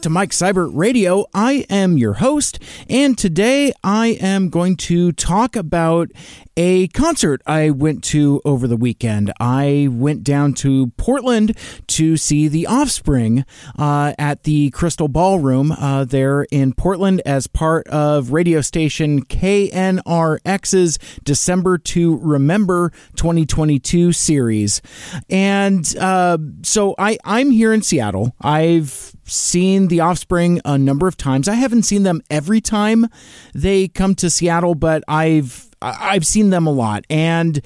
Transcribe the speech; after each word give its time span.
Back 0.00 0.04
to 0.04 0.10
Mike 0.10 0.30
Seibert 0.30 0.70
Radio. 0.72 1.26
I 1.34 1.66
am 1.68 1.98
your 1.98 2.14
host, 2.14 2.58
and 2.88 3.18
today 3.18 3.74
I 3.84 4.16
am 4.22 4.48
going 4.48 4.76
to 4.76 5.12
talk 5.12 5.56
about 5.56 6.08
a 6.56 6.88
concert 6.88 7.42
I 7.46 7.68
went 7.68 8.02
to 8.04 8.40
over 8.44 8.66
the 8.66 8.78
weekend. 8.78 9.30
I 9.38 9.88
went 9.90 10.24
down 10.24 10.54
to 10.54 10.88
Portland 10.96 11.54
to 11.88 12.16
see 12.16 12.48
The 12.48 12.66
Offspring 12.66 13.44
uh, 13.78 14.14
at 14.18 14.44
the 14.44 14.70
Crystal 14.70 15.08
Ballroom 15.08 15.72
uh, 15.72 16.04
there 16.04 16.44
in 16.50 16.72
Portland 16.72 17.20
as 17.26 17.46
part 17.46 17.86
of 17.88 18.32
radio 18.32 18.62
station 18.62 19.24
KNRK's 19.24 20.98
December 21.24 21.76
to 21.78 22.16
Remember 22.18 22.90
2022 23.16 24.12
series. 24.12 24.80
And 25.28 25.94
uh, 25.98 26.38
so 26.62 26.94
I, 26.98 27.18
I'm 27.24 27.50
here 27.50 27.72
in 27.72 27.82
Seattle. 27.82 28.34
I've 28.40 29.14
seen 29.30 29.88
The 29.88 30.00
Offspring 30.00 30.60
a 30.64 30.76
number 30.78 31.06
of 31.06 31.16
times. 31.16 31.48
I 31.48 31.54
haven't 31.54 31.82
seen 31.82 32.02
them 32.02 32.20
every 32.30 32.60
time 32.60 33.06
they 33.54 33.88
come 33.88 34.14
to 34.16 34.30
Seattle, 34.30 34.74
but 34.74 35.02
I've 35.08 35.70
I've 35.82 36.26
seen 36.26 36.50
them 36.50 36.66
a 36.66 36.72
lot, 36.72 37.04
and 37.08 37.60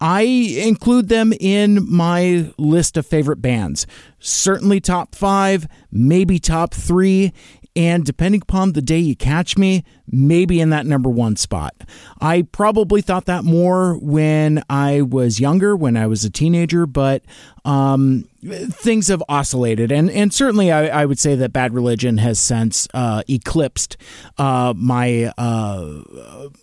I 0.00 0.22
include 0.22 1.08
them 1.08 1.32
in 1.32 1.90
my 1.90 2.52
list 2.58 2.96
of 2.96 3.06
favorite 3.06 3.40
bands. 3.42 3.86
Certainly 4.18 4.80
top 4.80 5.14
five, 5.14 5.66
maybe 5.90 6.38
top 6.38 6.74
three, 6.74 7.32
and 7.74 8.04
depending 8.04 8.42
upon 8.42 8.72
the 8.72 8.82
day 8.82 8.98
you 8.98 9.16
catch 9.16 9.58
me, 9.58 9.84
maybe 10.10 10.60
in 10.60 10.70
that 10.70 10.86
number 10.86 11.10
one 11.10 11.36
spot. 11.36 11.74
I 12.20 12.42
probably 12.42 13.02
thought 13.02 13.26
that 13.26 13.44
more 13.44 13.98
when 13.98 14.62
I 14.70 15.02
was 15.02 15.40
younger, 15.40 15.76
when 15.76 15.96
I 15.96 16.06
was 16.06 16.24
a 16.24 16.30
teenager, 16.30 16.86
but 16.86 17.22
um, 17.64 18.28
things 18.44 19.08
have 19.08 19.22
oscillated, 19.28 19.90
and 19.90 20.08
and 20.10 20.32
certainly 20.32 20.70
I, 20.70 21.02
I, 21.02 21.04
would 21.04 21.18
say 21.18 21.34
that 21.34 21.52
Bad 21.52 21.74
Religion 21.74 22.18
has 22.18 22.38
since 22.38 22.86
uh, 22.94 23.22
eclipsed 23.28 23.96
uh, 24.38 24.72
my 24.76 25.32
uh, 25.36 26.02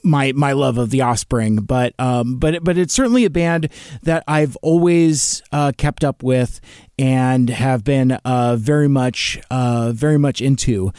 my 0.01 0.31
my 0.31 0.53
love 0.53 0.77
of 0.77 0.91
the 0.91 1.01
Offspring, 1.01 1.57
but 1.57 1.93
um, 1.99 2.37
but 2.37 2.63
but 2.63 2.77
it's 2.77 2.93
certainly 2.93 3.25
a 3.25 3.29
band 3.29 3.69
that 4.03 4.23
I've 4.29 4.55
always 4.61 5.43
uh, 5.51 5.73
kept 5.77 6.05
up 6.05 6.23
with 6.23 6.61
and 6.97 7.49
have 7.49 7.83
been 7.83 8.13
uh, 8.23 8.55
very 8.55 8.87
much 8.87 9.41
uh, 9.51 9.91
very 9.93 10.17
much 10.17 10.41
into. 10.41 10.93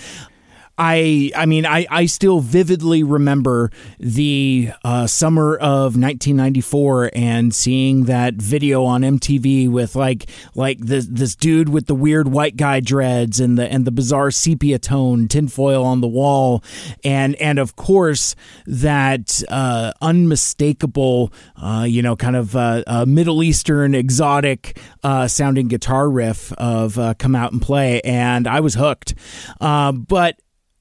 I 0.77 1.31
I 1.37 1.47
mean 1.47 1.67
I, 1.67 1.87
I 1.89 2.07
still 2.07 2.41
vividly 2.41 3.03
remember 3.03 3.71
the 3.99 4.71
uh, 4.83 5.07
summer 5.07 5.57
of 5.57 5.97
1994 5.97 7.11
and 7.15 7.55
seeing 7.55 8.05
that 8.05 8.35
video 8.35 8.85
on 8.85 9.03
MTV 9.03 9.71
with 9.71 9.95
like 9.95 10.29
like 10.55 10.79
this 10.81 11.07
this 11.07 11.37
dude 11.37 11.69
with 11.69 11.87
the 11.87 11.95
weird 11.95 12.29
white 12.29 12.57
guy 12.57 12.81
dreads 12.81 13.39
and 13.39 13.57
the 13.57 13.71
and 13.71 13.85
the 13.85 13.93
bizarre 13.93 14.33
sepia 14.33 14.79
tone 14.79 15.29
tinfoil 15.29 15.85
on 15.85 16.01
the 16.01 16.09
wall 16.09 16.65
and 17.05 17.37
and 17.37 17.61
of 17.61 17.77
course 17.77 18.35
that 18.67 19.43
uh, 19.49 19.93
unmistakable 20.01 21.33
uh, 21.57 21.87
you 21.89 22.03
know 22.03 22.17
kind 22.17 22.35
of 22.35 22.57
uh, 22.57 23.05
Middle 23.07 23.43
Eastern 23.43 23.95
exotic 23.95 24.81
uh, 25.05 25.29
sounding 25.29 25.69
guitar 25.69 26.11
riff 26.11 26.53
of 26.55 26.99
uh, 26.99 27.15
"Come 27.15 27.37
Out 27.37 27.53
and 27.53 27.63
Play" 27.63 28.01
and 28.01 28.49
I 28.49 28.59
was 28.59 28.75
hooked. 28.75 29.15
but 29.61 30.39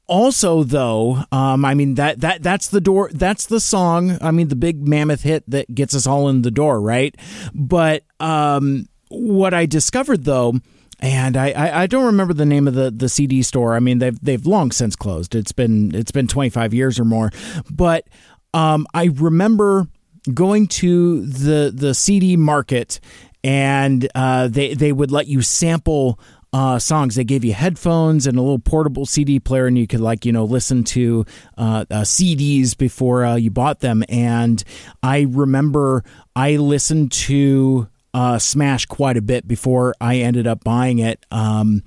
also 0.08 0.64
though 0.64 1.24
um, 1.32 1.64
i 1.64 1.74
mean 1.74 1.96
that 1.96 2.20
that 2.20 2.44
that's 2.44 2.68
the 2.68 2.82
door 2.82 3.10
that's 3.14 3.46
the 3.46 3.60
song 3.60 4.18
i 4.22 4.32
mean 4.32 4.48
the 4.50 4.56
big 4.56 4.88
mammoth 4.88 5.24
hit 5.24 5.44
that 5.50 5.74
gets 5.74 5.96
us 5.96 6.06
all 6.06 6.28
in 6.30 6.42
the 6.42 6.52
door 6.52 6.82
right 6.82 7.16
but 7.54 8.04
um, 8.20 8.88
what 9.10 9.54
i 9.54 9.66
discovered 9.66 10.24
though 10.26 10.54
and 11.00 11.36
I, 11.36 11.52
I, 11.52 11.82
I, 11.82 11.88
don't 11.88 12.06
remember 12.06 12.34
the 12.34 12.46
name 12.46 12.66
of 12.66 12.76
the, 12.76 12.90
the 12.90 13.10
CD 13.10 13.42
store. 13.42 13.76
I 13.76 13.82
mean, 13.82 14.00
they've 14.00 14.18
they've 14.22 14.46
long 14.46 14.72
since 14.72 14.96
closed. 14.96 15.36
It's 15.36 15.52
been 15.52 15.94
it's 15.94 16.12
been 16.12 16.28
25 16.28 16.74
years 16.74 16.98
or 16.98 17.04
more. 17.04 17.30
But 17.70 18.08
um, 18.54 18.88
I 18.94 19.06
remember 19.14 19.88
going 20.34 20.68
to 20.68 21.26
the 21.26 21.74
the 21.76 21.94
CD 21.94 22.38
market, 22.38 23.02
and 23.44 24.08
uh, 24.16 24.48
they 24.48 24.76
they 24.76 24.94
would 24.94 25.12
let 25.12 25.28
you 25.28 25.42
sample 25.42 26.20
uh, 26.54 26.78
songs. 26.80 27.16
They 27.16 27.24
gave 27.24 27.44
you 27.44 27.54
headphones 27.54 28.28
and 28.28 28.38
a 28.38 28.42
little 28.42 28.60
portable 28.60 29.06
CD 29.06 29.40
player, 29.40 29.66
and 29.66 29.78
you 29.78 29.88
could 29.88 30.00
like 30.00 30.26
you 30.26 30.32
know 30.32 30.46
listen 30.46 30.84
to 30.86 31.26
uh, 31.58 31.86
uh, 31.90 32.02
CDs 32.02 32.78
before 32.78 33.26
uh, 33.26 33.36
you 33.36 33.50
bought 33.50 33.80
them. 33.80 34.04
And 34.08 34.64
I 35.02 35.26
remember 35.30 36.04
I 36.36 36.58
listened 36.58 37.12
to 37.14 37.90
uh, 38.14 38.38
Smash 38.38 38.86
quite 38.86 39.18
a 39.18 39.22
bit 39.22 39.48
before 39.48 39.96
I 40.00 40.18
ended 40.18 40.46
up 40.46 40.64
buying 40.64 41.00
it. 41.00 41.26
Um, 41.32 41.84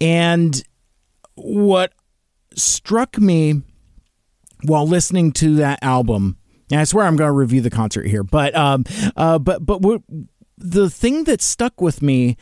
and 0.00 0.60
what 1.36 1.92
struck 2.56 3.18
me 3.18 3.62
while 4.64 4.86
listening 4.86 5.32
to 5.32 5.54
that 5.56 5.78
album, 5.82 6.36
and 6.70 6.80
I 6.80 6.84
swear 6.84 7.06
I'm 7.06 7.16
going 7.16 7.28
to 7.28 7.32
review 7.32 7.60
the 7.60 7.70
concert 7.70 8.06
here, 8.06 8.24
but 8.24 8.54
um, 8.56 8.84
uh, 9.16 9.38
but 9.38 9.64
but 9.64 9.82
what, 9.82 10.02
the 10.58 10.90
thing 10.90 11.24
that 11.24 11.40
stuck 11.40 11.80
with 11.80 12.02
me 12.02 12.36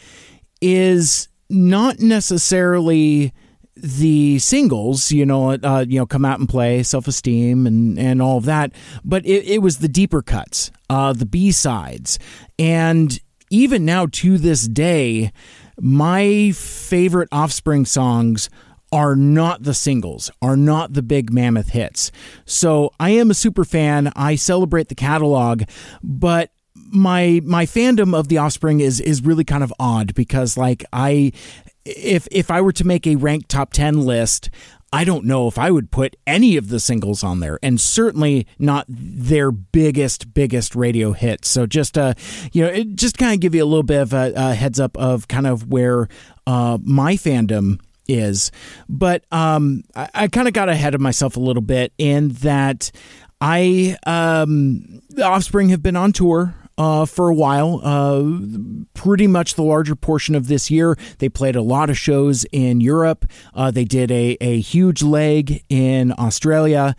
is 0.61 1.29
not 1.51 2.01
necessarily 2.01 3.33
the 3.77 4.39
singles, 4.39 5.13
you 5.13 5.25
know, 5.25 5.53
uh, 5.53 5.85
you 5.89 5.99
know, 5.99 6.07
come 6.07 6.25
out 6.25 6.41
and 6.41 6.49
play, 6.49 6.83
self 6.83 7.07
esteem, 7.07 7.67
and 7.67 7.99
and 7.99 8.21
all 8.21 8.39
of 8.39 8.45
that. 8.45 8.73
But 9.05 9.25
it, 9.25 9.45
it 9.47 9.63
was 9.63 9.79
the 9.79 9.89
deeper 9.89 10.23
cuts, 10.23 10.71
uh, 10.91 11.13
the 11.13 11.27
B 11.27 11.53
sides, 11.53 12.19
and 12.59 13.19
even 13.51 13.85
now 13.85 14.07
to 14.07 14.39
this 14.39 14.67
day, 14.69 15.33
my 15.81 16.53
favorite 16.53 17.29
Offspring 17.33 17.87
songs 17.87 18.51
are 18.91 19.15
not 19.15 19.63
the 19.63 19.75
singles, 19.75 20.31
are 20.41 20.57
not 20.57 20.95
the 20.95 21.03
big 21.03 21.33
mammoth 21.33 21.71
hits. 21.71 22.11
So 22.47 22.91
I 22.99 23.11
am 23.11 23.31
a 23.31 23.35
super 23.35 23.65
fan. 23.65 24.11
I 24.17 24.35
celebrate 24.35 24.89
the 24.89 24.95
catalog, 24.95 25.65
but 26.03 26.51
my 26.91 27.41
my 27.45 27.67
fandom 27.67 28.15
of 28.15 28.29
the 28.29 28.39
Offspring 28.39 28.81
is 28.81 29.01
is 29.01 29.23
really 29.23 29.45
kind 29.45 29.63
of 29.63 29.73
odd 29.79 30.15
because 30.15 30.57
like 30.57 30.85
I 30.93 31.33
if 31.85 32.29
if 32.31 32.51
I 32.51 32.61
were 32.61 32.73
to 32.73 32.87
make 32.87 33.07
a 33.07 33.17
ranked 33.17 33.49
top 33.49 33.73
10 33.73 34.05
list, 34.05 34.51
I 34.93 35.05
don't 35.05 35.25
know 35.25 35.49
if 35.49 35.59
I 35.59 35.71
would 35.71 35.91
put 35.91 36.17
any 36.27 36.57
of 36.57 36.69
the 36.69 36.81
singles 36.81 37.23
on 37.23 37.41
there, 37.41 37.59
and 37.63 37.81
certainly 37.81 38.47
not 38.59 38.87
their 38.89 39.51
biggest, 39.51 40.33
biggest 40.33 40.75
radio 40.75 41.13
hits. 41.13 41.49
So 41.49 41.67
just 41.67 41.99
uh, 41.99 42.15
you 42.53 42.65
know, 42.65 42.71
it 42.71 42.95
just 42.95 43.19
kind 43.19 43.35
of 43.35 43.41
give 43.41 43.55
you 43.55 43.63
a 43.63 43.67
little 43.67 43.83
bit 43.83 44.01
of 44.01 44.13
a, 44.13 44.33
a 44.35 44.55
heads 44.55 44.81
up 44.81 44.97
of 44.97 45.29
kind 45.29 45.47
of 45.47 45.69
where 45.69 46.09
uh, 46.47 46.79
my 46.83 47.15
fandom 47.15 47.81
is. 48.07 48.51
But 48.89 49.25
um, 49.31 49.85
I, 49.95 50.09
I 50.15 50.29
kind 50.29 50.49
of 50.49 50.55
got 50.55 50.71
ahead 50.71 50.95
of 50.95 51.01
myself 51.01 51.37
a 51.37 51.41
little 51.41 51.63
bit 51.63 51.93
in 51.99 52.31
that 52.41 52.91
I 53.41 53.97
um, 54.07 55.03
the 55.11 55.25
Offspring 55.25 55.69
have 55.69 55.83
been 55.83 55.97
on 55.97 56.13
tour 56.13 56.55
uh, 56.79 57.05
for 57.05 57.29
a 57.29 57.35
while. 57.35 57.81
Uh, 57.83 58.39
pretty 58.95 59.27
much 59.27 59.55
the 59.55 59.63
larger 59.63 59.95
portion 59.95 60.35
of 60.35 60.49
this 60.49 60.71
year, 60.71 60.97
they 61.19 61.29
played 61.29 61.57
a 61.57 61.63
lot 61.63 61.91
of 61.91 61.99
shows 61.99 62.47
in 62.53 62.81
Europe. 62.81 63.27
Uh, 63.53 63.71
they 63.71 63.85
did 63.85 64.11
a, 64.11 64.39
a 64.41 64.61
huge 64.61 65.03
leg 65.03 65.65
in 65.69 66.15
Australia. 66.19 66.95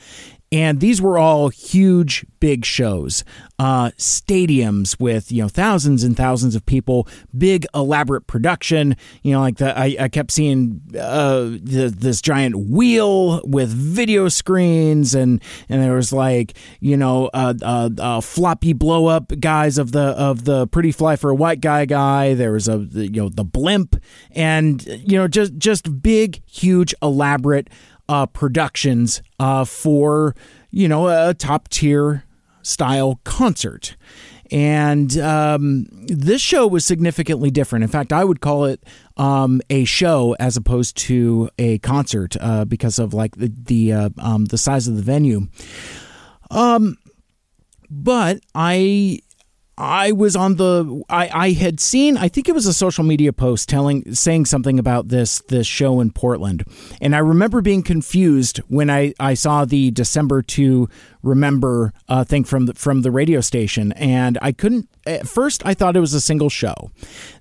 And 0.51 0.80
these 0.80 1.00
were 1.00 1.19
all 1.19 1.50
huge, 1.50 2.25
big 2.40 2.66
shows, 2.66 3.24
uh, 3.60 3.92
stadiums 3.98 5.00
with 5.00 5.31
you 5.31 5.44
know 5.44 5.48
thousands 5.48 6.04
and 6.04 6.18
thousands 6.18 6.56
of 6.56 6.66
people, 6.66 7.07
big 7.38 7.68
elaborate 7.75 8.25
production. 8.25 8.96
You 9.22 9.34
know, 9.34 9.42
like 9.42 9.57
the 9.57 9.78
I, 9.78 9.96
I 10.00 10.07
kept 10.07 10.31
seeing 10.31 10.81
uh, 11.00 11.42
the, 11.62 11.94
this 11.96 12.19
giant 12.19 12.57
wheel 12.57 13.42
with 13.44 13.69
video 13.69 14.28
screens, 14.28 15.13
and 15.13 15.40
and 15.68 15.84
there 15.84 15.94
was 15.94 16.12
like 16.12 16.57
you 16.80 16.98
know 16.98 17.30
uh, 17.31 17.54
uh, 17.62 17.90
uh, 18.00 18.22
floppy 18.22 18.74
blow 18.74 19.06
up 19.06 19.31
guys 19.40 19.78
of 19.78 19.92
the 19.92 20.01
of 20.01 20.46
the 20.46 20.66
pretty 20.66 20.92
fly 20.92 21.16
for 21.16 21.30
a 21.30 21.36
white 21.36 21.62
guy 21.62 21.86
guy. 21.86 22.34
There 22.34 22.54
was 22.54 22.68
a 22.68 22.78
you 22.92 23.22
know 23.22 23.30
the 23.30 23.46
blimp, 23.46 23.98
and 24.31 24.84
you 24.84 25.16
know 25.16 25.28
just 25.28 25.57
just 25.57 26.01
big, 26.01 26.42
huge, 26.48 26.96
elaborate 27.04 27.69
uh, 28.10 28.26
productions 28.26 29.22
uh, 29.40 29.64
for 29.64 30.36
you 30.72 30.90
know 30.90 31.30
a 31.30 31.34
top 31.34 31.70
tier 31.70 32.26
style 32.62 33.22
concert. 33.24 33.96
And 34.52 35.16
um, 35.20 35.86
this 36.08 36.42
show 36.42 36.66
was 36.66 36.84
significantly 36.84 37.52
different. 37.52 37.84
In 37.84 37.90
fact, 37.90 38.12
I 38.12 38.24
would 38.24 38.42
call 38.42 38.66
it 38.66 38.84
um, 39.16 39.62
a 39.70 39.86
show 39.86 40.36
as 40.40 40.58
opposed 40.58 40.98
to 40.98 41.52
a 41.60 41.78
concert 41.80 42.36
uh, 42.42 42.66
because 42.66 42.98
of 42.98 43.14
like 43.14 43.36
the 43.36 43.54
the 43.56 43.94
uh, 43.94 44.10
um, 44.18 44.46
the 44.46 44.58
size 44.58 44.88
of 44.88 44.96
the 44.96 45.04
venue. 45.04 45.48
Um, 46.50 46.98
but 47.92 48.40
I 48.56 49.20
I 49.80 50.12
was 50.12 50.36
on 50.36 50.56
the 50.56 51.04
I, 51.10 51.30
I 51.34 51.52
had 51.52 51.80
seen 51.80 52.18
I 52.18 52.28
think 52.28 52.50
it 52.50 52.52
was 52.54 52.68
a 52.68 52.74
social 52.74 53.06
media 53.06 53.31
post 53.31 53.70
telling 53.70 54.14
saying 54.14 54.46
something 54.46 54.78
about 54.78 55.08
this 55.08 55.40
this 55.48 55.66
show 55.66 56.02
in 56.02 56.12
Portland. 56.12 56.66
And 57.00 57.16
I 57.16 57.20
remember 57.20 57.62
being 57.62 57.81
confused 57.81 58.58
when 58.68 58.90
I, 58.90 59.14
I 59.22 59.36
saw 59.36 59.64
the 59.64 59.90
December 59.92 60.42
to 60.42 60.90
remember 61.24 61.94
uh, 62.10 62.26
thing 62.26 62.44
from 62.44 62.66
the, 62.66 62.74
from 62.74 63.04
the 63.04 63.12
radio 63.12 63.40
station 63.40 63.94
and 63.94 64.38
I 64.42 64.52
couldn't 64.52 64.90
at 65.08 65.28
first 65.30 65.66
I 65.66 65.74
thought 65.74 65.96
it 65.96 66.02
was 66.02 66.14
a 66.14 66.22
single 66.22 66.50
show. 66.50 66.92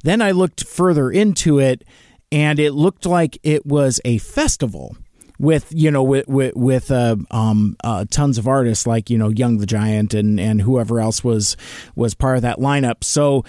Then 0.04 0.22
I 0.22 0.30
looked 0.30 0.64
further 0.64 1.10
into 1.10 1.58
it 1.58 1.82
and 2.30 2.60
it 2.60 2.72
looked 2.72 3.04
like 3.04 3.36
it 3.42 3.66
was 3.66 4.00
a 4.04 4.18
festival 4.18 4.96
with 5.38 5.72
you 5.72 5.90
know 5.90 6.02
with 6.02 6.26
with, 6.28 6.56
with 6.56 6.90
uh, 6.90 7.16
um, 7.30 7.76
uh, 7.84 8.04
tons 8.10 8.38
of 8.38 8.48
artists 8.48 8.86
like 8.86 9.10
you 9.10 9.18
know 9.18 9.28
Young 9.28 9.58
the 9.58 9.66
Giant 9.66 10.14
and 10.14 10.40
and 10.40 10.62
whoever 10.62 11.00
else 11.00 11.22
was 11.22 11.56
was 11.94 12.14
part 12.14 12.36
of 12.36 12.42
that 12.42 12.58
lineup. 12.58 13.04
So 13.04 13.44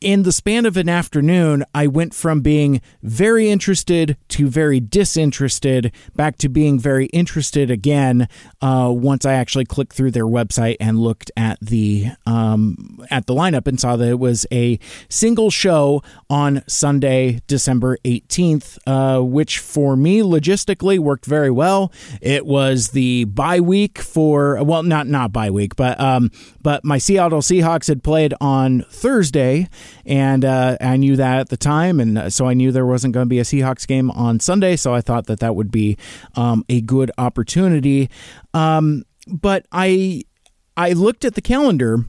in 0.00 0.22
the 0.22 0.32
span 0.32 0.64
of 0.64 0.78
an 0.78 0.88
afternoon, 0.88 1.62
I 1.74 1.86
went 1.86 2.14
from 2.14 2.40
being 2.40 2.80
very 3.02 3.50
interested 3.50 4.16
to 4.28 4.48
very 4.48 4.80
disinterested, 4.80 5.92
back 6.16 6.38
to 6.38 6.48
being 6.48 6.78
very 6.78 7.06
interested 7.06 7.70
again. 7.70 8.26
Uh, 8.62 8.90
once 8.94 9.26
I 9.26 9.34
actually 9.34 9.66
clicked 9.66 9.92
through 9.92 10.12
their 10.12 10.26
website 10.26 10.76
and 10.80 10.98
looked 10.98 11.30
at 11.36 11.58
the 11.60 12.06
um, 12.24 13.04
at 13.10 13.26
the 13.26 13.34
lineup 13.34 13.66
and 13.66 13.78
saw 13.78 13.96
that 13.96 14.08
it 14.08 14.18
was 14.18 14.46
a 14.50 14.78
single 15.10 15.50
show 15.50 16.02
on 16.30 16.62
Sunday, 16.66 17.40
December 17.46 17.98
eighteenth, 18.04 18.78
uh, 18.86 19.20
which 19.20 19.58
for 19.58 19.96
me 19.96 20.20
logistically 20.20 20.98
worked 20.98 21.26
very 21.26 21.50
well. 21.50 21.92
It 22.22 22.46
was 22.46 22.90
the 22.90 23.24
bye 23.24 23.60
week 23.60 23.98
for 23.98 24.62
well, 24.64 24.82
not 24.82 25.08
not 25.08 25.30
bye 25.30 25.50
week, 25.50 25.76
but 25.76 26.00
um, 26.00 26.30
but 26.62 26.86
my 26.86 26.96
Seattle 26.96 27.40
Seahawks 27.40 27.88
had 27.88 28.02
played 28.02 28.32
on 28.40 28.86
Thursday 28.90 29.68
and 30.04 30.44
uh, 30.44 30.76
I 30.80 30.96
knew 30.96 31.16
that 31.16 31.40
at 31.40 31.48
the 31.48 31.56
time, 31.56 32.00
and 32.00 32.18
uh, 32.18 32.30
so 32.30 32.46
I 32.46 32.54
knew 32.54 32.72
there 32.72 32.86
wasn't 32.86 33.14
going 33.14 33.26
to 33.26 33.28
be 33.30 33.38
a 33.38 33.44
Seahawks 33.44 33.86
game 33.86 34.10
on 34.10 34.40
Sunday. 34.40 34.76
So 34.76 34.94
I 34.94 35.00
thought 35.00 35.26
that 35.26 35.40
that 35.40 35.54
would 35.54 35.70
be 35.70 35.96
um, 36.34 36.64
a 36.68 36.80
good 36.80 37.10
opportunity. 37.18 38.10
Um, 38.54 39.04
but 39.26 39.66
I 39.72 40.24
I 40.76 40.92
looked 40.92 41.24
at 41.24 41.34
the 41.34 41.42
calendar 41.42 42.04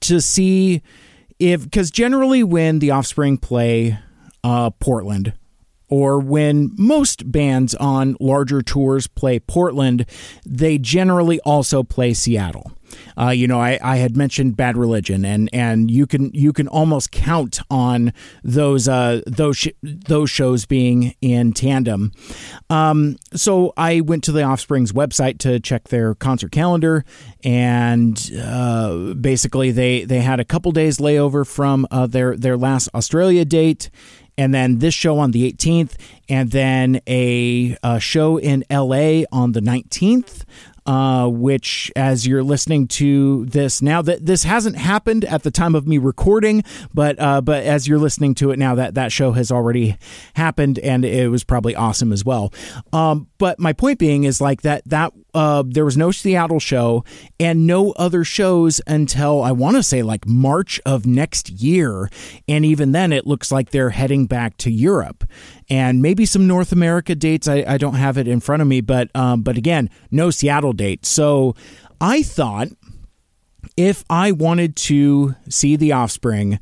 to 0.00 0.20
see 0.20 0.82
if 1.38 1.64
because 1.64 1.90
generally 1.90 2.42
when 2.42 2.78
the 2.78 2.90
Offspring 2.90 3.38
play 3.38 3.98
uh, 4.44 4.70
Portland 4.70 5.32
or 5.88 6.20
when 6.20 6.70
most 6.78 7.30
bands 7.30 7.74
on 7.74 8.16
larger 8.20 8.62
tours 8.62 9.06
play 9.06 9.38
Portland, 9.40 10.06
they 10.46 10.78
generally 10.78 11.40
also 11.40 11.82
play 11.82 12.14
Seattle. 12.14 12.72
Uh, 13.18 13.30
you 13.30 13.46
know, 13.46 13.60
I, 13.60 13.78
I 13.82 13.96
had 13.96 14.16
mentioned 14.16 14.56
Bad 14.56 14.76
Religion, 14.76 15.24
and, 15.24 15.48
and 15.52 15.90
you 15.90 16.06
can 16.06 16.30
you 16.32 16.52
can 16.52 16.68
almost 16.68 17.10
count 17.10 17.60
on 17.70 18.12
those 18.42 18.88
uh, 18.88 19.22
those 19.26 19.56
sh- 19.56 19.68
those 19.82 20.30
shows 20.30 20.66
being 20.66 21.14
in 21.20 21.52
tandem. 21.52 22.12
Um, 22.68 23.16
so 23.34 23.72
I 23.76 24.00
went 24.00 24.24
to 24.24 24.32
the 24.32 24.42
Offspring's 24.42 24.92
website 24.92 25.38
to 25.38 25.60
check 25.60 25.88
their 25.88 26.14
concert 26.14 26.52
calendar, 26.52 27.04
and 27.44 28.30
uh, 28.40 29.14
basically 29.14 29.70
they 29.70 30.04
they 30.04 30.20
had 30.20 30.40
a 30.40 30.44
couple 30.44 30.72
days 30.72 30.98
layover 30.98 31.46
from 31.46 31.86
uh, 31.90 32.06
their 32.06 32.36
their 32.36 32.56
last 32.56 32.88
Australia 32.94 33.44
date 33.44 33.90
and 34.40 34.54
then 34.54 34.78
this 34.78 34.94
show 34.94 35.18
on 35.18 35.32
the 35.32 35.52
18th, 35.52 35.96
and 36.26 36.50
then 36.50 37.02
a, 37.06 37.76
a, 37.82 38.00
show 38.00 38.38
in 38.38 38.64
LA 38.70 39.24
on 39.30 39.52
the 39.52 39.60
19th 39.60 40.44
uh, 40.86 41.28
which, 41.28 41.92
as 41.96 42.26
you're 42.26 42.42
listening 42.42 42.88
to 42.88 43.46
this 43.46 43.82
now, 43.82 44.02
that 44.02 44.26
this 44.26 44.44
hasn't 44.44 44.76
happened 44.76 45.24
at 45.24 45.42
the 45.42 45.50
time 45.50 45.74
of 45.74 45.86
me 45.86 45.98
recording, 45.98 46.64
but 46.92 47.20
uh, 47.20 47.40
but 47.40 47.64
as 47.64 47.86
you're 47.86 47.98
listening 47.98 48.34
to 48.36 48.50
it 48.50 48.58
now, 48.58 48.74
that 48.74 48.94
that 48.94 49.12
show 49.12 49.32
has 49.32 49.50
already 49.50 49.96
happened, 50.34 50.78
and 50.78 51.04
it 51.04 51.28
was 51.30 51.44
probably 51.44 51.74
awesome 51.74 52.12
as 52.12 52.24
well. 52.24 52.52
Um, 52.92 53.28
but 53.38 53.58
my 53.58 53.72
point 53.72 53.98
being 53.98 54.24
is 54.24 54.40
like 54.40 54.62
that 54.62 54.82
that 54.86 55.12
uh, 55.34 55.62
there 55.66 55.84
was 55.84 55.96
no 55.96 56.10
Seattle 56.10 56.60
show 56.60 57.04
and 57.38 57.66
no 57.66 57.92
other 57.92 58.24
shows 58.24 58.80
until 58.86 59.42
I 59.42 59.52
want 59.52 59.76
to 59.76 59.82
say 59.82 60.02
like 60.02 60.26
March 60.26 60.80
of 60.84 61.06
next 61.06 61.50
year, 61.50 62.10
and 62.48 62.64
even 62.64 62.92
then, 62.92 63.12
it 63.12 63.26
looks 63.26 63.50
like 63.50 63.70
they're 63.70 63.90
heading 63.90 64.26
back 64.26 64.56
to 64.58 64.70
Europe 64.70 65.24
and 65.68 66.02
maybe 66.02 66.26
some 66.26 66.46
North 66.46 66.72
America 66.72 67.14
dates. 67.14 67.48
I, 67.48 67.64
I 67.66 67.78
don't 67.78 67.94
have 67.94 68.18
it 68.18 68.28
in 68.28 68.40
front 68.40 68.62
of 68.62 68.68
me, 68.68 68.80
but 68.80 69.14
um, 69.14 69.42
but 69.42 69.56
again, 69.56 69.90
no 70.10 70.30
Seattle 70.30 70.72
date. 70.72 71.06
So 71.06 71.54
I 72.00 72.22
thought 72.22 72.68
if 73.76 74.04
I 74.10 74.32
wanted 74.32 74.76
to 74.76 75.34
see 75.48 75.76
the 75.76 75.92
Offspring 75.92 76.58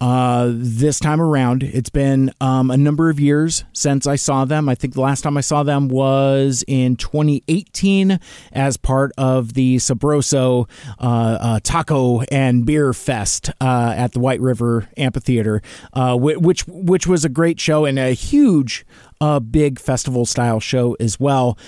uh, 0.00 0.50
this 0.52 0.98
time 0.98 1.20
around. 1.20 1.62
It's 1.62 1.90
been 1.90 2.32
um, 2.40 2.70
a 2.70 2.76
number 2.76 3.10
of 3.10 3.20
years 3.20 3.64
since 3.72 4.06
I 4.06 4.16
saw 4.16 4.44
them. 4.44 4.68
I 4.68 4.74
think 4.74 4.94
the 4.94 5.00
last 5.00 5.22
time 5.22 5.36
I 5.36 5.42
saw 5.42 5.62
them 5.62 5.88
was 5.88 6.64
in 6.66 6.96
2018 6.96 8.18
as 8.52 8.76
part 8.76 9.12
of 9.18 9.54
the 9.54 9.76
Sabroso 9.76 10.68
uh, 10.98 11.38
uh, 11.40 11.60
Taco 11.62 12.22
and 12.22 12.64
Beer 12.64 12.92
Fest 12.92 13.50
uh, 13.60 13.94
at 13.96 14.12
the 14.12 14.20
White 14.20 14.40
River 14.40 14.88
Amphitheater, 14.96 15.60
uh, 15.92 16.16
which 16.16 16.66
which 16.66 17.06
was 17.06 17.24
a 17.24 17.28
great 17.28 17.60
show 17.60 17.84
and 17.84 17.98
a 17.98 18.12
huge, 18.12 18.86
uh, 19.20 19.40
big 19.40 19.78
festival 19.78 20.24
style 20.24 20.60
show 20.60 20.96
as 20.98 21.20
well. 21.20 21.58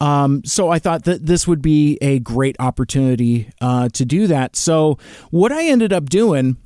Um, 0.00 0.42
so 0.44 0.68
I 0.68 0.80
thought 0.80 1.04
that 1.04 1.26
this 1.26 1.46
would 1.46 1.62
be 1.62 1.96
a 2.00 2.18
great 2.18 2.56
opportunity 2.58 3.50
uh, 3.60 3.88
to 3.90 4.04
do 4.04 4.26
that. 4.26 4.56
So 4.56 4.98
what 5.30 5.52
I 5.52 5.66
ended 5.66 5.92
up 5.92 6.10
doing 6.10 6.56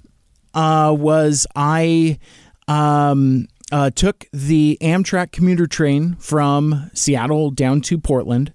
uh, 0.56 0.92
was 0.98 1.46
I 1.54 2.18
um, 2.66 3.46
uh, 3.70 3.90
took 3.90 4.26
the 4.32 4.78
Amtrak 4.80 5.30
commuter 5.30 5.66
train 5.66 6.16
from 6.16 6.90
Seattle 6.94 7.50
down 7.50 7.80
to 7.82 7.98
Portland 7.98 8.52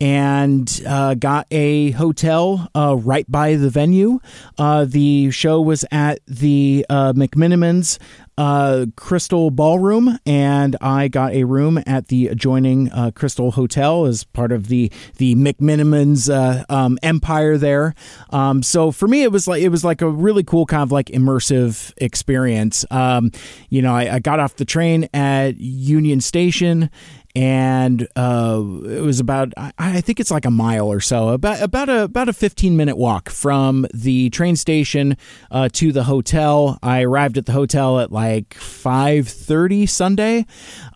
and 0.00 0.82
uh, 0.86 1.14
got 1.14 1.46
a 1.50 1.92
hotel 1.92 2.68
uh, 2.74 2.96
right 2.96 3.30
by 3.30 3.54
the 3.54 3.70
venue. 3.70 4.20
Uh, 4.58 4.84
the 4.84 5.30
show 5.30 5.60
was 5.60 5.84
at 5.90 6.20
the 6.26 6.84
uh, 6.88 7.12
McMenamins 7.14 7.98
uh, 8.38 8.86
Crystal 8.96 9.50
Ballroom, 9.50 10.18
and 10.26 10.76
I 10.80 11.08
got 11.08 11.32
a 11.32 11.44
room 11.44 11.82
at 11.86 12.08
the 12.08 12.28
adjoining 12.28 12.90
uh, 12.92 13.10
Crystal 13.14 13.52
Hotel 13.52 14.04
as 14.06 14.24
part 14.24 14.52
of 14.52 14.68
the 14.68 14.92
the 15.16 15.34
McMenamins 15.34 16.30
um, 16.70 16.98
empire 17.02 17.56
there. 17.56 17.94
Um, 18.30 18.62
so 18.62 18.92
for 18.92 19.08
me, 19.08 19.22
it 19.22 19.32
was 19.32 19.48
like 19.48 19.62
it 19.62 19.70
was 19.70 19.84
like 19.84 20.02
a 20.02 20.10
really 20.10 20.44
cool 20.44 20.66
kind 20.66 20.82
of 20.82 20.92
like 20.92 21.06
immersive 21.06 21.92
experience. 21.96 22.84
Um, 22.90 23.32
you 23.70 23.82
know, 23.82 23.94
I, 23.94 24.16
I 24.16 24.18
got 24.18 24.40
off 24.40 24.56
the 24.56 24.64
train 24.64 25.08
at 25.14 25.56
Union 25.56 26.20
Station 26.20 26.90
and 27.36 28.08
uh, 28.16 28.62
it 28.86 29.02
was 29.02 29.20
about 29.20 29.52
I 29.58 30.00
think 30.00 30.20
it's 30.20 30.30
like 30.30 30.46
a 30.46 30.50
mile 30.50 30.90
or 30.90 31.00
so, 31.00 31.28
about 31.28 31.60
about 31.60 31.90
a 31.90 32.04
about 32.04 32.30
a 32.30 32.32
fifteen 32.32 32.78
minute 32.78 32.96
walk 32.96 33.28
from 33.28 33.86
the 33.92 34.30
train 34.30 34.56
station 34.56 35.18
uh, 35.50 35.68
to 35.74 35.92
the 35.92 36.04
hotel. 36.04 36.78
I 36.82 37.02
arrived 37.02 37.36
at 37.36 37.44
the 37.44 37.52
hotel 37.52 38.00
at 38.00 38.10
like 38.10 38.54
five 38.54 39.28
thirty 39.28 39.84
Sunday, 39.84 40.46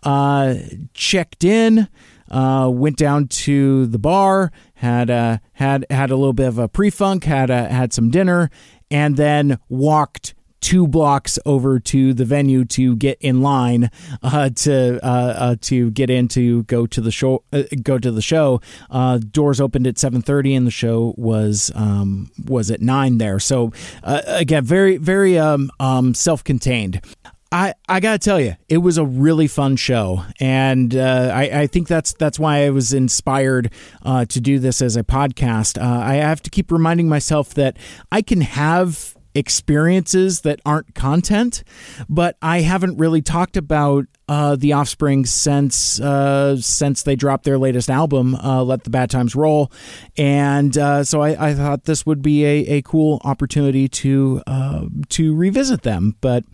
uh, 0.03 0.55
checked 0.93 1.43
in. 1.43 1.87
Uh, 2.29 2.69
went 2.69 2.95
down 2.95 3.27
to 3.27 3.85
the 3.87 3.99
bar, 3.99 4.53
had 4.75 5.09
a, 5.09 5.41
had 5.51 5.85
had 5.89 6.11
a 6.11 6.15
little 6.15 6.31
bit 6.31 6.47
of 6.47 6.57
a 6.57 6.69
pre 6.69 6.89
funk, 6.89 7.25
had 7.25 7.49
a, 7.49 7.67
had 7.67 7.91
some 7.91 8.09
dinner, 8.09 8.49
and 8.89 9.17
then 9.17 9.59
walked 9.67 10.33
two 10.61 10.87
blocks 10.87 11.37
over 11.45 11.79
to 11.79 12.13
the 12.13 12.25
venue 12.25 12.63
to 12.65 12.95
get 12.95 13.17
in 13.19 13.41
line 13.41 13.89
uh, 14.23 14.49
to 14.49 15.03
uh, 15.03 15.07
uh, 15.07 15.55
to 15.61 15.91
get 15.91 16.09
in 16.09 16.27
to 16.29 16.63
go 16.63 16.85
to 16.85 17.01
the 17.01 17.11
show. 17.11 17.43
Uh, 17.51 17.63
go 17.83 17.97
to 17.97 18.11
the 18.11 18.21
show. 18.21 18.61
Uh, 18.89 19.17
doors 19.17 19.59
opened 19.59 19.87
at 19.87 19.97
seven 19.97 20.21
thirty, 20.21 20.55
and 20.55 20.65
the 20.65 20.71
show 20.71 21.13
was 21.17 21.71
um, 21.75 22.31
was 22.45 22.71
at 22.71 22.81
nine 22.81 23.17
there. 23.17 23.39
So 23.39 23.73
uh, 24.03 24.21
again, 24.27 24.63
very 24.63 24.97
very 24.97 25.37
um, 25.37 25.71
um, 25.79 26.13
self 26.13 26.43
contained. 26.43 27.01
I, 27.53 27.73
I 27.89 27.99
gotta 27.99 28.17
tell 28.17 28.39
you, 28.39 28.55
it 28.69 28.77
was 28.77 28.97
a 28.97 29.03
really 29.03 29.47
fun 29.47 29.75
show, 29.75 30.23
and 30.39 30.95
uh, 30.95 31.31
I, 31.33 31.61
I 31.61 31.67
think 31.67 31.89
that's 31.89 32.13
that's 32.13 32.39
why 32.39 32.63
I 32.65 32.69
was 32.69 32.93
inspired 32.93 33.73
uh, 34.03 34.23
to 34.25 34.39
do 34.39 34.57
this 34.57 34.81
as 34.81 34.95
a 34.95 35.03
podcast. 35.03 35.77
Uh, 35.77 35.99
I 35.99 36.13
have 36.15 36.41
to 36.43 36.49
keep 36.49 36.71
reminding 36.71 37.09
myself 37.09 37.53
that 37.55 37.75
I 38.09 38.21
can 38.21 38.39
have 38.39 39.17
experiences 39.35 40.41
that 40.41 40.59
aren't 40.65 40.93
content, 40.95 41.63
but 42.09 42.37
I 42.41 42.61
haven't 42.61 42.97
really 42.97 43.21
talked 43.21 43.57
about 43.57 44.05
uh, 44.27 44.55
the 44.55 44.73
Offspring 44.73 45.25
since 45.25 45.99
uh, 45.99 46.55
since 46.55 47.03
they 47.03 47.17
dropped 47.17 47.43
their 47.43 47.57
latest 47.57 47.89
album, 47.89 48.35
uh, 48.35 48.63
"Let 48.63 48.85
the 48.85 48.89
Bad 48.89 49.09
Times 49.09 49.35
Roll," 49.35 49.71
and 50.17 50.77
uh, 50.77 51.03
so 51.03 51.21
I, 51.21 51.49
I, 51.49 51.53
thought 51.53 51.83
this 51.83 52.05
would 52.05 52.21
be 52.21 52.45
a, 52.45 52.77
a 52.77 52.81
cool 52.81 53.19
opportunity 53.25 53.89
to 53.89 54.41
uh, 54.47 54.85
to 55.09 55.35
revisit 55.35 55.81
them. 55.81 56.15
But 56.21 56.45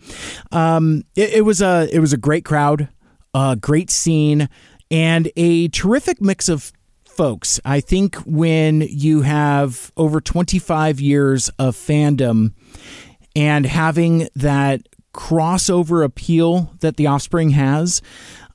um, 0.50 1.04
it, 1.14 1.34
it, 1.34 1.40
was 1.42 1.62
a 1.62 1.88
it 1.92 2.00
was 2.00 2.12
a 2.12 2.16
great 2.16 2.44
crowd, 2.44 2.88
a 3.32 3.54
great 3.54 3.90
scene, 3.90 4.48
and 4.90 5.30
a 5.36 5.68
terrific 5.68 6.20
mix 6.20 6.48
of 6.48 6.72
folks. 7.18 7.58
I 7.64 7.80
think 7.80 8.14
when 8.18 8.80
you 8.80 9.22
have 9.22 9.90
over 9.96 10.20
25 10.20 11.00
years 11.00 11.48
of 11.58 11.74
fandom 11.74 12.52
and 13.34 13.66
having 13.66 14.28
that 14.36 14.82
crossover 15.12 16.04
appeal 16.04 16.72
that 16.78 16.96
the 16.96 17.08
offspring 17.08 17.50
has, 17.50 18.02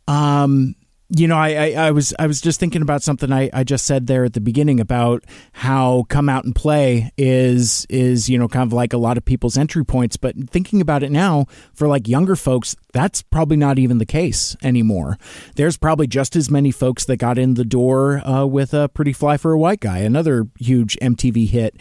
um, 0.08 0.76
you 1.16 1.28
know, 1.28 1.38
I, 1.38 1.50
I, 1.50 1.72
I, 1.88 1.92
was 1.92 2.14
I 2.18 2.26
was 2.26 2.42
just 2.42 2.60
thinking 2.60 2.82
about 2.82 3.04
something 3.04 3.32
I, 3.32 3.50
I 3.54 3.64
just 3.64 3.86
said 3.86 4.08
there 4.08 4.26
at 4.26 4.34
the 4.34 4.42
beginning 4.42 4.80
about 4.80 5.24
how 5.52 6.06
come 6.10 6.28
out 6.28 6.44
and 6.44 6.56
play 6.56 7.12
is 7.18 7.86
is 7.90 8.30
you 8.30 8.38
know 8.38 8.48
kind 8.48 8.66
of 8.68 8.74
like 8.74 8.94
a 8.94 8.98
lot 8.98 9.18
of 9.18 9.26
people's 9.26 9.58
entry 9.58 9.86
points, 9.86 10.18
but 10.18 10.36
thinking 10.50 10.82
about 10.82 11.04
it 11.04 11.12
now 11.12 11.46
for 11.74 11.88
like 11.88 12.08
younger 12.08 12.36
folks, 12.36 12.76
that's 12.94 13.22
probably 13.22 13.58
not 13.58 13.78
even 13.78 14.00
the 14.00 14.06
case 14.06 14.56
anymore. 14.64 15.18
There's 15.56 15.78
probably 15.78 16.08
just 16.08 16.36
as 16.36 16.50
many 16.50 16.72
folks 16.72 17.06
that 17.06 17.18
got 17.18 17.38
in 17.38 17.54
the 17.54 17.66
door 17.66 18.26
uh, 18.28 18.46
with 18.46 18.74
a 18.74 18.90
Pretty 18.90 19.14
Fly 19.14 19.38
for 19.38 19.52
a 19.52 19.60
White 19.60 19.82
Guy, 19.82 20.00
another 20.00 20.48
huge 20.58 20.98
MTV 21.00 21.48
hit. 21.48 21.76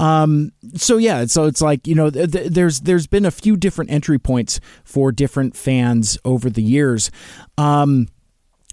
Um, 0.00 0.52
so 0.74 0.96
yeah, 0.96 1.26
so 1.26 1.44
it's 1.44 1.62
like 1.62 1.86
you 1.86 1.94
know 1.94 2.10
th- 2.10 2.30
there's 2.30 2.80
there's 2.80 3.06
been 3.06 3.26
a 3.26 3.30
few 3.30 3.56
different 3.56 3.92
entry 3.92 4.18
points 4.18 4.58
for 4.82 5.12
different 5.12 5.56
fans 5.56 6.18
over 6.24 6.50
the 6.50 6.62
years. 6.62 7.12
Um, 7.56 8.08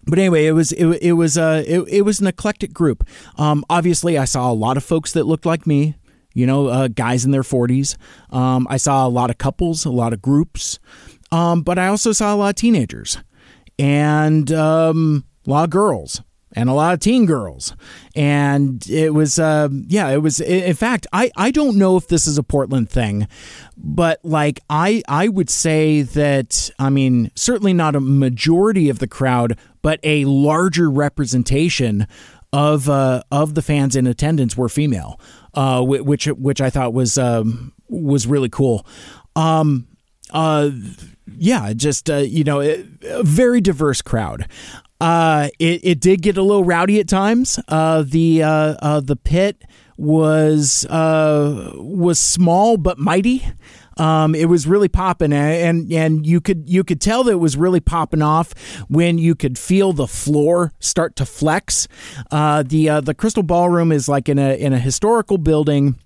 but 0.06 0.20
anyway, 0.20 0.46
it 0.46 0.54
was 0.54 0.72
it, 0.72 0.86
it 1.02 1.14
was 1.14 1.38
uh 1.38 1.64
it, 1.66 1.82
it 1.90 2.02
was 2.02 2.20
an 2.20 2.28
eclectic 2.28 2.74
group. 2.74 3.08
Um, 3.38 3.64
obviously, 3.70 4.18
I 4.18 4.26
saw 4.26 4.52
a 4.52 4.54
lot 4.54 4.78
of 4.78 4.84
folks 4.84 5.14
that 5.14 5.26
looked 5.26 5.46
like 5.46 5.68
me. 5.68 5.96
You 6.34 6.46
know, 6.46 6.68
uh, 6.68 6.88
guys 6.88 7.26
in 7.26 7.32
their 7.32 7.44
forties. 7.44 7.98
Um, 8.30 8.68
I 8.70 8.78
saw 8.78 9.06
a 9.06 9.10
lot 9.10 9.30
of 9.30 9.40
couples, 9.40 9.84
a 9.84 9.90
lot 9.90 10.14
of 10.14 10.22
groups, 10.22 10.80
um, 11.32 11.64
but 11.64 11.80
I 11.80 11.88
also 11.88 12.12
saw 12.12 12.34
a 12.34 12.38
lot 12.38 12.50
of 12.50 12.56
teenagers 12.56 13.18
and 13.80 14.52
um, 14.52 15.26
a 15.46 15.50
lot 15.50 15.64
of 15.64 15.70
girls 15.72 16.22
and 16.54 16.70
a 16.70 16.74
lot 16.74 16.94
of 16.94 17.00
teen 17.00 17.26
girls. 17.26 17.76
And 18.16 18.88
it 18.90 19.14
was, 19.14 19.40
uh, 19.40 19.70
yeah, 19.88 20.10
it 20.10 20.22
was. 20.22 20.40
In 20.40 20.76
fact, 20.76 21.08
I, 21.14 21.32
I 21.36 21.52
don't 21.52 21.78
know 21.78 21.96
if 21.96 22.08
this 22.08 22.28
is 22.28 22.38
a 22.38 22.44
Portland 22.44 22.90
thing, 22.90 23.28
but 23.78 24.20
like 24.24 24.60
I 24.70 25.02
I 25.08 25.28
would 25.28 25.50
say 25.50 26.02
that 26.02 26.70
I 26.80 26.90
mean 26.90 27.32
certainly 27.36 27.74
not 27.74 27.96
a 27.96 28.02
majority 28.02 28.90
of 28.90 29.00
the 29.00 29.08
crowd, 29.08 29.58
but 29.82 30.00
a 30.04 30.26
larger 30.26 30.90
representation 30.90 32.08
of 32.52 32.90
uh, 32.90 33.22
of 33.32 33.56
the 33.56 33.62
fans 33.62 33.96
in 33.96 34.08
attendance 34.08 34.58
were 34.58 34.70
female, 34.70 35.20
uh, 35.54 35.84
which 35.84 36.26
which 36.26 36.62
I 36.62 36.70
thought 36.70 36.94
was 36.94 37.18
um, 37.18 37.74
was 37.88 38.28
really 38.28 38.50
cool. 38.50 38.86
Um, 39.36 39.88
uh, 40.32 40.72
yeah, 41.38 41.74
just 41.74 42.10
uh, 42.10 42.18
you 42.18 42.44
know, 42.44 42.62
a 42.62 43.24
very 43.24 43.62
diverse 43.62 44.02
crowd. 44.02 44.48
Uh, 45.02 45.50
it, 45.60 45.80
it 45.84 46.00
did 46.02 46.22
get 46.22 46.38
a 46.38 46.42
little 46.42 46.64
rowdy 46.64 47.00
at 47.00 47.08
times. 47.08 47.60
Uh, 47.68 48.04
the 48.04 48.40
the 48.40 49.18
pit 49.24 49.64
was 49.98 50.86
was 50.90 52.20
small 52.20 52.78
but 52.78 52.98
mighty. 52.98 53.46
Um, 54.00 54.34
it 54.34 54.46
was 54.46 54.66
really 54.66 54.88
popping, 54.88 55.34
and 55.34 55.92
and 55.92 56.26
you 56.26 56.42
could 56.42 56.70
you 56.70 56.84
could 56.84 57.02
tell 57.02 57.24
that 57.26 57.32
it 57.32 57.40
was 57.40 57.58
really 57.58 57.82
popping 57.82 58.22
off 58.22 58.54
when 58.88 59.18
you 59.18 59.36
could 59.36 59.58
feel 59.58 59.94
the 59.94 60.08
floor 60.08 60.72
start 60.80 61.16
to 61.18 61.26
flex. 61.26 61.88
Uh, 62.32 62.64
the 62.64 62.90
uh, 62.90 63.02
the 63.02 63.14
Crystal 63.14 63.44
Ballroom 63.44 63.92
is 63.92 64.08
like 64.08 64.30
in 64.30 64.40
a 64.40 64.56
in 64.58 64.74
a 64.74 64.80
historical 64.80 65.38
building 65.38 66.00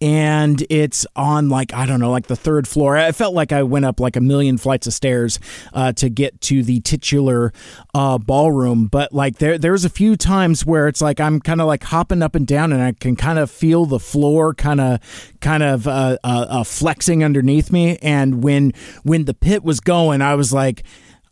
and 0.00 0.64
it's 0.68 1.06
on 1.16 1.48
like 1.48 1.72
I 1.72 1.86
don't 1.86 2.00
know, 2.00 2.10
like 2.10 2.26
the 2.26 2.36
third 2.36 2.66
floor. 2.66 2.96
I 2.96 3.12
felt 3.12 3.34
like 3.34 3.52
I 3.52 3.62
went 3.62 3.84
up 3.84 4.00
like 4.00 4.16
a 4.16 4.20
million 4.20 4.58
flights 4.58 4.86
of 4.86 4.94
stairs 4.94 5.38
uh, 5.72 5.92
to 5.92 6.08
get 6.08 6.40
to 6.42 6.62
the 6.62 6.80
titular 6.80 7.52
uh, 7.94 8.18
ballroom. 8.18 8.86
But 8.86 9.12
like 9.12 9.38
there, 9.38 9.58
there's 9.58 9.84
a 9.84 9.90
few 9.90 10.16
times 10.16 10.66
where 10.66 10.88
it's 10.88 11.00
like 11.00 11.20
I'm 11.20 11.40
kind 11.40 11.60
of 11.60 11.66
like 11.66 11.84
hopping 11.84 12.22
up 12.22 12.34
and 12.34 12.46
down, 12.46 12.72
and 12.72 12.82
I 12.82 12.92
can 12.92 13.16
kind 13.16 13.38
of 13.38 13.50
feel 13.50 13.86
the 13.86 14.00
floor 14.00 14.54
kind 14.54 14.80
of, 14.80 15.00
kind 15.40 15.62
of 15.62 15.86
uh, 15.86 16.18
uh, 16.24 16.46
uh, 16.48 16.64
flexing 16.64 17.22
underneath 17.22 17.70
me. 17.70 17.98
And 18.02 18.42
when 18.42 18.72
when 19.02 19.24
the 19.24 19.34
pit 19.34 19.62
was 19.62 19.80
going, 19.80 20.22
I 20.22 20.34
was 20.34 20.52
like 20.52 20.82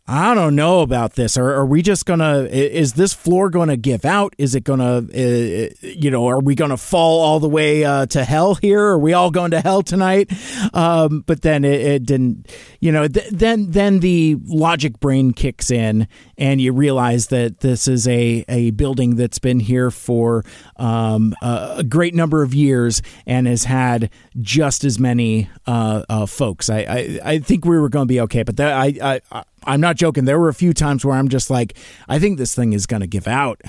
I 0.07 0.33
don't 0.33 0.55
know 0.55 0.81
about 0.81 1.13
this. 1.13 1.37
Are, 1.37 1.53
are 1.53 1.65
we 1.65 1.81
just 1.81 2.05
gonna? 2.05 2.43
Is 2.43 2.93
this 2.93 3.13
floor 3.13 3.49
going 3.49 3.69
to 3.69 3.77
give 3.77 4.03
out? 4.03 4.33
Is 4.37 4.55
it 4.55 4.63
gonna? 4.63 4.97
Uh, 4.97 5.69
you 5.81 6.09
know, 6.09 6.27
are 6.27 6.41
we 6.41 6.55
going 6.55 6.71
to 6.71 6.77
fall 6.77 7.21
all 7.21 7.39
the 7.39 7.47
way 7.47 7.85
uh, 7.85 8.07
to 8.07 8.23
hell 8.23 8.55
here? 8.55 8.81
Are 8.81 8.99
we 8.99 9.13
all 9.13 9.29
going 9.31 9.51
to 9.51 9.61
hell 9.61 9.83
tonight? 9.83 10.31
Um, 10.73 11.23
but 11.27 11.43
then 11.43 11.63
it, 11.63 11.81
it, 11.81 12.05
didn't. 12.05 12.51
You 12.79 12.91
know, 12.91 13.07
th- 13.07 13.29
then 13.29 13.71
then 13.71 13.99
the 13.99 14.37
logic 14.45 14.99
brain 14.99 15.33
kicks 15.33 15.69
in, 15.69 16.07
and 16.37 16.59
you 16.59 16.73
realize 16.73 17.27
that 17.27 17.59
this 17.59 17.87
is 17.87 18.07
a 18.07 18.43
a 18.49 18.71
building 18.71 19.15
that's 19.15 19.39
been 19.39 19.59
here 19.59 19.91
for 19.91 20.43
um, 20.77 21.35
a, 21.41 21.75
a, 21.77 21.83
great 21.83 22.15
number 22.15 22.41
of 22.41 22.53
years 22.53 23.01
and 23.25 23.47
has 23.47 23.65
had 23.65 24.09
just 24.39 24.83
as 24.83 24.99
many 24.99 25.49
uh, 25.67 26.03
uh 26.09 26.25
folks. 26.25 26.69
I, 26.69 26.79
I, 26.79 27.19
I 27.23 27.39
think 27.39 27.65
we 27.65 27.77
were 27.77 27.89
going 27.89 28.07
to 28.07 28.11
be 28.11 28.19
okay, 28.21 28.43
but 28.43 28.57
that, 28.57 28.73
I 28.73 29.21
I 29.31 29.43
I'm 29.65 29.81
not 29.81 29.95
joking. 29.95 30.25
There 30.25 30.39
were 30.39 30.49
a 30.49 30.53
few 30.53 30.73
times 30.73 31.05
where 31.05 31.15
I'm 31.15 31.29
just 31.29 31.49
like, 31.49 31.77
I 32.09 32.19
think 32.19 32.37
this 32.37 32.55
thing 32.55 32.73
is 32.73 32.85
going 32.85 33.01
to 33.01 33.07
give 33.07 33.27
out, 33.27 33.61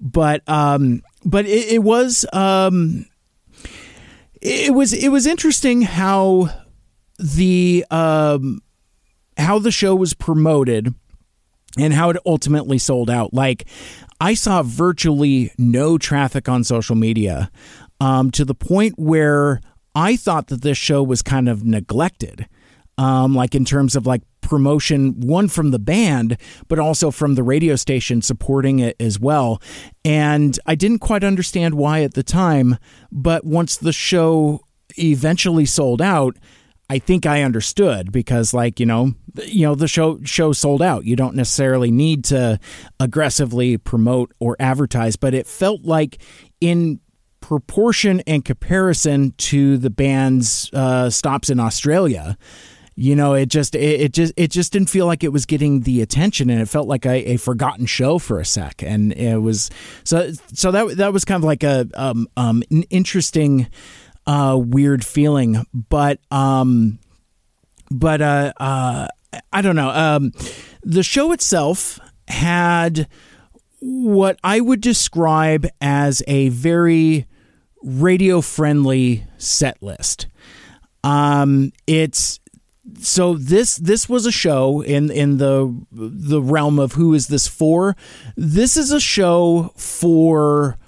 but 0.00 0.46
um, 0.48 1.02
but 1.24 1.46
it, 1.46 1.72
it 1.74 1.82
was 1.82 2.26
um, 2.32 3.06
it 4.40 4.74
was 4.74 4.92
it 4.92 5.08
was 5.08 5.26
interesting 5.26 5.82
how 5.82 6.48
the 7.18 7.84
um 7.90 8.60
how 9.36 9.58
the 9.58 9.70
show 9.70 9.94
was 9.94 10.14
promoted 10.14 10.94
and 11.78 11.92
how 11.92 12.10
it 12.10 12.16
ultimately 12.26 12.78
sold 12.78 13.08
out. 13.08 13.32
Like 13.32 13.66
I 14.20 14.34
saw 14.34 14.62
virtually 14.62 15.52
no 15.58 15.96
traffic 15.98 16.48
on 16.48 16.64
social 16.64 16.96
media 16.96 17.50
um, 18.00 18.30
to 18.32 18.44
the 18.44 18.54
point 18.54 18.98
where 18.98 19.60
I 19.94 20.16
thought 20.16 20.48
that 20.48 20.62
this 20.62 20.78
show 20.78 21.02
was 21.02 21.22
kind 21.22 21.48
of 21.48 21.64
neglected. 21.64 22.48
Um, 22.96 23.34
like 23.34 23.54
in 23.54 23.64
terms 23.64 23.94
of 23.94 24.06
like 24.06 24.22
promotion, 24.48 25.20
one 25.20 25.46
from 25.46 25.70
the 25.70 25.78
band, 25.78 26.38
but 26.68 26.78
also 26.78 27.10
from 27.10 27.34
the 27.34 27.42
radio 27.42 27.76
station 27.76 28.22
supporting 28.22 28.78
it 28.78 28.96
as 28.98 29.20
well. 29.20 29.60
And 30.04 30.58
I 30.66 30.74
didn't 30.74 31.00
quite 31.00 31.22
understand 31.22 31.74
why 31.74 32.02
at 32.02 32.14
the 32.14 32.22
time, 32.22 32.78
but 33.12 33.44
once 33.44 33.76
the 33.76 33.92
show 33.92 34.60
eventually 34.98 35.66
sold 35.66 36.00
out, 36.00 36.36
I 36.90 36.98
think 36.98 37.26
I 37.26 37.42
understood 37.42 38.10
because 38.10 38.54
like, 38.54 38.80
you 38.80 38.86
know, 38.86 39.12
you 39.44 39.66
know, 39.66 39.74
the 39.74 39.86
show 39.86 40.18
show 40.24 40.54
sold 40.54 40.80
out. 40.80 41.04
You 41.04 41.16
don't 41.16 41.34
necessarily 41.34 41.90
need 41.90 42.24
to 42.24 42.58
aggressively 42.98 43.76
promote 43.76 44.32
or 44.40 44.56
advertise, 44.58 45.16
but 45.16 45.34
it 45.34 45.46
felt 45.46 45.82
like 45.84 46.22
in 46.62 47.00
proportion 47.40 48.20
and 48.26 48.42
comparison 48.44 49.32
to 49.36 49.76
the 49.76 49.90
band's 49.90 50.70
uh, 50.72 51.10
stops 51.10 51.50
in 51.50 51.60
Australia, 51.60 52.38
you 53.00 53.14
know 53.14 53.34
it 53.34 53.46
just 53.46 53.76
it, 53.76 54.00
it, 54.00 54.12
just 54.12 54.32
it 54.36 54.50
just 54.50 54.72
didn't 54.72 54.90
feel 54.90 55.06
like 55.06 55.22
it 55.22 55.32
was 55.32 55.46
getting 55.46 55.82
the 55.82 56.02
attention 56.02 56.50
and 56.50 56.60
it 56.60 56.68
felt 56.68 56.88
like 56.88 57.06
a, 57.06 57.34
a 57.34 57.36
forgotten 57.36 57.86
show 57.86 58.18
for 58.18 58.40
a 58.40 58.44
sec. 58.44 58.82
And 58.82 59.12
it 59.12 59.38
was 59.38 59.70
so 60.02 60.32
so 60.52 60.72
that 60.72 60.96
that 60.96 61.12
was 61.12 61.24
kind 61.24 61.40
of 61.40 61.44
like 61.44 61.62
a 61.62 61.88
um, 61.94 62.26
um 62.36 62.64
an 62.72 62.82
interesting 62.90 63.68
uh 64.26 64.58
weird 64.60 65.04
feeling. 65.04 65.64
But 65.72 66.18
um 66.32 66.98
but 67.88 68.20
uh 68.20 68.52
uh 68.56 69.06
I 69.52 69.62
don't 69.62 69.76
know. 69.76 69.90
Um 69.90 70.32
the 70.82 71.04
show 71.04 71.30
itself 71.30 72.00
had 72.26 73.06
what 73.78 74.40
I 74.42 74.58
would 74.58 74.80
describe 74.80 75.68
as 75.80 76.20
a 76.26 76.48
very 76.48 77.28
radio 77.80 78.40
friendly 78.40 79.24
set 79.38 79.80
list. 79.80 80.26
Um, 81.04 81.72
it's 81.86 82.40
so 83.00 83.34
this 83.34 83.76
this 83.76 84.08
was 84.08 84.26
a 84.26 84.32
show 84.32 84.80
in 84.80 85.10
in 85.10 85.38
the 85.38 85.74
the 85.90 86.40
realm 86.40 86.78
of 86.78 86.92
who 86.92 87.14
is 87.14 87.28
this 87.28 87.46
for? 87.46 87.96
This 88.36 88.76
is 88.76 88.90
a 88.90 89.00
show 89.00 89.72
for 89.76 90.78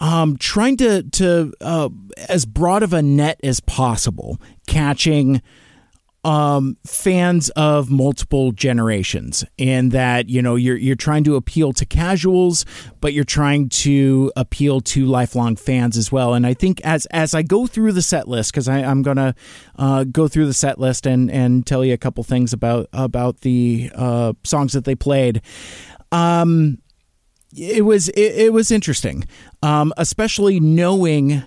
um, 0.00 0.36
trying 0.36 0.76
to 0.78 1.02
to 1.02 1.52
uh, 1.60 1.88
as 2.28 2.44
broad 2.44 2.82
of 2.82 2.92
a 2.92 3.02
net 3.02 3.40
as 3.42 3.60
possible, 3.60 4.40
catching 4.66 5.42
um, 6.24 6.76
fans 6.84 7.48
of 7.50 7.90
multiple 7.90 8.52
generations, 8.52 9.44
and 9.58 9.92
that 9.92 10.28
you 10.28 10.42
know 10.42 10.56
you're 10.56 10.76
you're 10.76 10.96
trying 10.96 11.24
to 11.24 11.36
appeal 11.36 11.72
to 11.74 11.86
casuals, 11.86 12.64
but 13.00 13.12
you're 13.12 13.24
trying 13.24 13.68
to 13.68 14.32
appeal 14.36 14.80
to 14.80 15.06
lifelong 15.06 15.56
fans 15.56 15.96
as 15.96 16.10
well. 16.10 16.34
And 16.34 16.46
I 16.46 16.54
think 16.54 16.80
as 16.82 17.06
as 17.06 17.34
I 17.34 17.42
go 17.42 17.66
through 17.66 17.92
the 17.92 18.02
set 18.02 18.26
list, 18.26 18.52
because 18.52 18.68
I'm 18.68 19.02
gonna 19.02 19.34
uh, 19.76 20.04
go 20.04 20.28
through 20.28 20.46
the 20.46 20.54
set 20.54 20.78
list 20.78 21.06
and 21.06 21.30
and 21.30 21.66
tell 21.66 21.84
you 21.84 21.94
a 21.94 21.98
couple 21.98 22.24
things 22.24 22.52
about 22.52 22.88
about 22.92 23.42
the 23.42 23.90
uh, 23.94 24.32
songs 24.44 24.72
that 24.72 24.84
they 24.84 24.96
played. 24.96 25.40
Um, 26.10 26.78
it 27.56 27.84
was 27.84 28.08
it, 28.10 28.46
it 28.46 28.52
was 28.52 28.70
interesting, 28.70 29.24
um, 29.62 29.92
especially 29.96 30.58
knowing 30.58 31.44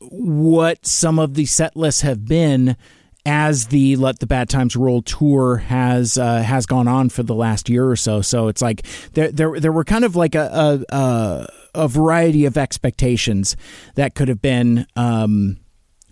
what 0.00 0.84
some 0.86 1.18
of 1.18 1.34
the 1.34 1.46
set 1.46 1.76
lists 1.76 2.00
have 2.00 2.24
been 2.24 2.76
as 3.24 3.68
the 3.68 3.96
Let 3.96 4.18
the 4.18 4.26
Bad 4.26 4.48
Times 4.48 4.74
Roll 4.74 5.02
tour 5.02 5.58
has 5.58 6.18
uh, 6.18 6.42
has 6.42 6.66
gone 6.66 6.88
on 6.88 7.08
for 7.08 7.22
the 7.22 7.34
last 7.34 7.68
year 7.68 7.88
or 7.88 7.96
so. 7.96 8.20
So 8.20 8.48
it's 8.48 8.62
like 8.62 8.86
there 9.12 9.30
there 9.30 9.60
there 9.60 9.72
were 9.72 9.84
kind 9.84 10.04
of 10.04 10.16
like 10.16 10.34
a 10.34 10.84
a, 10.88 11.46
a 11.74 11.88
variety 11.88 12.44
of 12.44 12.56
expectations 12.56 13.56
that 13.94 14.14
could 14.14 14.28
have 14.28 14.42
been 14.42 14.86
um, 14.96 15.58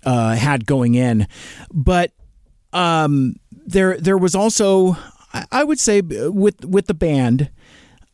uh, 0.05 0.37
had 0.37 0.67
going 0.67 0.95
in, 0.95 1.27
but 1.73 2.13
um, 2.73 3.35
there 3.51 3.97
there 3.99 4.19
was 4.19 4.35
also 4.35 4.97
I 5.51 5.65
would 5.65 5.79
say 5.79 6.01
with 6.01 6.65
with 6.65 6.87
the 6.87 6.95
band, 6.95 7.51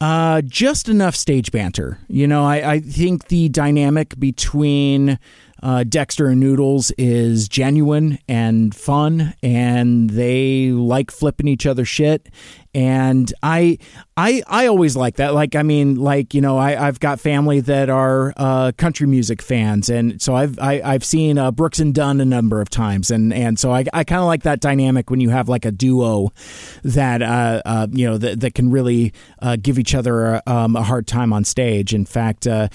uh, 0.00 0.42
just 0.42 0.88
enough 0.88 1.16
stage 1.16 1.50
banter. 1.50 1.98
You 2.08 2.26
know, 2.26 2.44
I, 2.44 2.72
I 2.72 2.80
think 2.80 3.28
the 3.28 3.48
dynamic 3.48 4.18
between 4.18 5.18
uh, 5.66 5.82
Dexter 5.82 6.28
and 6.28 6.38
Noodles 6.38 6.92
is 6.92 7.48
genuine 7.48 8.20
and 8.28 8.72
fun, 8.72 9.34
and 9.42 10.08
they 10.10 10.70
like 10.70 11.10
flipping 11.10 11.48
each 11.48 11.66
other 11.66 11.84
shit. 11.84 12.28
And 12.76 13.32
I, 13.42 13.78
I, 14.18 14.42
I 14.46 14.66
always 14.66 14.96
like 14.96 15.16
that. 15.16 15.32
Like, 15.32 15.54
I 15.56 15.62
mean, 15.62 15.94
like 15.94 16.34
you 16.34 16.42
know, 16.42 16.58
I, 16.58 16.86
I've 16.88 17.00
got 17.00 17.20
family 17.20 17.60
that 17.60 17.88
are 17.88 18.34
uh, 18.36 18.72
country 18.76 19.06
music 19.06 19.40
fans, 19.40 19.88
and 19.88 20.20
so 20.20 20.34
I've 20.34 20.58
I, 20.58 20.74
have 20.74 20.84
i 20.84 20.92
have 20.92 21.04
seen 21.04 21.38
uh, 21.38 21.52
Brooks 21.52 21.78
and 21.78 21.94
Dunn 21.94 22.20
a 22.20 22.26
number 22.26 22.60
of 22.60 22.68
times, 22.68 23.10
and 23.10 23.32
and 23.32 23.58
so 23.58 23.72
I, 23.72 23.86
I 23.94 24.04
kind 24.04 24.20
of 24.20 24.26
like 24.26 24.42
that 24.42 24.60
dynamic 24.60 25.08
when 25.08 25.20
you 25.20 25.30
have 25.30 25.48
like 25.48 25.64
a 25.64 25.70
duo 25.70 26.32
that 26.82 27.22
uh, 27.22 27.62
uh, 27.64 27.86
you 27.90 28.06
know 28.06 28.18
that, 28.18 28.40
that 28.40 28.54
can 28.54 28.70
really 28.70 29.14
uh, 29.40 29.56
give 29.56 29.78
each 29.78 29.94
other 29.94 30.34
a, 30.34 30.42
um, 30.46 30.76
a 30.76 30.82
hard 30.82 31.06
time 31.06 31.32
on 31.32 31.44
stage. 31.44 31.94
In 31.94 32.04
fact, 32.04 32.46
uh, 32.46 32.68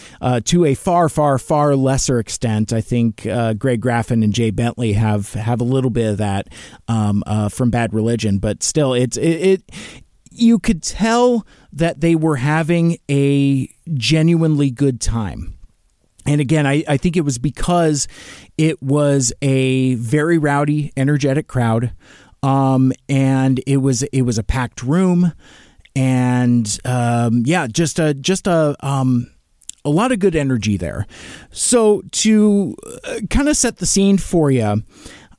to 0.45 0.65
a 0.65 0.73
far, 0.73 1.09
far, 1.09 1.37
far 1.37 1.75
lesser 1.75 2.17
extent, 2.17 2.73
I 2.73 2.81
think 2.81 3.21
Greg 3.21 3.81
Graffin 3.81 4.23
and 4.23 4.33
Jay 4.33 4.49
Bentley 4.49 4.93
have 4.93 5.33
have 5.33 5.61
a 5.61 5.63
little 5.63 5.91
bit 5.91 6.09
of 6.09 6.17
that 6.17 6.49
um, 6.87 7.23
from 7.51 7.69
Bad 7.69 7.93
Religion, 7.93 8.39
but 8.39 8.63
still, 8.63 8.95
it's 8.95 9.17
it, 9.17 9.23
it 9.23 9.71
you 10.31 10.59
could 10.59 10.81
tell 10.81 11.45
that 11.73 12.01
they 12.01 12.15
were 12.15 12.37
having 12.37 12.97
a 13.09 13.67
genuinely 13.93 14.71
good 14.71 14.99
time. 14.99 15.57
And 16.25 16.39
again, 16.39 16.67
I, 16.67 16.83
I 16.87 16.97
think 16.97 17.17
it 17.17 17.21
was 17.21 17.37
because 17.37 18.07
it 18.57 18.81
was 18.81 19.33
a 19.41 19.95
very 19.95 20.37
rowdy, 20.37 20.93
energetic 20.95 21.47
crowd. 21.47 21.93
Um, 22.43 22.91
and 23.07 23.59
it 23.67 23.77
was 23.77 24.01
it 24.03 24.23
was 24.23 24.39
a 24.39 24.43
packed 24.43 24.81
room, 24.81 25.33
and 25.95 26.79
um, 26.85 27.43
yeah, 27.45 27.67
just 27.67 27.99
a 27.99 28.15
just 28.15 28.47
a 28.47 28.75
um, 28.79 29.31
a 29.85 29.89
lot 29.89 30.11
of 30.11 30.19
good 30.19 30.35
energy 30.35 30.75
there. 30.75 31.05
So 31.51 32.01
to 32.11 32.75
uh, 33.03 33.19
kind 33.29 33.47
of 33.47 33.57
set 33.57 33.77
the 33.77 33.85
scene 33.85 34.17
for 34.17 34.49
you. 34.49 34.83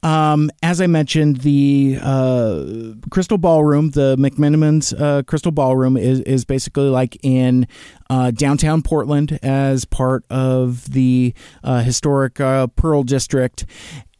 Um, 0.02 0.50
as 0.62 0.80
I 0.80 0.88
mentioned, 0.88 1.38
the 1.38 1.98
uh, 2.02 2.94
Crystal 3.10 3.38
Ballroom, 3.38 3.90
the 3.90 4.16
McMenamins 4.16 4.98
uh, 5.00 5.22
Crystal 5.22 5.52
Ballroom, 5.52 5.96
is 5.96 6.20
is 6.20 6.44
basically 6.44 6.88
like 6.88 7.16
in 7.22 7.68
uh, 8.10 8.32
downtown 8.32 8.82
Portland 8.82 9.38
as 9.42 9.84
part 9.84 10.24
of 10.28 10.92
the 10.92 11.34
uh, 11.62 11.82
historic 11.82 12.40
uh, 12.40 12.66
Pearl 12.68 13.02
District, 13.02 13.64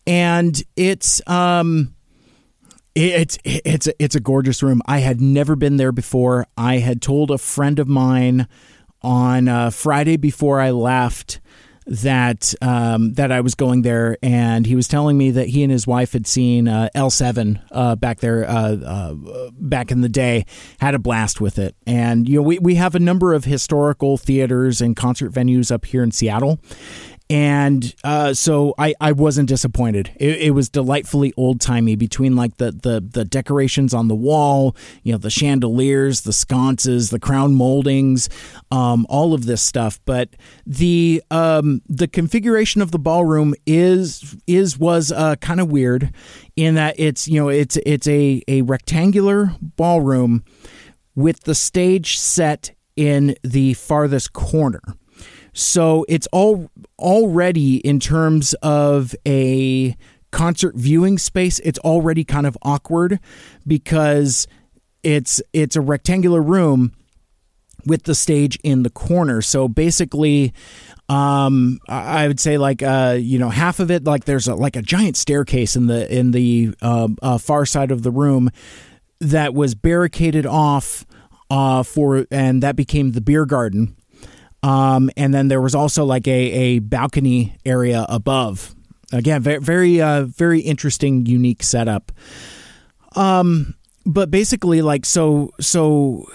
and 0.07 0.63
it's. 0.77 1.27
Um, 1.29 1.95
it's 2.95 3.39
it's 3.43 3.89
it's 3.99 4.15
a 4.15 4.21
gorgeous 4.21 4.63
room. 4.63 4.83
I 4.85 4.99
had 4.99 5.19
never 5.19 5.57
been 5.57 5.79
there 5.79 5.93
before. 5.93 6.47
I 6.59 6.77
had 6.77 7.01
told 7.01 7.31
a 7.31 7.39
friend 7.39 7.79
of 7.79 7.89
mine 7.89 8.47
on 9.01 9.49
uh, 9.49 9.71
Friday 9.71 10.19
before 10.19 10.61
I 10.61 10.73
left 10.73 11.41
that 11.87 12.55
um, 12.63 13.15
that 13.15 13.33
I 13.33 13.41
was 13.41 13.55
going 13.55 13.83
there, 13.83 14.17
and 14.23 14.67
he 14.67 14.75
was 14.75 14.89
telling 14.89 15.19
me 15.19 15.31
that 15.33 15.49
he 15.49 15.63
and 15.63 15.73
his 15.73 15.87
wife 15.87 16.13
had 16.13 16.27
seen 16.27 16.69
uh, 16.69 16.89
L7 16.95 17.61
uh, 17.71 17.97
back 17.97 18.21
there 18.21 18.49
uh, 18.49 18.77
uh, 18.77 19.51
back 19.53 19.91
in 19.91 20.01
the 20.01 20.09
day, 20.09 20.45
had 20.81 20.95
a 20.95 20.99
blast 20.99 21.41
with 21.41 21.59
it. 21.59 21.75
And 21.87 22.29
you 22.29 22.37
know, 22.37 22.43
we 22.43 22.59
we 22.59 22.75
have 22.77 22.95
a 22.95 23.01
number 23.01 23.35
of 23.35 23.45
historical 23.45 24.17
theaters 24.17 24.81
and 24.81 24.97
concert 24.97 25.33
venues 25.33 25.73
up 25.73 25.85
here 25.85 26.03
in 26.03 26.13
Seattle, 26.13 26.61
and 27.33 27.95
uh, 28.05 28.35
so 28.35 28.75
I, 28.77 28.93
I 29.01 29.13
wasn't 29.13 29.49
disappointed. 29.49 30.13
It, 30.17 30.43
it 30.43 30.51
was 30.51 30.69
delightfully 30.69 31.33
old 31.39 31.63
timey 31.63 31.97
between 31.97 32.37
like 32.37 32.59
the, 32.59 32.73
the 32.73 33.01
the 33.01 33.25
decorations 33.25 33.95
on 33.95 34.09
the 34.09 34.15
wall, 34.15 34.77
you 35.03 35.13
know, 35.13 35.19
the 35.19 35.31
chandeliers, 35.31 36.21
the 36.21 36.33
sconces, 36.35 37.09
the 37.09 37.19
crown 37.19 37.55
moldings, 37.55 38.29
um, 38.71 39.07
all 39.09 39.33
of 39.33 39.47
this 39.47 39.63
stuff. 39.63 39.99
But 40.05 40.29
the 40.67 41.23
um, 41.31 41.81
the 41.89 42.07
configuration 42.07 42.83
of 42.83 42.91
the 42.91 42.99
ballroom 42.99 43.55
is 43.65 44.37
is 44.47 44.79
was 44.79 45.11
uh, 45.11 45.37
kind 45.37 45.59
of 45.59 45.73
weird 45.73 46.13
in 46.55 46.75
that 46.75 46.97
it's 46.99 47.27
you 47.27 47.41
know 47.41 47.49
it's 47.49 47.79
it's 47.87 48.07
a 48.09 48.43
a 48.47 48.61
rectangular 48.61 49.57
ballroom 49.63 50.45
with 51.15 51.45
the 51.45 51.55
stage 51.55 52.19
set 52.19 52.73
in 52.95 53.37
the 53.43 53.73
farthest 53.73 54.35
corner. 54.35 54.83
So 55.53 56.07
it's 56.09 56.27
all 56.33 56.71
already 56.99 57.77
in 57.79 58.01
terms 58.01 58.55
of 58.63 59.15
a 59.27 59.97
concert 60.31 60.75
viewing 60.75 61.19
space, 61.19 61.59
it's 61.61 61.79
already 61.81 62.25
kind 62.25 62.47
of 62.47 62.57
awkward 62.63 63.21
because 63.67 64.47
it's 65.03 65.43
it's 65.53 65.77
a 65.77 65.81
rectangular 65.81 66.43
room 66.43 66.93
with 67.85 68.05
the 68.05 68.15
stage 68.15 68.59
in 68.63 68.83
the 68.83 68.91
corner. 68.91 69.43
So 69.43 69.69
basically, 69.69 70.53
um, 71.09 71.81
I 71.89 72.29
would 72.29 72.41
say 72.41 72.57
like 72.59 72.83
uh, 72.83 73.19
you 73.21 73.39
know 73.39 73.51
half 73.51 73.79
of 73.79 73.91
it 73.91 74.05
like 74.05 74.25
there's 74.25 74.49
a, 74.49 74.55
like 74.55 74.77
a 74.77 74.83
giant 74.83 75.17
staircase 75.17 75.77
in 75.77 75.87
the 75.87 76.13
in 76.13 76.31
the 76.31 76.75
uh, 76.81 77.09
uh, 77.21 77.39
far 77.39 77.67
side 77.67 77.91
of 77.91 78.03
the 78.03 78.11
room 78.11 78.51
that 79.21 79.55
was 79.55 79.75
barricaded 79.75 80.47
off 80.47 81.05
uh, 81.51 81.83
for 81.83 82.27
and 82.31 82.63
that 82.63 82.75
became 82.75 83.13
the 83.13 83.21
beer 83.21 83.45
garden 83.45 83.97
um, 84.63 85.11
and 85.17 85.35
then 85.35 85.49
there 85.49 85.61
was 85.61 85.75
also 85.75 86.05
like 86.05 86.27
a, 86.27 86.31
a 86.31 86.79
balcony 86.81 87.57
area 87.65 88.07
above. 88.09 88.75
Again, 89.13 89.43
very 89.43 89.59
very 89.59 90.01
uh, 90.01 90.25
very 90.25 90.61
interesting, 90.61 91.27
unique 91.27 91.63
setup. 91.63 92.13
Um, 93.15 93.75
but 94.07 94.31
basically, 94.31 94.81
like 94.83 95.05
so 95.05 95.51
so 95.61 96.27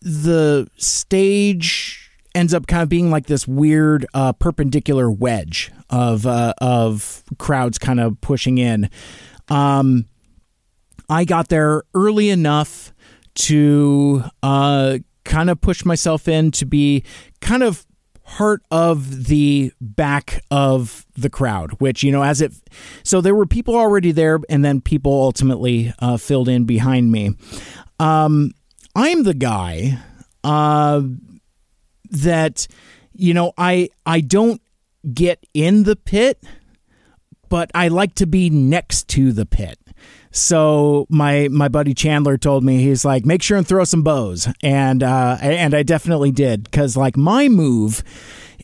the 0.00 0.68
stage 0.76 2.10
ends 2.34 2.54
up 2.54 2.66
kind 2.66 2.82
of 2.82 2.88
being 2.88 3.10
like 3.10 3.26
this 3.26 3.48
weird 3.48 4.06
uh, 4.14 4.32
perpendicular 4.32 5.10
wedge 5.10 5.72
of 5.90 6.26
uh, 6.26 6.54
of 6.58 7.22
crowds 7.38 7.78
kind 7.78 8.00
of 8.00 8.20
pushing 8.20 8.58
in. 8.58 8.90
Um, 9.48 10.06
I 11.08 11.24
got 11.24 11.48
there 11.48 11.84
early 11.94 12.28
enough 12.30 12.92
to 13.34 14.24
uh, 14.42 14.98
kind 15.28 15.50
of 15.50 15.60
pushed 15.60 15.84
myself 15.84 16.26
in 16.26 16.50
to 16.50 16.64
be 16.64 17.04
kind 17.40 17.62
of 17.62 17.86
part 18.24 18.62
of 18.70 19.26
the 19.26 19.72
back 19.80 20.42
of 20.50 21.06
the 21.16 21.30
crowd, 21.30 21.72
which, 21.80 22.02
you 22.02 22.10
know, 22.10 22.22
as 22.22 22.40
it, 22.40 22.52
so 23.02 23.20
there 23.20 23.34
were 23.34 23.46
people 23.46 23.76
already 23.76 24.10
there 24.10 24.40
and 24.48 24.64
then 24.64 24.80
people 24.80 25.12
ultimately 25.12 25.92
uh, 26.00 26.16
filled 26.16 26.48
in 26.48 26.64
behind 26.64 27.12
me. 27.12 27.34
Um, 28.00 28.52
I'm 28.94 29.22
the 29.22 29.34
guy 29.34 29.98
uh, 30.44 31.02
that, 32.10 32.66
you 33.12 33.34
know, 33.34 33.52
I, 33.56 33.90
I 34.04 34.20
don't 34.20 34.60
get 35.14 35.44
in 35.54 35.84
the 35.84 35.96
pit, 35.96 36.42
but 37.48 37.70
I 37.74 37.88
like 37.88 38.14
to 38.16 38.26
be 38.26 38.50
next 38.50 39.08
to 39.08 39.32
the 39.32 39.46
pit. 39.46 39.78
So 40.30 41.06
my 41.08 41.48
my 41.48 41.68
buddy 41.68 41.94
Chandler 41.94 42.36
told 42.36 42.64
me 42.64 42.78
he's 42.78 43.04
like 43.04 43.24
make 43.24 43.42
sure 43.42 43.56
and 43.56 43.66
throw 43.66 43.84
some 43.84 44.02
bows 44.02 44.48
and 44.62 45.02
uh, 45.02 45.38
and 45.40 45.74
I 45.74 45.82
definitely 45.82 46.32
did 46.32 46.64
because 46.64 46.96
like 46.96 47.16
my 47.16 47.48
move 47.48 48.02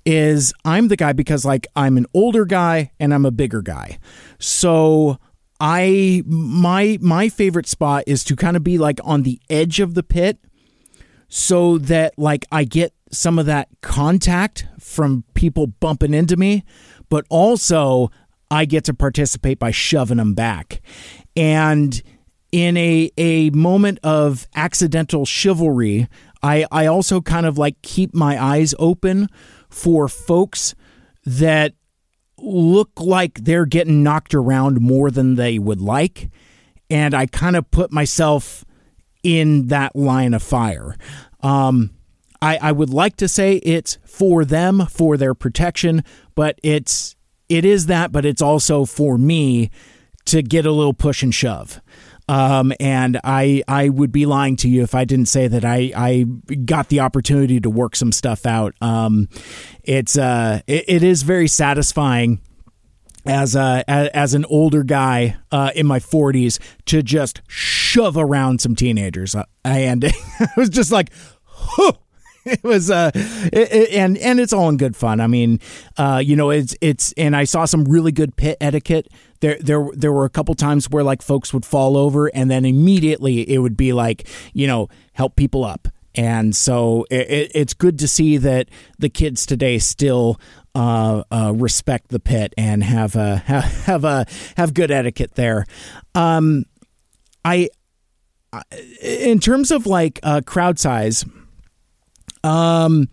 is 0.05 0.53
I'm 0.64 0.88
the 0.88 0.96
guy 0.96 1.12
because 1.12 1.44
like 1.44 1.66
I'm 1.74 1.96
an 1.96 2.07
older 2.14 2.44
guy 2.44 2.92
and 3.00 3.14
I'm 3.14 3.24
a 3.24 3.31
bigger 3.31 3.62
guy. 3.62 3.98
So 4.38 5.18
I 5.61 6.22
my 6.27 6.98
my 7.00 7.29
favorite 7.29 7.66
spot 7.66 8.05
is 8.07 8.24
to 8.24 8.37
kind 8.37 8.57
of 8.57 8.64
be 8.64 8.79
like 8.79 9.00
on 9.05 9.22
the 9.22 9.40
edge 9.48 9.81
of 9.81 9.94
the 9.94 10.03
pit 10.03 10.38
so 11.29 11.79
that 11.79 12.18
like 12.18 12.44
I 12.53 12.64
get 12.64 12.92
some 13.11 13.38
of 13.38 13.46
that 13.46 13.68
contact 13.81 14.66
from 14.79 15.24
people 15.35 15.66
bumping 15.68 16.14
into 16.14 16.37
me, 16.37 16.64
but 17.09 17.24
also 17.31 18.11
I 18.50 18.64
get 18.66 18.85
to 18.85 18.94
participate 18.94 19.59
by 19.59 19.70
shoving 19.70 20.18
them 20.18 20.35
back. 20.35 20.81
And 21.37 22.01
in 22.53 22.77
a 22.77 23.11
a 23.16 23.51
moment 23.51 23.99
of 24.03 24.47
accidental 24.55 25.25
chivalry, 25.27 26.09
I 26.42 26.66
I 26.70 26.87
also 26.87 27.20
kind 27.20 27.47
of 27.47 27.59
like 27.59 27.81
keep 27.83 28.14
my 28.14 28.42
eyes 28.42 28.75
open 28.79 29.29
for 29.68 30.09
folks 30.09 30.75
that 31.27 31.75
look 32.38 32.90
like 33.01 33.44
they're 33.44 33.66
getting 33.66 34.03
knocked 34.03 34.35
around 34.35 34.81
more 34.81 35.11
than 35.11 35.37
they 35.37 35.59
would 35.59 35.81
like 35.81 36.31
and 36.90 37.14
I 37.14 37.27
kind 37.27 37.57
of 37.57 37.70
put 37.70 37.92
myself 37.92 38.64
in 39.23 39.68
that 39.68 39.97
line 39.97 40.35
of 40.35 40.42
fire. 40.42 40.97
Um, 41.40 41.90
I, 42.42 42.59
I 42.61 42.73
would 42.73 42.90
like 42.90 43.16
to 43.16 43.29
say 43.29 43.57
it's 43.57 43.99
for 44.05 44.44
them, 44.44 44.87
for 44.87 45.16
their 45.16 45.35
protection, 45.35 46.05
but 46.35 46.59
it's 46.62 47.16
it 47.49 47.64
is 47.64 47.87
that, 47.87 48.11
but 48.12 48.25
it's 48.25 48.40
also 48.42 48.85
for 48.85 49.18
me 49.18 49.70
to 50.26 50.42
get 50.42 50.66
a 50.66 50.72
little 50.72 50.94
push 50.94 51.22
and 51.22 51.34
shove. 51.34 51.80
Um, 52.26 52.72
and 52.80 53.20
I 53.22 53.62
I 53.68 53.90
would 53.90 54.10
be 54.10 54.24
lying 54.24 54.56
to 54.56 54.68
you 54.68 54.82
if 54.82 54.94
I 54.94 55.04
didn't 55.04 55.26
say 55.26 55.46
that 55.46 55.64
I, 55.64 55.92
I 55.94 56.24
got 56.64 56.88
the 56.88 57.00
opportunity 57.00 57.60
to 57.60 57.68
work 57.68 57.94
some 57.94 58.12
stuff 58.12 58.46
out. 58.46 58.74
Um, 58.80 59.28
it's 59.82 60.16
uh 60.16 60.60
it, 60.66 60.84
it 60.88 61.02
is 61.02 61.22
very 61.22 61.48
satisfying 61.48 62.40
as 63.26 63.54
a 63.56 63.84
as, 63.88 64.34
an 64.34 64.44
older 64.46 64.82
guy 64.82 65.37
uh, 65.50 65.70
in 65.74 65.87
my 65.87 65.98
40s 65.98 66.58
to 66.87 67.02
just 67.02 67.40
shove 67.46 68.16
around 68.16 68.60
some 68.60 68.74
teenagers. 68.74 69.34
Uh, 69.34 69.44
and 69.64 70.04
it 70.04 70.14
was 70.56 70.68
just 70.68 70.92
like, 70.92 71.10
huh. 71.44 71.92
it 72.46 72.62
was 72.62 72.90
uh 72.90 73.11
it, 73.14 73.72
it, 73.72 73.90
and 73.92 74.18
and 74.18 74.40
it's 74.40 74.52
all 74.52 74.68
in 74.68 74.76
good 74.76 74.96
fun. 74.96 75.20
I 75.20 75.26
mean 75.26 75.61
uh 75.96 76.20
you 76.24 76.37
know 76.37 76.50
it's 76.50 76.76
it's 76.80 77.12
and 77.16 77.35
i 77.35 77.44
saw 77.44 77.64
some 77.64 77.85
really 77.85 78.12
good 78.12 78.37
pit 78.37 78.57
etiquette. 78.61 79.09
There 79.40 79.59
there 79.61 79.88
there 79.92 80.12
were 80.12 80.24
a 80.24 80.30
couple 80.30 80.54
times 80.54 80.90
where 80.90 81.04
like 81.04 81.22
folks 81.22 81.52
would 81.52 81.64
fall 81.64 81.96
over 81.96 82.26
and 82.28 82.50
then 82.50 82.64
immediately 82.64 83.48
it 83.48 83.59
would 83.59 83.76
be 83.76 83.92
like 83.92 84.28
you 84.52 84.66
know 84.66 84.88
help 85.12 85.37
people 85.37 85.64
up. 85.64 85.88
And 86.16 86.54
so 86.54 87.07
it, 87.11 87.50
it's 87.54 87.74
good 87.74 87.98
to 87.98 88.09
see 88.09 88.37
that 88.37 88.68
the 88.98 89.09
kids 89.09 89.46
today 89.46 89.78
still 89.78 90.38
uh, 90.74 91.22
uh, 91.30 91.52
respect 91.54 92.09
the 92.09 92.20
pit 92.20 92.52
and 92.57 92.83
have 92.85 93.16
a 93.16 93.37
have, 93.38 93.64
have 93.85 94.04
a 94.04 94.26
have 94.57 94.74
good 94.74 94.90
etiquette 94.90 95.35
there. 95.35 95.66
Um, 96.14 96.64
I, 97.44 97.68
in 99.02 99.38
terms 99.38 99.70
of 99.70 99.87
like 99.87 100.18
uh, 100.22 100.40
crowd 100.46 100.78
size, 100.78 101.24
um. 102.44 103.09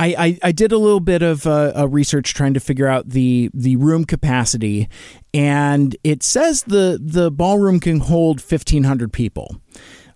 I, 0.00 0.14
I, 0.16 0.38
I, 0.44 0.52
did 0.52 0.70
a 0.70 0.78
little 0.78 1.00
bit 1.00 1.22
of 1.22 1.44
uh, 1.44 1.88
research 1.88 2.32
trying 2.32 2.54
to 2.54 2.60
figure 2.60 2.86
out 2.86 3.08
the 3.08 3.50
the 3.52 3.74
room 3.74 4.04
capacity, 4.04 4.88
and 5.34 5.96
it 6.04 6.22
says 6.22 6.62
the 6.62 7.00
the 7.02 7.32
ballroom 7.32 7.80
can 7.80 7.98
hold 7.98 8.40
fifteen 8.40 8.84
hundred 8.84 9.12
people, 9.12 9.56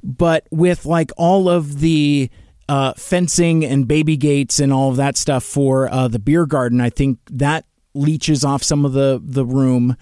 but 0.04 0.46
with 0.52 0.86
like 0.86 1.10
all 1.16 1.48
of 1.48 1.80
the 1.80 2.30
uh, 2.68 2.94
fencing 2.94 3.64
and 3.64 3.86
baby 3.86 4.16
gates 4.16 4.58
and 4.60 4.72
all 4.72 4.90
of 4.90 4.96
that 4.96 5.16
stuff 5.16 5.44
for 5.44 5.92
uh, 5.92 6.08
the 6.08 6.18
beer 6.18 6.46
garden. 6.46 6.80
I 6.80 6.90
think 6.90 7.18
that 7.30 7.66
leeches 7.94 8.44
off 8.44 8.62
some 8.62 8.84
of 8.84 8.92
the 8.92 9.20
the 9.22 9.44
room. 9.44 9.96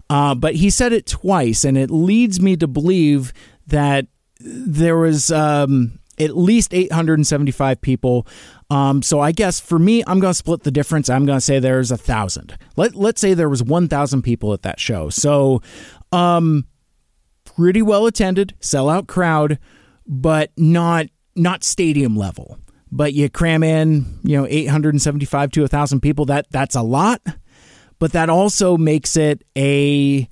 Uh, 0.09 0.35
but 0.35 0.55
he 0.55 0.69
said 0.69 0.91
it 0.91 1.05
twice, 1.05 1.63
and 1.63 1.77
it 1.77 1.89
leads 1.89 2.41
me 2.41 2.57
to 2.57 2.67
believe 2.67 3.31
that 3.67 4.07
there 4.41 4.97
was 4.97 5.31
um, 5.31 5.99
at 6.19 6.35
least 6.35 6.73
875 6.73 7.81
people. 7.81 8.27
Um, 8.69 9.01
so 9.01 9.19
I 9.19 9.31
guess 9.31 9.59
for 9.59 9.79
me, 9.79 10.03
I'm 10.07 10.19
going 10.19 10.31
to 10.31 10.37
split 10.37 10.63
the 10.63 10.71
difference. 10.71 11.09
I'm 11.09 11.25
going 11.25 11.37
to 11.37 11.41
say 11.41 11.59
there's 11.59 11.91
a 11.91 11.97
thousand. 11.97 12.57
Let 12.75 12.95
Let's 12.95 13.21
say 13.21 13.33
there 13.33 13.49
was 13.49 13.63
1,000 13.63 14.21
people 14.21 14.53
at 14.53 14.63
that 14.63 14.79
show. 14.79 15.09
So, 15.09 15.61
um, 16.11 16.65
pretty 17.45 17.81
well 17.81 18.05
attended, 18.05 18.53
sellout 18.59 19.07
crowd, 19.07 19.59
but 20.07 20.51
not 20.57 21.07
not 21.35 21.63
stadium 21.63 22.15
level. 22.15 22.57
But 22.93 23.13
you 23.13 23.29
cram 23.29 23.63
in, 23.63 24.19
you 24.23 24.35
know, 24.35 24.45
875 24.49 25.51
to 25.51 25.61
1,000 25.61 26.01
people. 26.01 26.25
That 26.25 26.47
that's 26.51 26.75
a 26.75 26.81
lot 26.81 27.21
but 28.01 28.13
that 28.13 28.31
also 28.31 28.77
makes 28.77 29.15
it 29.15 29.43
a 29.55 30.27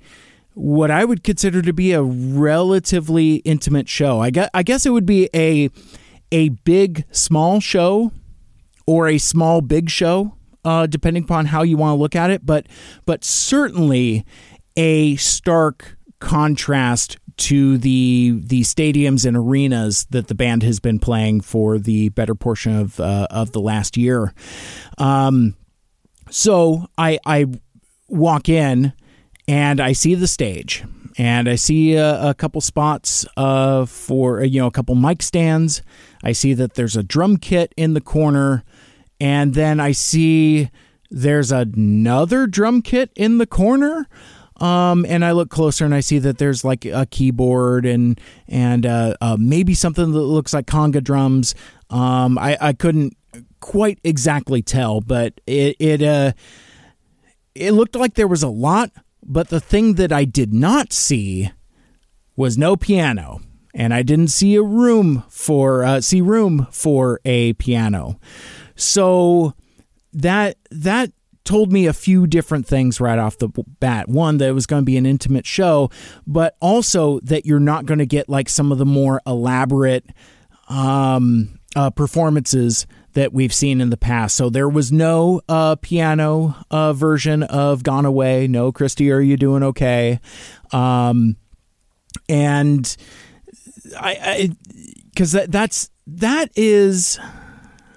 what 0.54 0.90
I 0.90 1.04
would 1.04 1.22
consider 1.22 1.62
to 1.62 1.72
be 1.72 1.92
a 1.92 2.02
relatively 2.02 3.36
intimate 3.36 3.88
show. 3.88 4.18
I 4.18 4.30
guess, 4.30 4.50
I 4.52 4.64
guess 4.64 4.84
it 4.84 4.90
would 4.90 5.06
be 5.06 5.30
a 5.32 5.70
a 6.32 6.48
big 6.48 7.04
small 7.12 7.60
show 7.60 8.10
or 8.86 9.06
a 9.06 9.18
small 9.18 9.60
big 9.60 9.88
show, 9.88 10.34
uh, 10.64 10.86
depending 10.86 11.22
upon 11.22 11.46
how 11.46 11.62
you 11.62 11.76
want 11.76 11.96
to 11.96 12.00
look 12.02 12.16
at 12.16 12.30
it. 12.30 12.44
But 12.44 12.66
but 13.06 13.24
certainly 13.24 14.26
a 14.76 15.16
stark 15.16 15.96
contrast 16.20 17.16
to 17.36 17.78
the 17.78 18.38
the 18.44 18.60
stadiums 18.62 19.24
and 19.24 19.36
arenas 19.36 20.06
that 20.10 20.28
the 20.28 20.34
band 20.34 20.62
has 20.62 20.78
been 20.78 20.98
playing 20.98 21.40
for 21.40 21.78
the 21.78 22.10
better 22.10 22.34
portion 22.34 22.76
of 22.76 23.00
uh, 23.00 23.26
of 23.30 23.52
the 23.52 23.60
last 23.60 23.96
year. 23.96 24.34
Um, 24.98 25.56
so 26.30 26.86
I 26.98 27.18
I 27.24 27.46
walk 28.08 28.48
in 28.48 28.92
and 29.48 29.80
I 29.80 29.92
see 29.92 30.14
the 30.14 30.28
stage 30.28 30.84
and 31.16 31.48
I 31.48 31.54
see 31.56 31.94
a, 31.94 32.30
a 32.30 32.34
couple 32.34 32.60
spots 32.60 33.26
uh, 33.36 33.86
for 33.86 34.42
you 34.42 34.60
know 34.60 34.66
a 34.66 34.70
couple 34.70 34.94
mic 34.94 35.22
stands. 35.22 35.82
I 36.22 36.32
see 36.32 36.54
that 36.54 36.74
there's 36.74 36.96
a 36.96 37.02
drum 37.02 37.36
kit 37.36 37.72
in 37.76 37.94
the 37.94 38.00
corner, 38.00 38.64
and 39.20 39.54
then 39.54 39.80
I 39.80 39.92
see 39.92 40.70
there's 41.10 41.50
another 41.50 42.46
drum 42.46 42.82
kit 42.82 43.10
in 43.16 43.38
the 43.38 43.46
corner. 43.46 44.08
Um, 44.60 45.06
and 45.08 45.24
I 45.24 45.32
look 45.32 45.48
closer 45.48 45.86
and 45.86 45.94
I 45.94 46.00
see 46.00 46.18
that 46.18 46.36
there's 46.36 46.64
like 46.64 46.84
a 46.84 47.06
keyboard 47.06 47.86
and 47.86 48.20
and 48.46 48.84
uh, 48.84 49.14
uh, 49.20 49.36
maybe 49.38 49.74
something 49.74 50.12
that 50.12 50.20
looks 50.20 50.52
like 50.52 50.66
conga 50.66 51.02
drums. 51.02 51.54
Um, 51.88 52.36
I, 52.38 52.58
I 52.60 52.72
couldn't 52.74 53.16
quite 53.60 53.98
exactly 54.04 54.62
tell, 54.62 55.00
but 55.00 55.40
it 55.46 55.76
it 55.78 56.02
uh 56.02 56.32
it 57.54 57.72
looked 57.72 57.96
like 57.96 58.14
there 58.14 58.28
was 58.28 58.42
a 58.42 58.48
lot, 58.48 58.90
but 59.24 59.48
the 59.48 59.60
thing 59.60 59.94
that 59.94 60.12
I 60.12 60.24
did 60.24 60.52
not 60.52 60.92
see 60.92 61.50
was 62.36 62.56
no 62.56 62.76
piano, 62.76 63.40
and 63.74 63.92
I 63.92 64.02
didn't 64.02 64.28
see 64.28 64.54
a 64.56 64.62
room 64.62 65.24
for 65.28 65.84
uh, 65.84 66.00
see 66.00 66.20
room 66.20 66.66
for 66.70 67.20
a 67.24 67.54
piano. 67.54 68.18
So 68.76 69.54
that 70.12 70.56
that 70.70 71.12
told 71.50 71.72
me 71.72 71.88
a 71.88 71.92
few 71.92 72.28
different 72.28 72.64
things 72.64 73.00
right 73.00 73.18
off 73.18 73.38
the 73.38 73.48
bat. 73.80 74.08
One, 74.08 74.38
that 74.38 74.48
it 74.48 74.52
was 74.52 74.66
going 74.66 74.82
to 74.82 74.86
be 74.86 74.96
an 74.96 75.04
intimate 75.04 75.44
show, 75.44 75.90
but 76.24 76.56
also 76.60 77.18
that 77.24 77.44
you're 77.44 77.58
not 77.58 77.86
going 77.86 77.98
to 77.98 78.06
get 78.06 78.28
like 78.28 78.48
some 78.48 78.70
of 78.70 78.78
the 78.78 78.86
more 78.86 79.20
elaborate 79.26 80.06
um, 80.68 81.58
uh, 81.74 81.90
performances 81.90 82.86
that 83.14 83.32
we've 83.32 83.52
seen 83.52 83.80
in 83.80 83.90
the 83.90 83.96
past. 83.96 84.36
So 84.36 84.48
there 84.48 84.68
was 84.68 84.92
no 84.92 85.40
uh, 85.48 85.74
piano 85.74 86.54
uh, 86.70 86.92
version 86.92 87.42
of 87.42 87.82
Gone 87.82 88.06
Away. 88.06 88.46
No, 88.46 88.70
Kristy, 88.70 89.12
are 89.12 89.20
you 89.20 89.36
doing 89.36 89.64
okay? 89.64 90.20
Um, 90.70 91.34
and 92.28 92.96
I, 93.98 94.52
because 95.10 95.32
that 95.32 95.50
that's 95.50 95.90
that 96.06 96.52
is, 96.54 97.18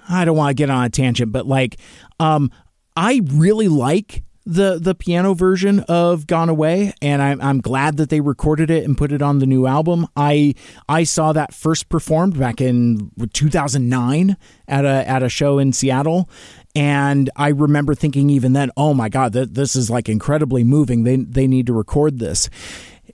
I 0.10 0.26
don't 0.26 0.36
want 0.36 0.50
to 0.50 0.56
get 0.56 0.72
on 0.72 0.86
a 0.86 0.90
tangent, 0.90 1.32
but 1.32 1.46
like, 1.46 1.78
um, 2.20 2.50
I 2.96 3.22
really 3.26 3.68
like 3.68 4.24
the 4.46 4.78
the 4.78 4.94
piano 4.94 5.34
version 5.34 5.80
of 5.82 6.28
Gone 6.28 6.50
Away, 6.50 6.94
and 7.02 7.22
I'm 7.22 7.42
I'm 7.42 7.62
glad 7.62 7.98
that 7.98 8.10
they 8.10 8.20
recorded 8.20 8.70
it 8.70 8.84
and 8.84 8.98
put 8.98 9.12
it 9.12 9.22
on 9.22 9.40
the 9.40 9.46
new 9.46 9.66
album. 9.66 10.08
I 10.16 10.56
I 10.90 11.04
saw 11.04 11.34
that 11.34 11.54
first 11.54 11.90
performed 11.90 12.38
back 12.38 12.60
in 12.60 13.12
2009 13.32 14.38
at 14.68 14.86
a 14.86 15.10
at 15.10 15.24
a 15.24 15.30
show 15.30 15.60
in 15.60 15.72
Seattle, 15.72 16.30
and 16.76 17.30
I 17.36 17.50
remember 17.50 17.96
thinking 17.96 18.30
even 18.30 18.54
then, 18.54 18.70
oh 18.76 18.94
my 18.94 19.10
god, 19.10 19.34
th- 19.34 19.50
this 19.52 19.76
is 19.76 19.90
like 19.90 20.10
incredibly 20.10 20.64
moving. 20.64 21.04
They 21.04 21.18
they 21.18 21.48
need 21.48 21.68
to 21.68 21.74
record 21.74 22.20
this. 22.20 22.50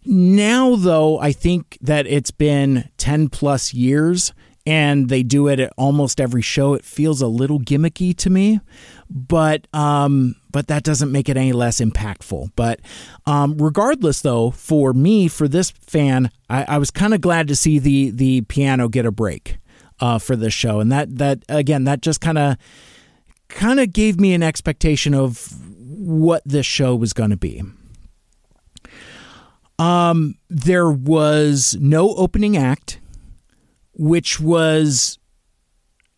Now 0.06 0.76
though, 0.76 1.20
I 1.20 1.32
think 1.32 1.78
that 1.82 2.08
it's 2.08 2.32
been 2.32 2.90
10 2.98 3.30
plus 3.30 3.74
years 3.74 4.34
and 4.66 5.10
they 5.10 5.24
do 5.24 5.48
it 5.48 5.60
at 5.60 5.74
almost 5.78 6.22
every 6.22 6.42
show. 6.42 6.74
It 6.74 6.86
feels 6.86 7.22
a 7.22 7.28
little 7.28 7.60
gimmicky 7.60 8.16
to 8.18 8.30
me, 8.30 8.60
but 9.10 9.68
um, 9.74 10.36
but 10.52 10.68
that 10.68 10.84
doesn't 10.84 11.12
make 11.12 11.30
it 11.30 11.38
any 11.38 11.54
less 11.54 11.80
impactful. 11.80 12.52
But 12.56 12.80
um, 13.26 13.58
regardless, 13.58 14.22
though, 14.22 14.52
for 14.52 14.94
me, 14.94 15.28
for 15.28 15.48
this 15.48 15.72
fan, 15.72 16.32
I, 16.50 16.64
I 16.76 16.78
was 16.78 16.92
kind 16.92 17.14
of 17.14 17.22
glad 17.22 17.48
to 17.48 17.56
see 17.56 17.80
the 17.80 18.12
the 18.12 18.42
piano 18.42 18.88
get 18.88 19.06
a 19.06 19.12
break 19.12 19.58
uh, 20.00 20.20
for 20.20 20.36
this 20.36 20.54
show, 20.54 20.80
and 20.80 20.92
that 20.92 21.18
that 21.18 21.44
again, 21.50 21.86
that 21.86 22.02
just 22.02 22.22
kind 22.22 22.38
of 22.38 22.58
kind 23.48 23.80
of 23.80 23.92
gave 23.92 24.20
me 24.20 24.34
an 24.34 24.44
expectation 24.44 25.14
of 25.14 25.54
what 25.80 26.44
this 26.46 26.66
show 26.66 26.96
was 26.96 27.14
going 27.14 27.32
to 27.32 27.38
be. 27.38 27.64
Um, 29.80 30.36
there 30.50 30.92
was 30.92 31.78
no 31.80 32.14
opening 32.16 32.58
act 32.58 33.00
which 34.00 34.40
was 34.40 35.20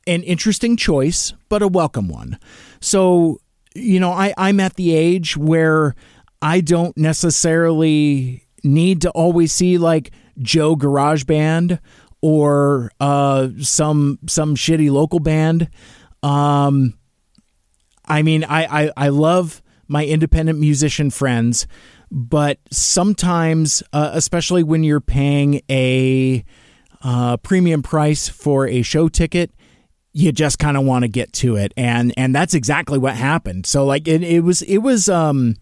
an 0.05 0.21
interesting 0.21 0.77
choice, 0.77 1.33
but 1.49 1.63
a 1.63 1.67
welcome 1.67 2.07
one. 2.07 2.37
So, 2.81 3.39
you 3.73 3.99
know, 3.99 4.11
I, 4.11 4.33
I'm 4.37 4.59
at 4.59 4.75
the 4.75 4.93
age 4.93 5.37
where 5.37 5.95
I 6.41 6.61
don't 6.61 6.97
necessarily 6.97 8.47
need 8.63 9.01
to 9.01 9.09
always 9.11 9.53
see 9.53 9.77
like 9.77 10.11
Joe 10.39 10.75
Garage 10.75 11.23
Band 11.23 11.79
or 12.21 12.91
uh, 12.99 13.49
some 13.59 14.19
some 14.27 14.55
shitty 14.55 14.91
local 14.91 15.19
band. 15.19 15.69
Um, 16.23 16.95
I 18.05 18.21
mean, 18.23 18.43
I, 18.43 18.83
I, 18.83 18.91
I 18.97 19.07
love 19.09 19.61
my 19.87 20.05
independent 20.05 20.59
musician 20.59 21.09
friends, 21.09 21.67
but 22.11 22.59
sometimes, 22.71 23.83
uh, 23.93 24.11
especially 24.13 24.63
when 24.63 24.83
you're 24.83 25.01
paying 25.01 25.61
a 25.69 26.43
uh, 27.03 27.37
premium 27.37 27.81
price 27.81 28.27
for 28.27 28.67
a 28.67 28.81
show 28.81 29.07
ticket, 29.07 29.51
you 30.13 30.31
just 30.31 30.59
kind 30.59 30.75
of 30.75 30.83
want 30.83 31.03
to 31.03 31.07
get 31.07 31.31
to 31.31 31.55
it 31.55 31.73
and 31.77 32.13
and 32.17 32.35
that's 32.35 32.53
exactly 32.53 32.97
what 32.97 33.15
happened. 33.15 33.65
So 33.65 33.85
like 33.85 34.07
it, 34.07 34.23
it 34.23 34.41
was 34.41 34.61
it 34.63 34.79
was 34.79 35.07
um 35.07 35.55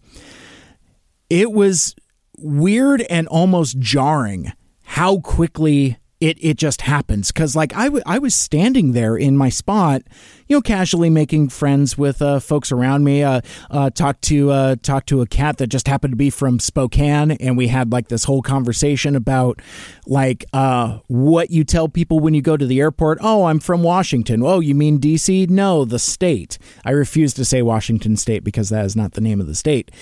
it 1.28 1.52
was 1.52 1.94
weird 2.36 3.02
and 3.02 3.28
almost 3.28 3.78
jarring 3.78 4.52
how 4.82 5.20
quickly 5.20 5.98
it 6.20 6.38
it 6.42 6.56
just 6.56 6.82
happens. 6.82 7.32
Because 7.32 7.56
like 7.56 7.74
I, 7.74 7.84
w- 7.84 8.02
I 8.06 8.18
was 8.18 8.34
standing 8.34 8.92
there 8.92 9.16
in 9.16 9.36
my 9.36 9.48
spot 9.48 10.02
you 10.50 10.56
know 10.56 10.60
casually 10.60 11.08
making 11.08 11.48
friends 11.48 11.96
with 11.96 12.20
uh, 12.20 12.40
folks 12.40 12.72
around 12.72 13.04
me 13.04 13.22
uh, 13.22 13.40
uh, 13.70 13.88
talked 13.88 14.22
to 14.22 14.50
uh, 14.50 14.76
talked 14.82 15.08
to 15.08 15.22
a 15.22 15.26
cat 15.26 15.58
that 15.58 15.68
just 15.68 15.86
happened 15.86 16.12
to 16.12 16.16
be 16.16 16.28
from 16.28 16.58
Spokane 16.58 17.30
and 17.30 17.56
we 17.56 17.68
had 17.68 17.92
like 17.92 18.08
this 18.08 18.24
whole 18.24 18.42
conversation 18.42 19.14
about 19.14 19.62
like 20.06 20.44
uh, 20.52 20.98
what 21.06 21.50
you 21.50 21.62
tell 21.62 21.88
people 21.88 22.18
when 22.18 22.34
you 22.34 22.42
go 22.42 22.56
to 22.56 22.66
the 22.66 22.80
airport. 22.80 23.18
Oh 23.22 23.44
I'm 23.44 23.60
from 23.60 23.82
Washington. 23.84 24.42
Oh 24.42 24.58
you 24.58 24.74
mean 24.74 24.98
DC 24.98 25.48
no 25.48 25.84
the 25.84 26.00
state. 26.00 26.58
I 26.84 26.90
refuse 26.90 27.32
to 27.34 27.44
say 27.44 27.62
Washington 27.62 28.16
state 28.16 28.42
because 28.42 28.70
that 28.70 28.84
is 28.84 28.96
not 28.96 29.12
the 29.12 29.20
name 29.20 29.40
of 29.40 29.46
the 29.46 29.54
state. 29.54 29.92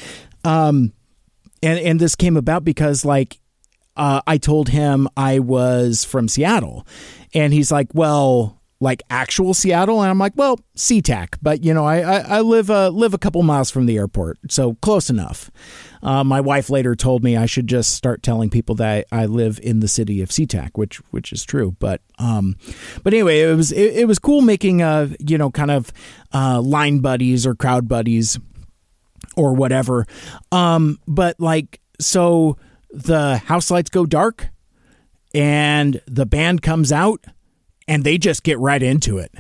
Um, 0.45 0.95
and 1.63 1.79
and 1.79 2.01
this 2.01 2.15
came 2.15 2.39
about 2.39 2.65
because 2.65 3.05
like 3.05 3.39
uh, 3.99 4.23
I 4.27 4.39
told 4.39 4.69
him 4.69 5.09
I 5.17 5.41
was 5.41 6.05
from 6.05 6.29
Seattle, 6.29 6.87
and 7.35 7.53
he's 7.53 7.71
like, 7.71 7.89
"Well." 7.95 8.55
Like 8.81 9.03
actual 9.11 9.55
Seattle, 9.55 10.03
and 10.03 10.09
I'm 10.09 10.21
like, 10.21 10.35
well, 10.37 10.61
SeaTac, 10.77 11.39
but 11.43 11.65
you 11.65 11.75
know, 11.75 11.85
I 11.85 11.99
I, 11.99 12.19
I 12.37 12.41
live 12.43 12.71
uh, 12.71 12.91
live 12.91 13.13
a 13.13 13.19
couple 13.19 13.43
miles 13.43 13.73
from 13.73 13.87
the 13.87 13.97
airport, 13.97 14.39
so 14.49 14.75
close 14.75 15.11
enough. 15.11 15.51
Uh, 16.01 16.23
my 16.23 16.41
wife 16.41 16.71
later 16.71 16.95
told 16.95 17.25
me 17.25 17.37
I 17.37 17.47
should 17.47 17.67
just 17.67 17.95
start 17.95 18.23
telling 18.23 18.51
people 18.51 18.77
that 18.77 19.07
I, 19.11 19.27
live 19.27 19.59
in 19.63 19.81
the 19.81 19.89
city 19.89 20.23
of 20.23 20.29
SeaTac, 20.29 20.71
which 20.75 20.99
which 21.11 21.33
is 21.33 21.45
true. 21.45 21.75
But 21.81 22.03
um, 22.21 22.57
but 23.03 23.13
anyway, 23.13 23.41
it 23.41 23.57
was 23.57 23.73
it, 23.73 23.97
it 23.97 24.05
was 24.07 24.21
cool 24.21 24.43
making 24.43 24.81
uh 24.81 25.09
you 25.19 25.39
know 25.39 25.51
kind 25.51 25.73
of 25.73 25.93
uh, 26.33 26.61
line 26.61 27.01
buddies 27.01 27.47
or 27.47 27.57
crowd 27.57 27.89
buddies 27.89 28.39
or 29.37 29.55
whatever. 29.55 30.07
Um, 30.53 30.99
but 31.07 31.39
like 31.41 31.81
so 32.01 32.57
the 32.91 33.39
house 33.39 33.71
lights 33.71 33.91
go 33.91 34.07
dark 34.07 34.49
and 35.35 36.01
the 36.07 36.27
band 36.27 36.63
comes 36.63 36.93
out 36.93 37.25
and 37.87 38.05
they 38.05 38.19
just 38.19 38.43
get 38.43 38.59
right 38.59 38.83
into 38.83 39.19
it. 39.19 39.33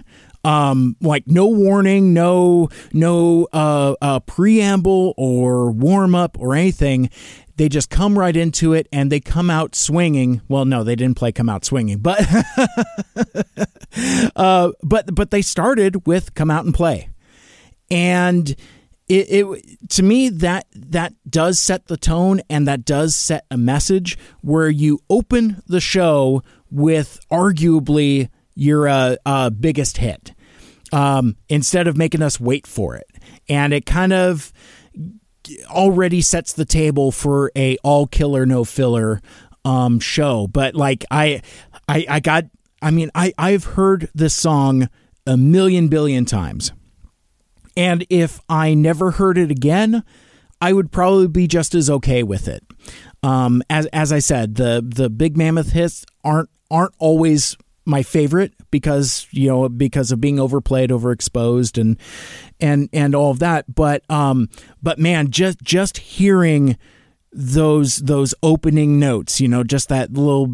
Um, 0.44 0.96
like 1.00 1.26
no 1.26 1.46
warning 1.46 2.14
no 2.14 2.68
no 2.92 3.48
uh, 3.52 3.94
uh, 4.00 4.20
preamble 4.20 5.14
or 5.16 5.70
warm 5.70 6.14
up 6.14 6.38
or 6.38 6.54
anything. 6.54 7.10
They 7.56 7.68
just 7.68 7.90
come 7.90 8.16
right 8.16 8.36
into 8.36 8.72
it 8.72 8.86
and 8.92 9.10
they 9.10 9.18
come 9.18 9.50
out 9.50 9.74
swinging. 9.74 10.42
Well 10.48 10.64
no 10.64 10.84
they 10.84 10.94
didn't 10.94 11.16
play 11.16 11.32
come 11.32 11.48
out 11.48 11.64
swinging 11.64 11.98
but 11.98 12.20
uh, 14.36 14.70
but 14.82 15.14
but 15.14 15.30
they 15.30 15.42
started 15.42 16.06
with 16.06 16.34
come 16.34 16.50
out 16.50 16.64
and 16.64 16.74
play. 16.74 17.08
And 17.90 18.54
it, 19.08 19.46
it 19.46 19.90
to 19.90 20.02
me 20.02 20.28
that 20.28 20.66
that 20.74 21.14
does 21.28 21.58
set 21.58 21.86
the 21.86 21.96
tone 21.96 22.40
and 22.50 22.66
that 22.68 22.84
does 22.84 23.16
set 23.16 23.46
a 23.50 23.56
message 23.56 24.18
where 24.42 24.68
you 24.68 25.00
open 25.08 25.62
the 25.66 25.80
show 25.80 26.42
with 26.70 27.20
arguably 27.30 28.28
your 28.54 28.88
uh, 28.88 29.16
uh, 29.24 29.50
biggest 29.50 29.98
hit 29.98 30.32
um, 30.92 31.36
instead 31.48 31.86
of 31.86 31.96
making 31.96 32.22
us 32.22 32.40
wait 32.40 32.66
for 32.66 32.96
it. 32.96 33.06
And 33.48 33.72
it 33.72 33.86
kind 33.86 34.12
of 34.12 34.52
already 35.70 36.20
sets 36.20 36.52
the 36.52 36.64
table 36.64 37.10
for 37.10 37.50
a 37.56 37.78
all 37.82 38.06
killer 38.06 38.44
no 38.44 38.64
filler 38.64 39.20
um, 39.64 40.00
show. 40.00 40.46
But 40.46 40.74
like 40.74 41.04
I, 41.10 41.40
I 41.88 42.06
i 42.08 42.20
got 42.20 42.44
i 42.82 42.90
mean 42.90 43.10
i 43.14 43.32
i've 43.38 43.64
heard 43.64 44.10
this 44.14 44.34
song 44.34 44.88
a 45.26 45.36
million 45.36 45.88
billion 45.88 46.24
times 46.24 46.72
and 47.78 48.04
if 48.10 48.40
I 48.48 48.74
never 48.74 49.12
heard 49.12 49.38
it 49.38 49.52
again, 49.52 50.02
I 50.60 50.72
would 50.72 50.90
probably 50.90 51.28
be 51.28 51.46
just 51.46 51.76
as 51.76 51.88
okay 51.88 52.24
with 52.24 52.48
it. 52.48 52.64
Um, 53.22 53.62
as 53.70 53.86
as 53.86 54.12
I 54.12 54.18
said, 54.18 54.56
the 54.56 54.84
the 54.84 55.08
big 55.08 55.36
mammoth 55.36 55.70
hits 55.72 56.04
aren't 56.24 56.50
aren't 56.70 56.94
always 56.98 57.56
my 57.84 58.02
favorite 58.02 58.52
because 58.72 59.28
you 59.30 59.48
know 59.48 59.68
because 59.68 60.10
of 60.10 60.20
being 60.20 60.40
overplayed, 60.40 60.90
overexposed, 60.90 61.80
and 61.80 61.96
and 62.58 62.88
and 62.92 63.14
all 63.14 63.30
of 63.30 63.38
that. 63.38 63.72
But 63.72 64.02
um, 64.10 64.48
but 64.82 64.98
man, 64.98 65.30
just 65.30 65.62
just 65.62 65.98
hearing 65.98 66.76
those 67.32 67.96
those 67.98 68.34
opening 68.42 68.98
notes, 68.98 69.40
you 69.40 69.48
know, 69.48 69.62
just 69.62 69.88
that 69.88 70.12
little 70.12 70.46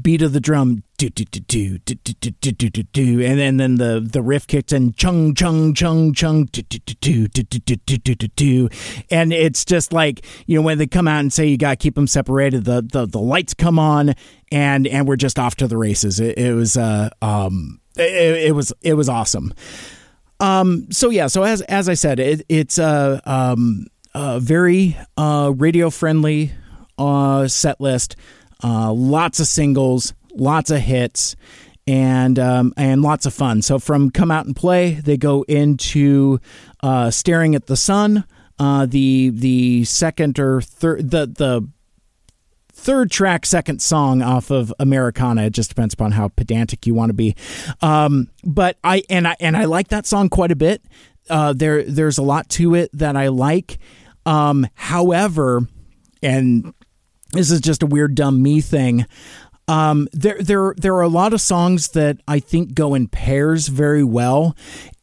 beat 0.00 0.22
of 0.22 0.32
the 0.32 0.40
drum, 0.40 0.82
do 0.96 1.08
do 1.10 1.24
do 1.24 1.40
do 1.40 1.78
do 1.78 1.94
do 1.94 2.30
do 2.30 2.52
do 2.52 2.70
do 2.70 2.82
do, 2.82 3.20
and 3.22 3.38
then 3.38 3.56
then 3.56 3.76
the 3.76 4.00
the 4.00 4.22
riff 4.22 4.46
kicks 4.46 4.72
in, 4.72 4.92
chung 4.92 5.34
chung 5.34 5.74
chung 5.74 6.14
chung, 6.14 6.44
do 6.46 6.62
do 6.62 6.78
do 6.78 7.28
do 7.28 7.42
do 7.42 7.76
do 7.76 7.96
do 7.98 8.14
do 8.14 8.28
do 8.28 8.68
and 9.10 9.32
it's 9.32 9.64
just 9.64 9.92
like 9.92 10.24
you 10.46 10.56
know 10.56 10.62
when 10.62 10.78
they 10.78 10.86
come 10.86 11.08
out 11.08 11.20
and 11.20 11.32
say 11.32 11.46
you 11.46 11.56
got 11.56 11.70
to 11.70 11.76
keep 11.76 11.94
them 11.94 12.06
separated, 12.06 12.64
the 12.64 12.82
the 12.82 13.06
the 13.06 13.20
lights 13.20 13.54
come 13.54 13.78
on, 13.78 14.14
and 14.50 14.86
and 14.86 15.08
we're 15.08 15.16
just 15.16 15.38
off 15.38 15.56
to 15.56 15.66
the 15.66 15.76
races. 15.76 16.20
It, 16.20 16.38
it 16.38 16.54
was 16.54 16.76
uh 16.76 17.10
um 17.20 17.80
it, 17.96 18.46
it 18.46 18.54
was 18.54 18.72
it 18.82 18.94
was 18.94 19.08
awesome. 19.08 19.52
Um, 20.42 20.88
so 20.90 21.10
yeah, 21.10 21.28
so 21.28 21.44
as 21.44 21.62
as 21.62 21.88
I 21.88 21.94
said, 21.94 22.18
it, 22.18 22.44
it's 22.48 22.78
uh, 22.78 23.20
um, 23.24 23.86
uh, 24.14 24.38
very 24.38 24.96
uh, 25.16 25.52
radio 25.54 25.90
friendly 25.90 26.52
uh, 26.98 27.48
set 27.48 27.80
list. 27.80 28.16
Uh, 28.62 28.92
lots 28.92 29.40
of 29.40 29.46
singles, 29.46 30.14
lots 30.34 30.70
of 30.70 30.78
hits, 30.78 31.34
and 31.86 32.38
um, 32.38 32.72
and 32.76 33.02
lots 33.02 33.26
of 33.26 33.34
fun. 33.34 33.62
So 33.62 33.78
from 33.78 34.10
come 34.10 34.30
out 34.30 34.46
and 34.46 34.54
play, 34.54 34.94
they 34.94 35.16
go 35.16 35.42
into 35.42 36.40
uh, 36.82 37.10
staring 37.10 37.54
at 37.54 37.66
the 37.66 37.76
sun. 37.76 38.24
Uh, 38.58 38.86
the 38.86 39.30
the 39.30 39.84
second 39.84 40.38
or 40.38 40.60
third 40.60 41.10
the 41.10 41.26
the 41.26 41.68
third 42.72 43.10
track, 43.10 43.46
second 43.46 43.80
song 43.80 44.22
off 44.22 44.50
of 44.50 44.72
Americana. 44.78 45.44
It 45.44 45.52
just 45.52 45.70
depends 45.70 45.94
upon 45.94 46.12
how 46.12 46.28
pedantic 46.28 46.86
you 46.86 46.94
want 46.94 47.10
to 47.10 47.14
be. 47.14 47.34
Um, 47.80 48.28
but 48.44 48.76
I 48.84 49.02
and 49.08 49.26
I 49.26 49.36
and 49.40 49.56
I 49.56 49.64
like 49.64 49.88
that 49.88 50.06
song 50.06 50.28
quite 50.28 50.52
a 50.52 50.56
bit. 50.56 50.82
Uh, 51.30 51.52
there 51.52 51.82
there's 51.84 52.18
a 52.18 52.22
lot 52.22 52.48
to 52.50 52.74
it 52.74 52.90
that 52.92 53.16
I 53.16 53.28
like. 53.28 53.78
Um, 54.26 54.66
however, 54.74 55.66
and 56.22 56.72
this 57.32 57.50
is 57.50 57.60
just 57.60 57.82
a 57.82 57.86
weird 57.86 58.14
dumb 58.14 58.42
me 58.42 58.60
thing. 58.60 59.06
Um, 59.68 60.08
there, 60.12 60.38
there, 60.40 60.74
there 60.76 60.94
are 60.94 61.02
a 61.02 61.08
lot 61.08 61.32
of 61.32 61.40
songs 61.40 61.88
that 61.90 62.18
I 62.26 62.40
think 62.40 62.74
go 62.74 62.94
in 62.94 63.06
pairs 63.08 63.68
very 63.68 64.04
well, 64.04 64.56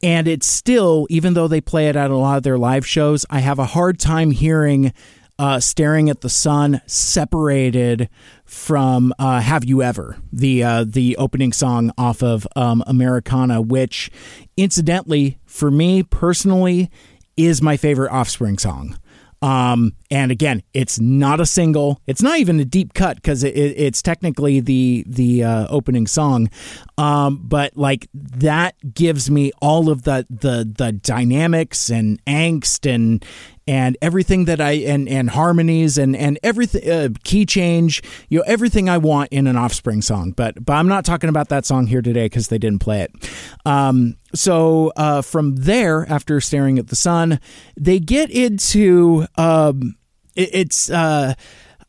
and 0.04 0.28
it's 0.28 0.48
still, 0.48 1.08
even 1.10 1.34
though 1.34 1.48
they 1.48 1.62
play 1.62 1.88
it 1.88 1.96
at 1.96 2.12
a 2.12 2.18
lot 2.18 2.38
of 2.38 2.44
their 2.44 2.58
live 2.58 2.86
shows, 2.86 3.26
I 3.30 3.40
have 3.40 3.58
a 3.58 3.66
hard 3.66 4.00
time 4.00 4.32
hearing 4.32 4.94
uh, 5.40 5.62
"Staring 5.62 6.10
at 6.10 6.20
the 6.20 6.30
Sun" 6.30 6.82
separated 6.86 8.10
from 8.44 9.14
uh, 9.18 9.40
"Have 9.40 9.64
You 9.64 9.82
Ever," 9.82 10.18
the 10.32 10.62
uh, 10.64 10.86
the 10.86 11.16
opening 11.16 11.54
song 11.54 11.92
off 11.98 12.22
of 12.22 12.46
um, 12.58 12.84
Americana, 12.86 13.62
which, 13.62 14.12
incidentally, 14.58 15.40
for 15.46 15.72
me 15.72 16.04
personally, 16.04 16.92
is 17.38 17.62
my 17.62 17.78
favorite 17.78 18.12
Offspring 18.12 18.58
song. 18.58 19.00
Um, 19.42 19.94
and 20.12 20.32
again, 20.32 20.64
it's 20.74 21.00
not 21.00 21.40
a 21.40 21.46
single. 21.46 22.02
It's 22.08 22.22
not 22.22 22.40
even 22.40 22.60
a 22.60 22.66
deep 22.66 22.94
cut 22.94 23.16
because 23.16 23.44
it, 23.44 23.56
it, 23.56 23.78
it's 23.78 24.02
technically 24.02 24.60
the 24.60 25.06
the 25.08 25.44
uh, 25.44 25.68
opening 25.70 26.08
song. 26.08 26.50
Um, 26.98 27.42
but 27.44 27.78
like 27.78 28.10
that 28.14 28.76
gives 28.94 29.32
me 29.32 29.52
all 29.62 29.90
of 29.90 30.04
the 30.04 30.26
the 30.30 30.70
the 30.78 30.92
dynamics 30.92 31.90
and 31.90 32.24
angst 32.26 32.92
and 32.92 33.24
and 33.70 33.98
everything 34.02 34.46
that 34.46 34.60
I 34.60 34.72
and 34.72 35.08
and 35.08 35.30
harmonies 35.30 36.00
and 36.00 36.16
and 36.16 36.40
everything 36.42 36.90
uh, 36.90 37.10
key 37.24 37.46
change 37.46 38.02
you 38.28 38.40
know 38.40 38.44
everything 38.48 38.90
I 38.90 38.98
want 38.98 39.32
in 39.32 39.46
an 39.46 39.56
Offspring 39.56 40.02
song 40.02 40.32
but 40.32 40.66
but 40.66 40.74
I'm 40.74 40.88
not 40.88 41.06
talking 41.06 41.30
about 41.30 41.50
that 41.50 41.68
song 41.68 41.86
here 41.86 42.02
today 42.02 42.26
because 42.26 42.48
they 42.48 42.58
didn't 42.58 42.80
play 42.80 43.02
it 43.02 43.32
um, 43.66 44.18
so 44.34 44.92
uh, 44.96 45.22
from 45.22 45.56
there 45.56 46.12
after 46.12 46.42
staring 46.42 46.80
at 46.80 46.88
the 46.88 46.96
sun 46.96 47.40
they 47.78 48.00
get 48.00 48.32
into 48.32 49.28
um, 49.38 49.96
it, 50.36 50.50
it's 50.52 50.90
uh, 50.90 51.36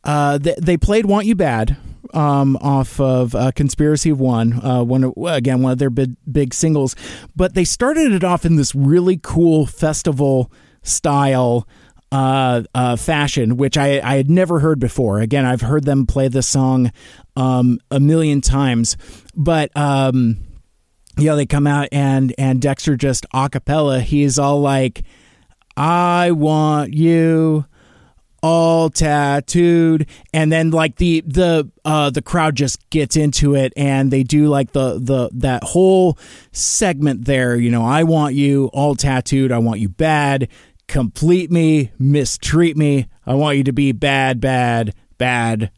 uh, 0.03 0.37
they, 0.37 0.55
they 0.61 0.77
played 0.77 1.07
want 1.07 1.25
you 1.25 1.33
bad 1.33 1.77
um, 2.13 2.57
off 2.57 2.99
of 2.99 3.33
uh, 3.33 3.51
Conspiracy 3.55 4.11
of 4.11 4.19
One, 4.19 4.63
uh, 4.63 4.83
one 4.83 5.13
again 5.27 5.63
one 5.63 5.71
of 5.71 5.77
their 5.79 5.89
big 5.89 6.15
big 6.31 6.53
singles. 6.53 6.95
But 7.35 7.55
they 7.55 7.63
started 7.63 8.11
it 8.11 8.23
off 8.23 8.45
in 8.45 8.55
this 8.55 8.75
really 8.75 9.19
cool 9.21 9.65
festival 9.65 10.51
style 10.83 11.67
uh, 12.11 12.63
uh, 12.75 12.95
fashion, 12.95 13.57
which 13.57 13.77
I, 13.77 14.01
I 14.01 14.17
had 14.17 14.29
never 14.29 14.59
heard 14.59 14.79
before. 14.79 15.19
Again, 15.19 15.45
I've 15.45 15.61
heard 15.61 15.85
them 15.85 16.05
play 16.05 16.27
this 16.27 16.47
song 16.47 16.91
um, 17.35 17.79
a 17.89 17.99
million 17.99 18.41
times, 18.41 18.97
but 19.35 19.75
um, 19.77 20.37
you 21.17 21.25
know, 21.25 21.35
they 21.35 21.45
come 21.45 21.67
out 21.67 21.87
and 21.91 22.33
and 22.37 22.61
Dexter 22.61 22.97
just 22.97 23.25
a 23.33 23.49
cappella. 23.49 24.01
He's 24.01 24.37
all 24.37 24.59
like, 24.61 25.03
"I 25.77 26.31
want 26.31 26.93
you." 26.93 27.65
all 28.43 28.89
tattooed 28.89 30.07
and 30.33 30.51
then 30.51 30.71
like 30.71 30.95
the 30.95 31.21
the 31.27 31.69
uh 31.85 32.09
the 32.09 32.23
crowd 32.23 32.55
just 32.55 32.89
gets 32.89 33.15
into 33.15 33.53
it 33.53 33.71
and 33.77 34.09
they 34.09 34.23
do 34.23 34.47
like 34.47 34.71
the 34.71 34.97
the 34.99 35.29
that 35.31 35.63
whole 35.63 36.17
segment 36.51 37.25
there 37.25 37.55
you 37.55 37.69
know 37.69 37.85
i 37.85 38.01
want 38.01 38.33
you 38.33 38.67
all 38.73 38.95
tattooed 38.95 39.51
i 39.51 39.59
want 39.59 39.79
you 39.79 39.87
bad 39.87 40.47
complete 40.91 41.49
me 41.49 41.89
mistreat 41.97 42.75
me 42.75 43.07
i 43.25 43.33
want 43.33 43.55
you 43.55 43.63
to 43.63 43.71
be 43.71 43.93
bad 43.93 44.41
bad 44.41 44.93
bad 45.17 45.71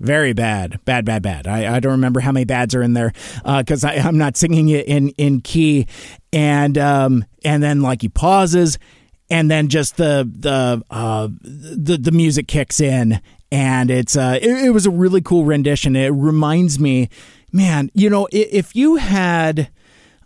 very 0.00 0.32
bad, 0.32 0.84
bad, 0.84 1.04
bad, 1.04 1.22
bad. 1.22 1.46
I, 1.46 1.76
I 1.76 1.80
don't 1.80 1.92
remember 1.92 2.20
how 2.20 2.32
many 2.32 2.44
bads 2.44 2.74
are 2.74 2.82
in 2.82 2.94
there 2.94 3.12
because 3.44 3.84
uh, 3.84 3.88
I'm 3.88 4.18
not 4.18 4.36
singing 4.36 4.68
it 4.68 4.86
in 4.86 5.10
in 5.10 5.40
key, 5.40 5.86
and 6.32 6.76
um 6.76 7.24
and 7.44 7.62
then 7.62 7.80
like 7.80 8.02
he 8.02 8.08
pauses, 8.08 8.78
and 9.30 9.50
then 9.50 9.68
just 9.68 9.96
the 9.96 10.28
the 10.30 10.82
uh 10.90 11.28
the 11.40 11.96
the 11.96 12.10
music 12.10 12.48
kicks 12.48 12.80
in, 12.80 13.20
and 13.52 13.90
it's 13.90 14.16
uh 14.16 14.38
it, 14.42 14.66
it 14.66 14.70
was 14.70 14.84
a 14.84 14.90
really 14.90 15.22
cool 15.22 15.44
rendition. 15.44 15.94
It 15.94 16.08
reminds 16.08 16.78
me, 16.78 17.08
man, 17.52 17.90
you 17.94 18.10
know, 18.10 18.26
if 18.32 18.74
you 18.74 18.96
had 18.96 19.70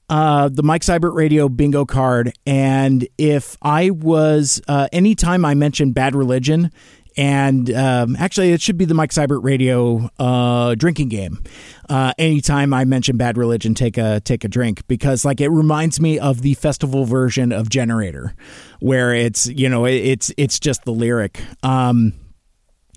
uh, 0.08 0.48
the 0.48 0.62
Mike 0.62 0.82
Seibert 0.82 1.14
Radio 1.14 1.48
bingo 1.48 1.84
card, 1.84 2.32
and 2.46 3.06
if 3.18 3.56
I 3.62 3.90
was 3.90 4.60
uh, 4.68 4.88
anytime 4.92 5.44
I 5.44 5.54
mentioned 5.54 5.94
Bad 5.94 6.14
Religion, 6.14 6.70
and 7.18 7.68
um, 7.74 8.14
actually, 8.16 8.52
it 8.52 8.62
should 8.62 8.78
be 8.78 8.84
the 8.84 8.94
Mike 8.94 9.10
Seibert 9.10 9.42
Radio 9.42 10.08
uh, 10.20 10.76
drinking 10.76 11.08
game. 11.08 11.42
Uh, 11.88 12.12
anytime 12.16 12.72
I 12.72 12.84
mention 12.84 13.16
Bad 13.16 13.36
Religion, 13.36 13.74
take 13.74 13.98
a 13.98 14.20
take 14.20 14.44
a 14.44 14.48
drink 14.48 14.86
because 14.86 15.24
like 15.24 15.40
it 15.40 15.48
reminds 15.48 16.00
me 16.00 16.20
of 16.20 16.42
the 16.42 16.54
festival 16.54 17.04
version 17.04 17.50
of 17.50 17.68
Generator, 17.68 18.34
where 18.78 19.12
it's 19.12 19.48
you 19.48 19.68
know 19.68 19.84
it's 19.84 20.30
it's 20.36 20.60
just 20.60 20.84
the 20.84 20.92
lyric. 20.92 21.42
Um, 21.64 22.12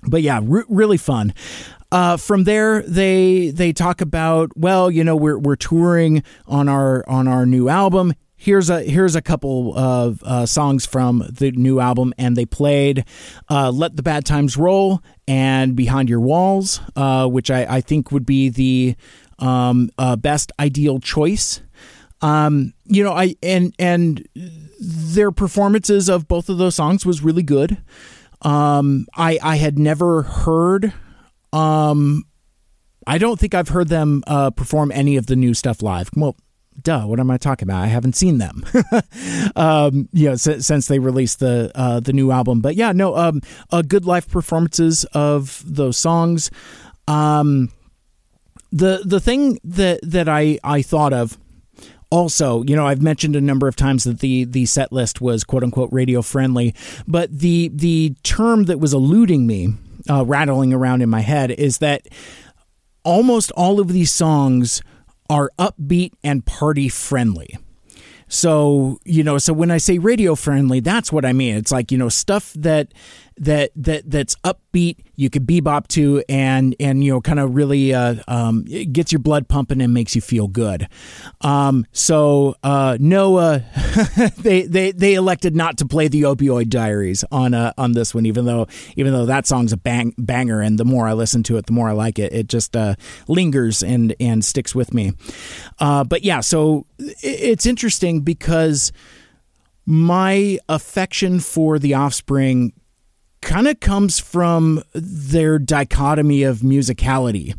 but 0.06 0.22
yeah, 0.22 0.40
re- 0.42 0.64
really 0.68 0.98
fun. 0.98 1.34
Uh, 1.92 2.16
from 2.16 2.44
there, 2.44 2.82
they 2.82 3.50
they 3.50 3.72
talk 3.72 4.00
about 4.00 4.50
well, 4.56 4.90
you 4.90 5.04
know, 5.04 5.14
we're 5.14 5.38
we're 5.38 5.56
touring 5.56 6.24
on 6.46 6.68
our 6.68 7.08
on 7.08 7.28
our 7.28 7.46
new 7.46 7.68
album 7.68 8.14
here's 8.42 8.68
a 8.68 8.82
here's 8.82 9.14
a 9.14 9.22
couple 9.22 9.76
of 9.78 10.22
uh, 10.24 10.44
songs 10.44 10.84
from 10.84 11.24
the 11.30 11.52
new 11.52 11.78
album, 11.80 12.12
and 12.18 12.36
they 12.36 12.44
played 12.44 13.04
uh, 13.48 13.70
"Let 13.70 13.96
the 13.96 14.02
Bad 14.02 14.26
Times 14.26 14.56
Roll" 14.56 15.00
and 15.28 15.76
"Behind 15.76 16.08
Your 16.08 16.20
Walls," 16.20 16.80
uh, 16.96 17.28
which 17.28 17.50
I, 17.50 17.76
I, 17.76 17.80
think 17.80 18.10
would 18.10 18.26
be 18.26 18.48
the 18.48 18.96
um, 19.38 19.90
uh, 19.96 20.16
best 20.16 20.50
ideal 20.58 20.98
choice. 20.98 21.62
Um, 22.20 22.74
you 22.84 23.04
know, 23.04 23.12
I 23.12 23.36
and 23.42 23.74
and 23.78 24.26
their 24.80 25.30
performances 25.30 26.08
of 26.08 26.26
both 26.26 26.48
of 26.48 26.58
those 26.58 26.74
songs 26.74 27.06
was 27.06 27.22
really 27.22 27.42
good. 27.44 27.78
Um, 28.42 29.06
I 29.14 29.38
I 29.42 29.56
had 29.56 29.78
never 29.78 30.22
heard. 30.22 30.92
Um, 31.52 32.24
I 33.06 33.18
don't 33.18 33.38
think 33.38 33.54
I've 33.54 33.68
heard 33.68 33.88
them 33.88 34.22
uh, 34.26 34.50
perform 34.50 34.92
any 34.92 35.16
of 35.16 35.26
the 35.26 35.36
new 35.36 35.54
stuff 35.54 35.82
live. 35.82 36.10
Well, 36.16 36.36
duh, 36.80 37.02
what 37.02 37.20
am 37.20 37.30
I 37.30 37.36
talking 37.36 37.68
about? 37.68 37.82
I 37.82 37.88
haven't 37.88 38.16
seen 38.16 38.38
them, 38.38 38.64
um, 39.56 40.08
you 40.12 40.30
know, 40.30 40.36
since, 40.36 40.66
since 40.66 40.86
they 40.88 40.98
released 40.98 41.40
the 41.40 41.70
uh, 41.74 42.00
the 42.00 42.12
new 42.12 42.30
album. 42.30 42.60
But 42.60 42.76
yeah, 42.76 42.92
no, 42.92 43.16
um, 43.16 43.40
uh, 43.70 43.82
good 43.82 44.06
live 44.06 44.28
performances 44.28 45.04
of 45.12 45.62
those 45.66 45.96
songs. 45.96 46.50
Um, 47.08 47.70
the 48.70 49.02
the 49.04 49.20
thing 49.20 49.58
that 49.64 50.00
that 50.02 50.28
I 50.28 50.58
I 50.64 50.82
thought 50.82 51.12
of. 51.12 51.38
Also, 52.10 52.62
you 52.64 52.76
know, 52.76 52.86
I've 52.86 53.00
mentioned 53.00 53.36
a 53.36 53.40
number 53.40 53.66
of 53.66 53.74
times 53.74 54.04
that 54.04 54.20
the 54.20 54.44
the 54.44 54.66
set 54.66 54.92
list 54.92 55.22
was 55.22 55.44
quote 55.44 55.64
unquote 55.64 55.88
radio 55.90 56.20
friendly, 56.20 56.74
but 57.08 57.30
the 57.38 57.70
the 57.72 58.14
term 58.22 58.64
that 58.64 58.78
was 58.78 58.92
eluding 58.92 59.46
me, 59.46 59.72
uh, 60.08 60.24
rattling 60.24 60.72
around 60.72 61.02
in 61.02 61.08
my 61.08 61.20
head, 61.20 61.50
is 61.50 61.78
that 61.78 62.06
almost 63.04 63.50
all 63.52 63.80
of 63.80 63.88
these 63.88 64.12
songs 64.12 64.82
are 65.28 65.50
upbeat 65.58 66.12
and 66.22 66.44
party 66.44 66.88
friendly. 66.88 67.58
So, 68.28 68.98
you 69.04 69.22
know, 69.22 69.36
so 69.38 69.52
when 69.52 69.70
I 69.70 69.76
say 69.76 69.98
radio 69.98 70.34
friendly, 70.34 70.80
that's 70.80 71.12
what 71.12 71.24
I 71.26 71.32
mean. 71.32 71.56
It's 71.56 71.70
like, 71.70 71.92
you 71.92 71.98
know, 71.98 72.08
stuff 72.08 72.54
that 72.54 72.94
that 73.36 73.70
that 73.76 74.10
that's 74.10 74.36
upbeat 74.44 74.98
you 75.16 75.30
could 75.30 75.46
bebop 75.46 75.86
to 75.88 76.22
and 76.28 76.74
and 76.80 77.04
you 77.04 77.12
know 77.12 77.20
kind 77.20 77.38
of 77.38 77.54
really 77.54 77.94
uh, 77.94 78.16
um, 78.28 78.64
gets 78.64 79.12
your 79.12 79.18
blood 79.18 79.48
pumping 79.48 79.80
and 79.80 79.94
makes 79.94 80.14
you 80.14 80.20
feel 80.20 80.48
good. 80.48 80.88
Um, 81.40 81.86
so 81.92 82.56
uh, 82.62 82.96
Noah 82.98 83.64
they, 84.38 84.62
they 84.62 84.92
they 84.92 85.14
elected 85.14 85.54
not 85.54 85.78
to 85.78 85.86
play 85.86 86.08
the 86.08 86.22
opioid 86.22 86.68
diaries 86.68 87.24
on 87.30 87.54
uh, 87.54 87.72
on 87.78 87.92
this 87.92 88.14
one 88.14 88.26
even 88.26 88.44
though 88.44 88.66
even 88.96 89.12
though 89.12 89.26
that 89.26 89.46
song's 89.46 89.72
a 89.72 89.76
bang 89.76 90.14
banger 90.18 90.60
and 90.60 90.78
the 90.78 90.84
more 90.84 91.06
I 91.06 91.12
listen 91.12 91.42
to 91.44 91.56
it 91.56 91.66
the 91.66 91.72
more 91.72 91.88
I 91.88 91.92
like 91.92 92.18
it. 92.18 92.32
It 92.32 92.48
just 92.48 92.76
uh, 92.76 92.94
lingers 93.28 93.82
and 93.82 94.14
and 94.18 94.44
sticks 94.44 94.74
with 94.74 94.92
me. 94.92 95.12
Uh, 95.78 96.04
but 96.04 96.24
yeah 96.24 96.40
so 96.40 96.86
it's 96.98 97.66
interesting 97.66 98.20
because 98.20 98.92
my 99.84 100.58
affection 100.68 101.40
for 101.40 101.78
the 101.78 101.94
offspring 101.94 102.72
kind 103.42 103.68
of 103.68 103.80
comes 103.80 104.18
from 104.18 104.82
their 104.94 105.58
dichotomy 105.58 106.44
of 106.44 106.60
musicality. 106.60 107.54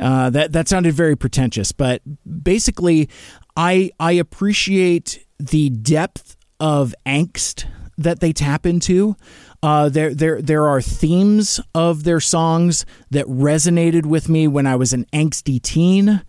Uh, 0.00 0.30
that 0.30 0.52
that 0.52 0.68
sounded 0.68 0.94
very 0.94 1.14
pretentious, 1.14 1.70
but 1.70 2.00
basically, 2.42 3.10
I 3.56 3.90
I 4.00 4.12
appreciate 4.12 5.24
the 5.38 5.68
depth 5.68 6.36
of 6.58 6.94
angst 7.04 7.66
that 7.98 8.20
they 8.20 8.32
tap 8.32 8.64
into. 8.64 9.16
Uh, 9.62 9.90
there 9.90 10.14
there 10.14 10.40
there 10.40 10.66
are 10.66 10.80
themes 10.80 11.60
of 11.74 12.04
their 12.04 12.20
songs 12.20 12.86
that 13.10 13.26
resonated 13.26 14.06
with 14.06 14.30
me 14.30 14.48
when 14.48 14.66
I 14.66 14.76
was 14.76 14.94
an 14.94 15.04
angsty 15.12 15.60
teen, 15.60 16.22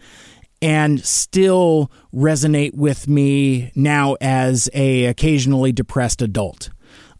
and 0.61 1.03
still 1.05 1.89
resonate 2.13 2.75
with 2.75 3.07
me 3.07 3.71
now 3.75 4.17
as 4.19 4.69
a 4.73 5.05
occasionally 5.05 5.71
depressed 5.71 6.21
adult 6.21 6.69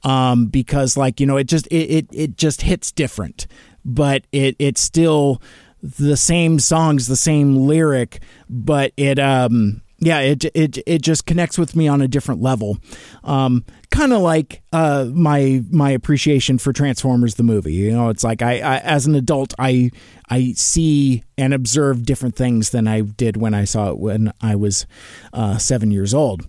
um, 0.04 0.48
because 0.48 0.98
like 0.98 1.20
you 1.20 1.26
know 1.26 1.38
it 1.38 1.48
just 1.48 1.68
it, 1.68 1.89
it, 1.89 2.08
it 2.12 2.38
just 2.38 2.62
hits 2.62 2.92
different, 2.92 3.48
but 3.86 4.26
it 4.32 4.56
it's 4.60 4.82
still 4.82 5.42
the 5.82 6.18
same 6.18 6.60
songs, 6.60 7.08
the 7.08 7.16
same 7.16 7.56
lyric, 7.68 8.22
but 8.50 8.94
it 8.98 9.20
um 9.20 9.82
yeah 10.00 10.20
it 10.20 10.46
it 10.56 10.78
it 10.86 11.02
just 11.02 11.26
connects 11.26 11.58
with 11.58 11.76
me 11.76 11.88
on 11.88 12.02
a 12.02 12.08
different 12.08 12.42
level. 12.42 12.78
Um, 13.24 13.66
kind 13.92 14.13
of 14.13 14.22
like 14.22 14.62
uh, 14.72 15.08
my 15.13 15.63
my 15.70 15.92
appreciation 15.92 16.58
for 16.58 16.74
Transformers 16.74 17.36
the 17.36 17.44
movie. 17.44 17.74
You 17.74 17.92
know, 17.92 18.10
it's 18.10 18.24
like 18.24 18.42
I, 18.42 18.60
I, 18.60 18.78
as 18.80 19.06
an 19.06 19.16
adult 19.16 19.54
I 19.60 19.92
I 20.30 20.54
see 20.54 21.24
and 21.38 21.54
observe 21.54 22.06
different 22.06 22.36
things 22.36 22.72
than 22.72 22.88
I 22.88 23.02
did 23.02 23.38
when 23.38 23.54
I 23.54 23.66
saw 23.66 23.92
it 23.92 24.00
when 24.00 24.34
I 24.42 24.56
was 24.56 24.86
uh, 25.32 25.58
seven 25.58 25.92
years 25.92 26.13
old. 26.13 26.48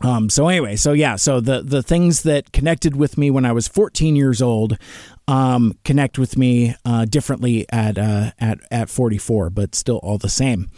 Um, 0.00 0.30
so 0.30 0.48
anyway, 0.48 0.76
so 0.76 0.92
yeah, 0.92 1.16
so 1.16 1.40
the 1.40 1.62
the 1.62 1.82
things 1.82 2.22
that 2.22 2.52
connected 2.52 2.94
with 2.94 3.18
me 3.18 3.30
when 3.30 3.44
I 3.44 3.52
was 3.52 3.66
14 3.66 4.14
years 4.14 4.40
old 4.40 4.78
um, 5.26 5.74
connect 5.84 6.18
with 6.18 6.36
me 6.36 6.74
uh, 6.84 7.04
differently 7.04 7.66
at 7.70 7.98
uh, 7.98 8.30
at 8.38 8.60
at 8.70 8.88
44, 8.88 9.50
but 9.50 9.74
still 9.74 9.98
all 9.98 10.18
the 10.18 10.28
same. 10.28 10.70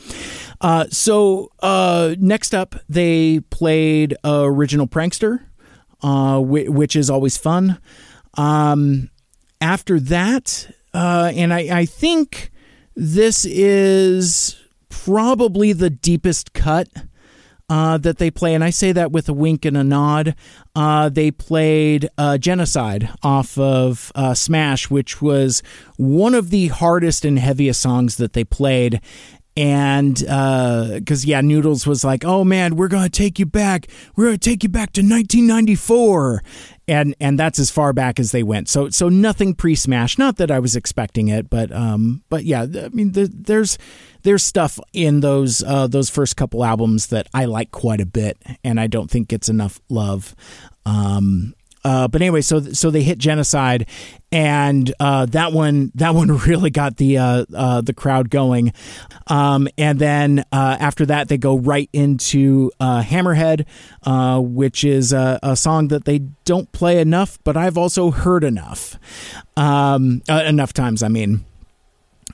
Uh, 0.61 0.87
so 0.91 1.51
uh, 1.61 2.15
next 2.19 2.55
up, 2.55 2.75
they 2.89 3.41
played 3.41 4.17
original 4.25 4.87
prankster, 4.87 5.41
uh, 6.03 6.41
which 6.41 6.97
is 6.97 7.11
always 7.11 7.37
fun. 7.37 7.79
Um, 8.35 9.11
after 9.61 10.01
that, 10.01 10.75
uh, 10.95 11.33
and 11.35 11.53
I, 11.53 11.81
I 11.81 11.85
think 11.85 12.51
this 12.97 13.45
is 13.45 14.57
probably 14.89 15.73
the 15.73 15.91
deepest 15.91 16.53
cut 16.53 16.89
uh, 17.71 17.97
that 17.99 18.18
they 18.18 18.33
play, 18.33 18.55
and 18.55 18.64
I 18.64 18.71
say 18.71 18.91
that 18.91 19.12
with 19.12 19.29
a 19.29 19.33
wink 19.33 19.64
and 19.64 19.77
a 19.77 19.85
nod. 19.85 20.35
Uh, 20.75 21.09
they 21.09 21.31
played 21.31 22.09
uh, 22.18 22.37
Genocide 22.37 23.11
off 23.23 23.57
of 23.57 24.11
uh, 24.16 24.35
Smash, 24.35 24.91
which 24.91 25.23
was 25.23 25.62
one 25.97 26.35
of 26.35 26.51
the 26.51 26.68
hardest 26.68 27.25
and 27.25 27.39
heaviest 27.39 27.81
songs 27.81 28.16
that 28.16 28.33
they 28.33 28.45
played. 28.45 29.01
And 29.61 30.15
because, 30.15 31.23
uh, 31.23 31.27
yeah, 31.27 31.43
Noodles 31.43 31.87
was 31.87 32.03
like, 32.03 32.25
oh 32.25 32.45
man, 32.45 32.77
we're 32.77 32.89
to 32.89 33.11
take 33.11 33.39
you 33.39 33.45
back. 33.45 33.89
We're 34.17 34.33
to 34.33 34.39
take 34.39 34.63
you 34.63 34.71
back 34.71 34.95
to 34.95 35.03
1994 35.03 36.43
and 36.89 37.15
and 37.21 37.39
that's 37.39 37.59
as 37.59 37.71
far 37.71 37.93
back 37.93 38.19
as 38.19 38.33
they 38.33 38.43
went. 38.43 38.71
So 38.71 38.89
so 38.89 39.11
nothing 39.11 39.55
pre 39.55 39.75
Smash. 39.75 40.17
Not 40.17 40.39
that 40.39 40.51
I 40.51 40.61
was 40.61 40.77
expecting 40.77 41.29
it, 41.29 41.51
but 41.51 41.71
um, 41.73 42.25
but 42.31 42.45
yeah, 42.45 42.63
I 42.63 42.89
mean, 42.89 43.13
the, 43.13 43.31
there's 43.33 43.77
there's 44.23 44.43
stuff 44.43 44.81
in 44.95 45.21
those 45.21 45.63
uh, 45.63 45.89
those 45.89 46.09
first 46.09 46.39
couple 46.39 46.65
albums 46.65 47.09
that 47.09 47.29
I 47.35 47.45
like 47.45 47.71
quite 47.71 48.01
a 48.01 48.07
bit, 48.07 48.39
and 48.65 48.81
I 48.81 48.87
don't 48.87 49.11
think 49.11 49.29
gets 49.29 49.51
enough 49.51 49.79
love. 49.91 50.35
Um, 50.87 51.55
uh, 51.85 52.09
but 52.09 52.20
anyway, 52.20 52.41
so 52.41 52.61
so 52.61 52.91
they 52.91 53.03
hit 53.03 53.18
genocide, 53.18 53.87
and 54.31 54.93
uh, 55.01 55.26
that 55.26 55.53
one 55.53 55.91
that 55.95 56.14
one 56.14 56.28
really 56.47 56.70
got 56.70 56.97
the 56.97 57.18
uh, 57.18 57.45
uh, 57.55 57.81
the 57.81 57.95
crowd 57.95 58.31
going. 58.31 58.72
Um, 59.26 59.68
and 59.78 59.99
then 59.99 60.45
uh, 60.53 60.76
after 60.81 61.07
that, 61.07 61.28
they 61.28 61.39
go 61.39 61.57
right 61.57 61.89
into 61.93 62.70
uh, 62.81 63.03
Hammerhead, 63.03 63.66
which 64.43 64.85
is 64.85 65.12
a, 65.12 65.39
a, 65.43 65.57
song 65.57 65.89
that 65.89 66.05
they 66.05 66.18
don't 66.45 66.70
play 66.72 67.01
enough, 67.01 67.39
but 67.45 67.57
I've 67.57 67.78
also 67.78 68.11
heard 68.11 68.45
enough, 68.45 68.97
um, 69.57 70.22
enough 70.28 70.72
times. 70.72 71.03
I 71.03 71.09
mean. 71.09 71.45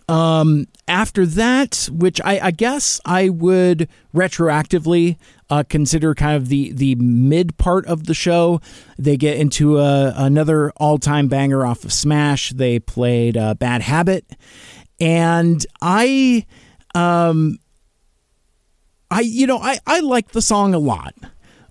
Um, 0.09 0.68
after 0.86 1.26
that, 1.26 1.88
which 1.90 2.20
I, 2.20 2.38
I, 2.38 2.50
guess 2.52 3.00
I 3.04 3.28
would 3.28 3.88
retroactively 4.14 5.16
uh, 5.50 5.64
consider 5.68 6.14
kind 6.14 6.36
of 6.36 6.48
the 6.48 6.72
the 6.72 6.94
mid 6.94 7.57
part 7.57 7.86
of 7.86 8.04
the 8.04 8.14
show, 8.14 8.61
they 8.96 9.16
get 9.16 9.36
into 9.36 9.78
a, 9.78 10.12
another 10.16 10.70
all 10.76 10.98
time 10.98 11.26
banger 11.26 11.66
off 11.66 11.84
of 11.84 11.92
Smash. 11.92 12.50
They 12.50 12.78
played 12.78 13.36
uh, 13.36 13.54
"Bad 13.54 13.82
Habit," 13.82 14.24
and 15.00 15.66
I, 15.82 16.46
um, 16.94 17.59
I 19.11 19.20
you 19.20 19.48
know 19.48 19.59
I 19.59 19.78
I 19.86 20.00
like 20.00 20.30
the 20.30 20.42
song 20.42 20.72
a 20.72 20.78
lot, 20.78 21.14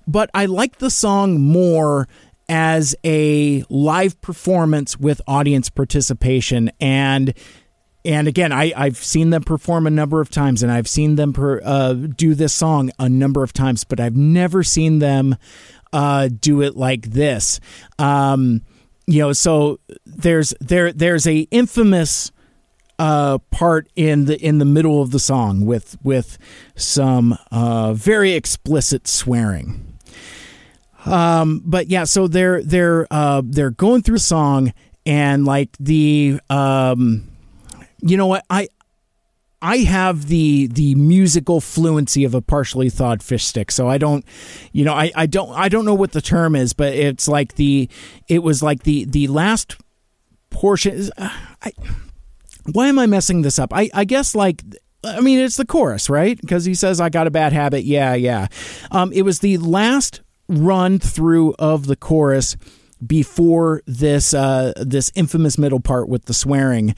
but 0.05 0.29
I 0.33 0.45
like 0.45 0.79
the 0.79 0.89
song 0.89 1.39
more 1.39 2.07
as 2.47 2.95
a 3.03 3.63
live 3.69 4.19
performance 4.21 4.97
with 4.99 5.21
audience 5.27 5.69
participation. 5.69 6.71
And 6.79 7.33
and 8.05 8.27
again, 8.27 8.51
I, 8.51 8.71
I've 8.75 8.97
seen 8.97 9.31
them 9.31 9.43
perform 9.43 9.87
a 9.87 9.89
number 9.89 10.21
of 10.21 10.29
times, 10.29 10.63
and 10.63 10.71
I've 10.71 10.87
seen 10.87 11.15
them 11.15 11.33
per, 11.33 11.61
uh, 11.63 11.93
do 11.93 12.35
this 12.35 12.53
song 12.53 12.91
a 12.99 13.09
number 13.09 13.43
of 13.43 13.51
times, 13.51 13.83
but 13.83 13.99
I've 13.99 14.15
never 14.15 14.63
seen 14.63 14.99
them 14.99 15.35
uh, 15.91 16.29
do 16.39 16.61
it 16.61 16.75
like 16.75 17.07
this. 17.07 17.59
Um, 17.97 18.61
you 19.07 19.19
know, 19.19 19.33
so 19.33 19.79
there's 20.05 20.53
there 20.59 20.91
there's 20.91 21.27
a 21.27 21.39
infamous 21.51 22.31
uh, 22.97 23.37
part 23.51 23.87
in 23.95 24.25
the 24.25 24.39
in 24.43 24.57
the 24.57 24.65
middle 24.65 25.01
of 25.01 25.11
the 25.11 25.19
song 25.19 25.65
with 25.65 25.97
with 26.03 26.37
some 26.75 27.37
uh, 27.51 27.93
very 27.93 28.33
explicit 28.33 29.07
swearing. 29.07 29.97
Um, 31.05 31.61
but 31.63 31.87
yeah, 31.87 32.05
so 32.05 32.27
they're 32.27 32.63
they're 32.63 33.07
uh, 33.11 33.41
they're 33.45 33.71
going 33.71 34.01
through 34.01 34.15
a 34.15 34.19
song 34.19 34.73
and 35.05 35.45
like 35.45 35.69
the 35.79 36.39
um, 36.49 37.29
you 38.05 38.17
know 38.17 38.27
what 38.27 38.45
I 38.49 38.67
I 39.61 39.77
have 39.77 40.27
the 40.27 40.67
the 40.67 40.93
musical 40.93 41.59
fluency 41.59 42.23
of 42.23 42.35
a 42.35 42.41
partially 42.41 42.89
thawed 42.89 43.23
fish 43.23 43.43
stick, 43.43 43.71
so 43.71 43.87
I 43.87 43.97
don't, 43.97 44.23
you 44.71 44.85
know, 44.85 44.93
I, 44.93 45.11
I 45.15 45.25
don't 45.25 45.51
I 45.53 45.69
don't 45.69 45.85
know 45.85 45.95
what 45.95 46.11
the 46.11 46.21
term 46.21 46.55
is, 46.55 46.73
but 46.73 46.93
it's 46.93 47.27
like 47.27 47.55
the 47.55 47.89
it 48.29 48.43
was 48.43 48.61
like 48.61 48.83
the 48.83 49.05
the 49.05 49.27
last 49.27 49.77
portion. 50.51 51.09
Uh, 51.17 51.29
I, 51.63 51.71
why 52.73 52.89
am 52.89 52.99
I 52.99 53.07
messing 53.07 53.41
this 53.41 53.57
up? 53.57 53.73
I 53.73 53.89
I 53.91 54.05
guess 54.05 54.35
like 54.35 54.61
I 55.03 55.19
mean 55.21 55.39
it's 55.39 55.57
the 55.57 55.65
chorus, 55.65 56.11
right? 56.11 56.39
Because 56.39 56.65
he 56.65 56.75
says 56.75 57.01
I 57.01 57.09
got 57.09 57.25
a 57.25 57.31
bad 57.31 57.51
habit. 57.51 57.85
Yeah, 57.85 58.13
yeah. 58.13 58.47
Um, 58.91 59.11
it 59.13 59.23
was 59.23 59.39
the 59.39 59.57
last 59.57 60.21
run 60.47 60.99
through 60.99 61.55
of 61.57 61.87
the 61.87 61.95
chorus 61.95 62.55
before 63.05 63.81
this 63.85 64.33
uh, 64.33 64.73
this 64.77 65.11
infamous 65.15 65.57
middle 65.57 65.79
part 65.79 66.09
with 66.09 66.25
the 66.25 66.33
swearing, 66.33 66.95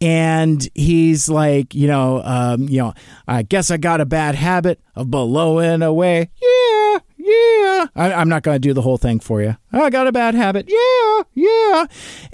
and 0.00 0.68
he's 0.74 1.28
like, 1.28 1.74
you 1.74 1.86
know, 1.86 2.22
um, 2.24 2.68
you 2.68 2.78
know, 2.78 2.94
I 3.26 3.42
guess 3.42 3.70
I 3.70 3.76
got 3.76 4.00
a 4.00 4.06
bad 4.06 4.34
habit 4.34 4.80
of 4.94 5.10
blowing 5.10 5.82
away. 5.82 6.30
Yeah, 6.40 6.98
yeah. 7.16 7.86
I, 7.94 8.20
am 8.20 8.28
not 8.28 8.42
going 8.42 8.56
to 8.56 8.60
do 8.60 8.72
the 8.72 8.82
whole 8.82 8.98
thing 8.98 9.20
for 9.20 9.42
you. 9.42 9.56
I 9.72 9.90
got 9.90 10.06
a 10.06 10.12
bad 10.12 10.34
habit. 10.34 10.68
Yeah, 10.68 11.22
yeah. 11.34 11.86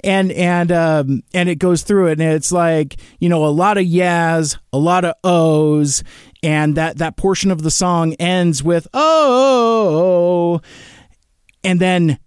And 0.03 0.31
and 0.31 0.71
um, 0.71 1.23
and 1.33 1.49
it 1.49 1.59
goes 1.59 1.83
through 1.83 2.07
it, 2.07 2.19
and 2.19 2.33
it's 2.33 2.51
like 2.51 2.97
you 3.19 3.29
know 3.29 3.45
a 3.45 3.47
lot 3.47 3.77
of 3.77 3.85
yas, 3.85 4.57
a 4.73 4.77
lot 4.77 5.05
of 5.05 5.15
ohs, 5.23 6.03
and 6.43 6.75
that 6.75 6.97
that 6.97 7.17
portion 7.17 7.51
of 7.51 7.61
the 7.61 7.71
song 7.71 8.13
ends 8.13 8.63
with 8.63 8.87
oh, 8.93 10.61
and 11.63 11.79
then 11.79 12.19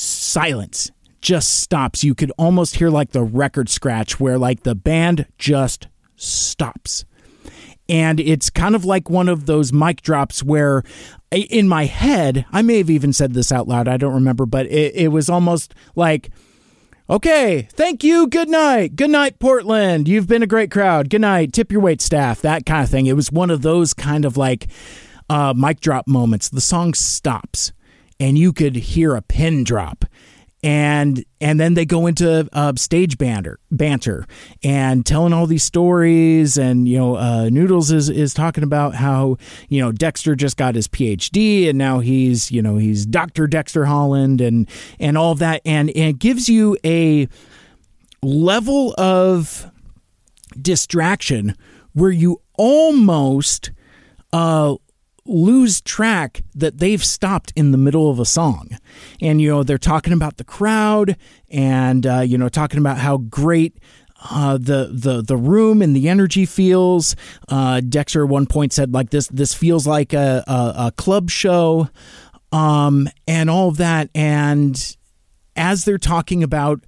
silence 0.00 0.90
just 1.20 1.58
stops. 1.58 2.02
You 2.02 2.14
could 2.14 2.32
almost 2.38 2.76
hear 2.76 2.88
like 2.88 3.10
the 3.10 3.22
record 3.22 3.68
scratch 3.68 4.18
where 4.18 4.38
like 4.38 4.62
the 4.62 4.74
band 4.74 5.26
just 5.38 5.88
stops. 6.16 7.04
And 7.88 8.20
it's 8.20 8.50
kind 8.50 8.74
of 8.74 8.84
like 8.84 9.10
one 9.10 9.28
of 9.28 9.46
those 9.46 9.72
mic 9.72 10.00
drops 10.00 10.42
where 10.42 10.84
in 11.30 11.68
my 11.68 11.84
head, 11.86 12.46
I 12.52 12.62
may 12.62 12.78
have 12.78 12.90
even 12.90 13.12
said 13.12 13.34
this 13.34 13.52
out 13.52 13.68
loud, 13.68 13.88
I 13.88 13.96
don't 13.96 14.14
remember, 14.14 14.46
but 14.46 14.66
it, 14.66 14.94
it 14.94 15.08
was 15.08 15.28
almost 15.28 15.74
like, 15.96 16.30
okay, 17.08 17.68
thank 17.72 18.04
you, 18.04 18.28
good 18.28 18.48
night, 18.48 18.96
good 18.96 19.10
night, 19.10 19.38
Portland. 19.38 20.08
You've 20.08 20.28
been 20.28 20.42
a 20.42 20.46
great 20.46 20.70
crowd. 20.70 21.10
Good 21.10 21.20
night, 21.20 21.52
tip 21.52 21.72
your 21.72 21.80
wait 21.80 22.00
staff, 22.00 22.40
that 22.42 22.64
kind 22.64 22.84
of 22.84 22.90
thing. 22.90 23.06
It 23.06 23.16
was 23.16 23.32
one 23.32 23.50
of 23.50 23.62
those 23.62 23.92
kind 23.92 24.24
of 24.24 24.36
like 24.36 24.68
uh, 25.28 25.52
mic 25.56 25.80
drop 25.80 26.06
moments. 26.06 26.48
The 26.48 26.60
song 26.60 26.94
stops 26.94 27.72
and 28.20 28.38
you 28.38 28.52
could 28.52 28.76
hear 28.76 29.16
a 29.16 29.22
pin 29.22 29.64
drop. 29.64 30.04
And 30.62 31.24
and 31.40 31.58
then 31.58 31.72
they 31.72 31.86
go 31.86 32.06
into 32.06 32.46
uh, 32.52 32.74
stage 32.76 33.16
banter 33.16 33.58
banter 33.70 34.26
and 34.62 35.06
telling 35.06 35.32
all 35.32 35.46
these 35.46 35.62
stories 35.62 36.58
and 36.58 36.86
you 36.86 36.98
know 36.98 37.16
uh, 37.16 37.48
noodles 37.48 37.90
is 37.90 38.10
is 38.10 38.34
talking 38.34 38.62
about 38.62 38.94
how 38.94 39.38
you 39.70 39.80
know 39.80 39.90
dexter 39.90 40.34
just 40.34 40.58
got 40.58 40.74
his 40.74 40.86
phd 40.86 41.66
and 41.66 41.78
now 41.78 42.00
he's 42.00 42.50
you 42.50 42.60
know 42.60 42.76
he's 42.76 43.06
dr 43.06 43.46
dexter 43.46 43.86
holland 43.86 44.42
and 44.42 44.68
and 44.98 45.16
all 45.16 45.32
of 45.32 45.38
that. 45.38 45.62
And, 45.64 45.88
and 45.88 46.10
it 46.10 46.18
gives 46.18 46.50
you 46.50 46.76
a 46.84 47.26
level 48.22 48.94
of 48.98 49.70
distraction 50.60 51.56
where 51.92 52.10
you 52.10 52.40
almost 52.54 53.70
uh, 54.32 54.76
lose 55.24 55.80
track 55.80 56.42
that 56.54 56.78
they've 56.78 57.04
stopped 57.04 57.52
in 57.54 57.70
the 57.70 57.78
middle 57.78 58.10
of 58.10 58.18
a 58.18 58.24
song. 58.24 58.70
And, 59.20 59.40
you 59.40 59.48
know, 59.48 59.62
they're 59.62 59.78
talking 59.78 60.12
about 60.12 60.36
the 60.36 60.44
crowd 60.44 61.16
and, 61.48 62.06
uh, 62.06 62.20
you 62.20 62.38
know, 62.38 62.48
talking 62.48 62.78
about 62.78 62.98
how 62.98 63.18
great. 63.18 63.78
Uh, 64.30 64.58
the 64.58 64.90
the 64.92 65.22
the 65.22 65.36
room 65.36 65.80
and 65.80 65.96
the 65.96 66.06
energy 66.06 66.44
feels. 66.44 67.16
Uh, 67.48 67.80
Dexter 67.80 68.24
at 68.24 68.28
one 68.28 68.44
point 68.44 68.70
said 68.70 68.92
like 68.92 69.08
this 69.08 69.28
this 69.28 69.54
feels 69.54 69.86
like 69.86 70.12
a 70.12 70.44
a, 70.46 70.74
a 70.88 70.92
club 70.94 71.30
show, 71.30 71.88
um, 72.52 73.08
and 73.26 73.48
all 73.48 73.70
of 73.70 73.78
that. 73.78 74.10
And 74.14 74.96
as 75.56 75.86
they're 75.86 75.96
talking 75.96 76.42
about 76.42 76.84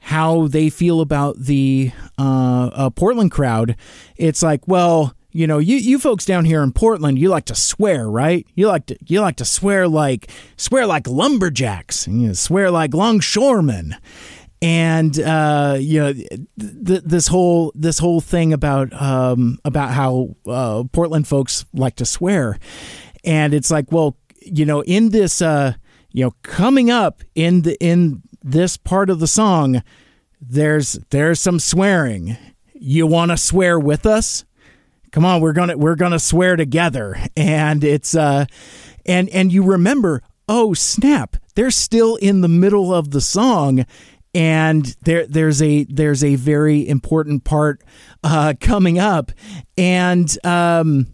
how 0.00 0.48
they 0.48 0.70
feel 0.70 1.00
about 1.00 1.38
the 1.38 1.92
uh, 2.18 2.70
uh 2.72 2.90
Portland 2.90 3.30
crowd, 3.30 3.76
it's 4.16 4.42
like 4.42 4.66
well 4.66 5.14
you 5.32 5.46
know, 5.46 5.58
you, 5.58 5.76
you 5.76 5.98
folks 5.98 6.26
down 6.26 6.44
here 6.44 6.62
in 6.62 6.72
Portland, 6.72 7.18
you 7.18 7.30
like 7.30 7.46
to 7.46 7.54
swear, 7.54 8.08
right? 8.08 8.46
You 8.54 8.68
like 8.68 8.86
to 8.86 8.98
you 9.06 9.20
like 9.20 9.36
to 9.36 9.44
swear 9.44 9.88
like 9.88 10.30
swear 10.56 10.86
like 10.86 11.08
lumberjacks, 11.08 12.06
and 12.06 12.22
you 12.22 12.34
swear 12.34 12.70
like 12.70 12.92
longshoremen, 12.92 13.96
and 14.60 15.18
uh, 15.18 15.76
you 15.80 16.00
know 16.00 16.12
th- 16.12 17.02
this 17.04 17.28
whole 17.28 17.72
this 17.74 17.98
whole 17.98 18.20
thing 18.20 18.52
about 18.52 18.92
um, 19.00 19.58
about 19.64 19.92
how 19.92 20.36
uh, 20.46 20.84
Portland 20.92 21.26
folks 21.26 21.64
like 21.72 21.96
to 21.96 22.04
swear, 22.04 22.58
and 23.24 23.54
it's 23.54 23.70
like, 23.70 23.90
well, 23.90 24.16
you 24.44 24.66
know, 24.66 24.82
in 24.82 25.10
this, 25.10 25.40
uh, 25.40 25.74
you 26.10 26.24
know, 26.24 26.34
coming 26.42 26.90
up 26.90 27.22
in 27.34 27.62
the 27.62 27.82
in 27.82 28.22
this 28.42 28.76
part 28.76 29.08
of 29.08 29.18
the 29.18 29.26
song, 29.26 29.82
there's 30.40 30.92
there's 31.10 31.40
some 31.40 31.58
swearing. 31.58 32.36
You 32.74 33.06
want 33.06 33.30
to 33.30 33.36
swear 33.36 33.78
with 33.78 34.04
us? 34.04 34.44
Come 35.12 35.24
on, 35.24 35.40
we're 35.40 35.52
gonna 35.52 35.76
we're 35.76 35.94
gonna 35.94 36.18
swear 36.18 36.56
together, 36.56 37.16
and 37.36 37.84
it's 37.84 38.14
uh, 38.16 38.46
and 39.06 39.28
and 39.28 39.52
you 39.52 39.62
remember, 39.62 40.22
oh 40.48 40.74
snap, 40.74 41.36
they're 41.54 41.70
still 41.70 42.16
in 42.16 42.40
the 42.40 42.48
middle 42.48 42.92
of 42.92 43.10
the 43.12 43.20
song, 43.20 43.86
and 44.34 44.96
there 45.02 45.26
there's 45.26 45.62
a 45.62 45.84
there's 45.84 46.24
a 46.24 46.34
very 46.34 46.88
important 46.88 47.44
part 47.44 47.82
uh, 48.24 48.54
coming 48.60 48.98
up, 48.98 49.30
and 49.78 50.36
um 50.44 51.06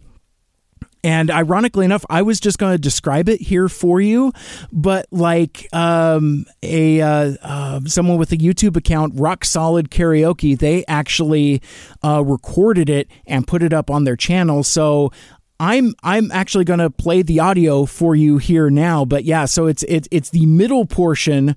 and 1.03 1.31
ironically 1.31 1.85
enough, 1.85 2.05
I 2.09 2.21
was 2.21 2.39
just 2.39 2.57
going 2.57 2.73
to 2.73 2.77
describe 2.77 3.29
it 3.29 3.41
here 3.41 3.69
for 3.69 4.01
you, 4.01 4.33
but 4.71 5.07
like 5.11 5.67
um, 5.73 6.45
a 6.61 7.01
uh, 7.01 7.35
uh, 7.41 7.79
someone 7.85 8.17
with 8.17 8.31
a 8.31 8.37
YouTube 8.37 8.75
account, 8.75 9.13
Rock 9.15 9.45
Solid 9.45 9.89
Karaoke, 9.89 10.57
they 10.57 10.83
actually 10.87 11.61
uh, 12.03 12.23
recorded 12.23 12.89
it 12.89 13.07
and 13.25 13.47
put 13.47 13.63
it 13.63 13.73
up 13.73 13.89
on 13.89 14.03
their 14.03 14.17
channel. 14.17 14.63
So 14.63 15.11
I'm 15.59 15.93
I'm 16.03 16.31
actually 16.31 16.65
going 16.65 16.79
to 16.79 16.89
play 16.89 17.21
the 17.21 17.39
audio 17.39 17.85
for 17.85 18.15
you 18.15 18.37
here 18.37 18.69
now. 18.69 19.05
But 19.05 19.25
yeah, 19.25 19.45
so 19.45 19.67
it's 19.67 19.83
it's 19.83 20.07
it's 20.11 20.29
the 20.29 20.45
middle 20.45 20.85
portion 20.85 21.55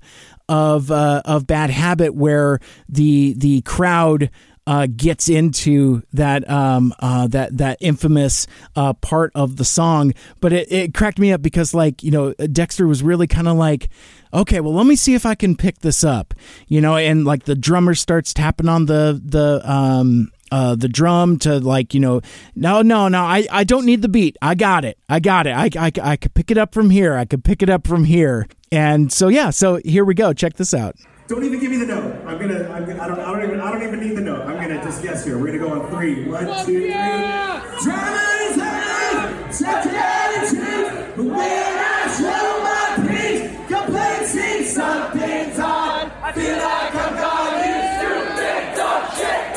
of 0.49 0.91
uh, 0.91 1.21
of 1.25 1.47
Bad 1.47 1.69
Habit 1.69 2.13
where 2.13 2.59
the 2.89 3.33
the 3.37 3.61
crowd 3.61 4.29
uh, 4.65 4.87
gets 4.95 5.29
into 5.29 6.03
that 6.13 6.49
um, 6.49 6.93
uh, 6.99 7.27
that 7.27 7.57
that 7.57 7.77
infamous 7.81 8.47
uh, 8.75 8.93
part 8.93 9.31
of 9.35 9.57
the 9.57 9.65
song. 9.65 10.13
But 10.39 10.53
it, 10.53 10.71
it 10.71 10.93
cracked 10.93 11.19
me 11.19 11.31
up 11.31 11.41
because 11.41 11.73
like 11.73 12.03
you 12.03 12.11
know 12.11 12.33
Dexter 12.33 12.87
was 12.87 13.03
really 13.03 13.27
kind 13.27 13.47
of 13.47 13.57
like 13.57 13.89
okay, 14.33 14.59
well, 14.59 14.73
let 14.73 14.87
me 14.87 14.95
see 14.95 15.13
if 15.13 15.25
I 15.25 15.35
can 15.35 15.55
pick 15.55 15.79
this 15.79 16.03
up, 16.03 16.33
you 16.67 16.81
know, 16.81 16.97
and 16.97 17.23
like 17.23 17.43
the 17.43 17.55
drummer 17.55 17.93
starts 17.93 18.33
tapping 18.33 18.67
on 18.67 18.87
the 18.87 19.21
the 19.23 19.61
um 19.69 20.31
uh, 20.51 20.75
the 20.75 20.87
drum 20.87 21.39
to 21.39 21.59
like 21.59 21.95
you 21.95 21.99
know 21.99 22.21
no 22.55 22.83
no 22.83 23.07
no 23.07 23.23
I, 23.23 23.47
I 23.51 23.63
don't 23.63 23.85
need 23.85 24.01
the 24.03 24.09
beat. 24.09 24.37
I 24.41 24.53
got 24.53 24.85
it. 24.85 24.99
I 25.09 25.19
got 25.19 25.47
it. 25.47 25.51
I, 25.51 25.69
I, 25.79 25.91
I 26.01 26.15
could 26.15 26.35
pick 26.35 26.51
it 26.51 26.59
up 26.59 26.73
from 26.73 26.91
here. 26.91 27.15
I 27.15 27.25
could 27.25 27.43
pick 27.43 27.63
it 27.63 27.69
up 27.71 27.87
from 27.87 28.03
here. 28.03 28.47
And 28.71 29.11
so 29.11 29.29
yeah 29.29 29.49
so 29.49 29.79
here 29.83 30.05
we 30.05 30.13
go. 30.13 30.31
Check 30.31 30.53
this 30.53 30.73
out 30.73 30.95
don't 31.27 31.43
even 31.43 31.59
give 31.59 31.71
me 31.71 31.77
the 31.77 31.85
note 31.85 32.15
I'm 32.25 32.37
gonna, 32.37 32.69
I'm 32.69 32.85
gonna 32.85 33.01
I, 33.01 33.07
don't, 33.07 33.19
I 33.19 33.31
don't 33.31 33.43
even 33.43 33.59
I 33.61 33.71
don't 33.71 33.83
even 33.83 33.99
need 33.99 34.15
the 34.17 34.21
note 34.21 34.41
I'm 34.41 34.55
gonna 34.55 34.83
just 34.83 35.01
guess 35.01 35.23
here. 35.23 35.37
We're 35.37 35.47
gonna 35.47 35.59
go 35.59 35.81
on 35.81 35.89
three. 35.89 36.27
One 36.27 36.45
two 36.65 36.81
three. 36.81 36.91
Driving 37.83 38.33
check 39.57 39.85
your 39.85 39.95
attitude 39.95 41.17
when 41.17 41.39
I 41.39 42.01
show 42.17 42.43
my 42.63 43.07
peace 43.07 43.51
complaining 43.67 44.65
something's 44.65 45.59
odd. 45.59 46.11
I 46.21 46.31
feel 46.33 46.57
like 46.57 46.95
I'm 46.95 47.15
gone. 47.15 47.53
You 47.63 47.77
stupid 47.99 48.75
dog 48.75 49.13
shit. 49.15 49.53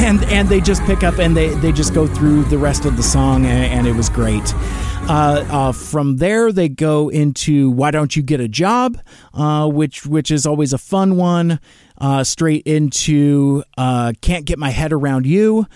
And 0.00 0.24
and 0.24 0.48
they 0.48 0.60
just 0.60 0.82
pick 0.84 1.02
up 1.02 1.18
and 1.18 1.36
they 1.36 1.48
they 1.56 1.72
just 1.72 1.92
go 1.92 2.06
through 2.06 2.44
the 2.44 2.56
rest 2.56 2.84
of 2.84 2.96
the 2.96 3.02
song 3.02 3.44
and, 3.46 3.72
and 3.72 3.86
it 3.86 3.94
was 3.94 4.08
great 4.08 4.54
uh, 5.08 5.44
uh, 5.50 5.72
from 5.72 6.18
there 6.18 6.52
they 6.52 6.68
go 6.68 7.08
into 7.08 7.70
why 7.70 7.90
don't 7.90 8.14
you 8.14 8.22
get 8.22 8.40
a 8.40 8.48
job 8.48 8.98
uh, 9.34 9.66
which 9.66 10.04
which 10.04 10.30
is 10.30 10.46
always 10.46 10.72
a 10.72 10.78
fun 10.78 11.16
one 11.16 11.58
uh, 11.98 12.22
straight 12.22 12.66
into 12.66 13.62
uh, 13.78 14.12
can't 14.20 14.44
get 14.44 14.58
my 14.58 14.70
head 14.70 14.92
around 14.92 15.26
you 15.26 15.66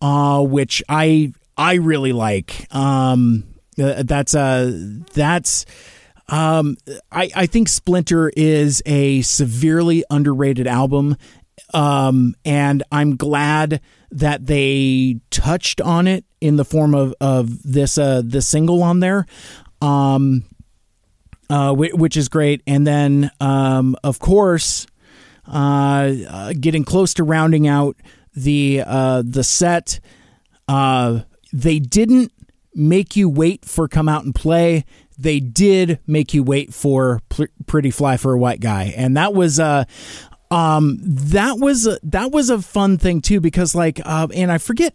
uh, 0.00 0.40
which 0.42 0.82
i 0.88 1.32
i 1.56 1.74
really 1.74 2.12
like 2.12 2.66
um, 2.74 3.44
that's 3.76 4.32
that's 4.32 5.66
um, 6.30 6.76
I, 7.10 7.30
I 7.34 7.46
think 7.46 7.68
Splinter 7.68 8.30
is 8.36 8.82
a 8.84 9.22
severely 9.22 10.04
underrated 10.10 10.66
album. 10.66 11.16
Um, 11.72 12.34
and 12.44 12.82
I'm 12.92 13.16
glad 13.16 13.80
that 14.10 14.46
they 14.46 15.20
touched 15.30 15.80
on 15.80 16.06
it 16.06 16.24
in 16.40 16.56
the 16.56 16.64
form 16.64 16.94
of, 16.94 17.14
of 17.20 17.62
this 17.62 17.98
uh, 17.98 18.22
this 18.24 18.46
single 18.46 18.82
on 18.82 19.00
there. 19.00 19.26
Um, 19.80 20.44
uh, 21.50 21.72
which 21.72 22.16
is 22.16 22.28
great. 22.28 22.62
And 22.66 22.86
then, 22.86 23.30
um, 23.40 23.96
of 24.04 24.18
course, 24.18 24.86
uh, 25.46 26.12
uh, 26.28 26.52
getting 26.58 26.84
close 26.84 27.14
to 27.14 27.24
rounding 27.24 27.66
out 27.66 27.96
the 28.34 28.82
uh, 28.86 29.22
the 29.24 29.42
set, 29.42 30.00
uh, 30.68 31.20
they 31.52 31.78
didn't 31.78 32.32
make 32.74 33.16
you 33.16 33.28
wait 33.28 33.64
for 33.64 33.88
come 33.88 34.08
out 34.08 34.24
and 34.24 34.34
play. 34.34 34.84
They 35.18 35.40
did 35.40 35.98
make 36.06 36.32
you 36.34 36.42
wait 36.42 36.72
for 36.72 37.20
Pretty 37.66 37.90
Fly 37.90 38.16
for 38.18 38.34
a 38.34 38.38
White 38.38 38.60
Guy, 38.60 38.92
and 38.96 39.16
that 39.16 39.34
was 39.34 39.58
uh, 39.58 39.84
um, 40.50 40.98
that 41.00 41.58
was 41.58 41.86
a, 41.86 41.98
that 42.02 42.30
was 42.30 42.50
a 42.50 42.60
fun 42.60 42.98
thing 42.98 43.20
too 43.20 43.40
because 43.40 43.74
like 43.74 44.00
uh, 44.04 44.28
and 44.34 44.52
I 44.52 44.58
forget 44.58 44.94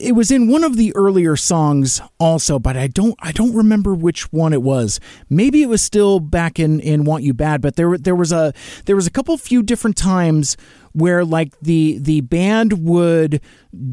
it 0.00 0.12
was 0.12 0.30
in 0.30 0.48
one 0.48 0.64
of 0.64 0.76
the 0.76 0.94
earlier 0.94 1.36
songs 1.36 2.00
also 2.18 2.58
but 2.58 2.76
i 2.76 2.86
don't 2.86 3.14
i 3.20 3.32
don't 3.32 3.54
remember 3.54 3.94
which 3.94 4.32
one 4.32 4.52
it 4.52 4.62
was. 4.62 5.00
Maybe 5.28 5.62
it 5.62 5.68
was 5.68 5.82
still 5.82 6.20
back 6.20 6.58
in 6.58 6.80
in 6.80 7.04
want 7.04 7.24
you 7.24 7.34
bad 7.34 7.60
but 7.60 7.76
there 7.76 7.96
there 7.98 8.14
was 8.14 8.32
a 8.32 8.52
there 8.86 8.96
was 8.96 9.06
a 9.06 9.10
couple 9.10 9.36
few 9.36 9.62
different 9.62 9.96
times 9.96 10.56
where 10.92 11.24
like 11.24 11.58
the 11.60 11.98
the 11.98 12.20
band 12.22 12.84
would 12.84 13.40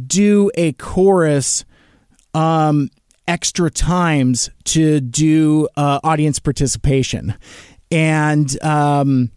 do 0.07 0.51
a 0.55 0.73
chorus 0.73 1.65
um 2.33 2.89
extra 3.27 3.69
times 3.69 4.49
to 4.63 5.01
do 5.01 5.67
uh, 5.75 5.99
audience 6.03 6.39
participation. 6.39 7.35
And 7.91 8.61
um 8.63 9.31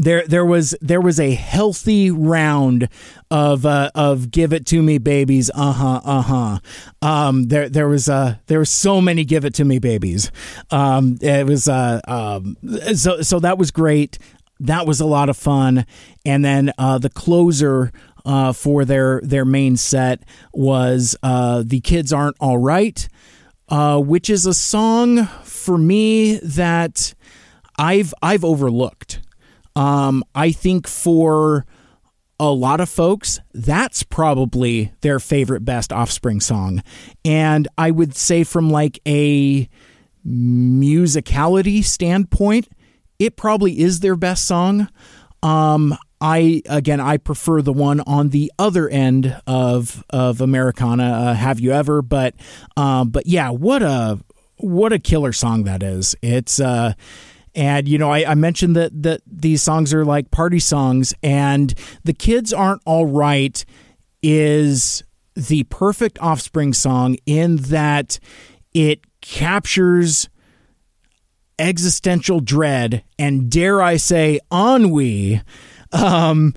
there 0.00 0.26
there 0.26 0.44
was 0.44 0.74
there 0.80 1.00
was 1.00 1.20
a 1.20 1.34
healthy 1.34 2.10
round 2.10 2.88
of 3.30 3.66
uh, 3.66 3.90
of 3.94 4.30
give 4.30 4.52
it 4.52 4.66
to 4.66 4.82
me 4.82 4.98
babies. 4.98 5.50
Uh 5.54 5.72
huh 5.72 6.00
uh 6.04 6.22
huh 6.22 6.58
um, 7.02 7.44
there 7.44 7.68
there 7.68 7.88
was 7.88 8.08
uh 8.08 8.36
there 8.46 8.58
were 8.58 8.64
so 8.64 9.00
many 9.00 9.24
give 9.24 9.44
it 9.44 9.54
to 9.54 9.64
me 9.64 9.78
babies. 9.78 10.32
Um, 10.70 11.18
it 11.20 11.46
was 11.46 11.68
uh 11.68 12.00
um, 12.08 12.56
so 12.94 13.22
so 13.22 13.38
that 13.40 13.58
was 13.58 13.70
great. 13.70 14.18
That 14.58 14.86
was 14.86 15.00
a 15.00 15.06
lot 15.06 15.28
of 15.28 15.36
fun. 15.36 15.86
And 16.24 16.44
then 16.44 16.72
uh, 16.76 16.98
the 16.98 17.10
closer 17.10 17.92
uh, 18.24 18.52
for 18.52 18.84
their 18.84 19.20
their 19.22 19.44
main 19.44 19.76
set 19.76 20.22
was 20.52 21.16
uh, 21.22 21.62
the 21.64 21.80
kids 21.80 22.12
aren't 22.12 22.36
all 22.40 22.58
right 22.58 23.08
uh, 23.70 23.98
which 24.00 24.28
is 24.28 24.46
a 24.46 24.54
song 24.54 25.26
for 25.44 25.78
me 25.78 26.36
that 26.38 27.14
I've 27.78 28.12
I've 28.20 28.44
overlooked 28.44 29.20
um, 29.76 30.24
I 30.34 30.52
think 30.52 30.86
for 30.86 31.66
a 32.38 32.50
lot 32.50 32.80
of 32.80 32.88
folks, 32.88 33.40
that's 33.52 34.02
probably 34.02 34.92
their 35.02 35.20
favorite 35.20 35.64
best 35.64 35.92
offspring 35.92 36.40
song. 36.40 36.82
And 37.24 37.68
I 37.76 37.90
would 37.90 38.16
say, 38.16 38.44
from 38.44 38.70
like 38.70 38.98
a 39.06 39.68
musicality 40.26 41.84
standpoint, 41.84 42.68
it 43.18 43.36
probably 43.36 43.78
is 43.78 44.00
their 44.00 44.16
best 44.16 44.46
song. 44.46 44.88
Um, 45.42 45.96
I 46.20 46.62
again, 46.68 47.00
I 47.00 47.16
prefer 47.16 47.62
the 47.62 47.72
one 47.72 48.00
on 48.00 48.28
the 48.30 48.52
other 48.58 48.88
end 48.88 49.40
of 49.46 50.04
of 50.10 50.40
Americana. 50.40 51.04
Uh, 51.04 51.34
Have 51.34 51.60
you 51.60 51.72
ever? 51.72 52.02
But 52.02 52.34
um, 52.76 53.10
but 53.10 53.26
yeah, 53.26 53.50
what 53.50 53.82
a 53.82 54.18
what 54.56 54.92
a 54.92 54.98
killer 54.98 55.32
song 55.32 55.64
that 55.64 55.82
is. 55.82 56.14
It's 56.22 56.60
uh, 56.60 56.92
and 57.54 57.88
you 57.88 57.98
know, 57.98 58.10
I, 58.10 58.30
I, 58.30 58.34
mentioned 58.34 58.76
that 58.76 59.02
that 59.02 59.22
these 59.26 59.62
songs 59.62 59.92
are 59.92 60.04
like 60.04 60.30
party 60.30 60.58
songs, 60.58 61.14
and 61.22 61.74
the 62.04 62.12
kids 62.12 62.52
aren't 62.52 62.82
all 62.84 63.06
right 63.06 63.64
is 64.22 65.02
the 65.34 65.64
perfect 65.64 66.18
offspring 66.20 66.72
song 66.72 67.16
in 67.26 67.56
that 67.56 68.18
it 68.74 69.00
captures 69.20 70.28
existential 71.58 72.40
dread 72.40 73.04
and 73.18 73.50
dare 73.50 73.82
I 73.82 73.96
say 73.96 74.40
ennui, 74.52 75.42
um, 75.92 76.54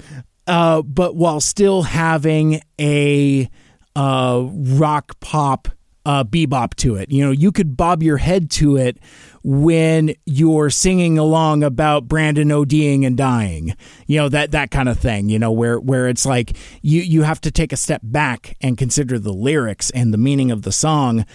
uh, 0.48 0.82
but 0.82 1.16
while 1.16 1.42
still 1.42 1.84
having 1.84 2.62
a 2.80 3.50
uh, 3.96 4.48
rock 4.52 5.20
pop 5.20 5.68
uh, 6.06 6.24
bebop 6.24 6.76
to 6.76 6.96
it. 6.96 7.12
You 7.12 7.26
know, 7.26 7.32
you 7.32 7.52
could 7.52 7.78
bob 7.78 8.04
your 8.04 8.18
head 8.18 8.50
to 8.52 8.78
it 8.78 8.98
when 9.44 10.14
you're 10.26 10.70
singing 10.70 11.18
along 11.18 11.64
about 11.64 12.08
Brandon 12.08 12.50
ODing 12.50 13.06
and 13.06 13.18
dying. 13.18 13.76
You 14.08 14.20
know 14.20 14.30
that 14.30 14.52
that 14.52 14.72
kind 14.72 14.90
of 14.90 15.00
thing. 15.00 15.30
You 15.30 15.40
know 15.40 15.52
where 15.52 15.80
where 15.80 16.08
it's 16.08 16.26
like 16.26 16.58
you 16.82 17.02
you 17.02 17.24
have 17.24 17.42
to 17.42 17.52
take 17.52 17.74
a 17.74 17.78
step 17.78 18.02
back 18.04 18.58
and 18.62 18.78
consider 18.78 19.20
the 19.20 19.34
lyrics 19.34 19.90
and 19.92 20.14
the 20.14 20.18
meaning 20.18 20.52
of 20.52 20.64
the 20.64 20.72
song 20.72 21.26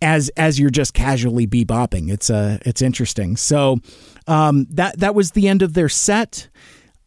as 0.00 0.30
as 0.36 0.58
you're 0.58 0.70
just 0.70 0.94
casually 0.94 1.46
bebopping. 1.46 2.10
It's 2.10 2.30
uh 2.30 2.58
it's 2.62 2.82
interesting. 2.82 3.36
So 3.36 3.78
um, 4.26 4.66
that 4.70 4.98
that 4.98 5.14
was 5.14 5.32
the 5.32 5.48
end 5.48 5.62
of 5.62 5.74
their 5.74 5.88
set. 5.88 6.48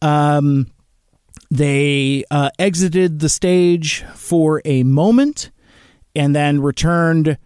Um, 0.00 0.70
they 1.50 2.24
uh, 2.30 2.50
exited 2.58 3.20
the 3.20 3.28
stage 3.28 4.04
for 4.14 4.60
a 4.64 4.82
moment 4.82 5.50
and 6.18 6.34
then 6.34 6.60
returned 6.60 7.38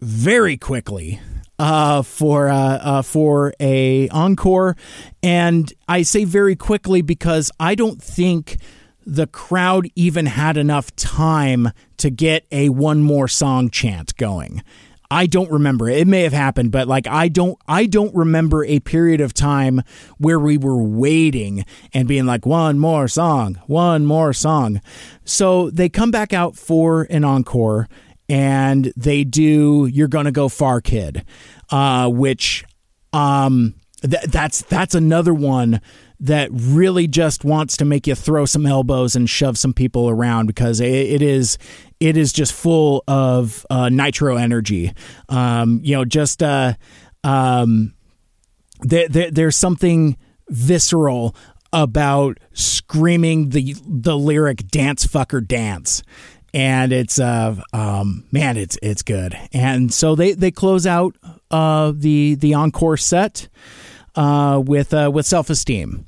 very 0.00 0.56
quickly 0.56 1.20
uh, 1.58 2.02
for 2.02 2.48
uh, 2.48 2.54
uh, 2.56 3.02
for 3.02 3.52
a 3.60 4.08
encore. 4.08 4.76
And 5.22 5.72
I 5.86 6.02
say 6.02 6.24
very 6.24 6.56
quickly 6.56 7.02
because 7.02 7.50
I 7.60 7.74
don't 7.74 8.02
think 8.02 8.56
the 9.06 9.26
crowd 9.26 9.88
even 9.94 10.26
had 10.26 10.56
enough 10.56 10.94
time 10.96 11.68
to 11.98 12.10
get 12.10 12.46
a 12.50 12.70
one 12.70 13.02
more 13.02 13.28
song 13.28 13.68
chant 13.70 14.16
going. 14.16 14.62
I 15.10 15.26
don't 15.26 15.50
remember. 15.50 15.88
It 15.88 16.06
may 16.06 16.22
have 16.22 16.32
happened, 16.32 16.70
but 16.70 16.86
like 16.86 17.06
I 17.08 17.28
don't 17.28 17.58
I 17.66 17.86
don't 17.86 18.14
remember 18.14 18.64
a 18.64 18.78
period 18.80 19.20
of 19.20 19.34
time 19.34 19.82
where 20.18 20.38
we 20.38 20.56
were 20.56 20.80
waiting 20.80 21.64
and 21.92 22.06
being 22.06 22.26
like 22.26 22.46
one 22.46 22.78
more 22.78 23.08
song, 23.08 23.60
one 23.66 24.06
more 24.06 24.32
song. 24.32 24.80
So 25.24 25.68
they 25.70 25.88
come 25.88 26.12
back 26.12 26.32
out 26.32 26.56
for 26.56 27.08
an 27.10 27.24
encore 27.24 27.88
and 28.28 28.92
they 28.96 29.24
do 29.24 29.86
you're 29.92 30.08
going 30.08 30.26
to 30.26 30.32
go 30.32 30.48
far 30.48 30.80
kid. 30.80 31.24
Uh, 31.70 32.08
which 32.08 32.64
um 33.12 33.74
th- 34.02 34.24
that's 34.24 34.62
that's 34.62 34.94
another 34.94 35.34
one 35.34 35.80
that 36.20 36.50
really 36.52 37.08
just 37.08 37.44
wants 37.44 37.76
to 37.78 37.84
make 37.84 38.06
you 38.06 38.14
throw 38.14 38.44
some 38.44 38.66
elbows 38.66 39.16
and 39.16 39.28
shove 39.28 39.56
some 39.56 39.72
people 39.72 40.08
around 40.08 40.46
because 40.46 40.78
it, 40.78 40.92
it 40.92 41.22
is 41.22 41.56
it 42.00 42.16
is 42.16 42.32
just 42.32 42.52
full 42.52 43.04
of 43.06 43.64
uh, 43.70 43.90
nitro 43.90 44.36
energy. 44.36 44.92
Um, 45.28 45.80
you 45.84 45.94
know, 45.94 46.04
just 46.04 46.42
uh, 46.42 46.74
um, 47.22 47.94
there, 48.80 49.08
there, 49.08 49.30
there's 49.30 49.56
something 49.56 50.16
visceral 50.48 51.36
about 51.72 52.38
screaming 52.52 53.50
the 53.50 53.76
the 53.86 54.16
lyric 54.16 54.66
"dance 54.68 55.06
fucker 55.06 55.46
dance." 55.46 56.02
And 56.52 56.92
it's 56.92 57.20
uh 57.20 57.54
um 57.72 58.24
man 58.32 58.56
it's 58.56 58.76
it's 58.82 59.02
good. 59.02 59.38
And 59.52 59.94
so 59.94 60.16
they 60.16 60.32
they 60.32 60.50
close 60.50 60.84
out 60.84 61.14
uh 61.52 61.92
the 61.94 62.34
the 62.34 62.54
encore 62.54 62.96
set 62.96 63.48
uh 64.16 64.60
with 64.64 64.92
uh 64.92 65.12
with 65.14 65.26
self-esteem 65.26 66.06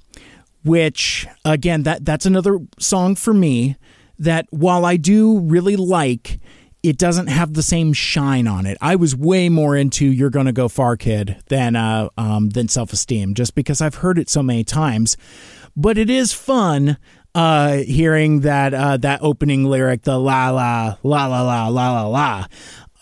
which 0.65 1.27
again 1.45 1.83
that 1.85 2.05
that's 2.05 2.27
another 2.27 2.59
song 2.79 3.15
for 3.15 3.35
me 3.35 3.77
that 4.23 4.47
while 4.51 4.85
I 4.85 4.97
do 4.97 5.41
really 5.41 5.77
like 5.77 6.41
it 6.83 6.99
doesn't 6.99 7.29
have 7.29 7.55
the 7.55 7.63
same 7.63 7.93
shine 7.93 8.49
on 8.49 8.67
it. 8.67 8.77
I 8.81 8.97
was 8.97 9.15
way 9.15 9.49
more 9.49 9.77
into 9.77 10.05
"You're 10.05 10.31
Gonna 10.31 10.53
Go 10.53 10.69
Far, 10.69 10.97
Kid" 10.97 11.37
than 11.49 11.77
uh, 11.77 12.09
um, 12.19 12.51
than 12.51 12.69
"Self 12.69 12.93
Esteem," 12.93 13.35
just 13.35 13.55
because 13.55 13.81
I've 13.81 13.97
heard 13.97 14.19
it 14.19 14.29
so 14.29 14.43
many 14.43 14.65
times. 14.65 15.17
But 15.77 15.97
it 15.97 16.11
is 16.11 16.33
fun 16.33 16.99
uh, 17.35 17.77
hearing 17.79 18.41
that 18.41 18.75
uh, 18.75 18.97
that 18.99 19.21
opening 19.23 19.65
lyric, 19.65 20.03
the 20.03 20.19
la 20.19 20.51
la 20.51 20.97
la 21.03 21.27
la 21.27 21.43
la 21.43 21.69
la 21.69 21.93
la 21.93 22.07
la. 22.07 22.47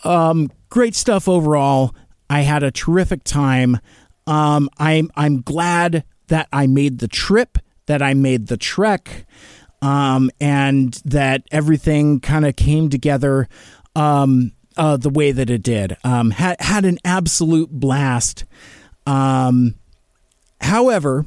Um, 0.05 0.51
great 0.69 0.95
stuff 0.95 1.29
overall. 1.29 1.95
I 2.29 2.41
had 2.41 2.63
a 2.63 2.71
terrific 2.71 3.25
time. 3.25 3.79
Um, 4.27 4.69
I'm 4.79 5.11
I'm 5.17 5.41
glad 5.41 6.05
that 6.29 6.49
I 6.53 6.67
made 6.67 6.99
the 6.99 7.09
trip, 7.09 7.59
that 7.87 8.03
I 8.03 8.15
made 8.15 8.47
the 8.49 8.57
trek 8.57 9.27
um, 9.83 10.31
and 10.41 10.95
that 11.05 11.43
everything 11.51 12.21
kind 12.21 12.45
of 12.47 12.57
came 12.57 12.91
together 12.91 13.49
um, 13.97 14.53
uh, 14.77 14.97
the 14.97 15.11
way 15.11 15.33
that 15.33 15.51
it 15.51 15.63
did. 15.63 15.97
Um, 16.05 16.31
had 16.31 16.61
had 16.61 16.85
an 16.85 16.99
absolute 17.05 17.71
blast. 17.71 18.45
Um, 19.07 19.75
however, 20.61 21.25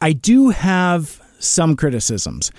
I 0.00 0.12
do 0.12 0.50
have 0.50 1.20
some 1.38 1.76
criticisms. 1.76 2.50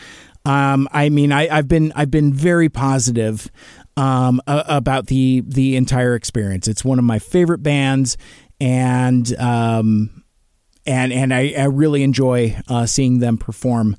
Um, 0.46 0.88
I 0.92 1.10
mean, 1.10 1.32
I, 1.32 1.48
have 1.48 1.68
been 1.68 1.92
I've 1.96 2.12
been 2.12 2.32
very 2.34 2.70
positive 2.70 3.50
um, 3.98 4.42
about 4.48 5.08
the 5.08 5.44
the 5.46 5.76
entire 5.76 6.16
experience. 6.16 6.68
It's 6.68 6.86
one 6.86 7.00
of 7.00 7.06
my 7.06 7.20
favorite 7.20 7.64
bands, 7.64 8.18
and 8.60 9.32
and 10.86 11.12
and 11.12 11.34
I, 11.34 11.54
I 11.58 11.66
really 11.66 12.04
enjoy 12.04 12.56
uh, 12.68 12.86
seeing 12.86 13.20
them 13.20 13.38
perform. 13.38 13.98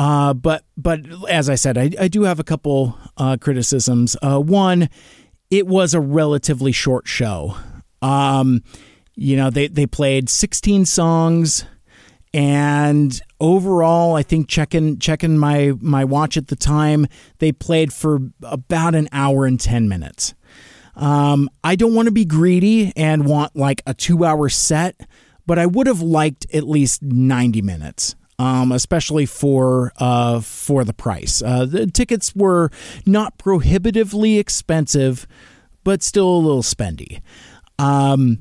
Uh, 0.00 0.32
but 0.32 0.64
but 0.78 1.00
as 1.28 1.50
I 1.50 1.56
said, 1.56 1.76
I, 1.76 1.90
I 2.00 2.08
do 2.08 2.22
have 2.22 2.40
a 2.40 2.44
couple 2.44 2.96
uh, 3.18 3.36
criticisms. 3.38 4.16
Uh, 4.22 4.40
one, 4.40 4.88
it 5.50 5.66
was 5.66 5.92
a 5.92 6.00
relatively 6.00 6.72
short 6.72 7.06
show. 7.06 7.54
Um, 8.00 8.62
you 9.14 9.36
know, 9.36 9.50
they 9.50 9.68
they 9.68 9.84
played 9.84 10.30
16 10.30 10.86
songs, 10.86 11.66
and 12.32 13.20
overall, 13.40 14.16
I 14.16 14.22
think 14.22 14.48
checking 14.48 14.98
checking 14.98 15.36
my 15.36 15.74
my 15.82 16.06
watch 16.06 16.38
at 16.38 16.48
the 16.48 16.56
time, 16.56 17.06
they 17.36 17.52
played 17.52 17.92
for 17.92 18.20
about 18.42 18.94
an 18.94 19.06
hour 19.12 19.44
and 19.44 19.60
10 19.60 19.86
minutes. 19.86 20.32
Um, 20.96 21.50
I 21.62 21.76
don't 21.76 21.94
want 21.94 22.06
to 22.06 22.12
be 22.12 22.24
greedy 22.24 22.94
and 22.96 23.26
want 23.26 23.54
like 23.54 23.82
a 23.86 23.92
two 23.92 24.24
hour 24.24 24.48
set, 24.48 24.98
but 25.44 25.58
I 25.58 25.66
would 25.66 25.86
have 25.86 26.00
liked 26.00 26.46
at 26.54 26.66
least 26.66 27.02
90 27.02 27.60
minutes 27.60 28.16
um, 28.40 28.72
especially 28.72 29.26
for 29.26 29.92
uh, 29.98 30.40
for 30.40 30.82
the 30.82 30.94
price. 30.94 31.42
Uh, 31.42 31.66
the 31.66 31.86
tickets 31.86 32.34
were 32.34 32.70
not 33.04 33.36
prohibitively 33.36 34.38
expensive, 34.38 35.26
but 35.84 36.02
still 36.02 36.28
a 36.28 36.40
little 36.40 36.62
spendy. 36.62 37.20
Um, 37.78 38.40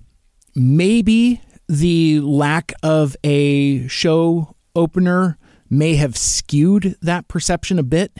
maybe 0.56 1.41
the 1.68 2.22
lack 2.22 2.72
of 2.82 3.18
a 3.26 3.89
show 3.89 4.56
opener 4.74 5.38
may 5.70 5.95
have 5.95 6.16
skewed 6.16 6.95
that 7.02 7.28
perception 7.28 7.78
a 7.78 7.84
bit. 7.84 8.20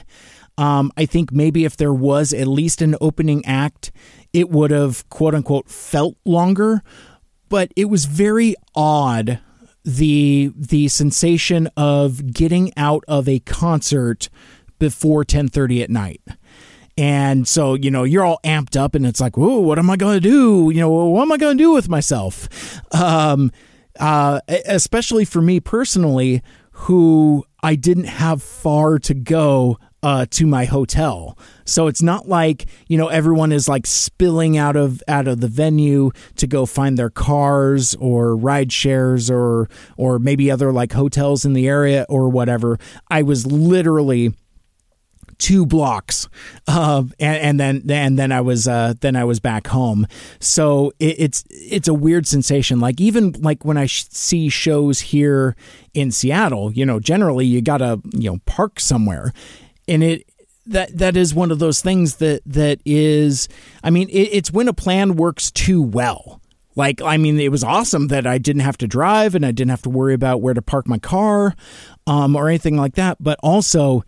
Um, 0.58 0.92
I 0.98 1.06
think 1.06 1.32
maybe 1.32 1.64
if 1.64 1.78
there 1.78 1.94
was 1.94 2.34
at 2.34 2.46
least 2.46 2.82
an 2.82 2.94
opening 3.00 3.42
act, 3.46 3.90
it 4.34 4.50
would 4.50 4.70
have 4.70 5.08
quote 5.08 5.34
unquote 5.34 5.70
felt 5.70 6.16
longer. 6.26 6.82
But 7.48 7.72
it 7.74 7.86
was 7.86 8.04
very 8.04 8.54
odd 8.74 9.40
the 9.84 10.52
the 10.56 10.88
sensation 10.88 11.68
of 11.76 12.32
getting 12.32 12.72
out 12.76 13.04
of 13.08 13.28
a 13.28 13.38
concert 13.40 14.28
before 14.78 15.24
10:30 15.24 15.82
at 15.82 15.90
night. 15.90 16.20
And 16.98 17.48
so, 17.48 17.74
you 17.74 17.90
know, 17.90 18.04
you're 18.04 18.24
all 18.24 18.40
amped 18.44 18.76
up 18.78 18.94
and 18.94 19.06
it's 19.06 19.20
like, 19.20 19.36
"Whoa, 19.36 19.58
what 19.60 19.78
am 19.78 19.88
I 19.88 19.96
going 19.96 20.20
to 20.20 20.28
do? 20.28 20.70
You 20.74 20.80
know, 20.80 20.90
what 20.90 21.22
am 21.22 21.32
I 21.32 21.36
going 21.38 21.56
to 21.56 21.62
do 21.62 21.72
with 21.72 21.88
myself?" 21.88 22.48
Um 22.92 23.50
uh 23.98 24.40
especially 24.48 25.24
for 25.24 25.42
me 25.42 25.60
personally 25.60 26.42
who 26.72 27.44
I 27.62 27.74
didn't 27.74 28.04
have 28.04 28.42
far 28.42 28.98
to 29.00 29.14
go 29.14 29.78
uh, 30.02 30.26
to 30.30 30.46
my 30.46 30.64
hotel. 30.64 31.36
So 31.64 31.86
it's 31.86 32.02
not 32.02 32.28
like 32.28 32.66
you 32.88 32.96
know 32.96 33.08
everyone 33.08 33.52
is 33.52 33.68
like 33.68 33.86
spilling 33.86 34.56
out 34.56 34.76
of 34.76 35.02
out 35.06 35.28
of 35.28 35.40
the 35.40 35.48
venue 35.48 36.10
to 36.36 36.46
go 36.46 36.66
find 36.66 36.98
their 36.98 37.10
cars 37.10 37.94
or 37.96 38.36
ride 38.36 38.72
shares 38.72 39.30
or 39.30 39.68
or 39.96 40.18
maybe 40.18 40.50
other 40.50 40.72
like 40.72 40.92
hotels 40.92 41.44
in 41.44 41.52
the 41.52 41.68
area 41.68 42.06
or 42.08 42.28
whatever. 42.28 42.78
I 43.08 43.22
was 43.22 43.46
literally 43.46 44.34
two 45.40 45.64
blocks, 45.66 46.28
uh, 46.68 47.02
and, 47.18 47.60
and, 47.60 47.60
then 47.60 47.82
and 47.90 48.18
then 48.18 48.30
I 48.30 48.42
was 48.42 48.68
uh, 48.68 48.94
then 49.00 49.16
I 49.16 49.24
was 49.24 49.40
back 49.40 49.66
home. 49.66 50.06
So 50.38 50.92
it, 51.00 51.16
it's 51.18 51.44
it's 51.50 51.88
a 51.88 51.94
weird 51.94 52.28
sensation. 52.28 52.78
Like 52.78 53.00
even 53.00 53.32
like 53.40 53.64
when 53.64 53.76
I 53.76 53.86
sh- 53.86 54.06
see 54.10 54.48
shows 54.48 55.00
here 55.00 55.56
in 55.94 56.12
Seattle, 56.12 56.72
you 56.72 56.86
know, 56.86 57.00
generally 57.00 57.46
you 57.46 57.60
gotta 57.62 58.00
you 58.12 58.30
know 58.30 58.38
park 58.46 58.78
somewhere, 58.78 59.32
and 59.90 60.02
it 60.04 60.24
that 60.66 60.96
that 60.96 61.16
is 61.16 61.34
one 61.34 61.50
of 61.50 61.58
those 61.58 61.82
things 61.82 62.16
that 62.16 62.42
that 62.46 62.80
is 62.84 63.48
i 63.82 63.90
mean 63.90 64.08
it, 64.08 64.28
it's 64.32 64.52
when 64.52 64.68
a 64.68 64.72
plan 64.72 65.16
works 65.16 65.50
too 65.50 65.82
well. 65.82 66.40
Like 66.76 67.02
i 67.02 67.16
mean 67.16 67.38
it 67.38 67.50
was 67.50 67.64
awesome 67.64 68.06
that 68.08 68.26
i 68.26 68.38
didn't 68.38 68.62
have 68.62 68.78
to 68.78 68.86
drive 68.86 69.34
and 69.34 69.44
i 69.44 69.50
didn't 69.50 69.70
have 69.70 69.82
to 69.82 69.90
worry 69.90 70.14
about 70.14 70.40
where 70.40 70.54
to 70.54 70.62
park 70.62 70.86
my 70.86 70.98
car 70.98 71.54
um, 72.06 72.36
or 72.36 72.48
anything 72.48 72.76
like 72.76 72.94
that. 72.94 73.18
But 73.20 73.38
also 73.42 74.04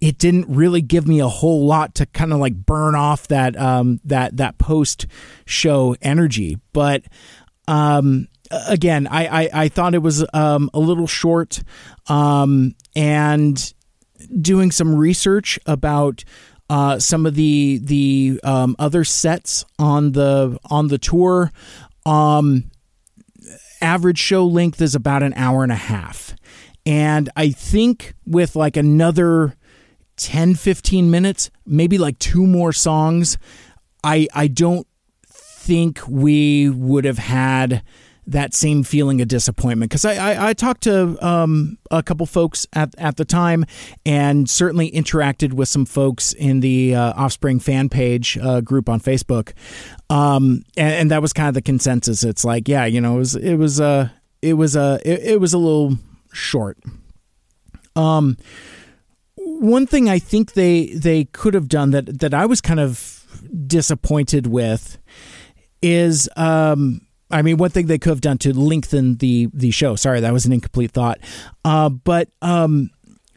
it 0.00 0.18
didn't 0.18 0.46
really 0.48 0.82
give 0.82 1.06
me 1.06 1.20
a 1.20 1.28
whole 1.28 1.66
lot 1.66 1.94
to 1.96 2.06
kind 2.06 2.32
of 2.32 2.38
like 2.38 2.54
burn 2.54 2.94
off 2.94 3.28
that 3.28 3.56
um, 3.58 4.00
that 4.04 4.38
that 4.38 4.58
post 4.58 5.06
show 5.44 5.94
energy. 6.02 6.58
But 6.72 7.04
um, 7.68 8.28
again 8.50 9.06
I, 9.06 9.26
I, 9.44 9.50
I 9.52 9.68
thought 9.68 9.94
it 9.94 10.02
was 10.02 10.24
um, 10.32 10.70
a 10.72 10.80
little 10.80 11.06
short 11.06 11.62
um, 12.08 12.74
and 12.94 13.74
doing 14.40 14.70
some 14.70 14.94
research 14.94 15.58
about 15.66 16.24
uh, 16.68 16.98
some 16.98 17.26
of 17.26 17.34
the 17.34 17.80
the 17.82 18.40
um, 18.42 18.76
other 18.78 19.04
sets 19.04 19.64
on 19.78 20.12
the 20.12 20.58
on 20.70 20.88
the 20.88 20.98
tour. 20.98 21.52
Um, 22.04 22.70
average 23.80 24.18
show 24.18 24.46
length 24.46 24.80
is 24.80 24.94
about 24.94 25.22
an 25.22 25.34
hour 25.34 25.62
and 25.62 25.72
a 25.72 25.76
half, 25.76 26.34
and 26.84 27.28
I 27.36 27.50
think 27.50 28.14
with 28.26 28.56
like 28.56 28.76
another 28.76 29.56
10 30.16 30.54
15 30.54 31.10
minutes 31.10 31.50
maybe 31.66 31.98
like 31.98 32.18
two 32.18 32.46
more 32.46 32.72
songs 32.72 33.36
i 34.02 34.26
i 34.34 34.46
don't 34.46 34.86
think 35.28 36.00
we 36.08 36.70
would 36.70 37.04
have 37.04 37.18
had 37.18 37.82
that 38.26 38.54
same 38.54 38.82
feeling 38.82 39.20
of 39.20 39.28
disappointment 39.28 39.90
because 39.90 40.04
I, 40.04 40.14
I, 40.14 40.48
I, 40.48 40.52
talked 40.52 40.82
to 40.82 41.16
um, 41.24 41.78
a 41.90 42.02
couple 42.02 42.26
folks 42.26 42.66
at, 42.72 42.94
at 42.98 43.16
the 43.16 43.24
time 43.24 43.64
and 44.04 44.50
certainly 44.50 44.90
interacted 44.90 45.52
with 45.52 45.68
some 45.68 45.84
folks 45.84 46.32
in 46.32 46.60
the 46.60 46.94
uh, 46.94 47.12
Offspring 47.16 47.60
fan 47.60 47.88
page 47.88 48.36
uh, 48.38 48.60
group 48.60 48.88
on 48.88 49.00
Facebook, 49.00 49.52
um, 50.10 50.64
and, 50.76 50.92
and, 50.92 51.10
that 51.10 51.22
was 51.22 51.32
kind 51.32 51.48
of 51.48 51.54
the 51.54 51.62
consensus. 51.62 52.24
It's 52.24 52.44
like, 52.44 52.68
yeah, 52.68 52.84
you 52.84 53.00
know, 53.00 53.14
it 53.14 53.18
was 53.18 53.36
it 53.36 53.56
was 53.56 53.80
uh, 53.80 54.08
it 54.42 54.54
was 54.54 54.74
a 54.74 55.00
it, 55.04 55.20
it 55.34 55.40
was 55.40 55.52
a 55.52 55.58
little 55.58 55.96
short. 56.32 56.78
Um, 57.94 58.36
one 59.36 59.86
thing 59.86 60.08
I 60.08 60.18
think 60.18 60.54
they 60.54 60.86
they 60.86 61.24
could 61.26 61.54
have 61.54 61.68
done 61.68 61.90
that 61.92 62.18
that 62.18 62.34
I 62.34 62.46
was 62.46 62.60
kind 62.60 62.80
of 62.80 63.24
disappointed 63.66 64.46
with 64.46 64.98
is 65.82 66.28
um 66.36 67.05
I 67.30 67.42
mean, 67.42 67.56
one 67.56 67.70
thing 67.70 67.86
they 67.86 67.98
could 67.98 68.10
have 68.10 68.20
done 68.20 68.38
to 68.38 68.56
lengthen 68.56 69.16
the 69.16 69.48
the 69.52 69.70
show. 69.70 69.96
Sorry, 69.96 70.20
that 70.20 70.32
was 70.32 70.46
an 70.46 70.52
incomplete 70.52 70.92
thought. 70.92 71.18
Uh, 71.64 71.88
but 71.88 72.28
um, 72.40 72.90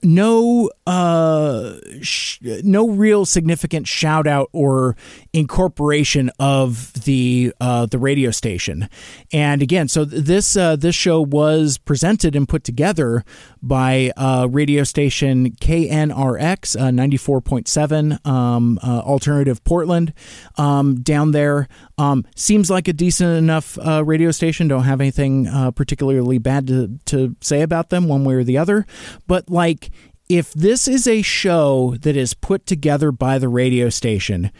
no 0.03 0.69
uh 0.87 1.75
sh- 2.01 2.39
no 2.41 2.89
real 2.89 3.25
significant 3.25 3.87
shout 3.87 4.27
out 4.27 4.49
or 4.51 4.95
incorporation 5.33 6.31
of 6.39 6.93
the 7.03 7.53
uh 7.61 7.85
the 7.85 7.99
radio 7.99 8.31
station. 8.31 8.89
And 9.31 9.61
again 9.61 9.87
so 9.87 10.05
this 10.05 10.55
uh 10.55 10.75
this 10.75 10.95
show 10.95 11.21
was 11.21 11.77
presented 11.77 12.35
and 12.35 12.47
put 12.47 12.63
together 12.63 13.23
by 13.61 14.11
uh 14.17 14.47
radio 14.49 14.83
station 14.83 15.51
KNRK 15.51 16.75
uh, 16.75 16.89
94.7 16.89 18.25
um 18.25 18.79
uh, 18.83 18.99
alternative 18.99 19.63
Portland 19.63 20.13
um 20.57 21.01
down 21.01 21.31
there. 21.31 21.67
Um 21.97 22.25
seems 22.35 22.69
like 22.69 22.87
a 22.87 22.93
decent 22.93 23.37
enough 23.37 23.77
radio 24.03 24.31
station. 24.31 24.67
Don't 24.67 24.83
have 24.83 25.01
anything 25.01 25.47
particularly 25.75 26.37
bad 26.37 26.67
to 26.67 26.99
to 27.05 27.35
say 27.41 27.61
about 27.61 27.89
them 27.89 28.07
one 28.07 28.23
way 28.23 28.35
or 28.35 28.43
the 28.43 28.57
other. 28.57 28.85
But 29.27 29.49
like 29.49 29.88
if 30.29 30.53
this 30.53 30.87
is 30.87 31.07
a 31.07 31.23
show 31.23 31.95
that 32.01 32.15
is 32.15 32.35
put 32.35 32.67
together 32.67 33.11
by 33.11 33.39
the 33.39 33.49
radio 33.49 33.89
station, 33.89 34.51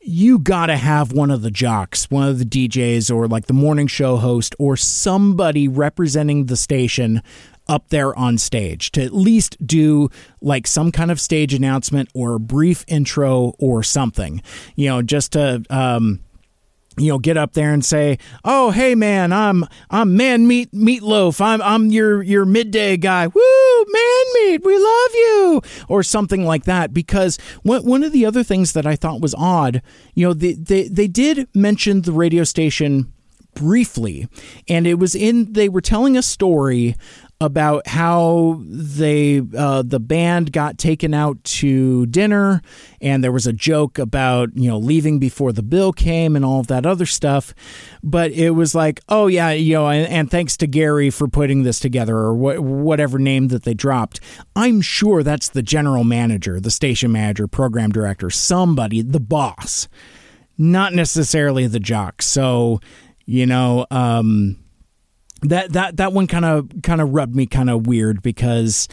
you 0.00 0.38
got 0.38 0.66
to 0.66 0.76
have 0.76 1.12
one 1.12 1.30
of 1.30 1.42
the 1.42 1.50
jocks, 1.50 2.10
one 2.10 2.26
of 2.26 2.38
the 2.38 2.46
DJs, 2.46 3.14
or 3.14 3.28
like 3.28 3.46
the 3.46 3.52
morning 3.52 3.86
show 3.86 4.16
host, 4.16 4.56
or 4.58 4.74
somebody 4.76 5.68
representing 5.68 6.46
the 6.46 6.56
station 6.56 7.22
up 7.68 7.90
there 7.90 8.18
on 8.18 8.38
stage 8.38 8.90
to 8.90 9.04
at 9.04 9.14
least 9.14 9.56
do 9.64 10.08
like 10.40 10.66
some 10.66 10.90
kind 10.90 11.10
of 11.10 11.20
stage 11.20 11.54
announcement 11.54 12.08
or 12.14 12.34
a 12.34 12.40
brief 12.40 12.84
intro 12.88 13.54
or 13.58 13.82
something, 13.82 14.42
you 14.74 14.88
know, 14.88 15.02
just 15.02 15.32
to, 15.32 15.62
um, 15.70 16.20
you 16.98 17.08
know, 17.08 17.18
get 17.18 17.36
up 17.36 17.52
there 17.54 17.72
and 17.72 17.84
say, 17.84 18.18
"Oh, 18.44 18.70
hey 18.70 18.94
man, 18.94 19.32
I'm 19.32 19.64
I'm 19.90 20.16
man 20.16 20.46
meat 20.46 20.72
meatloaf. 20.72 21.40
I'm 21.40 21.62
I'm 21.62 21.90
your 21.90 22.22
your 22.22 22.44
midday 22.44 22.96
guy. 22.96 23.26
Woo, 23.26 23.84
man 23.88 24.24
meat, 24.34 24.64
we 24.64 24.76
love 24.76 25.14
you," 25.14 25.62
or 25.88 26.02
something 26.02 26.44
like 26.44 26.64
that. 26.64 26.92
Because 26.92 27.38
one 27.62 27.84
one 27.84 28.02
of 28.02 28.12
the 28.12 28.26
other 28.26 28.42
things 28.42 28.72
that 28.72 28.86
I 28.86 28.96
thought 28.96 29.20
was 29.20 29.34
odd, 29.34 29.82
you 30.14 30.26
know, 30.26 30.34
they 30.34 30.52
they, 30.52 30.88
they 30.88 31.08
did 31.08 31.48
mention 31.54 32.02
the 32.02 32.12
radio 32.12 32.44
station 32.44 33.12
briefly 33.54 34.28
and 34.68 34.86
it 34.86 34.94
was 34.94 35.14
in 35.14 35.52
they 35.52 35.68
were 35.68 35.80
telling 35.80 36.16
a 36.16 36.22
story 36.22 36.96
about 37.42 37.86
how 37.88 38.62
they 38.64 39.42
uh, 39.56 39.82
the 39.82 39.98
band 39.98 40.52
got 40.52 40.78
taken 40.78 41.12
out 41.12 41.42
to 41.42 42.06
dinner 42.06 42.62
and 43.00 43.22
there 43.22 43.32
was 43.32 43.48
a 43.48 43.52
joke 43.52 43.98
about 43.98 44.50
you 44.54 44.70
know 44.70 44.78
leaving 44.78 45.18
before 45.18 45.52
the 45.52 45.62
bill 45.62 45.92
came 45.92 46.36
and 46.36 46.44
all 46.44 46.60
of 46.60 46.68
that 46.68 46.86
other 46.86 47.04
stuff. 47.04 47.52
But 48.02 48.30
it 48.30 48.50
was 48.50 48.74
like 48.74 49.00
oh 49.08 49.26
yeah 49.26 49.50
you 49.50 49.74
know 49.74 49.88
and, 49.88 50.06
and 50.10 50.30
thanks 50.30 50.56
to 50.58 50.68
Gary 50.68 51.10
for 51.10 51.26
putting 51.26 51.64
this 51.64 51.80
together 51.80 52.16
or 52.16 52.34
wh- 52.34 52.62
whatever 52.62 53.18
name 53.18 53.48
that 53.48 53.64
they 53.64 53.74
dropped. 53.74 54.20
I'm 54.54 54.80
sure 54.80 55.24
that's 55.24 55.48
the 55.48 55.62
general 55.62 56.04
manager 56.04 56.60
the 56.60 56.70
station 56.70 57.10
manager 57.10 57.48
program 57.48 57.90
director 57.90 58.30
somebody 58.30 59.02
the 59.02 59.20
boss. 59.20 59.88
Not 60.56 60.94
necessarily 60.94 61.66
the 61.66 61.80
jock. 61.80 62.22
So 62.22 62.80
you 63.26 63.46
know 63.46 63.86
um 63.90 64.61
that 65.42 65.72
that 65.72 65.96
that 65.96 66.12
one 66.12 66.26
kind 66.26 66.44
of 66.44 66.70
kind 66.82 67.00
of 67.00 67.10
rubbed 67.10 67.34
me 67.34 67.46
kind 67.46 67.70
of 67.70 67.86
weird 67.86 68.22
because 68.22 68.88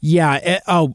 yeah 0.00 0.36
it, 0.36 0.62
oh 0.66 0.94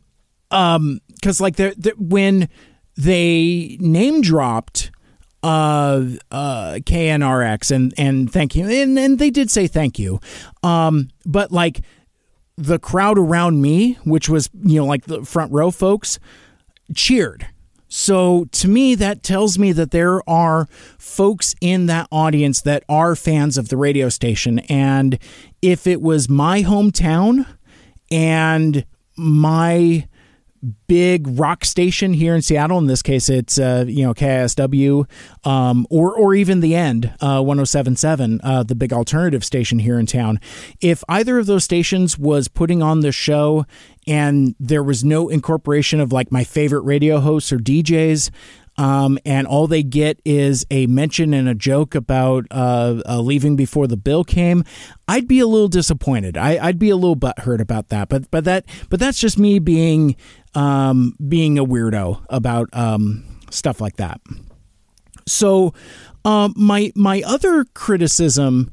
um 0.52 1.00
because 1.14 1.42
like 1.42 1.56
the 1.56 1.94
when 1.98 2.50
they 2.98 3.78
name 3.80 4.22
dropped 4.22 4.92
uh 5.44 6.06
uh 6.32 6.74
KNRK 6.82 7.72
and 7.72 7.94
and 7.98 8.32
thank 8.32 8.56
you 8.56 8.68
and 8.70 8.98
and 8.98 9.18
they 9.18 9.30
did 9.30 9.50
say 9.50 9.68
thank 9.68 9.98
you 9.98 10.20
um 10.64 11.10
but 11.26 11.52
like 11.52 11.82
the 12.58 12.78
crowd 12.78 13.18
around 13.18 13.62
me 13.62 13.94
which 14.04 14.30
was 14.30 14.50
you 14.64 14.80
know 14.80 14.86
like 14.86 15.06
the 15.06 15.26
front 15.26 15.52
row 15.52 15.72
folks 15.72 16.20
cheered 16.96 17.48
so 17.94 18.46
to 18.54 18.70
me, 18.70 18.96
that 18.96 19.22
tells 19.22 19.60
me 19.60 19.74
that 19.74 19.92
there 19.92 20.28
are 20.28 20.70
folks 20.98 21.54
in 21.60 21.88
that 21.88 22.08
audience 22.10 22.62
that 22.62 22.86
are 22.88 23.18
fans 23.18 23.58
of 23.58 23.68
the 23.68 23.76
radio 23.76 24.08
station. 24.08 24.60
And 24.60 25.20
if 25.62 25.86
it 25.86 26.02
was 26.02 26.30
my 26.30 26.64
hometown 26.64 27.46
and 28.10 28.86
my 29.18 30.08
big 30.88 31.28
rock 31.40 31.66
station 31.66 32.14
here 32.14 32.36
in 32.36 32.42
Seattle. 32.42 32.78
In 32.78 32.88
this 32.88 33.02
case, 33.02 33.30
it's 33.30 33.58
uh, 33.58 33.86
you 33.88 34.06
know 34.06 34.14
KISW, 34.14 35.10
um, 35.46 35.88
or 35.90 36.16
or 36.16 36.34
even 36.34 36.60
the 36.60 36.76
end 36.76 37.14
uh, 37.22 37.40
107.7, 37.40 38.40
uh, 38.44 38.64
the 38.64 38.76
big 38.76 38.94
alternative 38.94 39.44
station 39.44 39.80
here 39.80 40.00
in 40.00 40.06
town. 40.06 40.40
If 40.80 41.04
either 41.10 41.40
of 41.40 41.46
those 41.46 41.64
stations 41.64 42.18
was 42.18 42.48
putting 42.48 42.82
on 42.82 43.02
the 43.02 43.12
show 43.12 43.66
and 44.08 44.56
there 44.60 44.84
was 44.84 45.04
no 45.04 45.30
incorporation 45.30 46.00
of 46.00 46.12
like 46.12 46.32
my 46.32 46.44
favorite 46.44 46.82
radio 46.82 47.20
hosts 47.20 47.52
or 47.52 47.58
DJs, 47.58 48.32
um, 48.78 49.20
and 49.26 49.48
all 49.48 49.68
they 49.68 49.84
get 49.84 50.20
is 50.26 50.66
a 50.72 50.88
mention 50.88 51.34
and 51.34 51.48
a 51.48 51.54
joke 51.54 51.94
about 51.94 52.48
uh, 52.52 53.02
uh, 53.08 53.20
leaving 53.20 53.56
before 53.56 53.86
the 53.86 53.98
bill 53.98 54.24
came, 54.24 54.64
I'd 55.08 55.28
be 55.28 55.40
a 55.40 55.48
little 55.48 55.68
disappointed. 55.68 56.38
I, 56.38 56.66
would 56.66 56.80
be 56.80 56.90
a 56.90 56.96
little 56.96 57.18
butthurt 57.18 57.60
about 57.60 57.90
that. 57.90 58.10
But 58.10 58.32
but 58.32 58.46
that 58.46 58.66
but 58.90 59.00
that's 59.00 59.20
just 59.20 59.38
me 59.38 59.60
being 59.60 60.16
um, 60.54 61.16
being 61.28 61.58
a 61.58 61.66
weirdo 61.66 62.26
about 62.30 62.70
um, 62.74 63.40
stuff 63.50 63.82
like 63.82 63.98
that. 63.98 64.22
So 65.28 65.74
um, 66.26 66.54
my 66.56 66.92
my 66.96 67.22
other 67.26 67.66
criticism, 67.74 68.72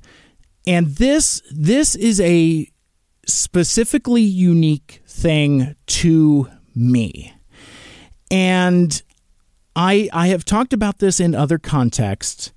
and 0.66 0.86
this 0.86 1.42
this 1.50 1.94
is 1.94 2.20
a 2.20 2.70
specifically 3.26 4.22
unique 4.22 5.02
thing 5.06 5.74
to 5.86 6.48
me, 6.74 7.34
and 8.30 9.02
I 9.76 10.08
I 10.12 10.28
have 10.28 10.44
talked 10.44 10.72
about 10.72 10.98
this 10.98 11.20
in 11.20 11.34
other 11.34 11.58
contexts, 11.58 12.52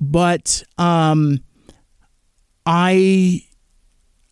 but 0.00 0.62
um, 0.78 1.40
I 2.66 3.42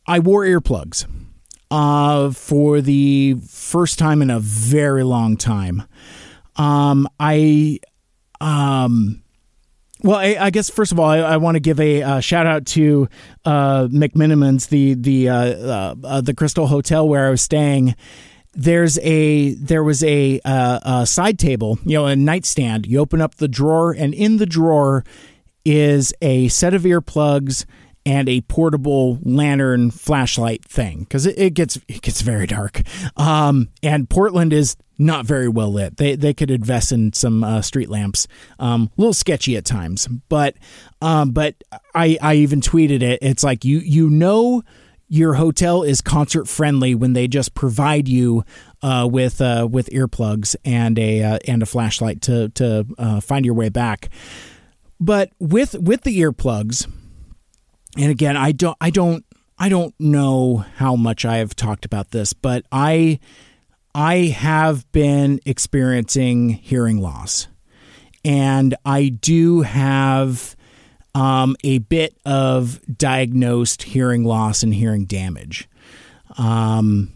I 0.07 0.19
wore 0.19 0.45
earplugs 0.45 1.07
uh, 1.71 2.31
for 2.31 2.81
the 2.81 3.37
first 3.47 3.99
time 3.99 4.23
in 4.23 4.31
a 4.31 4.41
very 4.41 5.05
long 5.05 5.37
time. 5.37 5.83
Um, 6.57 7.09
I 7.19 7.81
um. 8.41 9.23
Well, 10.01 10.17
I, 10.17 10.37
I, 10.39 10.51
guess 10.51 10.71
first 10.71 10.93
of 10.93 11.01
all, 11.01 11.09
I, 11.09 11.19
I 11.19 11.37
want 11.39 11.57
to 11.57 11.61
give 11.61 11.81
a 11.81 12.03
uh, 12.05 12.21
shout 12.21 12.47
out 12.47 12.67
to 12.67 13.09
uh, 13.45 13.89
McMenamins, 13.89 14.69
the 14.69 14.95
the 14.95 15.29
uh, 15.29 15.35
uh, 15.35 15.95
uh, 16.05 16.21
the 16.21 16.35
Crystal 16.35 16.69
Hotel 16.69 17.09
where 17.09 17.27
I 17.27 17.31
was 17.31 17.43
staying, 17.43 17.97
there's 18.53 18.99
a 19.01 19.55
there 19.55 19.83
was 19.83 20.05
a, 20.05 20.41
uh, 20.45 21.01
a 21.01 21.07
side 21.07 21.39
table, 21.39 21.79
you 21.85 21.95
know, 21.95 22.07
a 22.07 22.15
nightstand. 22.15 22.87
You 22.87 23.01
open 23.01 23.21
up 23.21 23.37
the 23.37 23.49
drawer, 23.49 23.93
and 23.93 24.15
in 24.15 24.37
the 24.37 24.47
drawer 24.47 25.05
is 25.65 26.15
a 26.23 26.49
set 26.49 26.75
of 26.75 26.83
earplugs 26.83 27.67
and 28.09 28.27
a 28.27 28.41
portable 28.41 29.19
lantern 29.23 29.91
flashlight 29.91 30.65
thing 30.65 31.01
because 31.01 31.27
it, 31.27 31.39
it, 31.39 31.51
gets 31.51 31.79
it 31.89 32.01
gets 32.01 32.23
very 32.23 32.47
dark. 32.47 32.81
Um, 33.19 33.69
and 33.83 34.09
Portland 34.09 34.55
is 34.55 34.77
not 34.99 35.27
very 35.27 35.47
well 35.47 35.71
lit. 35.71 35.99
They 35.99 36.17
they 36.17 36.33
could 36.33 36.51
invest 36.51 36.91
in 36.91 37.13
some 37.13 37.45
uh, 37.45 37.61
street 37.61 37.91
lamps. 37.91 38.27
Um, 38.59 38.91
a 38.97 39.01
little 39.01 39.13
sketchy 39.13 39.59
at 39.59 39.67
times, 39.67 40.07
but 40.07 40.57
um, 41.03 41.33
but 41.33 41.63
I 41.95 42.17
I 42.23 42.37
even 42.37 42.63
tweeted 42.63 43.03
it. 43.03 43.19
It's 43.21 43.45
like 43.45 43.65
you 43.67 43.79
you 43.79 44.09
know 44.09 44.63
your 45.07 45.35
hotel 45.35 45.83
is 45.83 46.01
concert 46.01 46.49
friendly 46.49 46.95
when 46.95 47.13
they 47.13 47.29
just 47.29 47.55
provide 47.55 48.09
you 48.09 48.43
uh, 48.83 49.07
with 49.11 49.43
uh, 49.43 49.69
with 49.71 49.91
earplugs 49.91 50.57
and 50.65 50.99
a 50.99 51.23
uh, 51.23 51.39
and 51.47 51.63
a 51.63 51.67
flashlight 51.67 52.23
to 52.23 52.49
to 52.51 52.87
uh, 52.97 53.21
find 53.21 53.45
your 53.45 53.55
way 53.55 53.69
back. 53.69 54.09
But 54.99 55.31
with 55.39 55.75
with 55.79 56.05
the 56.05 56.19
earplugs, 56.21 56.91
and 57.99 58.11
again, 58.11 58.37
I 58.37 58.53
don't 58.53 58.77
I 58.81 58.91
don't 58.91 59.25
I 59.59 59.69
don't 59.69 59.95
know 59.99 60.65
how 60.77 60.97
much 60.97 61.25
I 61.25 61.39
have 61.39 61.55
talked 61.57 61.85
about 61.85 62.13
this, 62.13 62.33
but 62.33 62.65
I 62.71 63.19
I 63.95 64.17
have 64.27 64.91
been 64.93 65.41
experiencing 65.45 66.51
hearing 66.51 67.01
loss, 67.01 67.49
and 68.25 68.75
I 68.85 69.09
do 69.09 69.63
have 69.63 70.57
um, 71.15 71.57
a 71.65 71.79
bit 71.79 72.17
of 72.25 72.81
diagnosed 72.97 73.83
hearing 73.83 74.23
loss 74.23 74.63
and 74.63 74.73
hearing 74.73 75.05
damage. 75.05 75.69
Um, 76.37 77.13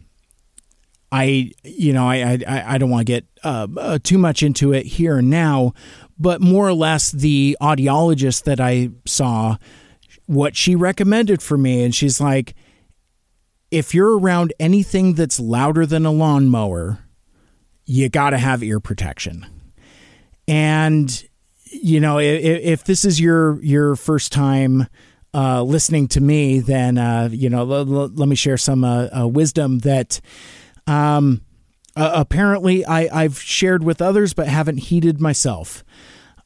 I, 1.13 1.53
you 1.63 1.93
know, 1.93 2.09
I, 2.09 2.39
I, 2.49 2.75
I 2.75 2.79
don't 2.79 2.91
want 2.91 3.07
to 3.07 3.13
get 3.13 3.27
uh, 3.45 3.69
uh, 3.77 3.99
too 4.03 4.17
much 4.17 4.43
into 4.43 4.73
it 4.73 4.87
here 4.87 5.19
and 5.19 5.29
now, 5.29 5.75
but 6.19 6.41
more 6.41 6.67
or 6.67 6.73
less 6.73 7.13
the 7.13 7.57
audiologist 7.61 8.45
that 8.45 8.61
I 8.61 8.91
saw, 9.05 9.57
what 10.33 10.57
she 10.57 10.75
recommended 10.75 11.43
for 11.43 11.59
me, 11.59 11.85
and 11.85 11.95
she's 11.95 12.21
like, 12.21 12.55
if 13.71 13.95
you're 13.95 14.19
around 14.19 14.53
anything 14.61 15.15
that's 15.15 15.41
louder 15.41 15.87
than 15.87 16.05
a 16.05 16.11
lawnmower, 16.11 16.99
you 17.85 18.09
got 18.09 18.31
to 18.31 18.39
have 18.39 18.63
ear 18.63 18.81
protection. 18.81 19.47
And 20.47 21.29
you 21.65 22.01
know, 22.01 22.19
if, 22.19 22.45
if 22.45 22.85
this 22.85 23.05
is 23.05 23.21
your 23.21 23.63
your 23.63 23.97
first 23.97 24.33
time 24.33 24.87
uh, 25.35 25.63
listening 25.63 26.09
to 26.09 26.21
me, 26.21 26.61
then 26.61 26.99
uh, 26.99 27.29
you 27.33 27.49
know, 27.49 27.61
l- 27.61 27.95
l- 27.95 28.11
let 28.15 28.29
me 28.29 28.37
share 28.37 28.59
some 28.59 28.85
uh, 28.85 29.09
uh 29.17 29.29
wisdom 29.29 29.79
that 29.81 30.21
um, 30.87 31.43
apparently 31.97 32.85
I, 32.85 33.23
I've 33.23 33.41
shared 33.41 33.85
with 33.85 34.03
others 34.03 34.35
but 34.35 34.49
haven't 34.49 34.79
heeded 34.79 35.21
myself. 35.21 35.85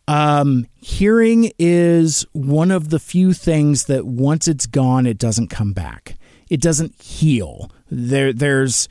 Um, 0.08 0.66
hearing 0.76 1.52
is 1.58 2.24
one 2.32 2.70
of 2.70 2.90
the 2.90 2.98
few 2.98 3.32
things 3.32 3.86
that 3.86 4.06
once 4.06 4.46
it's 4.46 4.66
gone, 4.66 5.06
it 5.06 5.18
doesn't 5.18 5.48
come 5.48 5.72
back. 5.72 6.16
It 6.48 6.60
doesn't 6.60 7.00
heal. 7.02 7.70
There, 7.90 8.32
there's 8.32 8.88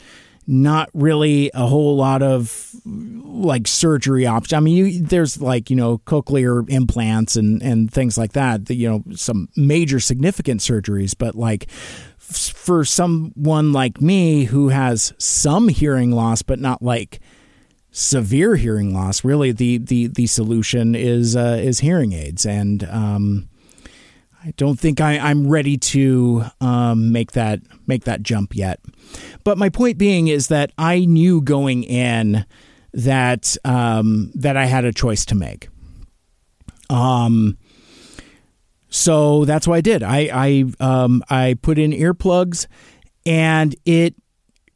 not 0.47 0.89
really 0.93 1.49
a 1.53 1.65
whole 1.65 1.95
lot 1.95 2.21
of 2.21 2.75
like 2.85 3.67
surgery 3.67 4.25
options. 4.25 4.53
I 4.53 4.59
mean, 4.59 4.77
you, 4.77 5.01
there's 5.01 5.41
like 5.41 5.69
you 5.69 5.75
know 5.75 5.99
cochlear 5.99 6.69
implants 6.69 7.35
and 7.35 7.61
and 7.63 7.91
things 7.91 8.17
like 8.17 8.33
that. 8.33 8.69
You 8.69 8.89
know, 8.89 9.03
some 9.15 9.49
major 9.55 9.99
significant 9.99 10.61
surgeries, 10.61 11.15
but 11.17 11.35
like 11.35 11.69
for 12.19 12.85
someone 12.85 13.71
like 13.71 14.01
me 14.01 14.45
who 14.45 14.69
has 14.69 15.13
some 15.17 15.67
hearing 15.67 16.11
loss, 16.11 16.41
but 16.41 16.59
not 16.59 16.81
like 16.81 17.19
severe 17.95 18.57
hearing 18.57 18.93
loss, 18.93 19.23
really 19.23 19.53
the 19.53 19.77
the 19.77 20.07
the 20.07 20.27
solution 20.27 20.95
is 20.95 21.35
uh, 21.35 21.59
is 21.61 21.79
hearing 21.79 22.11
aids, 22.11 22.45
and 22.45 22.83
um, 22.89 23.47
I 24.43 24.53
don't 24.57 24.77
think 24.77 24.99
I, 24.99 25.13
am 25.13 25.47
ready 25.47 25.77
to 25.77 26.43
um, 26.59 27.13
make 27.13 27.31
that 27.31 27.61
make 27.87 28.03
that 28.03 28.21
jump 28.21 28.53
yet. 28.53 28.81
But 29.45 29.57
my 29.57 29.69
point 29.69 29.97
being 29.97 30.27
is 30.27 30.49
that 30.49 30.73
I 30.77 31.05
knew 31.05 31.41
going 31.41 31.83
in 31.83 32.45
that 32.93 33.55
um, 33.63 34.31
that 34.35 34.57
I 34.57 34.65
had 34.65 34.83
a 34.83 34.91
choice 34.91 35.23
to 35.25 35.35
make. 35.35 35.69
Um, 36.89 37.57
so 38.89 39.45
that's 39.45 39.67
what 39.67 39.77
I 39.77 39.81
did. 39.81 40.03
I 40.03 40.29
I 40.33 40.65
um, 40.81 41.23
I 41.29 41.57
put 41.61 41.79
in 41.79 41.91
earplugs, 41.91 42.67
and 43.25 43.73
it 43.85 44.15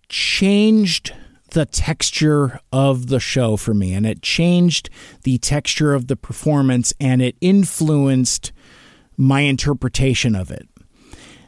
changed 0.08 1.14
the 1.52 1.66
texture 1.66 2.60
of 2.72 3.08
the 3.08 3.20
show 3.20 3.58
for 3.58 3.74
me, 3.74 3.94
and 3.94 4.06
it 4.06 4.22
changed 4.22 4.90
the 5.24 5.38
texture 5.38 5.94
of 5.94 6.08
the 6.08 6.16
performance, 6.16 6.94
and 7.00 7.22
it 7.22 7.36
influenced 7.42 8.52
my 9.18 9.42
interpretation 9.42 10.36
of 10.36 10.52
it. 10.52 10.68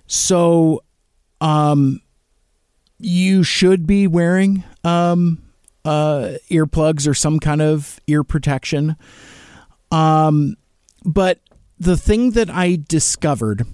So, 0.07 0.83
um, 1.39 2.01
you 2.99 3.43
should 3.43 3.87
be 3.87 4.07
wearing 4.07 4.63
um, 4.83 5.41
uh, 5.83 6.33
earplugs 6.49 7.07
or 7.07 7.13
some 7.13 7.39
kind 7.39 7.61
of 7.61 7.99
ear 8.07 8.23
protection. 8.23 8.95
Um, 9.91 10.55
but 11.03 11.39
the 11.79 11.97
thing 11.97 12.31
that 12.31 12.49
I 12.49 12.77
discovered 12.87 13.65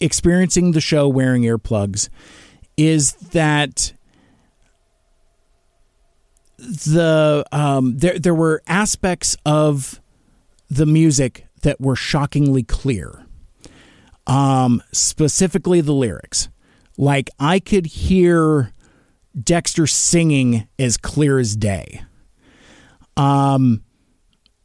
experiencing 0.00 0.72
the 0.72 0.80
show 0.80 1.08
wearing 1.08 1.42
earplugs 1.42 2.08
is 2.76 3.12
that 3.12 3.92
the 6.58 7.44
um, 7.52 7.98
there 7.98 8.18
there 8.18 8.34
were 8.34 8.62
aspects 8.66 9.36
of 9.46 10.00
the 10.68 10.86
music 10.86 11.46
that 11.62 11.80
were 11.80 11.96
shockingly 11.96 12.62
clear. 12.62 13.24
Um, 14.26 14.82
specifically 14.92 15.80
the 15.80 15.94
lyrics. 15.94 16.48
Like 16.98 17.30
I 17.38 17.60
could 17.60 17.86
hear 17.86 18.72
Dexter 19.40 19.86
singing 19.86 20.68
as 20.78 20.96
clear 20.96 21.38
as 21.38 21.56
day. 21.56 22.02
Um, 23.16 23.82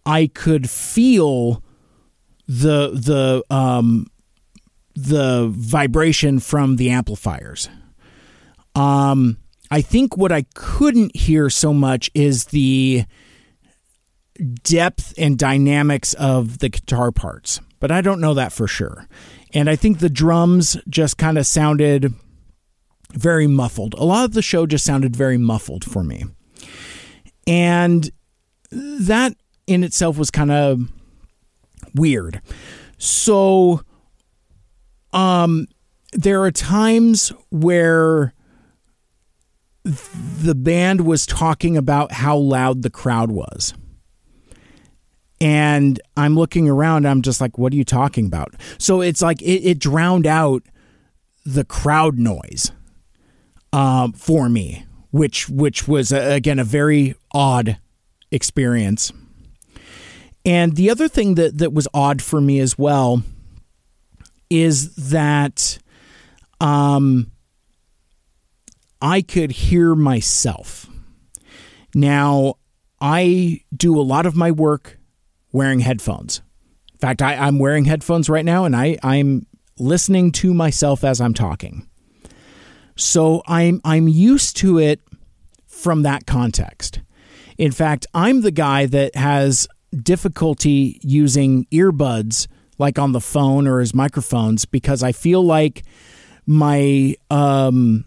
I 0.06 0.28
could 0.34 0.70
feel 0.70 1.64
the 2.48 2.90
the 2.90 3.44
um, 3.56 4.08
the 4.96 5.48
vibration 5.50 6.40
from 6.40 6.76
the 6.76 6.90
amplifiers. 6.90 7.70
Um, 8.76 9.38
I 9.74 9.82
think 9.82 10.16
what 10.16 10.32
I 10.32 10.44
couldn't 10.54 11.16
hear 11.16 11.50
so 11.50 11.74
much 11.74 12.12
is 12.14 12.46
the 12.46 13.06
depth 14.62 15.16
and 15.18 15.36
dynamics 15.36 16.14
of 16.14 16.60
the 16.60 16.70
guitar 16.70 17.12
parts, 17.12 17.60
but 17.80 17.90
I 17.90 18.02
don't 18.02 18.22
know 18.22 18.36
that 18.36 18.54
for 18.54 18.68
sure. 18.68 19.08
And 19.52 19.68
I 19.68 19.76
think 19.76 19.98
the 19.98 20.12
drums 20.12 20.78
just 20.88 21.18
kind 21.18 21.40
of 21.40 21.48
sounded 21.48 22.14
very 23.14 23.48
muffled. 23.48 23.96
A 23.96 24.06
lot 24.06 24.26
of 24.26 24.34
the 24.34 24.44
show 24.44 24.68
just 24.68 24.86
sounded 24.86 25.16
very 25.16 25.40
muffled 25.40 25.84
for 25.84 26.04
me. 26.04 26.24
And 27.48 28.12
that 28.70 29.34
in 29.66 29.84
itself 29.84 30.20
was 30.20 30.30
kind 30.30 30.52
of 30.52 30.82
weird. 31.96 32.44
So 33.00 33.82
um 35.14 35.66
there 36.12 36.44
are 36.44 36.52
times 36.52 37.34
where 37.50 38.36
the 39.84 40.56
band 40.56 41.02
was 41.02 41.26
talking 41.26 41.76
about 41.76 42.12
how 42.12 42.38
loud 42.38 42.84
the 42.84 42.90
crowd 42.90 43.32
was. 43.32 43.74
And 45.42 46.00
I'm 46.16 46.36
looking 46.36 46.70
around, 46.70 47.06
I'm 47.06 47.22
just 47.22 47.42
like, 47.42 47.58
what 47.58 47.74
are 47.74 47.76
you 47.76 47.84
talking 47.84 48.26
about? 48.26 48.54
So 48.78 49.02
it's 49.02 49.22
like 49.22 49.42
it, 49.42 49.62
it 49.62 49.80
drowned 49.80 50.26
out 50.26 50.64
the 51.46 51.66
crowd 51.66 52.18
noise 52.18 52.72
um, 53.74 54.14
for 54.14 54.48
me, 54.48 54.86
which 55.12 55.50
which 55.50 55.86
was 55.86 56.14
uh, 56.14 56.20
again 56.32 56.60
a 56.60 56.64
very 56.64 57.16
odd 57.34 57.78
experience. 58.32 59.12
And 60.46 60.76
the 60.76 60.90
other 60.90 61.08
thing 61.08 61.36
that, 61.36 61.58
that 61.58 61.74
was 61.74 61.88
odd 61.94 62.22
for 62.22 62.40
me 62.40 62.60
as 62.60 62.78
well 62.78 63.24
is 64.50 64.96
that 64.96 65.78
um, 66.60 67.32
I 69.04 69.22
could 69.22 69.52
hear 69.52 69.96
myself. 69.96 70.88
Now, 71.94 72.56
I 73.02 73.60
do 73.76 74.00
a 74.00 74.02
lot 74.02 74.26
of 74.26 74.34
my 74.38 74.50
work 74.50 74.98
wearing 75.52 75.82
headphones. 75.82 76.42
In 76.94 77.00
fact, 77.00 77.22
I, 77.22 77.34
am 77.34 77.60
wearing 77.60 77.84
headphones 77.84 78.30
right 78.30 78.46
now 78.46 78.64
and 78.64 78.74
I, 78.74 78.98
I'm 79.04 79.46
listening 79.78 80.32
to 80.32 80.54
myself 80.54 81.04
as 81.04 81.20
I'm 81.20 81.34
talking. 81.34 81.86
So 82.96 83.44
I'm 83.46 83.82
I'm 83.84 84.08
used 84.08 84.56
to 84.58 84.78
it 84.80 85.02
from 85.68 86.04
that 86.04 86.26
context. 86.26 87.02
In 87.58 87.72
fact, 87.72 88.08
I'm 88.14 88.42
the 88.42 88.52
guy 88.52 88.86
that 88.86 89.16
has 89.16 89.68
difficulty 90.02 91.00
using 91.02 91.66
earbuds 91.74 92.48
like 92.78 92.98
on 92.98 93.12
the 93.12 93.20
phone 93.20 93.68
or 93.68 93.82
as 93.82 93.94
microphones 93.94 94.64
because 94.66 95.04
I 95.04 95.12
feel 95.12 95.44
like 95.44 95.84
my 96.46 97.16
um, 97.30 98.06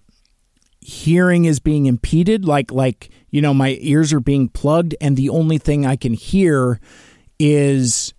hearing 0.87 1.47
is 1.47 1.59
being 1.59 1.87
impeded 1.87 2.45
like 2.45 2.71
like 2.71 3.11
you 3.31 3.43
know 3.43 3.53
my 3.53 3.77
ears 3.81 4.13
are 4.13 4.21
being 4.21 4.49
plugged 4.49 4.95
and 5.01 5.17
the 5.17 5.29
only 5.29 5.59
thing 5.59 5.85
I 5.85 5.97
can 5.97 6.13
hear 6.13 6.79
is 7.41 8.15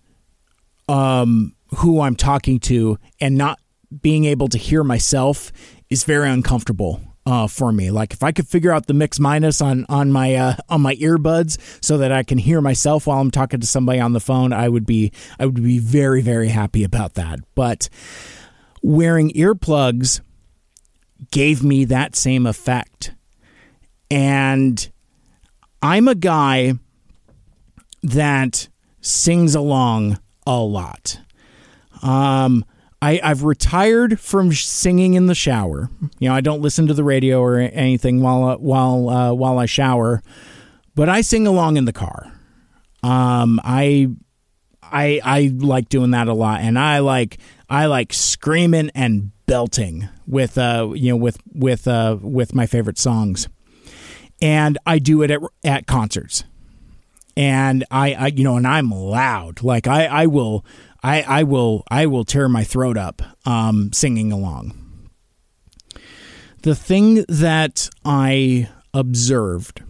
um, 0.86 1.54
who 1.78 2.02
I'm 2.02 2.14
talking 2.14 2.60
to 2.60 2.98
and 3.22 3.38
not 3.38 3.58
being 4.02 4.26
able 4.26 4.48
to 4.48 4.58
hear 4.58 4.84
myself 4.84 5.50
is 5.88 6.04
very 6.04 6.28
uncomfortable 6.28 7.00
uh, 7.24 7.46
for 7.46 7.72
me. 7.72 7.90
Like 7.90 8.12
if 8.12 8.22
I 8.22 8.32
could 8.32 8.46
figure 8.46 8.70
out 8.70 8.86
the 8.86 8.92
mix 8.92 9.18
minus 9.18 9.62
on 9.62 9.86
on 9.88 10.12
my 10.12 10.34
uh, 10.34 10.56
on 10.68 10.82
my 10.82 10.94
earbuds 10.96 11.56
so 11.82 11.96
that 11.96 12.12
I 12.12 12.22
can 12.22 12.36
hear 12.36 12.60
myself 12.60 13.06
while 13.06 13.18
I'm 13.18 13.30
talking 13.30 13.60
to 13.60 13.66
somebody 13.66 13.98
on 13.98 14.12
the 14.12 14.20
phone, 14.20 14.52
I 14.52 14.68
would 14.68 14.84
be 14.84 15.10
I 15.38 15.46
would 15.46 15.62
be 15.62 15.78
very 15.78 16.20
very 16.20 16.48
happy 16.48 16.84
about 16.84 17.14
that. 17.14 17.40
But 17.54 17.88
wearing 18.82 19.30
earplugs 19.30 20.20
gave 21.30 21.62
me 21.62 21.84
that 21.86 22.16
same 22.16 22.46
effect, 22.46 23.12
and 24.10 24.90
I'm 25.82 26.08
a 26.08 26.14
guy 26.14 26.74
that 28.02 28.68
sings 29.00 29.54
along 29.54 30.18
a 30.46 30.58
lot. 30.58 31.20
Um, 32.02 32.64
I, 33.00 33.20
I've 33.22 33.44
retired 33.44 34.18
from 34.18 34.52
singing 34.52 35.14
in 35.14 35.26
the 35.26 35.34
shower. 35.34 35.90
You 36.18 36.28
know, 36.28 36.34
I 36.34 36.40
don't 36.40 36.62
listen 36.62 36.86
to 36.88 36.94
the 36.94 37.04
radio 37.04 37.40
or 37.40 37.58
anything 37.58 38.20
while 38.22 38.44
uh, 38.44 38.56
while 38.56 39.08
uh, 39.08 39.32
while 39.32 39.58
I 39.58 39.66
shower, 39.66 40.22
but 40.94 41.08
I 41.08 41.20
sing 41.20 41.46
along 41.46 41.76
in 41.76 41.84
the 41.84 41.92
car. 41.92 42.32
Um, 43.02 43.60
I 43.62 44.08
I 44.82 45.20
I 45.24 45.52
like 45.54 45.88
doing 45.88 46.10
that 46.10 46.26
a 46.26 46.34
lot, 46.34 46.60
and 46.60 46.78
I 46.78 46.98
like 46.98 47.38
I 47.70 47.86
like 47.86 48.12
screaming 48.12 48.90
and 48.94 49.30
belting 49.46 50.08
with 50.28 50.58
uh 50.58 50.90
you 50.94 51.10
know 51.10 51.16
with 51.16 51.38
with 51.52 51.88
uh 51.88 52.18
with 52.20 52.54
my 52.54 52.66
favorite 52.66 52.98
songs, 52.98 53.48
and 54.40 54.78
I 54.86 54.98
do 54.98 55.22
it 55.22 55.30
at 55.30 55.40
at 55.64 55.86
concerts, 55.86 56.44
and 57.36 57.84
I, 57.90 58.12
I 58.12 58.26
you 58.28 58.44
know 58.44 58.56
and 58.56 58.66
I'm 58.66 58.90
loud. 58.90 59.62
Like 59.62 59.86
I 59.86 60.06
I 60.06 60.26
will 60.26 60.64
I, 61.02 61.22
I 61.22 61.42
will 61.44 61.84
I 61.90 62.06
will 62.06 62.24
tear 62.24 62.48
my 62.48 62.64
throat 62.64 62.96
up 62.96 63.22
um, 63.46 63.92
singing 63.92 64.32
along. 64.32 65.08
The 66.62 66.74
thing 66.74 67.24
that 67.28 67.88
I 68.04 68.68
observed 68.92 69.82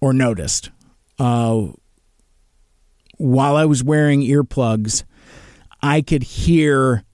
or 0.00 0.12
noticed 0.12 0.70
uh, 1.18 1.66
while 3.18 3.56
I 3.56 3.64
was 3.64 3.82
wearing 3.82 4.20
earplugs, 4.20 5.04
I 5.82 6.00
could 6.00 6.22
hear 6.22 7.04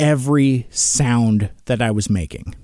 every 0.00 0.66
sound 0.70 1.50
that 1.66 1.80
I 1.82 1.90
was 1.90 2.08
making. 2.10 2.54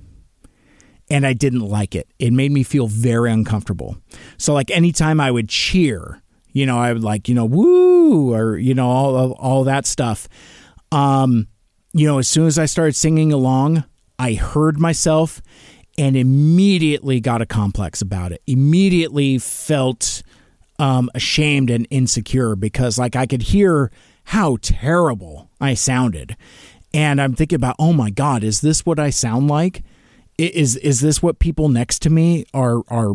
and 1.12 1.26
I 1.26 1.32
didn't 1.32 1.60
like 1.66 1.96
it. 1.96 2.06
It 2.20 2.32
made 2.32 2.52
me 2.52 2.62
feel 2.62 2.86
very 2.86 3.32
uncomfortable. 3.32 3.96
So 4.38 4.54
like 4.54 4.70
anytime 4.70 5.20
I 5.20 5.30
would 5.32 5.48
cheer, 5.48 6.22
you 6.52 6.64
know, 6.66 6.78
I 6.78 6.92
would 6.92 7.02
like, 7.02 7.28
you 7.28 7.34
know, 7.34 7.44
woo 7.46 8.32
or 8.32 8.56
you 8.58 8.74
know 8.74 8.88
all 8.88 9.32
all 9.32 9.64
that 9.64 9.86
stuff. 9.86 10.28
Um, 10.92 11.48
you 11.92 12.06
know, 12.06 12.18
as 12.18 12.28
soon 12.28 12.46
as 12.46 12.58
I 12.58 12.66
started 12.66 12.94
singing 12.94 13.32
along, 13.32 13.82
I 14.20 14.34
heard 14.34 14.78
myself 14.78 15.42
and 15.98 16.16
immediately 16.16 17.20
got 17.20 17.42
a 17.42 17.46
complex 17.46 18.00
about 18.00 18.30
it. 18.32 18.40
Immediately 18.46 19.38
felt 19.38 20.22
um, 20.78 21.10
ashamed 21.14 21.70
and 21.70 21.88
insecure 21.90 22.54
because 22.54 22.98
like 22.98 23.16
I 23.16 23.26
could 23.26 23.42
hear 23.42 23.90
how 24.24 24.58
terrible 24.62 25.50
I 25.60 25.74
sounded. 25.74 26.36
And 26.92 27.20
I'm 27.20 27.34
thinking 27.34 27.56
about, 27.56 27.76
oh 27.78 27.92
my 27.92 28.10
God, 28.10 28.42
is 28.42 28.60
this 28.60 28.84
what 28.84 28.98
I 28.98 29.10
sound 29.10 29.48
like? 29.48 29.82
Is 30.38 30.76
is 30.76 31.00
this 31.00 31.22
what 31.22 31.38
people 31.38 31.68
next 31.68 32.00
to 32.02 32.10
me 32.10 32.46
are 32.54 32.82
are 32.88 33.14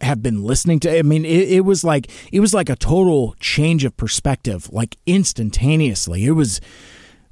have 0.00 0.22
been 0.22 0.42
listening 0.42 0.80
to? 0.80 0.98
I 0.98 1.02
mean, 1.02 1.24
it, 1.24 1.48
it 1.48 1.60
was 1.60 1.84
like 1.84 2.10
it 2.32 2.40
was 2.40 2.52
like 2.52 2.68
a 2.68 2.76
total 2.76 3.34
change 3.38 3.84
of 3.84 3.96
perspective, 3.96 4.68
like 4.72 4.96
instantaneously. 5.06 6.24
It 6.26 6.32
was 6.32 6.60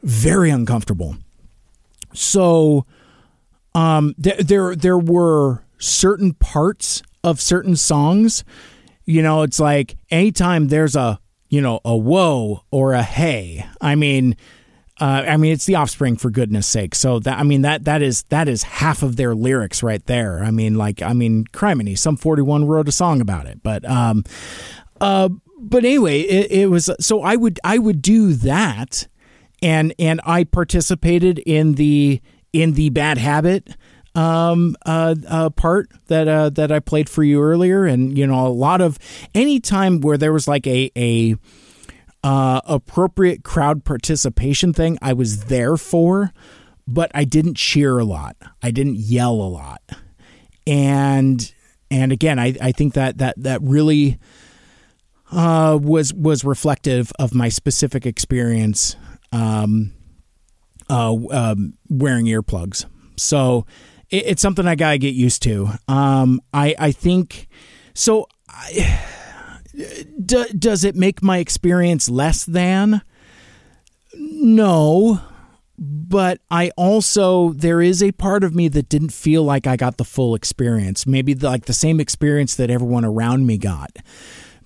very 0.02 0.50
uncomfortable. 0.50 1.16
So, 2.14 2.86
um, 3.74 4.14
there 4.16 4.36
there 4.36 4.76
there 4.76 4.98
were 4.98 5.64
certain 5.78 6.34
parts 6.34 7.02
of 7.24 7.40
certain 7.40 7.76
songs. 7.76 8.44
You 9.04 9.22
know, 9.22 9.42
it's 9.42 9.58
like 9.58 9.96
anytime 10.10 10.68
there's 10.68 10.94
a 10.94 11.18
you 11.48 11.60
know 11.60 11.80
a 11.84 11.96
whoa 11.96 12.64
or 12.70 12.92
a 12.92 13.02
hey. 13.02 13.66
I 13.80 13.96
mean, 13.96 14.36
uh, 15.02 15.24
I 15.26 15.36
mean, 15.36 15.52
it's 15.52 15.66
the 15.66 15.74
Offspring 15.74 16.16
for 16.16 16.30
goodness 16.30 16.64
sake. 16.64 16.94
So 16.94 17.18
that 17.18 17.36
I 17.36 17.42
mean 17.42 17.62
that 17.62 17.86
that 17.86 18.02
is 18.02 18.22
that 18.28 18.46
is 18.46 18.62
half 18.62 19.02
of 19.02 19.16
their 19.16 19.34
lyrics 19.34 19.82
right 19.82 20.04
there. 20.06 20.44
I 20.44 20.52
mean, 20.52 20.76
like 20.76 21.02
I 21.02 21.12
mean, 21.12 21.44
criminy, 21.52 21.98
Sum 21.98 22.16
41 22.16 22.66
wrote 22.66 22.86
a 22.86 22.92
song 22.92 23.20
about 23.20 23.46
it, 23.46 23.64
but 23.64 23.84
um, 23.84 24.22
uh, 25.00 25.28
but 25.58 25.84
anyway, 25.84 26.20
it, 26.20 26.52
it 26.52 26.66
was 26.70 26.88
so 27.00 27.20
I 27.20 27.34
would 27.34 27.58
I 27.64 27.78
would 27.78 28.00
do 28.00 28.32
that, 28.34 29.08
and 29.60 29.92
and 29.98 30.20
I 30.24 30.44
participated 30.44 31.40
in 31.40 31.74
the 31.74 32.22
in 32.52 32.74
the 32.74 32.90
bad 32.90 33.18
habit 33.18 33.70
um, 34.14 34.76
uh, 34.86 35.16
uh, 35.26 35.50
part 35.50 35.90
that 36.06 36.28
uh, 36.28 36.50
that 36.50 36.70
I 36.70 36.78
played 36.78 37.08
for 37.08 37.24
you 37.24 37.42
earlier, 37.42 37.86
and 37.86 38.16
you 38.16 38.24
know 38.24 38.46
a 38.46 38.50
lot 38.50 38.80
of 38.80 39.00
any 39.34 39.58
time 39.58 40.00
where 40.00 40.16
there 40.16 40.32
was 40.32 40.46
like 40.46 40.64
a 40.68 40.92
a 40.96 41.34
uh, 42.24 42.60
appropriate 42.64 43.44
crowd 43.44 43.84
participation 43.84 44.72
thing, 44.72 44.98
I 45.02 45.12
was 45.12 45.46
there 45.46 45.76
for, 45.76 46.32
but 46.86 47.10
I 47.14 47.24
didn't 47.24 47.56
cheer 47.56 47.98
a 47.98 48.04
lot. 48.04 48.36
I 48.62 48.70
didn't 48.70 48.96
yell 48.96 49.34
a 49.34 49.50
lot, 49.50 49.82
and 50.66 51.52
and 51.90 52.12
again, 52.12 52.38
I, 52.38 52.54
I 52.60 52.72
think 52.72 52.94
that 52.94 53.18
that 53.18 53.34
that 53.42 53.60
really 53.62 54.18
uh, 55.30 55.78
was 55.80 56.14
was 56.14 56.44
reflective 56.44 57.12
of 57.18 57.34
my 57.34 57.48
specific 57.48 58.06
experience 58.06 58.96
um, 59.32 59.92
uh, 60.88 61.16
um, 61.30 61.74
wearing 61.88 62.26
earplugs. 62.26 62.84
So 63.16 63.66
it, 64.10 64.24
it's 64.26 64.42
something 64.42 64.66
I 64.66 64.74
gotta 64.74 64.98
get 64.98 65.14
used 65.14 65.42
to. 65.42 65.70
Um, 65.88 66.40
I 66.52 66.74
I 66.78 66.92
think 66.92 67.48
so. 67.94 68.26
I, 68.48 69.00
D- 70.24 70.52
does 70.58 70.84
it 70.84 70.94
make 70.94 71.22
my 71.22 71.38
experience 71.38 72.08
less 72.08 72.44
than? 72.44 73.02
No. 74.14 75.20
But 75.78 76.40
I 76.50 76.70
also, 76.76 77.52
there 77.54 77.80
is 77.80 78.02
a 78.02 78.12
part 78.12 78.44
of 78.44 78.54
me 78.54 78.68
that 78.68 78.88
didn't 78.88 79.12
feel 79.12 79.42
like 79.42 79.66
I 79.66 79.76
got 79.76 79.96
the 79.96 80.04
full 80.04 80.34
experience. 80.34 81.06
Maybe 81.06 81.34
the, 81.34 81.48
like 81.48 81.64
the 81.64 81.72
same 81.72 81.98
experience 81.98 82.54
that 82.56 82.70
everyone 82.70 83.04
around 83.04 83.46
me 83.46 83.58
got. 83.58 83.96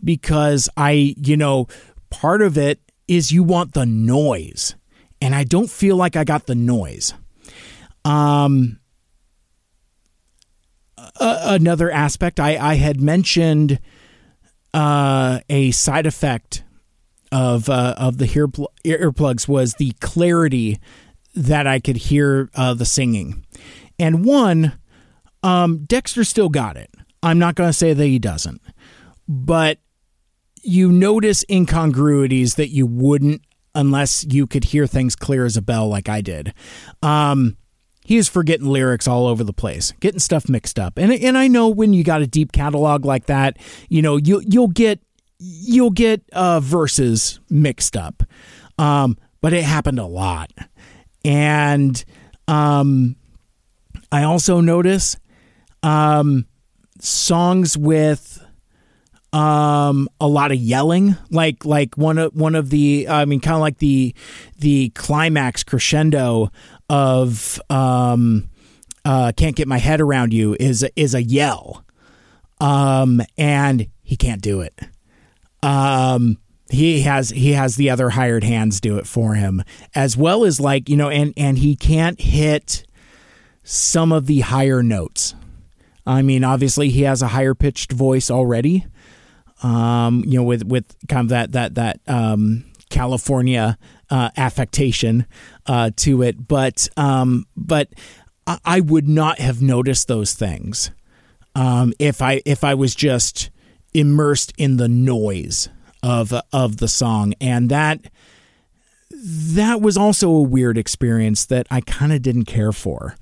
Because 0.04 0.68
I, 0.76 1.14
you 1.16 1.36
know, 1.36 1.68
part 2.10 2.42
of 2.42 2.58
it 2.58 2.80
is 3.08 3.32
you 3.32 3.42
want 3.42 3.72
the 3.72 3.86
noise. 3.86 4.74
And 5.20 5.34
I 5.34 5.44
don't 5.44 5.70
feel 5.70 5.96
like 5.96 6.16
I 6.16 6.24
got 6.24 6.46
the 6.46 6.54
noise. 6.54 7.14
Um, 8.04 8.78
another 11.18 11.90
aspect 11.90 12.38
I, 12.40 12.56
I 12.56 12.74
had 12.74 13.00
mentioned 13.00 13.80
uh, 14.76 15.40
a 15.48 15.70
side 15.70 16.06
effect 16.06 16.62
of 17.32 17.70
uh, 17.70 17.94
of 17.96 18.18
the 18.18 18.30
ear 18.84 18.98
earplugs 18.98 19.48
was 19.48 19.74
the 19.74 19.92
clarity 20.02 20.78
that 21.34 21.66
I 21.66 21.80
could 21.80 21.96
hear 21.96 22.50
uh, 22.54 22.74
the 22.74 22.84
singing. 22.84 23.46
And 23.98 24.24
one, 24.24 24.78
um, 25.42 25.84
Dexter 25.86 26.24
still 26.24 26.50
got 26.50 26.76
it. 26.76 26.90
I'm 27.22 27.38
not 27.38 27.54
going 27.54 27.70
to 27.70 27.72
say 27.72 27.94
that 27.94 28.04
he 28.04 28.18
doesn't, 28.18 28.60
but 29.26 29.78
you 30.62 30.92
notice 30.92 31.42
incongruities 31.48 32.56
that 32.56 32.68
you 32.68 32.86
wouldn't 32.86 33.42
unless 33.74 34.26
you 34.28 34.46
could 34.46 34.64
hear 34.64 34.86
things 34.86 35.16
clear 35.16 35.46
as 35.46 35.56
a 35.56 35.62
bell, 35.62 35.88
like 35.88 36.08
I 36.08 36.20
did. 36.20 36.52
Um, 37.02 37.56
he 38.06 38.16
is 38.16 38.28
forgetting 38.28 38.68
lyrics 38.68 39.08
all 39.08 39.26
over 39.26 39.42
the 39.42 39.52
place, 39.52 39.92
getting 39.98 40.20
stuff 40.20 40.48
mixed 40.48 40.78
up. 40.78 40.96
And 40.96 41.12
and 41.12 41.36
I 41.36 41.48
know 41.48 41.68
when 41.68 41.92
you 41.92 42.04
got 42.04 42.22
a 42.22 42.26
deep 42.26 42.52
catalog 42.52 43.04
like 43.04 43.26
that, 43.26 43.56
you 43.88 44.00
know 44.00 44.16
you 44.16 44.40
you'll 44.46 44.68
get 44.68 45.00
you'll 45.40 45.90
get 45.90 46.22
uh, 46.32 46.60
verses 46.60 47.40
mixed 47.50 47.96
up. 47.96 48.22
Um, 48.78 49.18
but 49.40 49.52
it 49.52 49.64
happened 49.64 49.98
a 49.98 50.06
lot, 50.06 50.52
and 51.24 52.02
um, 52.46 53.16
I 54.12 54.22
also 54.22 54.60
notice 54.60 55.16
um, 55.82 56.46
songs 57.00 57.76
with 57.76 58.40
um 59.32 60.08
a 60.20 60.26
lot 60.26 60.52
of 60.52 60.56
yelling 60.56 61.16
like 61.30 61.64
like 61.64 61.96
one 61.96 62.16
of 62.16 62.32
one 62.34 62.54
of 62.54 62.70
the 62.70 63.06
i 63.08 63.24
mean 63.24 63.40
kind 63.40 63.56
of 63.56 63.60
like 63.60 63.78
the 63.78 64.14
the 64.60 64.88
climax 64.90 65.64
crescendo 65.64 66.48
of 66.88 67.60
um, 67.70 68.48
uh, 69.04 69.32
"Can't 69.36 69.56
Get 69.56 69.68
My 69.68 69.78
Head 69.78 70.00
Around 70.00 70.32
You" 70.32 70.56
is 70.58 70.86
is 70.96 71.14
a 71.14 71.22
yell, 71.22 71.84
um, 72.60 73.20
and 73.36 73.88
he 74.02 74.16
can't 74.16 74.42
do 74.42 74.60
it. 74.60 74.78
Um, 75.62 76.38
he 76.70 77.02
has 77.02 77.30
he 77.30 77.52
has 77.52 77.76
the 77.76 77.90
other 77.90 78.10
hired 78.10 78.44
hands 78.44 78.80
do 78.80 78.98
it 78.98 79.06
for 79.06 79.34
him, 79.34 79.62
as 79.94 80.16
well 80.16 80.44
as 80.44 80.60
like 80.60 80.88
you 80.88 80.96
know, 80.96 81.10
and 81.10 81.32
and 81.36 81.58
he 81.58 81.76
can't 81.76 82.20
hit 82.20 82.84
some 83.62 84.12
of 84.12 84.26
the 84.26 84.40
higher 84.40 84.82
notes. 84.82 85.34
I 86.06 86.22
mean, 86.22 86.44
obviously, 86.44 86.88
he 86.90 87.02
has 87.02 87.20
a 87.22 87.28
higher 87.28 87.54
pitched 87.54 87.92
voice 87.92 88.30
already. 88.30 88.86
Um, 89.62 90.22
you 90.26 90.38
know, 90.38 90.44
with 90.44 90.64
with 90.64 90.84
kind 91.08 91.24
of 91.24 91.28
that 91.30 91.52
that 91.52 91.74
that 91.74 92.00
um, 92.06 92.64
California 92.90 93.78
uh, 94.10 94.30
affectation 94.36 95.26
uh, 95.66 95.90
to 95.96 96.22
it, 96.22 96.46
but 96.46 96.88
um, 96.96 97.46
but 97.56 97.88
I, 98.46 98.58
I, 98.64 98.80
would 98.80 99.08
not 99.08 99.38
have 99.38 99.60
noticed 99.60 100.08
those 100.08 100.34
things 100.34 100.90
um, 101.54 101.92
if 101.98 102.22
I 102.22 102.42
if 102.44 102.62
I 102.62 102.74
was 102.74 102.94
just 102.94 103.50
immersed 103.94 104.52
in 104.58 104.76
the 104.76 104.88
noise 104.88 105.68
of 106.02 106.32
of 106.52 106.76
the 106.76 106.88
song, 106.88 107.34
and 107.40 107.70
that 107.70 108.10
that 109.10 109.80
was 109.80 109.96
also 109.96 110.30
a 110.30 110.42
weird 110.42 110.78
experience 110.78 111.46
that 111.46 111.66
I 111.70 111.80
kind 111.80 112.12
of 112.12 112.22
didn't 112.22 112.44
care 112.44 112.72
for, 112.72 113.16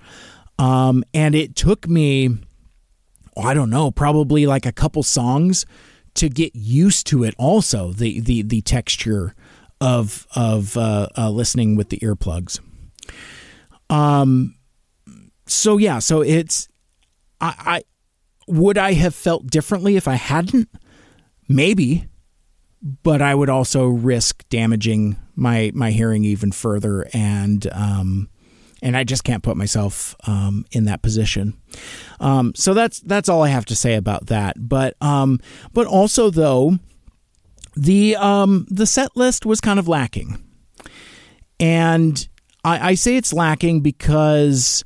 um, 0.58 1.04
and 1.14 1.34
it 1.34 1.56
took 1.56 1.88
me. 1.88 2.38
I 3.36 3.52
don't 3.52 3.70
know, 3.70 3.90
probably 3.90 4.46
like 4.46 4.64
a 4.64 4.70
couple 4.70 5.02
songs 5.02 5.66
to 6.14 6.28
get 6.28 6.54
used 6.54 7.06
to 7.08 7.24
it 7.24 7.34
also 7.38 7.92
the 7.92 8.20
the 8.20 8.42
the 8.42 8.60
texture 8.62 9.34
of 9.80 10.26
of 10.34 10.76
uh, 10.76 11.08
uh, 11.16 11.30
listening 11.30 11.76
with 11.76 11.88
the 11.88 11.98
earplugs. 11.98 12.60
Um. 13.90 14.56
So 15.46 15.76
yeah. 15.76 15.98
So 15.98 16.22
it's 16.22 16.68
I, 17.40 17.54
I 17.58 17.82
would 18.46 18.78
I 18.78 18.92
have 18.94 19.14
felt 19.14 19.46
differently 19.46 19.96
if 19.96 20.08
I 20.08 20.14
hadn't? 20.14 20.68
Maybe, 21.48 22.06
but 23.02 23.20
I 23.20 23.34
would 23.34 23.50
also 23.50 23.86
risk 23.86 24.48
damaging 24.48 25.16
my 25.34 25.70
my 25.74 25.90
hearing 25.90 26.24
even 26.24 26.52
further, 26.52 27.06
and 27.12 27.66
um, 27.72 28.30
and 28.82 28.96
I 28.96 29.04
just 29.04 29.24
can't 29.24 29.42
put 29.42 29.56
myself 29.56 30.14
um, 30.26 30.64
in 30.72 30.84
that 30.84 31.02
position. 31.02 31.54
Um, 32.20 32.54
so 32.54 32.72
that's 32.74 33.00
that's 33.00 33.28
all 33.28 33.42
I 33.42 33.48
have 33.48 33.66
to 33.66 33.76
say 33.76 33.94
about 33.94 34.26
that. 34.26 34.56
But 34.58 34.96
um, 35.02 35.40
but 35.72 35.86
also 35.86 36.30
though 36.30 36.78
the 37.76 38.16
um, 38.16 38.66
the 38.70 38.86
set 38.86 39.16
list 39.16 39.44
was 39.46 39.60
kind 39.60 39.78
of 39.78 39.88
lacking, 39.88 40.42
and 41.58 42.28
I, 42.64 42.90
I 42.90 42.94
say 42.94 43.16
it's 43.16 43.32
lacking 43.32 43.80
because 43.80 44.84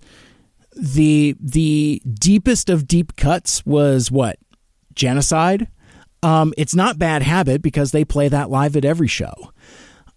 the 0.72 1.36
the 1.40 2.00
deepest 2.12 2.70
of 2.70 2.86
deep 2.86 3.16
cuts 3.16 3.64
was 3.66 4.10
what 4.10 4.38
genocide. 4.94 5.68
Um, 6.22 6.52
it's 6.56 6.74
not 6.74 6.98
bad 6.98 7.22
habit 7.22 7.62
because 7.62 7.92
they 7.92 8.04
play 8.04 8.28
that 8.28 8.50
live 8.50 8.76
at 8.76 8.84
every 8.84 9.06
show. 9.06 9.52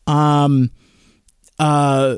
Um, 0.08 0.72
uh, 1.60 2.18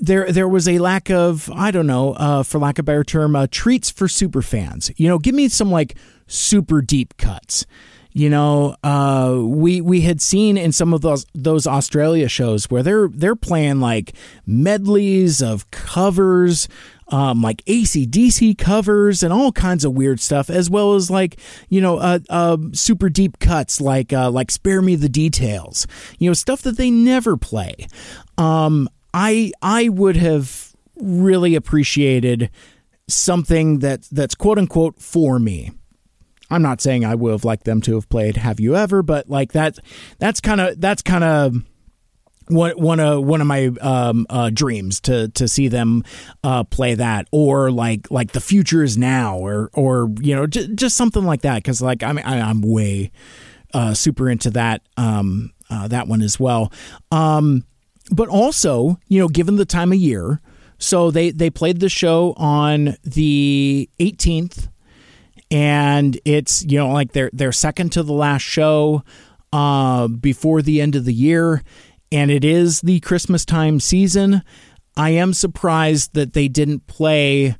there 0.00 0.30
there 0.32 0.48
was 0.48 0.66
a 0.66 0.78
lack 0.78 1.10
of 1.10 1.50
I 1.50 1.70
don't 1.70 1.86
know, 1.86 2.12
uh, 2.14 2.42
for 2.42 2.58
lack 2.58 2.78
of 2.78 2.84
a 2.84 2.86
better 2.86 3.04
term, 3.04 3.36
uh, 3.36 3.46
treats 3.50 3.90
for 3.90 4.08
super 4.08 4.42
fans. 4.42 4.90
You 4.96 5.08
know, 5.08 5.18
give 5.18 5.34
me 5.34 5.48
some 5.48 5.70
like 5.70 5.96
super 6.26 6.80
deep 6.80 7.16
cuts. 7.16 7.66
You 8.16 8.30
know, 8.30 8.76
uh, 8.84 9.40
we 9.42 9.80
we 9.80 10.02
had 10.02 10.22
seen 10.22 10.56
in 10.56 10.70
some 10.70 10.94
of 10.94 11.00
those 11.00 11.26
those 11.34 11.66
Australia 11.66 12.28
shows 12.28 12.70
where 12.70 12.84
they're 12.84 13.08
they're 13.08 13.34
playing 13.34 13.80
like 13.80 14.12
medleys 14.46 15.42
of 15.42 15.68
covers, 15.72 16.68
um, 17.08 17.42
like 17.42 17.64
ACDC 17.64 18.56
covers 18.56 19.24
and 19.24 19.32
all 19.32 19.50
kinds 19.50 19.84
of 19.84 19.94
weird 19.94 20.20
stuff, 20.20 20.48
as 20.48 20.70
well 20.70 20.94
as 20.94 21.10
like 21.10 21.40
you 21.68 21.80
know 21.80 21.98
uh, 21.98 22.20
uh, 22.30 22.56
super 22.72 23.08
deep 23.08 23.40
cuts 23.40 23.80
like 23.80 24.12
uh, 24.12 24.30
like 24.30 24.52
"Spare 24.52 24.80
Me 24.80 24.94
the 24.94 25.08
Details," 25.08 25.88
you 26.20 26.30
know 26.30 26.34
stuff 26.34 26.62
that 26.62 26.76
they 26.76 26.92
never 26.92 27.36
play. 27.36 27.74
Um, 28.38 28.88
I 29.12 29.50
I 29.60 29.88
would 29.88 30.16
have 30.18 30.72
really 30.94 31.56
appreciated 31.56 32.48
something 33.08 33.80
that 33.80 34.06
that's 34.12 34.36
quote 34.36 34.58
unquote 34.58 35.00
for 35.00 35.40
me. 35.40 35.72
I'm 36.50 36.62
not 36.62 36.80
saying 36.80 37.04
I 37.04 37.14
would 37.14 37.32
have 37.32 37.44
liked 37.44 37.64
them 37.64 37.80
to 37.82 37.94
have 37.94 38.08
played 38.08 38.36
Have 38.36 38.60
You 38.60 38.76
Ever, 38.76 39.02
but 39.02 39.28
like 39.28 39.52
that 39.52 39.78
that's 40.18 40.40
kind 40.40 40.60
of 40.60 40.80
that's 40.80 41.02
kind 41.02 41.24
of 41.24 41.56
one 42.48 42.72
one 42.72 43.00
of 43.00 43.24
one 43.24 43.40
of 43.40 43.46
my 43.46 43.70
um, 43.80 44.26
uh, 44.28 44.50
dreams 44.50 45.00
to 45.02 45.28
to 45.28 45.48
see 45.48 45.68
them 45.68 46.04
uh, 46.42 46.64
play 46.64 46.94
that 46.94 47.26
or 47.32 47.70
like 47.70 48.10
like 48.10 48.32
the 48.32 48.40
future 48.40 48.82
is 48.82 48.98
now 48.98 49.38
or 49.38 49.70
or 49.72 50.10
you 50.20 50.34
know 50.34 50.46
j- 50.46 50.68
just 50.74 50.96
something 50.96 51.24
like 51.24 51.42
that 51.42 51.56
because 51.56 51.80
like 51.80 52.02
I'm 52.02 52.18
I'm 52.18 52.60
way 52.60 53.10
uh, 53.72 53.94
super 53.94 54.28
into 54.28 54.50
that 54.50 54.82
um, 54.96 55.52
uh, 55.70 55.88
that 55.88 56.06
one 56.06 56.22
as 56.22 56.38
well. 56.38 56.72
Um, 57.10 57.64
but 58.10 58.28
also 58.28 58.98
you 59.08 59.18
know 59.18 59.28
given 59.28 59.56
the 59.56 59.64
time 59.64 59.92
of 59.92 59.98
year, 59.98 60.40
so 60.78 61.10
they 61.10 61.30
they 61.30 61.48
played 61.48 61.80
the 61.80 61.88
show 61.88 62.34
on 62.36 62.96
the 63.04 63.88
18th 63.98 64.68
and 65.50 66.18
it's 66.24 66.64
you 66.64 66.78
know 66.78 66.90
like 66.90 67.12
they're 67.12 67.30
they're 67.32 67.52
second 67.52 67.92
to 67.92 68.02
the 68.02 68.12
last 68.12 68.42
show 68.42 69.02
uh, 69.52 70.08
before 70.08 70.62
the 70.62 70.80
end 70.80 70.96
of 70.96 71.04
the 71.04 71.14
year, 71.14 71.62
and 72.10 72.30
it 72.30 72.44
is 72.44 72.80
the 72.80 73.00
Christmas 73.00 73.44
time 73.44 73.80
season. 73.80 74.42
I 74.96 75.10
am 75.10 75.32
surprised 75.32 76.14
that 76.14 76.32
they 76.32 76.48
didn't 76.48 76.86
play 76.86 77.56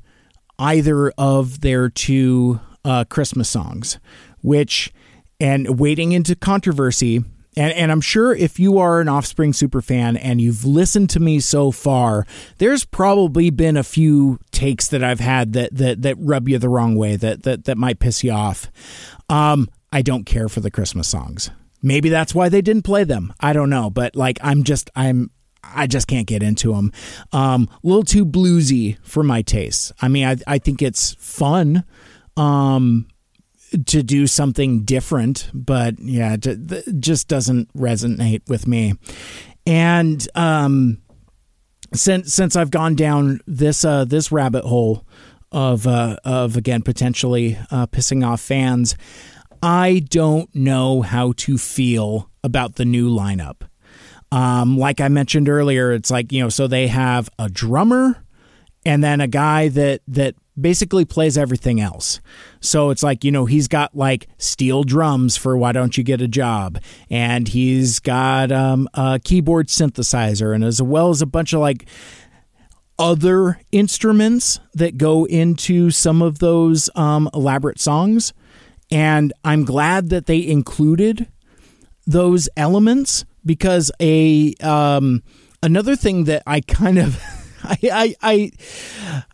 either 0.57 1.11
of 1.17 1.61
their 1.61 1.89
two 1.89 2.59
uh, 2.83 3.03
Christmas 3.05 3.49
songs, 3.49 3.99
which 4.41 4.93
and 5.39 5.79
wading 5.79 6.13
into 6.13 6.35
controversy 6.35 7.23
and, 7.57 7.73
and 7.73 7.91
I'm 7.91 8.01
sure 8.01 8.35
if 8.35 8.59
you 8.59 8.77
are 8.79 8.99
an 8.99 9.07
Offspring 9.07 9.53
super 9.53 9.81
fan 9.81 10.17
and 10.17 10.41
you've 10.41 10.65
listened 10.65 11.09
to 11.11 11.19
me 11.19 11.39
so 11.39 11.71
far, 11.71 12.25
there's 12.57 12.85
probably 12.85 13.49
been 13.49 13.77
a 13.77 13.83
few 13.83 14.39
takes 14.51 14.87
that 14.89 15.03
I've 15.03 15.19
had 15.19 15.53
that 15.53 15.75
that 15.75 16.01
that 16.01 16.17
rub 16.19 16.49
you 16.49 16.57
the 16.57 16.69
wrong 16.69 16.95
way, 16.95 17.15
that 17.15 17.43
that 17.43 17.65
that 17.65 17.77
might 17.77 17.99
piss 17.99 18.23
you 18.23 18.31
off. 18.31 18.71
Um, 19.29 19.69
I 19.91 20.01
don't 20.01 20.25
care 20.25 20.49
for 20.49 20.59
the 20.59 20.71
Christmas 20.71 21.07
songs. 21.07 21.49
Maybe 21.81 22.09
that's 22.09 22.35
why 22.35 22.49
they 22.49 22.61
didn't 22.61 22.83
play 22.83 23.03
them. 23.03 23.33
I 23.39 23.53
don't 23.53 23.69
know, 23.69 23.89
but 23.89 24.15
like 24.15 24.37
I'm 24.41 24.63
just 24.63 24.89
I'm 24.95 25.31
I 25.63 25.87
just 25.87 26.07
can't 26.07 26.27
get 26.27 26.43
into 26.43 26.73
them. 26.73 26.91
Um, 27.31 27.69
a 27.83 27.87
little 27.87 28.03
too 28.03 28.25
bluesy 28.25 28.97
for 29.03 29.23
my 29.23 29.41
tastes. 29.41 29.91
I 30.01 30.07
mean, 30.07 30.25
I 30.25 30.35
I 30.47 30.57
think 30.57 30.81
it's 30.81 31.15
fun. 31.15 31.85
Um, 32.37 33.07
to 33.77 34.03
do 34.03 34.27
something 34.27 34.83
different, 34.83 35.49
but 35.53 35.99
yeah, 35.99 36.35
it 36.41 36.99
just 36.99 37.27
doesn't 37.27 37.71
resonate 37.73 38.47
with 38.47 38.67
me. 38.67 38.93
And 39.65 40.27
um, 40.35 40.99
since 41.93 42.33
since 42.33 42.55
I've 42.55 42.71
gone 42.71 42.95
down 42.95 43.39
this 43.47 43.83
uh, 43.83 44.05
this 44.05 44.31
rabbit 44.31 44.65
hole 44.65 45.05
of 45.51 45.87
uh, 45.87 46.17
of 46.23 46.57
again 46.57 46.81
potentially 46.81 47.57
uh, 47.71 47.87
pissing 47.87 48.25
off 48.25 48.41
fans, 48.41 48.95
I 49.63 50.03
don't 50.09 50.53
know 50.55 51.01
how 51.01 51.33
to 51.37 51.57
feel 51.57 52.29
about 52.43 52.75
the 52.75 52.85
new 52.85 53.09
lineup. 53.09 53.61
Um, 54.31 54.77
like 54.77 55.01
I 55.01 55.07
mentioned 55.07 55.49
earlier, 55.49 55.91
it's 55.91 56.11
like 56.11 56.31
you 56.31 56.41
know, 56.41 56.49
so 56.49 56.67
they 56.67 56.87
have 56.87 57.29
a 57.39 57.49
drummer 57.49 58.23
and 58.85 59.03
then 59.03 59.21
a 59.21 59.27
guy 59.27 59.69
that 59.69 60.01
that 60.07 60.35
basically 60.59 61.05
plays 61.05 61.37
everything 61.37 61.81
else. 61.81 62.19
So 62.59 62.89
it's 62.89 63.03
like, 63.03 63.23
you 63.23 63.31
know, 63.31 63.45
he's 63.45 63.67
got 63.67 63.95
like 63.95 64.27
steel 64.37 64.83
drums 64.83 65.37
for 65.37 65.57
Why 65.57 65.71
Don't 65.71 65.97
You 65.97 66.03
Get 66.03 66.21
a 66.21 66.27
Job? 66.27 66.81
And 67.09 67.47
he's 67.47 67.99
got 67.99 68.51
um, 68.51 68.87
a 68.93 69.19
keyboard 69.23 69.67
synthesizer, 69.67 70.53
and 70.53 70.63
as 70.63 70.81
well 70.81 71.09
as 71.09 71.21
a 71.21 71.25
bunch 71.25 71.53
of 71.53 71.59
like 71.59 71.85
other 72.97 73.59
instruments 73.71 74.59
that 74.73 74.97
go 74.97 75.25
into 75.25 75.91
some 75.91 76.21
of 76.21 76.39
those 76.39 76.89
um, 76.95 77.29
elaborate 77.33 77.79
songs. 77.79 78.33
And 78.91 79.33
I'm 79.43 79.65
glad 79.65 80.09
that 80.09 80.27
they 80.27 80.45
included 80.45 81.27
those 82.07 82.47
elements 82.55 83.25
because 83.43 83.91
a 83.99 84.53
um, 84.61 85.23
another 85.63 85.95
thing 85.95 86.25
that 86.25 86.43
I 86.45 86.61
kind 86.61 86.97
of 86.97 87.15
I 87.83 88.15
I, 88.21 88.51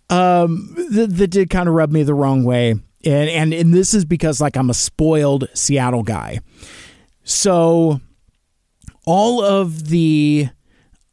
I 0.09 0.39
um 0.45 0.73
that, 0.91 1.29
did 1.29 1.49
kind 1.49 1.67
of 1.67 1.75
rub 1.75 1.91
me 1.91 2.03
the 2.03 2.13
wrong 2.13 2.43
way, 2.43 2.71
and 2.71 3.29
and 3.29 3.53
and 3.53 3.73
this 3.73 3.93
is 3.93 4.05
because 4.05 4.39
like 4.41 4.55
I'm 4.55 4.69
a 4.69 4.73
spoiled 4.73 5.47
Seattle 5.53 6.03
guy, 6.03 6.39
so 7.23 7.99
all 9.05 9.43
of 9.43 9.89
the 9.89 10.49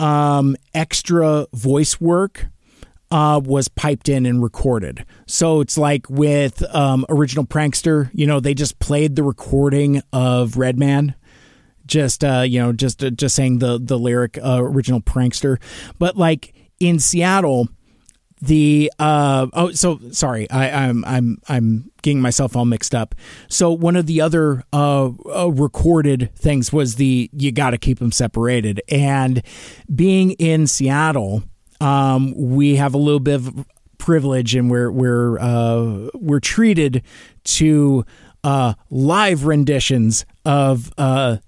um 0.01 0.57
extra 0.75 1.47
voice 1.53 2.01
work 2.01 2.47
uh, 3.11 3.41
was 3.43 3.69
piped 3.69 4.09
in 4.09 4.27
and 4.27 4.43
recorded. 4.43 5.05
So 5.27 5.61
it's 5.61 5.79
like 5.79 6.09
with 6.11 6.62
um, 6.75 7.07
original 7.09 7.45
prankster, 7.45 8.11
you 8.12 8.27
know, 8.27 8.41
they 8.41 8.55
just 8.55 8.79
played 8.79 9.16
the 9.16 9.23
recording 9.23 10.03
of 10.12 10.57
Redman, 10.57 11.14
just 11.87 12.23
uh, 12.23 12.45
you 12.47 12.61
know, 12.61 12.73
just 12.73 13.03
uh, 13.03 13.11
just 13.11 13.35
saying 13.35 13.59
the 13.59 13.79
the 13.79 13.99
lyric 13.99 14.39
uh, 14.39 14.59
original 14.61 15.01
prankster. 15.01 15.59
But 15.99 16.16
like 16.16 16.55
in 16.81 16.99
Seattle, 16.99 17.68
the 18.41 18.93
uh, 18.99 19.49
oh 19.53 19.72
so 19.72 19.99
sorry 20.12 20.49
I, 20.51 20.87
I'm 20.87 21.05
I'm 21.05 21.41
I'm 21.49 21.91
getting 22.03 22.20
myself 22.20 22.57
all 22.57 22.64
mixed 22.64 22.95
up. 22.95 23.14
So 23.49 23.72
one 23.72 23.97
of 23.97 24.07
the 24.07 24.20
other 24.20 24.62
uh, 24.72 25.11
uh, 25.35 25.49
recorded 25.49 26.31
things 26.37 26.72
was 26.72 26.97
the 26.97 27.31
you 27.33 27.53
got 27.53 27.70
to 27.70 27.79
keep 27.79 27.99
them 27.99 28.12
separated. 28.12 28.81
And 28.89 29.43
being 29.93 30.33
in 30.33 30.66
Seattle, 30.66 31.43
um, 31.81 32.33
we 32.37 32.76
have 32.76 32.95
a 32.95 32.99
little 32.99 33.20
bit 33.20 33.35
of 33.35 33.66
privilege, 33.99 34.55
and 34.55 34.70
we're 34.70 34.91
we're 34.91 35.39
uh, 35.39 36.11
we're 36.14 36.41
treated 36.41 37.03
to 37.45 38.05
uh, 38.45 38.74
live 38.91 39.45
renditions 39.45 40.24
of 40.45 40.93
uh, 40.97 41.39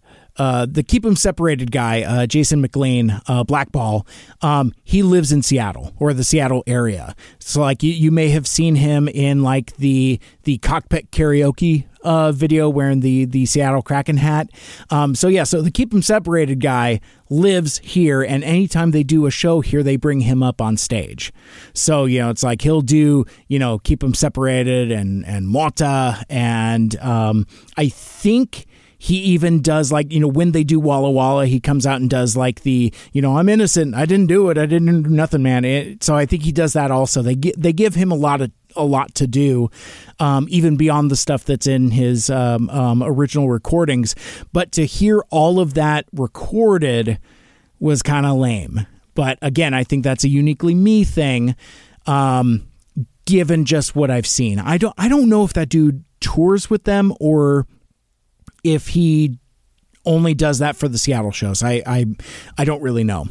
uh, 0.40 0.64
the 0.64 0.82
keep 0.82 1.02
them 1.02 1.16
separated 1.16 1.70
guy, 1.70 2.00
uh, 2.00 2.26
Jason 2.26 2.62
McLean, 2.62 3.20
uh, 3.26 3.44
Blackball, 3.44 4.06
um, 4.40 4.72
he 4.84 5.02
lives 5.02 5.32
in 5.32 5.42
Seattle 5.42 5.92
or 5.98 6.14
the 6.14 6.24
Seattle 6.24 6.64
area. 6.66 7.14
So 7.38 7.60
like 7.60 7.82
you, 7.82 7.92
you 7.92 8.10
may 8.10 8.30
have 8.30 8.46
seen 8.46 8.76
him 8.76 9.06
in 9.06 9.42
like 9.42 9.76
the 9.76 10.18
the 10.44 10.56
cockpit 10.56 11.10
karaoke 11.10 11.84
uh, 12.02 12.32
video 12.32 12.70
wearing 12.70 13.00
the 13.00 13.26
the 13.26 13.44
Seattle 13.44 13.82
Kraken 13.82 14.16
hat. 14.16 14.48
Um, 14.88 15.14
so 15.14 15.28
yeah, 15.28 15.44
so 15.44 15.60
the 15.60 15.70
keep 15.70 15.90
them 15.90 16.00
separated 16.00 16.60
guy 16.60 17.00
lives 17.28 17.78
here, 17.84 18.22
and 18.22 18.42
anytime 18.42 18.92
they 18.92 19.02
do 19.02 19.26
a 19.26 19.30
show 19.30 19.60
here, 19.60 19.82
they 19.82 19.96
bring 19.96 20.20
him 20.20 20.42
up 20.42 20.62
on 20.62 20.78
stage. 20.78 21.34
So 21.74 22.06
you 22.06 22.18
know, 22.18 22.30
it's 22.30 22.42
like 22.42 22.62
he'll 22.62 22.80
do 22.80 23.26
you 23.48 23.58
know 23.58 23.78
keep 23.78 24.00
them 24.00 24.14
separated 24.14 24.90
and 24.90 25.26
and 25.26 25.46
Mota, 25.48 26.24
and 26.30 26.98
um, 27.00 27.46
I 27.76 27.90
think 27.90 28.64
he 29.02 29.16
even 29.16 29.62
does 29.62 29.90
like 29.90 30.12
you 30.12 30.20
know 30.20 30.28
when 30.28 30.52
they 30.52 30.62
do 30.62 30.78
Walla 30.78 31.10
Walla, 31.10 31.46
he 31.46 31.58
comes 31.58 31.86
out 31.86 32.02
and 32.02 32.10
does 32.10 32.36
like 32.36 32.60
the 32.64 32.92
you 33.14 33.22
know 33.22 33.38
I'm 33.38 33.48
innocent, 33.48 33.94
I 33.94 34.04
didn't 34.04 34.26
do 34.26 34.50
it, 34.50 34.58
I 34.58 34.66
didn't 34.66 35.04
do 35.04 35.08
nothing, 35.08 35.42
man. 35.42 35.64
It, 35.64 36.04
so 36.04 36.14
I 36.14 36.26
think 36.26 36.42
he 36.42 36.52
does 36.52 36.74
that 36.74 36.90
also. 36.90 37.22
They 37.22 37.34
they 37.34 37.72
give 37.72 37.94
him 37.94 38.12
a 38.12 38.14
lot 38.14 38.42
of 38.42 38.52
a 38.76 38.84
lot 38.84 39.14
to 39.14 39.26
do, 39.26 39.70
um, 40.18 40.46
even 40.50 40.76
beyond 40.76 41.10
the 41.10 41.16
stuff 41.16 41.44
that's 41.44 41.66
in 41.66 41.92
his 41.92 42.28
um, 42.28 42.68
um, 42.68 43.02
original 43.02 43.48
recordings. 43.48 44.14
But 44.52 44.70
to 44.72 44.84
hear 44.84 45.24
all 45.30 45.60
of 45.60 45.72
that 45.74 46.04
recorded 46.12 47.18
was 47.78 48.02
kind 48.02 48.26
of 48.26 48.36
lame. 48.36 48.86
But 49.14 49.38
again, 49.40 49.72
I 49.72 49.82
think 49.82 50.04
that's 50.04 50.24
a 50.24 50.28
uniquely 50.28 50.74
me 50.74 51.04
thing. 51.04 51.56
Um, 52.04 52.68
given 53.24 53.64
just 53.64 53.96
what 53.96 54.10
I've 54.10 54.26
seen, 54.26 54.58
I 54.58 54.76
don't 54.76 54.94
I 54.98 55.08
don't 55.08 55.30
know 55.30 55.42
if 55.44 55.54
that 55.54 55.70
dude 55.70 56.04
tours 56.20 56.68
with 56.68 56.84
them 56.84 57.14
or 57.18 57.66
if 58.64 58.88
he 58.88 59.38
only 60.04 60.34
does 60.34 60.58
that 60.58 60.76
for 60.76 60.88
the 60.88 60.98
Seattle 60.98 61.30
shows. 61.30 61.62
I 61.62 61.82
I, 61.86 62.06
I 62.58 62.64
don't 62.64 62.82
really 62.82 63.04
know. 63.04 63.26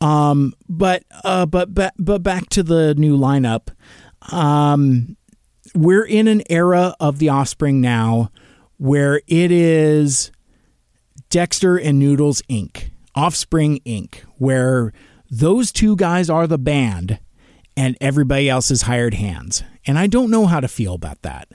Um, 0.00 0.54
but 0.68 1.04
uh, 1.24 1.46
but 1.46 1.74
but 1.74 1.94
but 1.98 2.22
back 2.22 2.48
to 2.50 2.62
the 2.62 2.94
new 2.94 3.18
lineup. 3.18 3.68
Um, 4.32 5.16
we're 5.74 6.04
in 6.04 6.28
an 6.28 6.42
era 6.50 6.94
of 7.00 7.18
the 7.18 7.28
Offspring 7.28 7.80
now 7.80 8.30
where 8.76 9.20
it 9.26 9.52
is 9.52 10.30
Dexter 11.28 11.76
and 11.76 11.98
Noodles 11.98 12.42
Inc. 12.42 12.90
Offspring 13.14 13.80
Inc. 13.86 14.20
Where 14.38 14.92
those 15.30 15.70
two 15.70 15.96
guys 15.96 16.30
are 16.30 16.46
the 16.46 16.58
band 16.58 17.20
and 17.76 17.96
everybody 18.00 18.48
else 18.48 18.70
is 18.70 18.82
hired 18.82 19.14
hands. 19.14 19.62
And 19.86 19.98
I 19.98 20.06
don't 20.06 20.30
know 20.30 20.46
how 20.46 20.60
to 20.60 20.68
feel 20.68 20.94
about 20.94 21.22
that. 21.22 21.48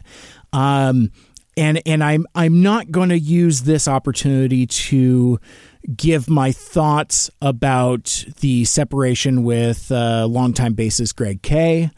Um, 0.54 1.12
and 1.58 1.82
and 1.86 2.04
I'm 2.04 2.26
I'm 2.36 2.62
not 2.62 2.92
going 2.92 3.10
to 3.10 3.20
use 3.20 3.62
this 3.62 3.88
opportunity 3.88 4.66
to 4.66 5.40
give 5.96 6.30
my 6.30 6.52
thoughts 6.52 7.30
about 7.42 8.26
the 8.40 8.66
separation 8.66 9.44
with 9.44 9.92
uh, 9.92 10.26
longtime 10.26 10.76
bassist 10.76 11.16
Greg 11.16 11.42
K. 11.42 11.92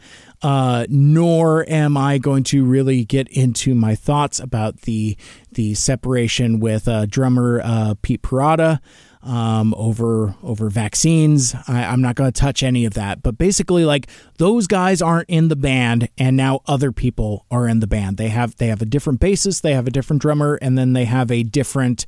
Uh, 0.43 0.85
nor 0.87 1.67
am 1.67 1.97
I 1.97 2.19
going 2.19 2.43
to 2.43 2.63
really 2.63 3.03
get 3.03 3.27
into 3.29 3.73
my 3.73 3.95
thoughts 3.95 4.39
about 4.39 4.81
the 4.81 5.17
the 5.53 5.73
separation 5.73 6.59
with 6.59 6.87
uh, 6.87 7.07
drummer 7.07 7.59
uh, 7.63 7.95
Pete 8.03 8.21
Parada 8.21 8.79
um, 9.23 9.73
over 9.75 10.35
over 10.43 10.69
vaccines. 10.69 11.55
I, 11.67 11.83
am 11.83 12.01
not 12.01 12.15
going 12.15 12.31
to 12.31 12.39
touch 12.39 12.63
any 12.63 12.85
of 12.85 12.93
that. 12.93 13.21
But 13.21 13.37
basically, 13.37 13.85
like 13.85 14.07
those 14.37 14.67
guys 14.67 15.01
aren't 15.01 15.29
in 15.29 15.47
the 15.47 15.55
band, 15.55 16.09
and 16.17 16.37
now 16.37 16.61
other 16.67 16.91
people 16.91 17.45
are 17.51 17.67
in 17.67 17.79
the 17.79 17.87
band. 17.87 18.17
They 18.17 18.29
have 18.29 18.55
they 18.57 18.67
have 18.67 18.81
a 18.81 18.85
different 18.85 19.19
bassist, 19.19 19.61
they 19.61 19.73
have 19.73 19.87
a 19.87 19.91
different 19.91 20.21
drummer, 20.21 20.55
and 20.61 20.77
then 20.77 20.93
they 20.93 21.05
have 21.05 21.31
a 21.31 21.43
different 21.43 22.05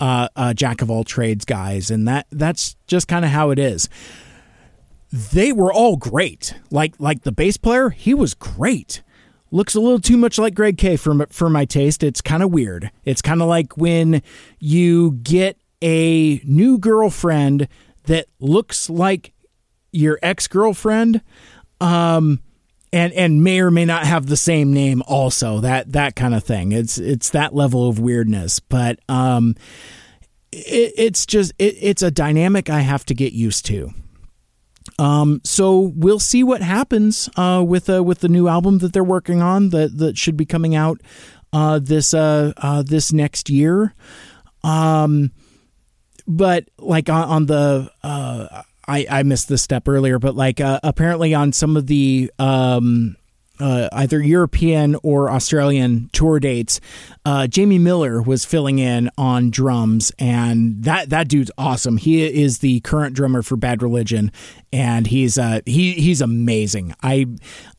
uh, 0.00 0.28
uh, 0.36 0.54
jack 0.54 0.82
of 0.82 0.90
all 0.90 1.04
trades 1.04 1.44
guys, 1.44 1.90
and 1.90 2.06
that 2.08 2.26
that's 2.30 2.76
just 2.86 3.08
kind 3.08 3.24
of 3.24 3.30
how 3.30 3.50
it 3.50 3.58
is. 3.58 3.88
They 5.10 5.52
were 5.52 5.72
all 5.72 5.96
great. 5.96 6.54
Like 6.70 6.94
like 6.98 7.22
the 7.22 7.32
bass 7.32 7.56
player, 7.56 7.90
he 7.90 8.14
was 8.14 8.34
great 8.34 9.02
looks 9.52 9.74
a 9.74 9.80
little 9.80 10.00
too 10.00 10.16
much 10.16 10.38
like 10.38 10.54
Greg 10.54 10.78
K 10.78 10.96
for 10.96 11.26
for 11.26 11.48
my 11.48 11.64
taste. 11.64 12.02
It's 12.02 12.20
kind 12.20 12.42
of 12.42 12.50
weird. 12.50 12.90
It's 13.04 13.22
kind 13.22 13.40
of 13.40 13.48
like 13.48 13.76
when 13.76 14.22
you 14.58 15.12
get 15.22 15.58
a 15.82 16.40
new 16.44 16.78
girlfriend 16.78 17.68
that 18.04 18.26
looks 18.40 18.88
like 18.88 19.32
your 19.92 20.18
ex 20.22 20.48
girlfriend, 20.48 21.22
um, 21.80 22.40
and 22.92 23.12
and 23.12 23.42
may 23.42 23.60
or 23.60 23.70
may 23.70 23.84
not 23.84 24.06
have 24.06 24.26
the 24.26 24.36
same 24.36 24.72
name. 24.72 25.02
Also, 25.06 25.60
that 25.60 25.92
that 25.92 26.16
kind 26.16 26.34
of 26.34 26.44
thing. 26.44 26.72
It's 26.72 26.98
it's 26.98 27.30
that 27.30 27.54
level 27.54 27.88
of 27.88 27.98
weirdness, 27.98 28.60
but 28.60 28.98
um, 29.08 29.54
it, 30.52 30.92
it's 30.96 31.26
just 31.26 31.52
it, 31.58 31.76
it's 31.80 32.02
a 32.02 32.10
dynamic 32.10 32.70
I 32.70 32.80
have 32.80 33.04
to 33.06 33.14
get 33.14 33.32
used 33.32 33.66
to. 33.66 33.90
Um, 34.98 35.40
so 35.44 35.92
we'll 35.96 36.20
see 36.20 36.44
what 36.44 36.62
happens 36.62 37.28
uh, 37.36 37.64
with 37.66 37.88
uh, 37.88 38.02
with 38.02 38.20
the 38.20 38.28
new 38.28 38.48
album 38.48 38.78
that 38.78 38.92
they're 38.92 39.04
working 39.04 39.42
on 39.42 39.70
that 39.70 39.98
that 39.98 40.18
should 40.18 40.36
be 40.36 40.44
coming 40.44 40.74
out 40.74 41.00
uh, 41.52 41.78
this 41.78 42.14
uh, 42.14 42.52
uh, 42.56 42.82
this 42.82 43.12
next 43.12 43.48
year. 43.48 43.94
Um, 44.64 45.32
but 46.36 46.64
like 46.78 47.08
on, 47.08 47.28
on 47.28 47.46
the 47.46 47.90
uh, 48.02 48.62
I 48.86 49.06
I 49.08 49.22
missed 49.22 49.48
this 49.48 49.62
step 49.62 49.88
earlier, 49.88 50.18
but 50.18 50.34
like 50.34 50.60
uh, 50.60 50.80
apparently 50.82 51.34
on 51.34 51.52
some 51.52 51.76
of 51.76 51.86
the 51.86 52.30
um, 52.38 53.16
uh, 53.60 53.88
either 53.92 54.20
European 54.20 54.96
or 55.02 55.30
Australian 55.30 56.10
tour 56.12 56.40
dates, 56.40 56.80
uh, 57.24 57.46
Jamie 57.46 57.78
Miller 57.78 58.20
was 58.20 58.44
filling 58.44 58.78
in 58.78 59.10
on 59.16 59.50
drums, 59.50 60.10
and 60.18 60.82
that 60.84 61.10
that 61.10 61.28
dude's 61.28 61.50
awesome. 61.56 61.96
He 61.96 62.22
is 62.22 62.58
the 62.58 62.80
current 62.80 63.14
drummer 63.14 63.42
for 63.42 63.56
Bad 63.56 63.82
Religion, 63.82 64.32
and 64.72 65.06
he's 65.06 65.38
uh, 65.38 65.60
he 65.66 65.92
he's 65.92 66.20
amazing. 66.20 66.94
I 67.02 67.26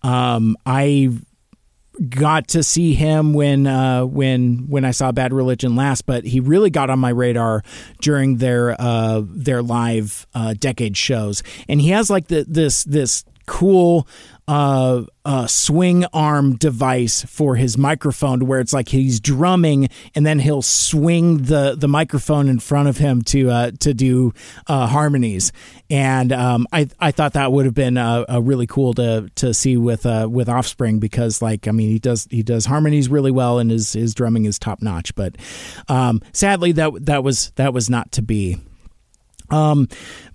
um 0.03 0.55
I 0.65 1.09
got 2.09 2.47
to 2.49 2.63
see 2.63 2.93
him 2.93 3.33
when 3.33 3.67
uh, 3.67 4.05
when 4.05 4.67
when 4.67 4.85
I 4.85 4.91
saw 4.91 5.11
Bad 5.11 5.33
Religion 5.33 5.75
last, 5.75 6.05
but 6.05 6.23
he 6.23 6.39
really 6.39 6.69
got 6.69 6.89
on 6.89 6.99
my 6.99 7.09
radar 7.09 7.63
during 8.01 8.37
their 8.37 8.79
uh, 8.79 9.21
their 9.25 9.61
live 9.61 10.27
uh, 10.33 10.53
decade 10.57 10.97
shows, 10.97 11.43
and 11.67 11.79
he 11.79 11.89
has 11.89 12.09
like 12.09 12.27
the, 12.27 12.45
this 12.47 12.83
this 12.83 13.23
cool 13.45 14.07
uh, 14.47 15.03
uh, 15.23 15.47
swing 15.47 16.03
arm 16.13 16.55
device 16.57 17.23
for 17.23 17.55
his 17.55 17.77
microphone 17.77 18.39
to 18.39 18.45
where 18.45 18.59
it's 18.59 18.73
like 18.73 18.89
he's 18.89 19.21
drumming 19.21 19.87
and 20.15 20.25
then 20.25 20.39
he'll 20.39 20.61
swing 20.61 21.43
the, 21.43 21.75
the 21.77 21.87
microphone 21.87 22.49
in 22.49 22.59
front 22.59 22.89
of 22.89 22.97
him 22.97 23.21
to 23.21 23.49
uh, 23.49 23.71
to 23.79 23.93
do 23.93 24.33
uh, 24.67 24.87
harmonies. 24.87 25.53
And 25.89 26.33
um, 26.33 26.67
I 26.73 26.89
I 26.99 27.11
thought 27.11 27.33
that 27.33 27.51
would 27.51 27.65
have 27.65 27.73
been 27.73 27.97
uh, 27.97 28.25
really 28.41 28.67
cool 28.67 28.93
to 28.95 29.29
to 29.35 29.53
see 29.53 29.77
with 29.77 30.05
uh, 30.05 30.27
with 30.29 30.49
Offspring 30.49 30.99
because 30.99 31.41
like 31.41 31.67
I 31.67 31.71
mean 31.71 31.89
he 31.89 31.99
does 31.99 32.27
he 32.29 32.43
does 32.43 32.65
harmonies 32.65 33.07
really 33.07 33.31
well 33.31 33.59
and 33.59 33.71
his 33.71 33.93
his 33.93 34.13
drumming 34.13 34.45
is 34.45 34.59
top 34.59 34.81
notch. 34.81 35.15
But 35.15 35.37
um, 35.87 36.21
sadly 36.33 36.73
that 36.73 37.05
that 37.05 37.23
was 37.23 37.51
that 37.55 37.73
was 37.73 37.89
not 37.89 38.11
to 38.13 38.21
be. 38.21 38.57
Um, 39.49 39.87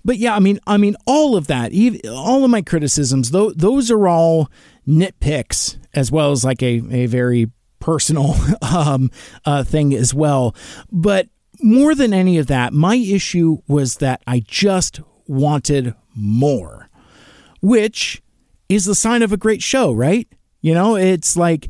but 0.03 0.17
yeah, 0.17 0.35
I 0.35 0.39
mean, 0.39 0.59
I 0.67 0.77
mean, 0.77 0.95
all 1.05 1.35
of 1.35 1.47
that, 1.47 1.71
all 2.07 2.43
of 2.43 2.49
my 2.49 2.61
criticisms, 2.61 3.31
though, 3.31 3.51
those 3.51 3.91
are 3.91 4.07
all 4.07 4.49
nitpicks 4.87 5.77
as 5.93 6.11
well 6.11 6.31
as 6.31 6.43
like 6.43 6.61
a, 6.63 6.81
a 6.91 7.05
very 7.05 7.51
personal 7.79 8.35
um, 8.61 9.11
uh, 9.45 9.63
thing 9.63 9.93
as 9.93 10.13
well. 10.13 10.55
But 10.91 11.27
more 11.61 11.95
than 11.95 12.13
any 12.13 12.37
of 12.37 12.47
that, 12.47 12.73
my 12.73 12.95
issue 12.95 13.57
was 13.67 13.95
that 13.95 14.21
I 14.25 14.41
just 14.45 15.01
wanted 15.27 15.93
more, 16.15 16.89
which 17.61 18.21
is 18.67 18.85
the 18.85 18.95
sign 18.95 19.21
of 19.21 19.33
a 19.33 19.37
great 19.37 19.61
show, 19.61 19.91
right? 19.91 20.27
You 20.61 20.73
know, 20.73 20.95
it's 20.95 21.35
like 21.35 21.69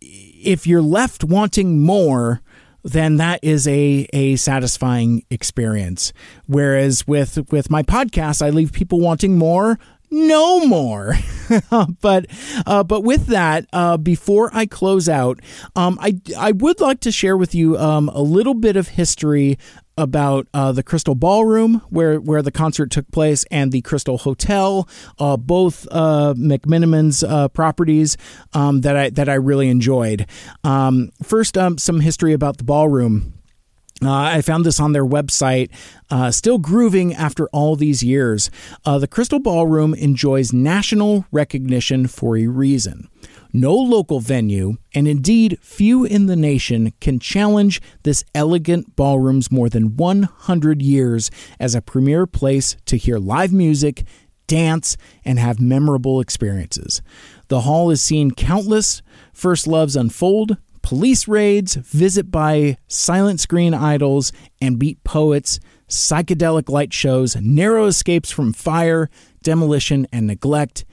if 0.00 0.66
you're 0.66 0.82
left 0.82 1.24
wanting 1.24 1.82
more, 1.82 2.42
then 2.84 3.16
that 3.16 3.40
is 3.42 3.66
a 3.66 4.06
a 4.12 4.36
satisfying 4.36 5.24
experience. 5.30 6.12
Whereas 6.46 7.06
with 7.06 7.50
with 7.50 7.70
my 7.70 7.82
podcast, 7.82 8.42
I 8.42 8.50
leave 8.50 8.72
people 8.72 9.00
wanting 9.00 9.38
more, 9.38 9.78
no 10.10 10.64
more. 10.66 11.14
but 12.00 12.26
uh, 12.66 12.84
but 12.84 13.02
with 13.02 13.26
that, 13.26 13.66
uh, 13.72 13.96
before 13.96 14.50
I 14.52 14.66
close 14.66 15.08
out, 15.08 15.40
um, 15.74 15.98
I 16.00 16.20
I 16.38 16.52
would 16.52 16.80
like 16.80 17.00
to 17.00 17.12
share 17.12 17.36
with 17.36 17.54
you 17.54 17.76
um, 17.78 18.08
a 18.10 18.22
little 18.22 18.54
bit 18.54 18.76
of 18.76 18.88
history 18.88 19.58
about 19.96 20.48
uh, 20.52 20.72
the 20.72 20.82
Crystal 20.82 21.14
Ballroom, 21.14 21.82
where 21.90 22.20
where 22.20 22.42
the 22.42 22.50
concert 22.50 22.90
took 22.90 23.10
place, 23.10 23.44
and 23.50 23.72
the 23.72 23.82
Crystal 23.82 24.18
Hotel, 24.18 24.88
uh, 25.18 25.36
both 25.36 25.86
uh, 25.90 26.34
McMenamins 26.36 27.28
uh, 27.28 27.48
properties 27.48 28.16
um, 28.52 28.80
that 28.82 28.96
I 28.96 29.10
that 29.10 29.28
I 29.28 29.34
really 29.34 29.68
enjoyed. 29.68 30.26
Um, 30.62 31.10
first, 31.22 31.56
um, 31.56 31.78
some 31.78 32.00
history 32.00 32.32
about 32.32 32.58
the 32.58 32.64
ballroom. 32.64 33.34
Uh, 34.02 34.12
I 34.12 34.42
found 34.42 34.66
this 34.66 34.80
on 34.80 34.92
their 34.92 35.04
website. 35.04 35.70
Uh, 36.10 36.30
still 36.30 36.58
grooving 36.58 37.14
after 37.14 37.46
all 37.48 37.76
these 37.76 38.02
years. 38.02 38.50
Uh, 38.84 38.98
the 38.98 39.06
Crystal 39.06 39.38
Ballroom 39.38 39.94
enjoys 39.94 40.52
national 40.52 41.24
recognition 41.30 42.06
for 42.06 42.36
a 42.36 42.46
reason. 42.46 43.08
No 43.56 43.72
local 43.76 44.18
venue, 44.18 44.78
and 44.96 45.06
indeed 45.06 45.60
few 45.62 46.04
in 46.04 46.26
the 46.26 46.34
nation, 46.34 46.92
can 47.00 47.20
challenge 47.20 47.80
this 48.02 48.24
elegant 48.34 48.96
ballroom's 48.96 49.52
more 49.52 49.68
than 49.68 49.96
100 49.96 50.82
years 50.82 51.30
as 51.60 51.76
a 51.76 51.80
premier 51.80 52.26
place 52.26 52.76
to 52.86 52.96
hear 52.96 53.16
live 53.16 53.52
music, 53.52 54.02
dance, 54.48 54.96
and 55.24 55.38
have 55.38 55.60
memorable 55.60 56.18
experiences. 56.18 57.00
The 57.46 57.60
hall 57.60 57.90
has 57.90 58.02
seen 58.02 58.32
countless 58.32 59.02
first 59.32 59.68
loves 59.68 59.94
unfold, 59.94 60.56
police 60.82 61.28
raids, 61.28 61.76
visit 61.76 62.32
by 62.32 62.76
silent 62.88 63.38
screen 63.38 63.72
idols 63.72 64.32
and 64.60 64.80
beat 64.80 65.04
poets, 65.04 65.60
psychedelic 65.88 66.68
light 66.68 66.92
shows, 66.92 67.36
narrow 67.36 67.86
escapes 67.86 68.32
from 68.32 68.52
fire, 68.52 69.08
demolition, 69.44 70.08
and 70.10 70.26
neglect, 70.26 70.84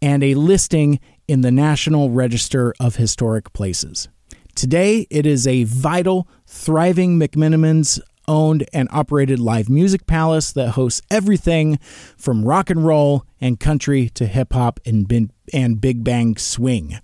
and 0.00 0.22
a 0.22 0.34
listing 0.36 1.00
in 1.28 1.40
the 1.40 1.50
National 1.50 2.10
Register 2.10 2.74
of 2.80 2.96
Historic 2.96 3.52
Places. 3.52 4.08
Today, 4.54 5.06
it 5.10 5.26
is 5.26 5.46
a 5.46 5.64
vital, 5.64 6.28
thriving 6.46 7.18
McMenamins 7.18 8.00
owned 8.28 8.66
and 8.72 8.88
operated 8.90 9.38
live 9.38 9.68
music 9.68 10.06
palace 10.06 10.52
that 10.52 10.70
hosts 10.70 11.02
everything 11.10 11.78
from 12.16 12.44
rock 12.44 12.70
and 12.70 12.84
roll 12.84 13.24
and 13.40 13.60
country 13.60 14.08
to 14.10 14.26
hip 14.26 14.52
hop 14.52 14.80
and, 14.86 15.30
and 15.52 15.80
big 15.80 16.02
bang 16.02 16.36
swing. 16.36 16.98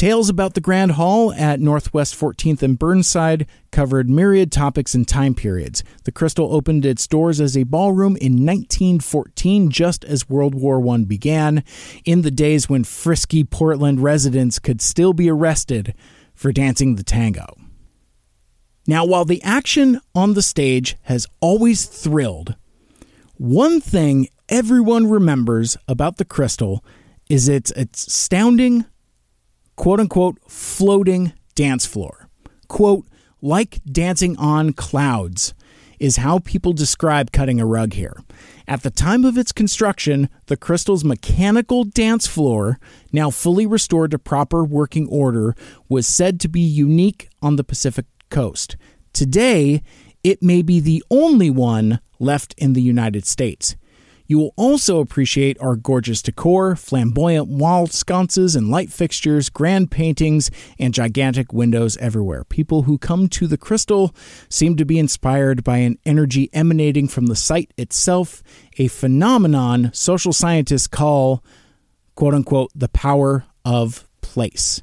Tales 0.00 0.30
about 0.30 0.54
the 0.54 0.62
Grand 0.62 0.92
Hall 0.92 1.30
at 1.34 1.60
Northwest 1.60 2.18
14th 2.18 2.62
and 2.62 2.78
Burnside 2.78 3.46
covered 3.70 4.08
myriad 4.08 4.50
topics 4.50 4.94
and 4.94 5.06
time 5.06 5.34
periods. 5.34 5.84
The 6.04 6.10
Crystal 6.10 6.54
opened 6.54 6.86
its 6.86 7.06
doors 7.06 7.38
as 7.38 7.54
a 7.54 7.64
ballroom 7.64 8.16
in 8.16 8.46
1914, 8.46 9.68
just 9.68 10.02
as 10.06 10.26
World 10.26 10.54
War 10.54 10.82
I 10.94 11.04
began, 11.04 11.62
in 12.06 12.22
the 12.22 12.30
days 12.30 12.66
when 12.66 12.82
frisky 12.82 13.44
Portland 13.44 14.00
residents 14.00 14.58
could 14.58 14.80
still 14.80 15.12
be 15.12 15.28
arrested 15.28 15.92
for 16.32 16.50
dancing 16.50 16.94
the 16.96 17.04
tango. 17.04 17.54
Now, 18.86 19.04
while 19.04 19.26
the 19.26 19.42
action 19.42 20.00
on 20.14 20.32
the 20.32 20.40
stage 20.40 20.96
has 21.02 21.26
always 21.42 21.84
thrilled, 21.84 22.56
one 23.36 23.82
thing 23.82 24.28
everyone 24.48 25.10
remembers 25.10 25.76
about 25.86 26.16
the 26.16 26.24
Crystal 26.24 26.82
is 27.28 27.50
its 27.50 27.70
astounding 27.72 28.86
quote 29.80 29.98
unquote 29.98 30.36
floating 30.46 31.32
dance 31.54 31.86
floor. 31.86 32.28
Quote, 32.68 33.06
like 33.40 33.80
dancing 33.90 34.36
on 34.36 34.74
clouds. 34.74 35.54
is 35.98 36.18
how 36.18 36.38
people 36.38 36.74
describe 36.74 37.32
cutting 37.32 37.58
a 37.58 37.64
rug 37.64 37.94
here. 37.94 38.14
At 38.68 38.82
the 38.82 38.90
time 38.90 39.24
of 39.24 39.38
its 39.38 39.52
construction, 39.52 40.28
the 40.46 40.56
Crystal's 40.56 41.02
mechanical 41.02 41.84
dance 41.84 42.26
floor, 42.26 42.78
now 43.10 43.30
fully 43.30 43.66
restored 43.66 44.10
to 44.10 44.18
proper 44.18 44.64
working 44.64 45.08
order, 45.08 45.54
was 45.88 46.06
said 46.06 46.40
to 46.40 46.48
be 46.48 46.60
unique 46.60 47.30
on 47.40 47.56
the 47.56 47.64
Pacific 47.64 48.04
coast. 48.28 48.76
Today, 49.14 49.82
it 50.22 50.42
may 50.42 50.60
be 50.60 50.80
the 50.80 51.02
only 51.10 51.48
one 51.48 52.00
left 52.18 52.54
in 52.58 52.74
the 52.74 52.82
United 52.82 53.24
States. 53.24 53.76
You 54.30 54.38
will 54.38 54.54
also 54.54 55.00
appreciate 55.00 55.58
our 55.60 55.74
gorgeous 55.74 56.22
decor, 56.22 56.76
flamboyant 56.76 57.48
wall 57.48 57.88
sconces 57.88 58.54
and 58.54 58.70
light 58.70 58.92
fixtures, 58.92 59.50
grand 59.50 59.90
paintings, 59.90 60.52
and 60.78 60.94
gigantic 60.94 61.52
windows 61.52 61.96
everywhere. 61.96 62.44
People 62.44 62.82
who 62.82 62.96
come 62.96 63.26
to 63.30 63.48
the 63.48 63.58
crystal 63.58 64.14
seem 64.48 64.76
to 64.76 64.84
be 64.84 65.00
inspired 65.00 65.64
by 65.64 65.78
an 65.78 65.98
energy 66.06 66.48
emanating 66.52 67.08
from 67.08 67.26
the 67.26 67.34
site 67.34 67.74
itself, 67.76 68.40
a 68.78 68.86
phenomenon 68.86 69.90
social 69.92 70.32
scientists 70.32 70.86
call, 70.86 71.42
quote 72.14 72.32
unquote, 72.32 72.70
the 72.72 72.88
power 72.90 73.46
of 73.64 74.08
place. 74.20 74.80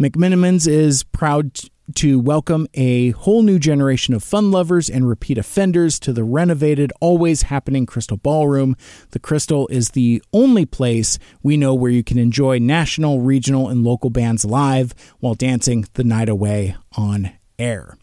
McMenamins 0.00 0.66
is 0.66 1.02
proud 1.02 1.52
to 1.94 2.18
welcome 2.18 2.66
a 2.74 3.10
whole 3.10 3.42
new 3.42 3.58
generation 3.58 4.14
of 4.14 4.22
fun 4.22 4.50
lovers 4.50 4.90
and 4.90 5.08
repeat 5.08 5.38
offenders 5.38 5.98
to 6.00 6.12
the 6.12 6.24
renovated, 6.24 6.92
always 7.00 7.42
happening 7.42 7.86
Crystal 7.86 8.16
Ballroom. 8.16 8.76
The 9.10 9.18
Crystal 9.18 9.66
is 9.68 9.90
the 9.90 10.22
only 10.32 10.66
place 10.66 11.18
we 11.42 11.56
know 11.56 11.74
where 11.74 11.90
you 11.90 12.04
can 12.04 12.18
enjoy 12.18 12.58
national, 12.58 13.20
regional, 13.20 13.68
and 13.68 13.84
local 13.84 14.10
bands 14.10 14.44
live 14.44 14.94
while 15.20 15.34
dancing 15.34 15.86
the 15.94 16.04
night 16.04 16.28
away 16.28 16.76
on 16.96 17.30
air. 17.58 17.96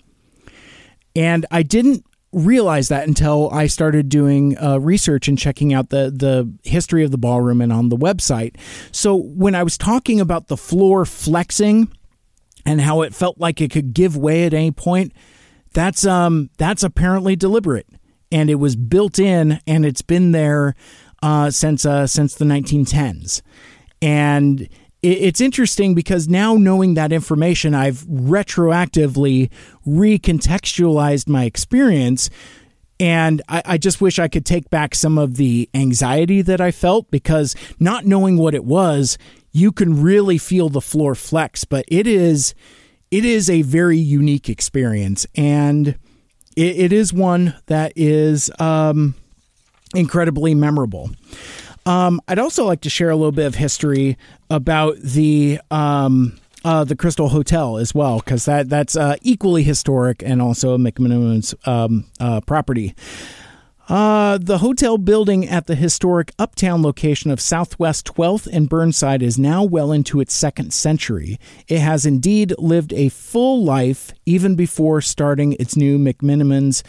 And 1.16 1.46
I 1.52 1.64
didn't 1.64 2.06
realize 2.32 2.90
that 2.90 3.08
until 3.08 3.50
I 3.52 3.68
started 3.68 4.10
doing 4.10 4.58
uh, 4.58 4.78
research 4.78 5.30
and 5.30 5.38
checking 5.38 5.74
out 5.74 5.90
the 5.90 6.12
the 6.14 6.52
history 6.70 7.04
of 7.06 7.12
the 7.12 7.18
ballroom 7.18 7.62
and 7.62 7.72
on 7.72 7.88
the 7.88 7.96
website. 7.96 8.58
So 8.92 9.16
when 9.16 9.56
I 9.56 9.64
was 9.64 9.78
talking 9.78 10.20
about 10.20 10.48
the 10.48 10.58
floor 10.58 11.06
flexing 11.06 11.90
and 12.66 12.82
how 12.82 13.02
it 13.02 13.14
felt 13.14 13.40
like 13.40 13.62
it 13.62 13.72
could 13.72 13.94
give 13.94 14.18
way 14.18 14.46
at 14.46 14.54
any 14.54 14.72
point, 14.72 15.14
that's 15.74 16.06
um 16.06 16.50
that's 16.58 16.84
apparently 16.84 17.36
deliberate 17.36 17.88
and 18.32 18.50
it 18.50 18.56
was 18.56 18.76
built 18.76 19.20
in 19.20 19.60
and 19.68 19.86
it's 19.86 20.02
been 20.02 20.32
there 20.32 20.76
uh, 21.22 21.50
since 21.50 21.86
uh, 21.86 22.08
since 22.08 22.36
the 22.36 22.46
1910s 22.46 23.42
and 24.02 24.70
it's 25.02 25.42
interesting 25.42 25.94
because 25.94 26.28
now 26.28 26.56
knowing 26.56 26.96
that 26.96 27.12
information, 27.12 27.76
I've 27.76 28.00
retroactively 28.06 29.52
recontextualized 29.86 31.28
my 31.28 31.44
experience. 31.44 32.30
And 33.00 33.42
I, 33.48 33.62
I, 33.66 33.78
just 33.78 34.02
wish 34.02 34.18
I 34.18 34.28
could 34.28 34.46
take 34.46 34.70
back 34.70 34.96
some 34.96 35.18
of 35.18 35.36
the 35.36 35.70
anxiety 35.74 36.42
that 36.42 36.60
I 36.60 36.72
felt 36.72 37.12
because 37.12 37.56
not 37.80 38.06
knowing 38.06 38.38
what 38.38 38.56
it 38.56 38.64
was, 38.64 39.18
you 39.56 39.72
can 39.72 40.02
really 40.02 40.38
feel 40.38 40.68
the 40.68 40.82
floor 40.82 41.16
flex. 41.16 41.64
But 41.64 41.86
it 41.88 42.06
is, 42.06 42.54
it 43.10 43.24
is 43.24 43.50
a 43.50 43.62
very 43.62 43.98
unique 43.98 44.50
experience, 44.50 45.26
and 45.34 45.98
it, 46.58 46.76
it 46.78 46.94
is 46.94 47.14
one 47.14 47.56
that 47.68 47.94
is 47.96 48.52
um, 48.60 49.16
incredibly 49.96 50.54
memorable. 50.54 51.10
Um, 51.86 52.20
I'd 52.28 52.38
also 52.38 52.66
like 52.66 52.82
to 52.82 52.90
share 52.90 53.10
a 53.10 53.16
little 53.16 53.32
bit 53.32 53.46
of 53.46 53.56
history 53.56 54.18
about 54.50 54.98
the 55.00 55.62
um, 55.72 56.38
uh, 56.66 56.84
the 56.84 56.96
Crystal 56.98 57.30
Hotel 57.30 57.78
as 57.78 57.96
well, 57.96 58.20
because 58.20 58.44
that 58.46 58.68
that's 58.68 58.98
uh, 58.98 59.16
equally 59.22 59.64
historic 59.64 60.22
and 60.22 60.42
also 60.42 60.74
a 60.74 60.78
McMenamins 60.78 61.56
um, 61.66 62.06
uh, 62.20 62.42
property. 62.42 62.94
Uh, 63.88 64.40
the 64.42 64.58
hotel 64.58 64.98
building 64.98 65.48
at 65.48 65.68
the 65.68 65.76
historic 65.76 66.32
uptown 66.40 66.82
location 66.82 67.30
of 67.30 67.40
Southwest 67.40 68.08
12th 68.08 68.48
and 68.52 68.68
Burnside 68.68 69.22
is 69.22 69.38
now 69.38 69.64
well 69.64 69.92
into 69.92 70.20
its 70.20 70.34
second 70.34 70.74
century. 70.74 71.40
It 71.68 71.80
has 71.80 72.04
indeed 72.04 72.54
lived 72.58 72.94
a 72.94 73.10
full 73.10 73.64
life 73.64 74.12
even 74.26 74.56
before 74.56 75.02
starting 75.02 75.54
its 75.54 75.78
new 75.78 76.00
McMenamins 76.00 76.82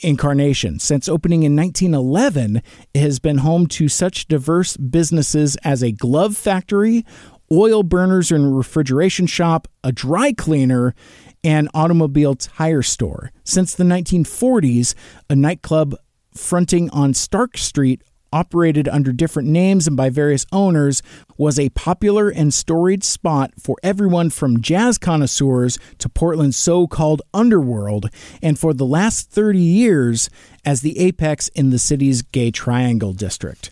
incarnation. 0.00 0.80
Since 0.80 1.08
opening 1.08 1.44
in 1.44 1.54
1911, 1.54 2.62
it 2.94 3.00
has 3.00 3.20
been 3.20 3.38
home 3.38 3.68
to 3.68 3.88
such 3.88 4.26
diverse 4.26 4.76
businesses 4.76 5.56
as 5.62 5.84
a 5.84 5.92
glove 5.92 6.36
factory, 6.36 7.04
oil 7.52 7.84
burners 7.84 8.32
and 8.32 8.56
refrigeration 8.56 9.28
shop, 9.28 9.68
a 9.84 9.92
dry 9.92 10.32
cleaner, 10.32 10.96
and 11.44 11.68
automobile 11.74 12.34
tire 12.34 12.82
store. 12.82 13.30
Since 13.44 13.74
the 13.74 13.84
1940s, 13.84 14.94
a 15.28 15.36
nightclub 15.36 15.94
fronting 16.34 16.90
on 16.90 17.14
Stark 17.14 17.56
Street 17.56 18.02
operated 18.32 18.88
under 18.88 19.12
different 19.12 19.48
names 19.48 19.86
and 19.86 19.96
by 19.96 20.08
various 20.08 20.46
owners, 20.52 21.02
was 21.36 21.58
a 21.58 21.68
popular 21.70 22.28
and 22.28 22.52
storied 22.52 23.02
spot 23.02 23.52
for 23.58 23.76
everyone 23.82 24.30
from 24.30 24.60
jazz 24.60 24.98
connoisseurs 24.98 25.78
to 25.98 26.08
Portland's 26.08 26.56
so 26.56 26.86
called 26.86 27.22
underworld, 27.34 28.10
and 28.42 28.58
for 28.58 28.72
the 28.72 28.86
last 28.86 29.30
30 29.30 29.58
years 29.58 30.30
as 30.64 30.82
the 30.82 30.98
apex 30.98 31.48
in 31.48 31.70
the 31.70 31.78
city's 31.78 32.22
gay 32.22 32.50
triangle 32.50 33.12
district. 33.12 33.70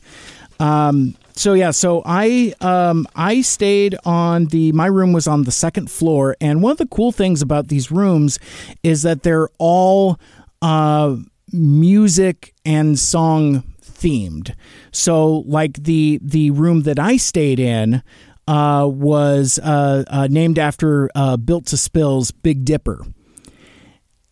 Um, 0.60 1.14
so 1.34 1.52
yeah, 1.52 1.70
so 1.70 2.02
I 2.04 2.52
um, 2.60 3.06
I 3.14 3.42
stayed 3.42 3.96
on 4.04 4.46
the 4.46 4.72
my 4.72 4.86
room 4.86 5.12
was 5.12 5.28
on 5.28 5.44
the 5.44 5.52
second 5.52 5.88
floor, 5.88 6.36
and 6.40 6.62
one 6.62 6.72
of 6.72 6.78
the 6.78 6.86
cool 6.86 7.12
things 7.12 7.42
about 7.42 7.68
these 7.68 7.92
rooms 7.92 8.40
is 8.82 9.02
that 9.02 9.22
they're 9.22 9.48
all 9.58 10.18
uh, 10.62 11.14
music 11.52 12.54
and 12.64 12.98
song 12.98 13.64
themed. 13.82 14.54
So, 14.92 15.38
like 15.46 15.84
the 15.84 16.18
the 16.22 16.50
room 16.50 16.82
that 16.82 16.98
I 16.98 17.16
stayed 17.16 17.60
in 17.60 18.02
uh, 18.48 18.88
was 18.90 19.58
uh, 19.62 20.04
uh, 20.08 20.26
named 20.30 20.58
after 20.58 21.10
uh, 21.14 21.36
Built 21.36 21.66
to 21.66 21.76
Spill's 21.76 22.30
Big 22.30 22.64
Dipper. 22.64 23.04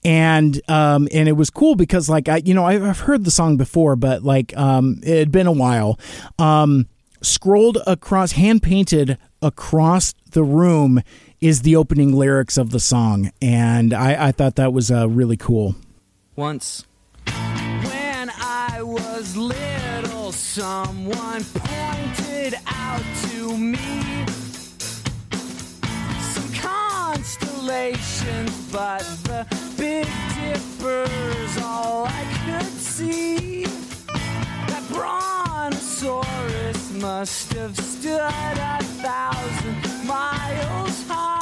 And 0.04 0.60
um, 0.68 1.08
and 1.12 1.28
it 1.28 1.32
was 1.32 1.50
cool 1.50 1.74
because 1.74 2.08
like 2.08 2.28
I 2.28 2.36
you 2.44 2.54
know 2.54 2.64
I've 2.64 3.00
heard 3.00 3.24
the 3.24 3.30
song 3.30 3.56
before 3.56 3.96
but 3.96 4.22
like 4.22 4.56
um, 4.56 5.00
it 5.02 5.18
had 5.18 5.32
been 5.32 5.48
a 5.48 5.52
while 5.52 5.98
um, 6.38 6.86
scrolled 7.22 7.78
across 7.88 8.32
hand 8.32 8.62
painted 8.62 9.18
across 9.42 10.14
the 10.30 10.44
room 10.44 11.02
is 11.40 11.62
the 11.62 11.74
opening 11.74 12.12
lyrics 12.12 12.56
of 12.56 12.70
the 12.70 12.78
song 12.78 13.32
and 13.42 13.92
I, 13.92 14.28
I 14.28 14.32
thought 14.32 14.54
that 14.56 14.72
was 14.72 14.92
uh, 14.92 15.08
really 15.08 15.36
cool. 15.36 15.74
Once 16.36 16.85
someone 20.56 21.44
pointed 21.52 22.54
out 22.66 23.04
to 23.28 23.58
me 23.58 24.24
some 26.32 26.50
constellations, 26.54 28.50
but 28.72 29.02
the 29.24 29.46
Big 29.76 30.06
Dipper's 30.34 31.58
all 31.62 32.06
I 32.06 32.24
could 32.46 32.72
see. 32.72 33.66
That 33.66 34.82
brontosaurus 34.94 36.90
must 37.02 37.52
have 37.52 37.76
stood 37.76 38.18
a 38.18 38.82
thousand 39.02 39.76
miles 40.06 41.06
high. 41.06 41.35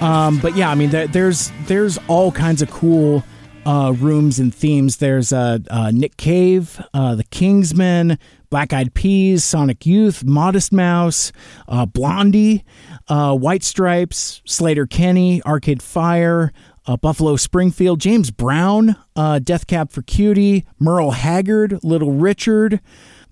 Um, 0.00 0.38
but 0.38 0.56
yeah, 0.56 0.70
I 0.70 0.74
mean, 0.74 0.90
there's 0.90 1.50
there's 1.66 1.98
all 2.06 2.30
kinds 2.30 2.62
of 2.62 2.70
cool 2.70 3.24
uh, 3.66 3.92
rooms 3.98 4.38
and 4.38 4.54
themes. 4.54 4.98
There's 4.98 5.32
uh, 5.32 5.58
uh, 5.70 5.90
Nick 5.92 6.16
Cave, 6.16 6.80
uh, 6.94 7.16
The 7.16 7.24
Kingsmen, 7.24 8.18
Black 8.48 8.72
Eyed 8.72 8.94
Peas, 8.94 9.44
Sonic 9.44 9.84
Youth, 9.84 10.24
Modest 10.24 10.72
Mouse, 10.72 11.32
uh, 11.68 11.84
Blondie, 11.84 12.64
uh, 13.08 13.36
White 13.36 13.62
Stripes, 13.62 14.40
Sleater-Kinney, 14.46 15.42
Arcade 15.42 15.82
Fire, 15.82 16.52
uh, 16.86 16.96
Buffalo 16.96 17.36
Springfield, 17.36 18.00
James 18.00 18.30
Brown, 18.30 18.96
uh, 19.16 19.38
Death 19.38 19.66
Cab 19.66 19.90
for 19.90 20.00
Cutie, 20.02 20.64
Merle 20.78 21.10
Haggard, 21.10 21.78
Little 21.82 22.12
Richard, 22.12 22.80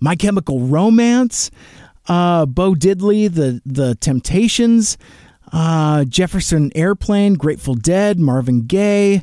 My 0.00 0.16
Chemical 0.16 0.60
Romance, 0.60 1.50
uh, 2.08 2.44
Bo 2.44 2.74
Diddley, 2.74 3.32
the 3.32 3.62
the 3.64 3.94
Temptations, 3.94 4.98
uh, 5.52 6.04
Jefferson 6.04 6.70
Airplane, 6.74 7.34
Grateful 7.34 7.74
Dead, 7.74 8.18
Marvin 8.18 8.66
Gaye, 8.66 9.22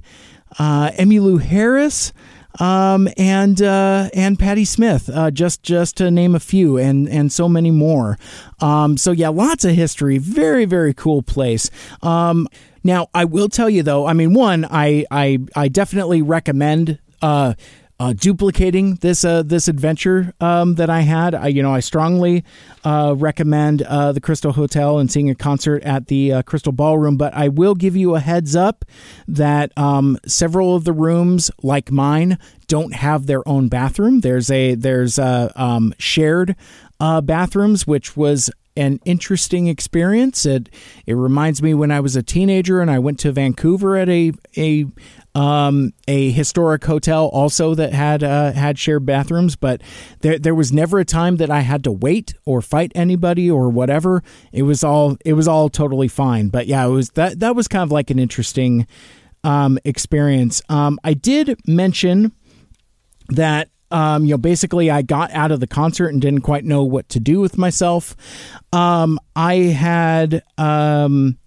uh, 0.59 0.91
Emmylou 0.91 1.41
Harris. 1.41 2.13
Um, 2.59 3.09
and 3.17 3.59
uh, 3.63 4.11
and 4.13 4.37
Patti 4.37 4.63
Smith, 4.63 5.09
uh, 5.11 5.31
just 5.31 5.63
just 5.63 5.97
to 5.97 6.11
name 6.11 6.35
a 6.35 6.39
few, 6.39 6.77
and 6.77 7.09
and 7.09 7.31
so 7.31 7.49
many 7.49 7.71
more. 7.71 8.19
Um, 8.59 8.95
so 8.95 9.09
yeah, 9.09 9.29
lots 9.29 9.65
of 9.65 9.71
history. 9.71 10.19
Very 10.19 10.65
very 10.65 10.93
cool 10.93 11.23
place. 11.23 11.71
Um, 12.03 12.47
now 12.83 13.07
I 13.11 13.25
will 13.25 13.49
tell 13.49 13.71
you 13.71 13.81
though. 13.81 14.05
I 14.05 14.13
mean, 14.13 14.35
one, 14.35 14.67
I 14.69 15.03
I 15.09 15.39
I 15.55 15.67
definitely 15.67 16.21
recommend. 16.21 16.99
Uh, 17.23 17.55
uh, 18.03 18.11
duplicating 18.11 18.95
this 18.95 19.23
uh, 19.23 19.43
this 19.43 19.69
adventure 19.69 20.33
um, 20.41 20.75
that 20.75 20.89
I 20.89 21.01
had. 21.01 21.33
I, 21.33 21.47
you 21.47 21.63
know, 21.63 21.73
I 21.73 21.79
strongly 21.79 22.43
uh, 22.83 23.15
recommend 23.17 23.81
uh, 23.83 24.11
the 24.11 24.19
Crystal 24.19 24.51
Hotel 24.51 24.99
and 24.99 25.09
seeing 25.09 25.29
a 25.29 25.35
concert 25.35 25.81
at 25.83 26.07
the 26.07 26.33
uh, 26.33 26.41
Crystal 26.41 26.73
Ballroom. 26.73 27.15
But 27.15 27.33
I 27.33 27.47
will 27.47 27.75
give 27.75 27.95
you 27.95 28.15
a 28.15 28.19
heads 28.19 28.57
up 28.57 28.83
that 29.29 29.71
um, 29.77 30.17
several 30.25 30.75
of 30.75 30.83
the 30.83 30.91
rooms, 30.91 31.49
like 31.61 31.91
mine, 31.91 32.37
don't 32.67 32.93
have 32.93 33.25
their 33.25 33.47
own 33.47 33.69
bathroom. 33.69 34.19
There's 34.19 34.51
a 34.51 34.75
there's 34.75 35.17
uh, 35.17 35.53
um, 35.55 35.93
shared 35.97 36.57
bathrooms, 36.99 37.87
which 37.87 38.17
was 38.17 38.49
an 38.75 38.99
interesting 39.05 39.67
experience. 39.67 40.45
It 40.45 40.67
it 41.05 41.13
reminds 41.13 41.61
me 41.61 41.73
when 41.73 41.91
I 41.91 42.01
was 42.01 42.17
a 42.17 42.23
teenager 42.23 42.81
and 42.81 42.91
I 42.91 42.99
went 42.99 43.19
to 43.19 43.31
Vancouver 43.31 43.95
at 43.95 44.09
a 44.09 44.33
a 44.57 44.87
um, 45.35 45.93
a 46.07 46.29
historic 46.31 46.83
hotel 46.85 47.27
also 47.27 47.73
that 47.75 47.93
had 47.93 48.23
uh, 48.23 48.51
had 48.51 48.77
shared 48.77 49.05
bathrooms, 49.05 49.55
but 49.55 49.81
there 50.21 50.37
there 50.37 50.55
was 50.55 50.71
never 50.71 50.99
a 50.99 51.05
time 51.05 51.37
that 51.37 51.49
I 51.49 51.61
had 51.61 51.83
to 51.85 51.91
wait 51.91 52.33
or 52.45 52.61
fight 52.61 52.91
anybody 52.93 53.49
or 53.49 53.69
whatever. 53.69 54.23
It 54.51 54.63
was 54.63 54.83
all 54.83 55.17
it 55.25 55.33
was 55.33 55.47
all 55.47 55.69
totally 55.69 56.07
fine. 56.07 56.49
But 56.49 56.67
yeah, 56.67 56.85
it 56.85 56.89
was 56.91 57.09
that 57.11 57.39
that 57.39 57.55
was 57.55 57.67
kind 57.67 57.83
of 57.83 57.91
like 57.91 58.09
an 58.09 58.19
interesting 58.19 58.85
um, 59.43 59.79
experience. 59.83 60.61
Um, 60.69 60.99
I 61.03 61.13
did 61.13 61.59
mention 61.67 62.31
that 63.29 63.69
um, 63.89 64.25
you 64.25 64.31
know, 64.31 64.39
basically, 64.39 64.89
I 64.89 65.03
got 65.03 65.31
out 65.31 65.51
of 65.51 65.59
the 65.59 65.67
concert 65.67 66.07
and 66.07 66.19
didn't 66.19 66.41
quite 66.41 66.65
know 66.65 66.83
what 66.83 67.09
to 67.09 67.19
do 67.19 67.39
with 67.39 67.59
myself. 67.59 68.15
Um, 68.73 69.19
I 69.35 69.55
had 69.55 70.41
um, 70.57 71.37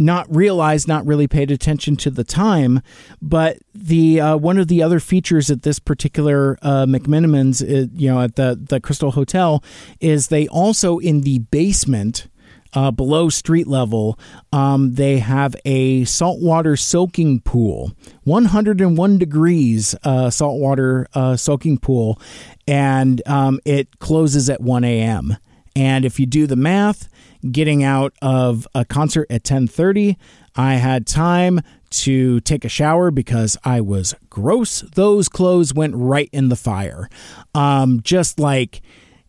not 0.00 0.34
realized, 0.34 0.88
not 0.88 1.06
really 1.06 1.28
paid 1.28 1.50
attention 1.50 1.94
to 1.96 2.10
the 2.10 2.24
time, 2.24 2.80
but 3.20 3.58
the 3.74 4.20
uh, 4.20 4.36
one 4.36 4.58
of 4.58 4.68
the 4.68 4.82
other 4.82 4.98
features 4.98 5.50
at 5.50 5.62
this 5.62 5.78
particular 5.78 6.58
uh, 6.62 6.86
McMenamins, 6.86 7.62
uh, 7.62 7.88
you 7.94 8.10
know, 8.10 8.20
at 8.20 8.36
the 8.36 8.58
the 8.60 8.80
Crystal 8.80 9.12
Hotel, 9.12 9.62
is 10.00 10.28
they 10.28 10.48
also 10.48 10.98
in 10.98 11.20
the 11.20 11.38
basement 11.38 12.26
uh, 12.72 12.90
below 12.90 13.28
street 13.28 13.66
level, 13.66 14.18
um, 14.52 14.94
they 14.94 15.18
have 15.18 15.56
a 15.64 16.04
saltwater 16.04 16.76
soaking 16.76 17.40
pool, 17.40 17.92
101 18.24 19.18
degrees 19.18 19.94
uh, 20.04 20.30
saltwater 20.30 21.06
uh, 21.14 21.36
soaking 21.36 21.78
pool, 21.78 22.20
and 22.66 23.26
um, 23.26 23.60
it 23.64 23.98
closes 23.98 24.48
at 24.48 24.60
1 24.60 24.84
a.m. 24.84 25.36
And 25.76 26.04
if 26.04 26.20
you 26.20 26.26
do 26.26 26.46
the 26.46 26.56
math, 26.56 27.08
getting 27.50 27.82
out 27.82 28.14
of 28.22 28.66
a 28.74 28.84
concert 28.84 29.26
at 29.30 29.44
10:30, 29.44 30.16
I 30.56 30.74
had 30.74 31.06
time 31.06 31.60
to 31.90 32.40
take 32.40 32.64
a 32.64 32.68
shower 32.68 33.10
because 33.10 33.56
I 33.64 33.80
was 33.80 34.14
gross. 34.28 34.82
Those 34.94 35.28
clothes 35.28 35.74
went 35.74 35.94
right 35.96 36.28
in 36.32 36.48
the 36.48 36.56
fire. 36.56 37.08
Um, 37.54 38.00
just 38.02 38.38
like 38.38 38.82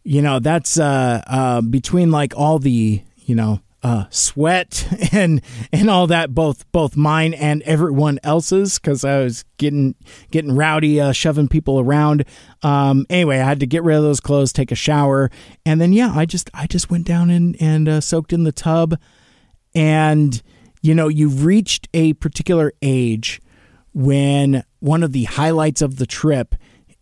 you 0.04 0.22
know, 0.22 0.40
that's 0.40 0.80
uh, 0.80 1.22
uh, 1.28 1.62
between 1.62 2.12
like 2.12 2.34
all 2.36 2.60
the 2.60 3.02
you 3.26 3.36
know, 3.36 3.62
uh, 3.84 4.06
sweat 4.10 4.88
and 5.12 5.42
and 5.72 5.90
all 5.90 6.08
that, 6.08 6.34
both 6.34 6.70
both 6.72 6.96
mine 6.96 7.34
and 7.34 7.62
everyone 7.64 8.20
else's, 8.24 8.80
because 8.80 9.04
I 9.04 9.20
was 9.20 9.46
getting 9.58 9.96
getting 10.32 10.56
rowdy, 10.56 11.00
uh, 11.00 11.12
shoving 11.12 11.48
people 11.48 11.80
around. 11.80 12.26
Um, 12.64 13.06
anyway, 13.10 13.40
I 13.40 13.46
had 13.46 13.60
to 13.62 13.68
get 13.68 13.84
rid 13.84 13.98
of 13.98 14.04
those 14.04 14.20
clothes, 14.20 14.54
take 14.54 14.72
a 14.72 14.76
shower, 14.76 15.30
and 15.66 15.82
then 15.82 15.94
yeah, 15.94 16.12
I 16.14 16.26
just 16.26 16.50
I 16.54 16.68
just 16.68 16.90
went 16.90 17.06
down 17.06 17.30
and 17.30 17.56
and 17.60 17.88
uh, 17.88 18.02
soaked 18.02 18.34
in 18.34 18.44
the 18.44 18.52
tub, 18.52 18.98
and 19.74 20.42
you 20.82 20.96
know, 20.96 21.08
you've 21.08 21.46
reached 21.46 21.88
a 21.94 22.14
particular 22.14 22.74
age 22.82 23.42
when 23.94 24.64
one 24.80 25.04
of 25.04 25.12
the 25.12 25.26
highlights 25.26 25.82
of 25.82 25.98
the 25.98 26.08
trip 26.08 26.56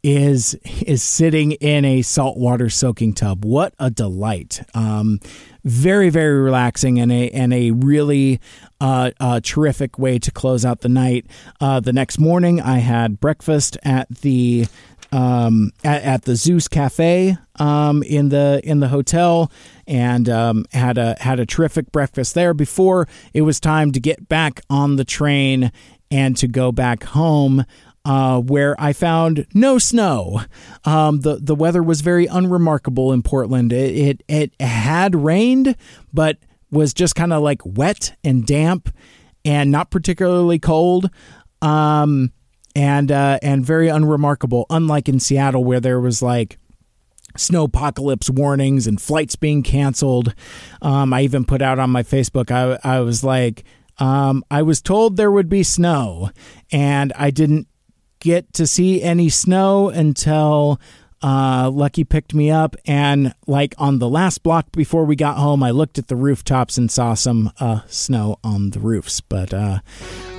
is 0.03 0.55
is 0.63 1.03
sitting 1.03 1.53
in 1.53 1.85
a 1.85 2.01
saltwater 2.01 2.69
soaking 2.69 3.13
tub. 3.13 3.45
What 3.45 3.73
a 3.79 3.89
delight! 3.89 4.61
Um, 4.73 5.19
very 5.63 6.09
very 6.09 6.39
relaxing 6.39 6.99
and 6.99 7.11
a 7.11 7.29
and 7.31 7.53
a 7.53 7.71
really 7.71 8.39
uh, 8.81 9.11
uh, 9.19 9.39
terrific 9.43 9.99
way 9.99 10.19
to 10.19 10.31
close 10.31 10.65
out 10.65 10.81
the 10.81 10.89
night. 10.89 11.25
Uh, 11.59 11.79
the 11.79 11.93
next 11.93 12.19
morning, 12.19 12.61
I 12.61 12.79
had 12.79 13.19
breakfast 13.19 13.77
at 13.83 14.09
the 14.09 14.67
um, 15.11 15.71
at, 15.83 16.03
at, 16.03 16.21
the 16.23 16.35
Zeus 16.35 16.67
Cafe 16.67 17.35
um, 17.55 18.03
in 18.03 18.29
the 18.29 18.61
in 18.63 18.79
the 18.79 18.89
hotel 18.89 19.51
and 19.87 20.29
um, 20.29 20.65
had 20.71 20.97
a 20.97 21.15
had 21.19 21.39
a 21.39 21.45
terrific 21.45 21.91
breakfast 21.91 22.35
there 22.35 22.53
before 22.53 23.07
it 23.33 23.41
was 23.41 23.59
time 23.59 23.91
to 23.93 23.99
get 23.99 24.29
back 24.29 24.61
on 24.69 24.97
the 24.97 25.05
train 25.05 25.71
and 26.11 26.37
to 26.37 26.47
go 26.47 26.71
back 26.71 27.03
home 27.03 27.65
uh, 28.05 28.39
where 28.39 28.75
I 28.79 28.93
found 28.93 29.45
no 29.53 29.77
snow. 29.77 30.41
Um, 30.85 31.21
the 31.21 31.35
the 31.35 31.55
weather 31.55 31.83
was 31.83 32.01
very 32.01 32.25
unremarkable 32.25 33.11
in 33.11 33.23
Portland. 33.23 33.73
It 33.73 34.23
it, 34.27 34.53
it 34.59 34.61
had 34.61 35.15
rained, 35.15 35.75
but 36.13 36.37
was 36.71 36.93
just 36.93 37.15
kind 37.15 37.33
of 37.33 37.41
like 37.41 37.61
wet 37.65 38.15
and 38.23 38.45
damp, 38.45 38.89
and 39.43 39.71
not 39.71 39.91
particularly 39.91 40.59
cold. 40.59 41.09
Um, 41.61 42.31
and 42.75 43.11
uh, 43.11 43.39
and 43.41 43.65
very 43.65 43.89
unremarkable. 43.89 44.65
Unlike 44.69 45.09
in 45.09 45.19
Seattle, 45.19 45.63
where 45.63 45.79
there 45.79 45.99
was 45.99 46.21
like 46.21 46.57
snow 47.35 47.65
apocalypse 47.65 48.29
warnings 48.29 48.87
and 48.87 49.01
flights 49.01 49.35
being 49.35 49.63
canceled. 49.63 50.33
Um, 50.81 51.13
I 51.13 51.21
even 51.21 51.45
put 51.45 51.61
out 51.61 51.79
on 51.79 51.89
my 51.89 52.03
Facebook. 52.03 52.51
I 52.51 52.79
I 52.83 53.01
was 53.01 53.23
like. 53.23 53.63
Um, 54.01 54.45
I 54.49 54.61
was 54.61 54.81
told 54.81 55.17
there 55.17 55.29
would 55.29 55.49
be 55.49 55.61
snow, 55.61 56.29
and 56.71 57.11
I 57.17 57.31
didn't 57.31 57.67
get 58.19 58.53
to 58.53 58.67
see 58.67 59.01
any 59.01 59.29
snow 59.29 59.89
until 59.89 60.79
uh, 61.21 61.69
Lucky 61.73 62.03
picked 62.03 62.33
me 62.33 62.49
up, 62.49 62.75
and 62.85 63.33
like 63.45 63.75
on 63.77 63.99
the 63.99 64.07
last 64.07 64.41
block 64.41 64.71
before 64.71 65.03
we 65.03 65.15
got 65.15 65.37
home, 65.37 65.61
I 65.61 65.71
looked 65.71 65.97
at 65.97 66.07
the 66.07 66.15
rooftops 66.15 66.77
and 66.77 66.89
saw 66.89 67.13
some 67.13 67.51
uh, 67.59 67.81
snow 67.87 68.37
on 68.43 68.69
the 68.69 68.79
roofs. 68.79 69.19
But 69.19 69.53
uh, 69.53 69.79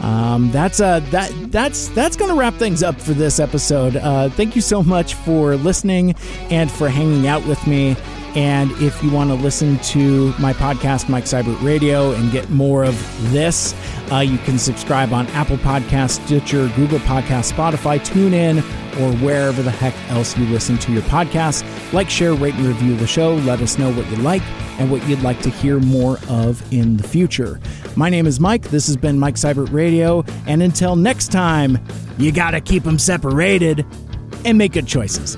um, 0.01 0.51
that's 0.53 0.81
uh, 0.81 1.01
that 1.11 1.33
that's 1.53 1.89
that's 1.89 2.17
to 2.31 2.37
wrap 2.37 2.55
things 2.55 2.83
up 2.83 2.99
for 2.99 3.13
this 3.13 3.39
episode. 3.39 3.97
Uh, 3.97 4.31
thank 4.31 4.57
you 4.57 4.63
so 4.63 4.83
much 4.83 5.15
for 5.15 5.57
listening 5.57 6.15
and 6.51 6.71
for 6.71 6.89
hanging 6.89 7.27
out 7.27 7.47
with 7.47 7.65
me. 7.67 7.97
And 8.37 8.71
if 8.81 9.03
you 9.03 9.11
want 9.11 9.31
to 9.31 9.35
listen 9.35 9.79
to 9.79 10.33
my 10.39 10.53
podcast, 10.53 11.09
Mike 11.09 11.25
Seibert 11.25 11.61
Radio, 11.63 12.13
and 12.13 12.31
get 12.31 12.49
more 12.51 12.85
of 12.85 12.95
this, 13.33 13.75
uh, 14.13 14.19
you 14.19 14.39
can 14.39 14.59
subscribe 14.59 15.13
on 15.13 15.27
Apple 15.29 15.57
Podcasts, 15.59 16.25
Stitcher, 16.25 16.71
Google 16.77 17.01
Podcasts, 17.01 17.53
Spotify, 17.53 17.99
TuneIn, 17.99 18.59
or 19.01 19.17
wherever 19.25 19.63
the 19.63 19.71
heck 19.71 19.95
else 20.11 20.37
you 20.37 20.47
listen 20.47 20.79
to 20.79 20.93
your 20.93 21.03
podcasts. 21.03 21.65
Like, 21.93 22.09
share, 22.09 22.35
rate, 22.35 22.55
and 22.55 22.67
review 22.67 22.97
the 22.97 23.07
show. 23.07 23.35
Let 23.35 23.61
us 23.61 23.79
know 23.79 23.93
what 23.93 24.09
you 24.11 24.17
like 24.17 24.43
and 24.79 24.91
what 24.91 25.07
you'd 25.09 25.23
like 25.23 25.41
to 25.43 25.51
hear 25.51 25.79
more 25.81 26.19
of 26.29 26.63
in 26.73 26.97
the 26.97 27.07
future. 27.07 27.61
My 27.97 28.09
name 28.09 28.27
is 28.27 28.41
Mike. 28.41 28.63
This 28.71 28.87
has 28.87 28.97
been 28.97 29.19
Mike 29.19 29.35
Seibert 29.35 29.73
Radio. 29.73 30.25
And 30.47 30.63
until 30.63 30.97
next 30.97 31.33
time, 31.33 31.79
you 32.19 32.33
got 32.33 32.53
to 32.53 32.61
keep 32.61 32.85
them 32.85 32.99
separated 32.99 33.85
and 34.45 34.57
make 34.57 34.73
good 34.73 34.87
choices. 34.87 35.37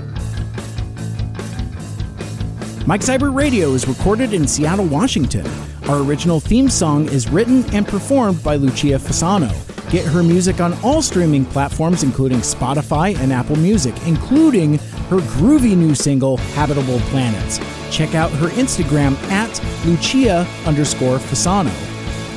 Mike 2.85 2.99
Seibert 2.99 3.33
Radio 3.33 3.69
is 3.69 3.87
recorded 3.87 4.33
in 4.33 4.45
Seattle, 4.45 4.83
Washington. 4.83 5.47
Our 5.87 6.03
original 6.03 6.41
theme 6.41 6.67
song 6.67 7.07
is 7.07 7.29
written 7.29 7.63
and 7.73 7.87
performed 7.87 8.43
by 8.43 8.57
Lucia 8.57 8.99
Fasano. 8.99 9.49
Get 9.89 10.05
her 10.05 10.21
music 10.21 10.59
on 10.59 10.73
all 10.83 11.01
streaming 11.01 11.45
platforms, 11.45 12.03
including 12.03 12.39
Spotify 12.39 13.17
and 13.17 13.31
Apple 13.31 13.55
Music, 13.55 13.95
including 14.05 14.79
her 15.09 15.19
groovy 15.19 15.77
new 15.77 15.95
single, 15.95 16.35
Habitable 16.35 16.99
Planets. 17.11 17.61
Check 17.89 18.15
out 18.15 18.31
her 18.31 18.49
Instagram 18.49 19.15
at 19.31 19.61
Lucia 19.85 20.45
underscore 20.65 21.19
Fasano. 21.19 21.71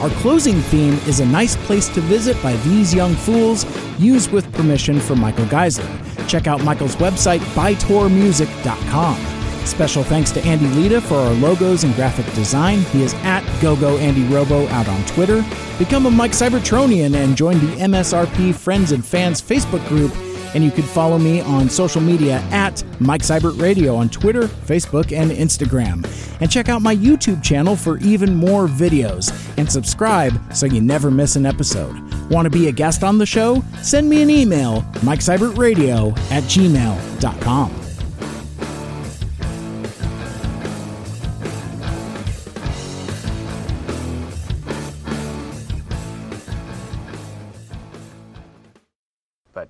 Our 0.01 0.11
closing 0.21 0.61
theme 0.61 0.95
is 1.09 1.19
A 1.19 1.27
Nice 1.27 1.57
Place 1.57 1.89
to 1.89 2.01
Visit 2.03 2.41
by 2.41 2.53
These 2.59 2.95
Young 2.95 3.17
Fools, 3.17 3.67
used 3.99 4.31
with 4.31 4.53
permission 4.53 5.01
from 5.01 5.21
Michael 5.21 5.47
Geisler. 5.47 6.29
Check 6.29 6.47
out 6.47 6.63
Michael's 6.63 6.95
website, 6.97 7.41
bytormusic.com. 7.57 9.36
Special 9.67 10.05
thanks 10.05 10.31
to 10.31 10.43
Andy 10.45 10.69
Lita 10.69 11.01
for 11.01 11.17
our 11.17 11.35
logos 11.35 11.83
and 11.83 11.95
graphic 11.97 12.25
design. 12.35 12.81
He 12.93 13.03
is 13.03 13.15
at 13.25 13.43
GoGoAndyRobo 13.61 14.69
out 14.69 14.89
on 14.89 15.05
Twitter. 15.07 15.45
Become 15.77 16.07
a 16.07 16.11
Mike 16.11 16.31
Cybertronian 16.31 17.15
and 17.17 17.37
join 17.37 17.59
the 17.59 17.77
MSRP 17.77 18.55
Friends 18.55 18.93
and 18.93 19.05
Fans 19.05 19.43
Facebook 19.43 19.87
group. 19.89 20.15
And 20.55 20.65
you 20.65 20.71
can 20.71 20.85
follow 20.85 21.19
me 21.19 21.41
on 21.41 21.69
social 21.69 22.01
media 22.01 22.39
at 22.51 22.83
Mike 23.01 23.21
Seibert 23.21 23.61
Radio 23.61 23.97
on 23.97 24.09
Twitter, 24.09 24.45
Facebook, 24.45 25.15
and 25.15 25.31
Instagram. 25.33 26.07
And 26.41 26.51
check 26.51 26.69
out 26.69 26.81
my 26.81 26.95
YouTube 26.97 27.43
channel 27.43 27.77
for 27.77 27.99
even 27.99 28.35
more 28.35 28.69
videos. 28.69 29.31
And 29.59 29.71
subscribe 29.71 30.41
so 30.55 30.67
you 30.67 30.81
never 30.81 31.11
miss 31.11 31.37
an 31.37 31.45
episode. 31.45 32.01
Want 32.31 32.47
to 32.47 32.51
be 32.51 32.69
a 32.69 32.73
guest 32.73 33.05
on 33.05 33.19
the 33.19 33.27
show? 33.27 33.63
Send 33.83 34.09
me 34.09 34.23
an 34.23 34.31
email, 34.31 34.83
MikeSeibertRadio 35.03 36.17
at 36.31 36.45
gmail.com. 36.45 37.86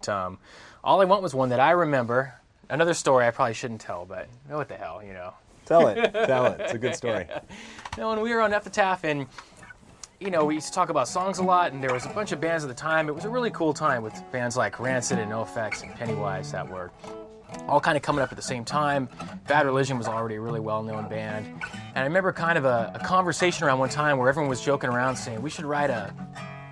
But 0.07 0.13
um, 0.13 0.39
all 0.85 1.01
I 1.01 1.05
want 1.05 1.23
was 1.23 1.35
one 1.35 1.51
that 1.51 1.61
I 1.61 1.73
remember. 1.73 2.35
Another 2.69 2.95
story 2.95 3.27
I 3.27 3.31
probably 3.31 3.55
shouldn't 3.55 3.81
tell, 3.81 4.05
but 4.05 4.29
know 4.49 4.57
what 4.57 4.69
the 4.69 4.77
hell, 4.77 5.03
you 5.05 5.13
know. 5.13 5.35
Tell 5.67 5.89
it. 5.89 6.13
Tell 6.13 6.47
it. 6.47 6.61
It's 6.61 6.75
a 6.75 6.79
good 6.79 6.95
story. 6.95 7.27
You 7.97 8.03
know, 8.03 8.11
when 8.11 8.21
we 8.21 8.35
were 8.35 8.43
on 8.43 8.53
Epitaph 8.53 9.05
and 9.05 9.27
you 10.21 10.31
know, 10.31 10.45
we 10.45 10.55
used 10.55 10.67
to 10.67 10.73
talk 10.75 10.91
about 10.91 11.09
songs 11.09 11.39
a 11.39 11.43
lot, 11.43 11.73
and 11.73 11.83
there 11.83 11.95
was 11.95 12.05
a 12.05 12.11
bunch 12.11 12.31
of 12.31 12.43
bands 12.43 12.63
at 12.63 12.69
the 12.69 12.75
time. 12.75 13.09
It 13.09 13.15
was 13.15 13.25
a 13.25 13.31
really 13.31 13.51
cool 13.51 13.73
time 13.73 14.03
with 14.03 14.13
bands 14.33 14.55
like 14.55 14.79
Rancid 14.79 15.19
and 15.19 15.33
NoFX 15.33 15.83
and 15.83 15.95
Pennywise 15.95 16.53
that 16.53 16.69
were 16.69 16.91
all 17.67 17.81
kind 17.81 17.97
of 17.97 18.03
coming 18.03 18.23
up 18.23 18.31
at 18.31 18.37
the 18.37 18.43
same 18.43 18.67
time. 18.67 19.09
Bad 19.49 19.65
Religion 19.65 19.97
was 19.97 20.09
already 20.09 20.35
a 20.35 20.41
really 20.43 20.61
well-known 20.61 21.09
band, 21.09 21.47
and 21.47 21.97
I 21.97 22.03
remember 22.03 22.35
kind 22.35 22.59
of 22.59 22.67
a, 22.67 22.93
a 22.95 22.99
conversation 22.99 23.67
around 23.67 23.79
one 23.79 23.89
time 23.89 24.19
where 24.19 24.29
everyone 24.29 24.51
was 24.51 24.61
joking 24.61 24.91
around 24.91 25.17
saying 25.17 25.41
we 25.41 25.49
should 25.49 25.65
write 25.65 25.89
a 25.89 26.13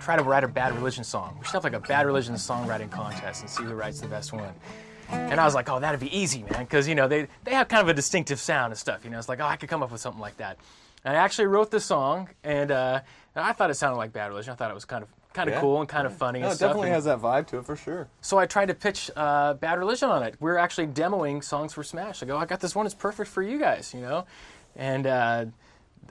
try 0.04 0.16
to 0.16 0.22
write 0.22 0.44
a 0.44 0.48
Bad 0.48 0.74
Religion 0.74 1.02
song. 1.04 1.36
We 1.38 1.44
should 1.44 1.54
have 1.54 1.64
like 1.64 1.72
a 1.72 1.80
Bad 1.80 2.06
Religion 2.06 2.34
songwriting 2.34 2.90
contest 2.90 3.40
and 3.42 3.50
see 3.50 3.64
who 3.64 3.74
writes 3.74 4.00
the 4.00 4.06
best 4.08 4.32
one. 4.32 4.52
And 5.10 5.40
I 5.40 5.44
was 5.44 5.54
like, 5.54 5.68
oh, 5.68 5.78
that'd 5.80 6.00
be 6.00 6.16
easy, 6.16 6.42
man, 6.50 6.64
because 6.64 6.88
you 6.88 6.94
know 6.94 7.08
they 7.08 7.28
they 7.44 7.52
have 7.52 7.68
kind 7.68 7.82
of 7.82 7.88
a 7.88 7.94
distinctive 7.94 8.40
sound 8.40 8.72
and 8.72 8.78
stuff. 8.78 9.04
You 9.04 9.10
know, 9.10 9.18
it's 9.18 9.28
like, 9.28 9.40
oh, 9.40 9.46
I 9.46 9.56
could 9.56 9.68
come 9.68 9.82
up 9.82 9.90
with 9.92 10.00
something 10.00 10.20
like 10.20 10.36
that. 10.38 10.58
And 11.04 11.16
I 11.16 11.20
actually 11.20 11.46
wrote 11.48 11.70
the 11.70 11.80
song, 11.80 12.30
and, 12.42 12.70
uh, 12.70 13.00
and 13.34 13.44
I 13.44 13.52
thought 13.52 13.68
it 13.68 13.74
sounded 13.74 13.98
like 13.98 14.14
Bad 14.14 14.28
Religion. 14.28 14.52
I 14.52 14.56
thought 14.56 14.70
it 14.70 14.74
was 14.74 14.86
kind 14.86 15.02
of 15.02 15.08
kind 15.34 15.48
of 15.50 15.56
Yeah. 15.56 15.60
cool 15.60 15.80
and 15.80 15.88
kind 15.88 16.06
of 16.06 16.16
funny 16.16 16.38
No, 16.40 16.46
it 16.50 16.58
definitely 16.58 16.88
and 16.88 16.94
has 16.94 17.04
that 17.06 17.18
vibe 17.18 17.46
to 17.48 17.58
it 17.58 17.66
for 17.66 17.74
sure. 17.76 18.06
so 18.20 18.38
I 18.38 18.46
tried 18.46 18.66
to 18.66 18.74
pitch 18.74 19.10
uh, 19.16 19.54
Bad 19.54 19.78
Religion 19.80 20.08
on 20.08 20.22
it. 20.22 20.36
We 20.40 20.48
were 20.50 20.58
actually 20.58 20.86
demoing 20.86 21.42
songs 21.42 21.74
for 21.74 21.82
Smash. 21.82 22.22
I 22.22 22.26
go, 22.26 22.36
I 22.38 22.46
got 22.46 22.60
this 22.60 22.74
one. 22.76 22.86
It's 22.86 22.94
perfect 22.94 23.28
for 23.30 23.42
you 23.42 23.58
guys, 23.58 23.92
you 23.92 24.00
know. 24.00 24.26
And 24.76 25.06
uh, 25.06 25.46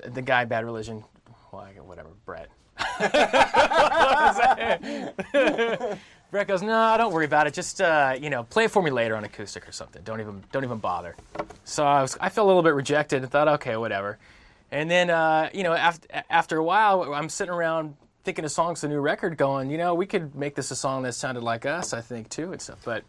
the 0.04 0.22
guy, 0.22 0.44
Bad 0.46 0.66
Religion, 0.66 1.04
well, 1.52 1.66
whatever, 1.86 2.10
Brett. 2.26 2.50
Brett 6.32 6.48
goes, 6.48 6.64
no, 6.64 6.96
don't 6.98 7.14
worry 7.14 7.26
about 7.26 7.48
it. 7.48 7.54
Just 7.54 7.82
uh, 7.82 8.16
you 8.20 8.30
know, 8.30 8.44
play 8.44 8.66
it 8.66 8.72
for 8.72 8.82
me 8.82 8.92
later 8.92 9.16
on 9.16 9.24
acoustic 9.24 9.68
or 9.68 9.72
something. 9.72 10.02
Don't 10.04 10.20
even 10.20 10.44
don't 10.52 10.64
even 10.64 10.80
bother. 10.80 11.16
So 11.64 11.86
I 11.86 12.02
was 12.02 12.18
I 12.20 12.30
felt 12.30 12.46
a 12.46 12.48
little 12.48 12.64
bit 12.64 12.74
rejected 12.74 13.22
and 13.22 13.32
thought, 13.32 13.48
okay, 13.48 13.78
whatever. 13.78 14.18
And 14.72 14.90
then 14.90 15.10
uh, 15.10 15.50
you 15.54 15.64
know, 15.64 15.74
after 15.74 16.08
after 16.30 16.58
a 16.58 16.64
while, 16.64 17.14
I'm 17.14 17.30
sitting 17.30 17.54
around 17.54 17.96
thinking 18.24 18.46
of 18.46 18.52
songs, 18.52 18.82
the 18.82 18.88
new 18.88 19.00
record, 19.00 19.38
going, 19.38 19.70
you 19.70 19.78
know, 19.78 19.94
we 19.94 20.06
could 20.06 20.34
make 20.34 20.56
this 20.56 20.72
a 20.72 20.76
song 20.76 21.04
that 21.04 21.14
sounded 21.14 21.44
like 21.44 21.66
us, 21.66 21.94
I 21.94 22.02
think, 22.02 22.30
too, 22.30 22.52
and 22.52 22.62
stuff. 22.62 22.80
But 22.84 23.04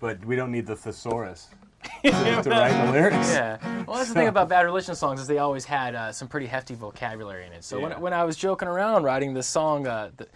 But 0.00 0.24
we 0.24 0.36
don't 0.36 0.52
need 0.52 0.66
the 0.66 0.76
thesaurus 0.76 1.48
to, 2.02 2.10
write 2.50 2.86
the 2.86 2.92
lyrics. 2.92 3.32
Yeah. 3.32 3.58
Well, 3.86 3.96
that's 3.96 4.08
the 4.08 4.14
thing 4.14 4.28
about 4.28 4.48
Bad 4.48 4.62
Religion 4.62 4.94
songs 4.94 5.20
is 5.20 5.26
they 5.26 5.38
always 5.38 5.64
had 5.64 5.94
uh, 5.94 6.12
some 6.12 6.28
pretty 6.28 6.46
hefty 6.46 6.74
vocabulary 6.74 7.46
in 7.46 7.52
it. 7.52 7.64
So 7.64 7.78
Yeah. 7.78 7.88
when, 7.88 8.00
when 8.00 8.12
I 8.12 8.24
was 8.24 8.36
joking 8.36 8.68
around 8.68 9.04
writing 9.04 9.34
this 9.34 9.46
song, 9.46 9.86
uh, 9.86 10.10
the, 10.16 10.26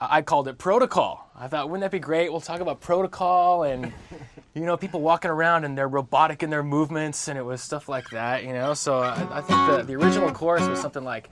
I 0.00 0.22
called 0.22 0.48
it 0.48 0.58
Protocol. 0.58 1.30
I 1.38 1.48
thought, 1.48 1.68
wouldn't 1.68 1.82
that 1.82 1.92
be 1.92 2.00
great? 2.00 2.30
We'll 2.30 2.40
talk 2.40 2.60
about 2.60 2.80
protocol 2.80 3.62
and, 3.62 3.92
you 4.54 4.62
know, 4.62 4.76
people 4.76 5.00
walking 5.00 5.30
around 5.30 5.64
and 5.64 5.78
they're 5.78 5.88
robotic 5.88 6.42
in 6.42 6.50
their 6.50 6.62
movements 6.64 7.28
and 7.28 7.38
it 7.38 7.44
was 7.44 7.62
stuff 7.62 7.88
like 7.88 8.08
that, 8.10 8.42
you 8.44 8.52
know. 8.52 8.74
So 8.74 8.98
I, 8.98 9.38
I 9.38 9.40
think 9.40 9.58
the, 9.70 9.82
the 9.84 9.94
original 9.94 10.30
chorus 10.32 10.66
was 10.66 10.80
something 10.80 11.04
like, 11.04 11.30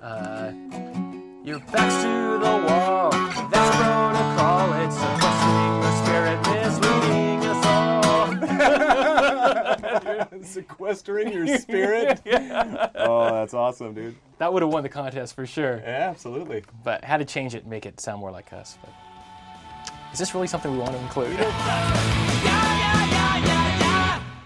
uh, 0.00 0.52
your 1.44 1.58
back's 1.58 2.02
to 2.02 2.38
the 2.38 2.66
wall. 2.68 3.10
That's 3.50 3.76
protocol. 3.76 4.72
It's 4.84 4.94
sequestering 4.94 6.42
Sequestering 10.46 11.32
your 11.32 11.58
spirit. 11.58 12.20
Oh, 12.94 13.32
that's 13.34 13.54
awesome, 13.54 13.94
dude. 13.94 14.16
That 14.38 14.52
would 14.52 14.62
have 14.62 14.72
won 14.72 14.82
the 14.82 14.88
contest 14.88 15.34
for 15.34 15.46
sure. 15.46 15.76
Yeah, 15.78 16.08
absolutely. 16.10 16.62
But 16.84 17.04
had 17.04 17.18
to 17.18 17.24
change 17.24 17.54
it 17.54 17.62
and 17.62 17.70
make 17.70 17.86
it 17.86 18.00
sound 18.00 18.20
more 18.20 18.30
like 18.30 18.52
us. 18.52 18.78
But 18.80 18.92
is 20.12 20.18
this 20.18 20.34
really 20.34 20.46
something 20.46 20.70
we 20.70 20.78
want 20.78 20.92
to 20.92 20.98
include? 20.98 21.32
Yeah, 21.38 22.78